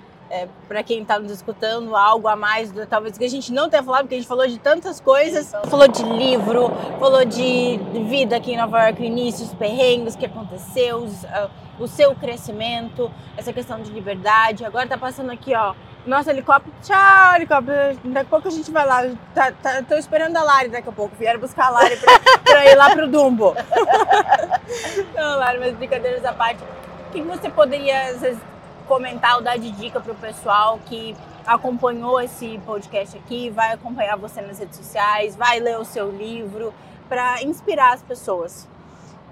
para 0.68 0.82
quem 0.82 1.02
está 1.02 1.18
nos 1.18 1.30
escutando, 1.30 1.94
algo 1.94 2.26
a 2.26 2.34
mais, 2.34 2.72
talvez 2.88 3.16
que 3.16 3.24
a 3.24 3.28
gente 3.28 3.52
não 3.52 3.68
tenha 3.68 3.82
falado, 3.82 4.02
porque 4.02 4.16
a 4.16 4.18
gente 4.18 4.28
falou 4.28 4.46
de 4.46 4.58
tantas 4.58 5.00
coisas, 5.00 5.52
falou 5.68 5.86
de 5.86 6.02
livro, 6.02 6.70
falou 6.98 7.24
de 7.24 7.78
vida 8.08 8.36
aqui 8.36 8.52
em 8.52 8.56
Nova 8.56 8.86
York, 8.86 9.00
o 9.00 9.04
início, 9.04 9.44
os 9.44 9.54
perrengues 9.54 10.16
que 10.16 10.26
aconteceu, 10.26 10.98
os, 10.98 11.24
ah, 11.26 11.48
o 11.78 11.86
seu 11.86 12.14
crescimento, 12.14 13.10
essa 13.36 13.52
questão 13.52 13.80
de 13.80 13.90
liberdade. 13.90 14.64
Agora 14.64 14.86
tá 14.88 14.98
passando 14.98 15.30
aqui, 15.30 15.54
ó, 15.54 15.74
nosso 16.06 16.30
helicóptero. 16.30 16.74
Tchau, 16.82 17.34
helicóptero. 17.34 17.98
Daqui 18.04 18.26
a 18.26 18.30
pouco 18.30 18.48
a 18.48 18.50
gente 18.50 18.70
vai 18.70 18.86
lá. 18.86 19.02
Tá, 19.34 19.52
tá- 19.52 19.82
tô 19.82 19.96
esperando 19.96 20.36
a 20.36 20.42
Lari 20.42 20.68
daqui 20.68 20.88
a 20.88 20.92
pouco. 20.92 21.14
Vieram 21.16 21.40
buscar 21.40 21.66
a 21.66 21.70
Lari 21.70 21.96
pra, 21.96 22.12
pra 22.44 22.66
ir 22.66 22.74
lá 22.74 22.90
pro 22.90 23.08
Dumbo. 23.08 23.54
Não, 25.14 25.38
Lari, 25.38 25.58
mas 25.58 25.74
brincadeiras 25.74 26.24
à 26.24 26.32
parte. 26.32 26.62
O 26.62 27.12
que 27.12 27.22
você 27.22 27.48
poderia, 27.50 28.14
vezes, 28.14 28.38
comentar 28.86 29.36
ou 29.36 29.42
dar 29.42 29.58
de 29.58 29.70
dica 29.72 30.00
pro 30.00 30.14
pessoal 30.14 30.78
que 30.86 31.16
acompanhou 31.46 32.20
esse 32.20 32.58
podcast 32.66 33.16
aqui, 33.16 33.50
vai 33.50 33.72
acompanhar 33.72 34.16
você 34.16 34.40
nas 34.40 34.58
redes 34.58 34.76
sociais, 34.76 35.36
vai 35.36 35.60
ler 35.60 35.78
o 35.78 35.84
seu 35.84 36.10
livro, 36.10 36.74
para 37.08 37.42
inspirar 37.42 37.94
as 37.94 38.02
pessoas? 38.02 38.68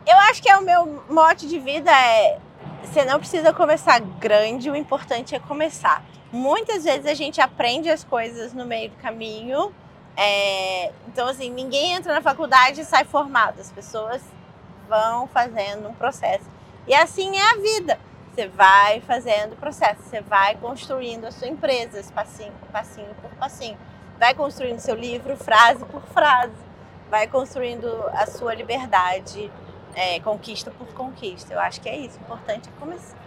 Eu 0.06 0.16
acho 0.30 0.40
que 0.42 0.48
é 0.48 0.56
o 0.56 0.62
meu 0.62 1.02
mote 1.08 1.46
de 1.48 1.58
vida 1.58 1.90
é 1.90 2.38
você 2.84 3.04
não 3.04 3.18
precisa 3.18 3.52
começar 3.52 3.98
grande, 4.00 4.70
o 4.70 4.76
importante 4.76 5.34
é 5.34 5.38
começar. 5.38 6.02
Muitas 6.34 6.82
vezes 6.82 7.06
a 7.06 7.14
gente 7.14 7.40
aprende 7.40 7.88
as 7.88 8.02
coisas 8.02 8.52
no 8.52 8.66
meio 8.66 8.90
do 8.90 8.96
caminho. 8.96 9.72
é, 10.16 10.90
então, 11.06 11.28
assim, 11.28 11.48
ninguém 11.48 11.92
entra 11.92 12.12
na 12.12 12.20
faculdade 12.20 12.80
e 12.80 12.84
sai 12.84 13.04
formado. 13.04 13.60
As 13.60 13.70
pessoas 13.70 14.20
vão 14.88 15.28
fazendo 15.28 15.88
um 15.88 15.94
processo. 15.94 16.50
E 16.88 16.94
assim 16.94 17.36
é 17.36 17.52
a 17.52 17.54
vida. 17.54 18.00
Você 18.32 18.48
vai 18.48 19.00
fazendo 19.02 19.52
o 19.52 19.56
processo, 19.56 20.02
você 20.02 20.20
vai 20.22 20.56
construindo 20.56 21.24
a 21.24 21.30
sua 21.30 21.46
empresa, 21.46 22.02
passinho, 22.12 22.52
passinho 22.72 23.14
por 23.22 23.30
passinho. 23.36 23.78
Vai 24.18 24.34
construindo 24.34 24.80
seu 24.80 24.96
livro, 24.96 25.36
frase 25.36 25.84
por 25.84 26.02
frase. 26.02 26.52
Vai 27.08 27.28
construindo 27.28 27.86
a 28.12 28.26
sua 28.26 28.56
liberdade, 28.56 29.52
é, 29.94 30.18
conquista 30.18 30.72
por 30.72 30.88
conquista. 30.94 31.54
Eu 31.54 31.60
acho 31.60 31.80
que 31.80 31.88
é 31.88 31.96
isso. 31.96 32.18
O 32.18 32.22
importante 32.22 32.68
é 32.68 32.80
começar. 32.80 33.23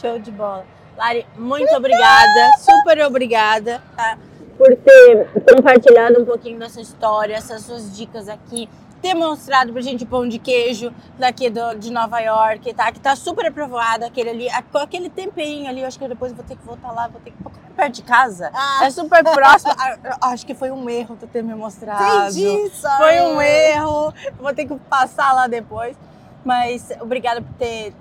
Show 0.00 0.18
de 0.18 0.30
bola. 0.30 0.64
Lari, 0.96 1.26
muito 1.36 1.74
obrigada, 1.74 2.50
super 2.58 3.00
obrigada 3.06 3.82
tá? 3.96 4.18
por 4.58 4.76
ter 4.76 5.28
compartilhado 5.54 6.20
um 6.20 6.24
pouquinho 6.24 6.58
dessa 6.58 6.80
história, 6.80 7.34
essas 7.34 7.62
suas 7.62 7.96
dicas 7.96 8.28
aqui, 8.28 8.68
ter 9.00 9.14
mostrado 9.14 9.72
pra 9.72 9.80
gente 9.82 10.04
o 10.04 10.06
pão 10.06 10.28
de 10.28 10.38
queijo 10.38 10.92
daqui 11.18 11.48
do- 11.50 11.74
de 11.74 11.90
Nova 11.90 12.20
York, 12.20 12.72
tá? 12.74 12.92
Que 12.92 13.00
tá 13.00 13.16
super 13.16 13.46
aprovado, 13.46 14.04
aquele 14.04 14.30
ali, 14.30 14.48
aquele 14.50 15.08
temperinho 15.08 15.68
ali, 15.68 15.80
eu 15.80 15.86
acho 15.88 15.98
que 15.98 16.06
depois 16.06 16.30
eu 16.30 16.36
vou 16.36 16.44
ter 16.46 16.56
que 16.56 16.64
voltar 16.64 16.92
lá, 16.92 17.08
vou 17.08 17.20
ter 17.20 17.30
que 17.32 17.36
perto 17.74 17.94
de 17.94 18.02
casa. 18.02 18.50
Ah, 18.54 18.84
É 18.84 18.90
super 18.90 19.24
próximo. 19.24 19.72
Acho 20.20 20.46
que 20.46 20.54
foi 20.54 20.70
um 20.70 20.88
erro 20.90 21.16
tu 21.18 21.26
ter 21.26 21.42
me 21.42 21.54
mostrado. 21.54 22.28
entendi, 22.28 22.68
sorry. 22.76 22.96
Foi 22.98 23.20
um 23.22 23.40
erro. 23.40 24.14
Vou 24.38 24.54
ter 24.54 24.66
que 24.66 24.74
passar 24.90 25.32
lá 25.32 25.46
depois. 25.46 25.96
Mas 26.44 26.90
obrigada 27.00 27.40
por 27.40 27.52
ter 27.54 27.94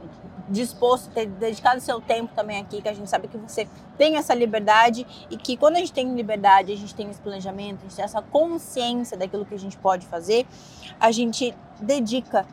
disposto, 0.51 1.09
ter 1.11 1.25
dedicado 1.25 1.79
seu 1.81 2.01
tempo 2.01 2.33
também 2.35 2.59
aqui, 2.59 2.81
que 2.81 2.89
a 2.89 2.93
gente 2.93 3.09
sabe 3.09 3.27
que 3.27 3.37
você 3.37 3.67
tem 3.97 4.17
essa 4.17 4.33
liberdade 4.33 5.07
e 5.29 5.37
que 5.37 5.57
quando 5.57 5.77
a 5.77 5.79
gente 5.79 5.93
tem 5.93 6.13
liberdade, 6.13 6.71
a 6.71 6.77
gente 6.77 6.93
tem 6.93 7.09
esse 7.09 7.21
planejamento, 7.21 7.79
a 7.79 7.83
gente 7.83 7.95
tem 7.95 8.05
essa 8.05 8.21
consciência 8.21 9.17
daquilo 9.17 9.45
que 9.45 9.55
a 9.55 9.59
gente 9.59 9.77
pode 9.77 10.05
fazer, 10.05 10.45
a 10.99 11.11
gente 11.11 11.55
dedica 11.79 12.45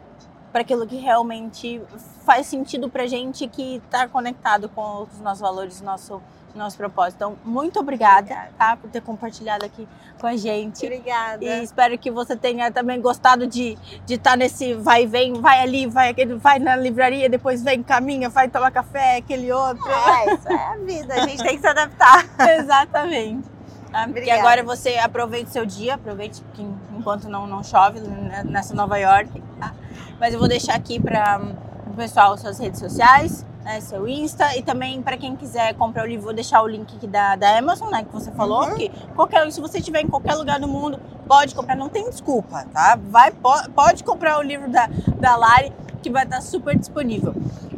para 0.53 0.63
aquilo 0.63 0.87
que 0.87 0.97
realmente 0.97 1.81
faz 2.25 2.47
sentido 2.47 2.89
para 2.89 3.07
gente 3.07 3.47
que 3.47 3.77
está 3.77 4.09
conectado 4.09 4.69
com 4.69 5.03
os 5.03 5.21
nossos 5.21 5.41
valores, 5.41 5.81
nosso 5.81 6.23
nosso 6.55 6.77
propósito. 6.77 7.17
Então, 7.17 7.37
muito 7.45 7.79
obrigada, 7.79 8.21
Obrigada. 8.21 8.51
tá, 8.59 8.77
por 8.77 8.91
ter 8.91 9.01
compartilhado 9.01 9.65
aqui 9.65 9.87
com 10.21 10.27
a 10.27 10.37
gente. 10.37 10.85
Obrigada. 10.85 11.45
E 11.45 11.63
espero 11.63 11.97
que 11.99 12.11
você 12.11 12.37
tenha 12.37 12.71
também 12.71 13.01
gostado 13.01 13.47
de 13.47 13.77
de 14.07 14.15
estar 14.15 14.37
nesse 14.37 14.75
vai 14.75 15.05
e 15.05 15.07
vem, 15.07 15.35
vai 15.35 15.61
ali, 15.61 15.87
vai 15.87 16.11
aquele, 16.11 16.35
vai 16.35 16.59
na 16.59 16.75
livraria, 16.77 17.29
depois 17.29 17.63
vem, 17.63 17.83
caminha, 17.83 18.29
vai 18.29 18.49
tomar 18.49 18.71
café, 18.71 19.17
aquele 19.19 19.53
outro. 19.53 19.85
É, 19.91 20.35
isso 20.35 20.49
é 20.49 20.55
a 20.67 20.77
vida. 20.77 21.15
A 21.15 21.27
gente 21.27 21.43
tem 21.43 21.55
que 21.57 21.61
se 21.61 21.67
adaptar. 21.67 22.25
Exatamente. 22.59 23.49
Ah, 23.93 24.05
Porque 24.05 24.21
Obrigada. 24.21 24.41
agora 24.41 24.63
você 24.63 24.97
aproveite 24.97 25.51
seu 25.51 25.65
dia, 25.65 25.95
aproveite 25.95 26.43
que 26.55 26.63
enquanto 26.97 27.29
não, 27.29 27.47
não 27.47 27.63
chove 27.65 28.01
né, 28.01 28.43
nessa 28.45 28.75
Nova 28.75 28.99
York. 28.99 29.43
tá? 29.59 29.73
Mas 30.21 30.35
eu 30.35 30.39
vou 30.39 30.49
deixar 30.49 30.75
aqui 30.75 31.01
para 31.01 31.41
o 31.87 31.95
pessoal 31.95 32.37
suas 32.37 32.59
redes 32.59 32.81
sociais, 32.81 33.47
né, 33.69 33.81
seu 33.83 34.09
Insta 34.09 34.57
e 34.57 34.63
também 34.63 35.03
para 35.03 35.19
quem 35.19 35.37
quiser 35.37 35.75
comprar 35.75 36.05
o 36.05 36.07
livro, 36.07 36.25
vou 36.25 36.33
deixar 36.33 36.63
o 36.63 36.67
link 36.67 36.97
aqui 36.97 37.07
da, 37.07 37.37
da 37.37 37.59
Amazon, 37.59 37.91
né, 37.91 38.03
que 38.03 38.11
você 38.13 38.31
falou, 38.33 38.65
Uhum. 38.67 38.77
que 38.77 38.89
qualquer, 39.15 39.53
se 39.53 39.61
você 39.61 39.77
estiver 39.79 40.01
em 40.01 40.09
qualquer 40.09 40.35
lugar 40.37 40.59
do 40.59 40.67
mundo, 40.67 40.99
pode 41.29 41.55
comprar, 41.55 41.77
não 41.77 41.91
tem 41.91 42.09
desculpa, 42.09 42.65
tá? 42.73 42.99
Vai, 43.11 43.31
po- 43.31 43.71
pode 43.75 44.03
comprar 44.03 44.39
o 44.39 44.43
livro 44.43 44.71
da, 44.71 44.89
da 45.21 45.37
Lari, 45.37 45.71
que 46.03 46.09
vai 46.11 46.25
estar 46.25 46.41
super 46.41 46.79
disponível. 46.79 47.35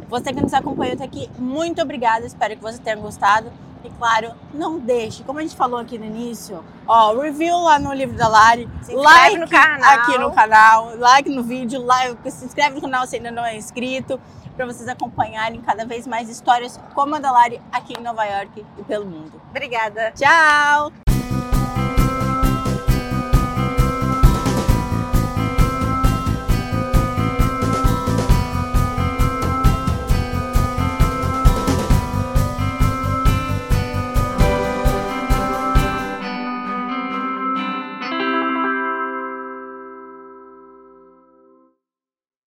Você 0.07 0.31
que 0.31 0.41
nos 0.41 0.53
acompanhou 0.53 0.93
até 0.93 1.03
aqui, 1.03 1.29
muito 1.37 1.81
obrigada. 1.81 2.25
Espero 2.25 2.55
que 2.55 2.61
você 2.61 2.77
tenha 2.77 2.95
gostado. 2.95 3.51
E 3.83 3.89
claro, 3.91 4.31
não 4.53 4.77
deixe, 4.77 5.23
como 5.23 5.39
a 5.39 5.41
gente 5.41 5.55
falou 5.55 5.79
aqui 5.79 5.97
no 5.97 6.05
início, 6.05 6.63
ó, 6.87 7.13
review 7.19 7.57
lá 7.61 7.79
no 7.79 7.91
livro 7.93 8.15
da 8.15 8.27
Lari, 8.27 8.69
Se 8.83 8.93
like 8.93 9.37
no 9.39 9.47
canal. 9.49 9.99
aqui 9.99 10.17
no 10.19 10.31
canal, 10.31 10.95
like 10.97 11.27
no 11.29 11.41
vídeo, 11.43 11.81
like, 11.83 12.29
se 12.31 12.45
inscreve 12.45 12.75
no 12.75 12.81
canal 12.81 13.07
se 13.07 13.15
ainda 13.15 13.31
não 13.31 13.43
é 13.43 13.57
inscrito, 13.57 14.19
para 14.55 14.65
vocês 14.65 14.87
acompanharem 14.87 15.61
cada 15.61 15.85
vez 15.85 16.07
mais 16.07 16.29
histórias 16.29 16.79
como 16.93 17.15
a 17.15 17.19
da 17.19 17.31
Lari 17.31 17.61
aqui 17.71 17.93
em 17.97 18.01
Nova 18.01 18.23
York 18.25 18.65
e 18.77 18.83
pelo 18.83 19.05
mundo. 19.05 19.41
Obrigada. 19.49 20.11
Tchau! 20.11 21.10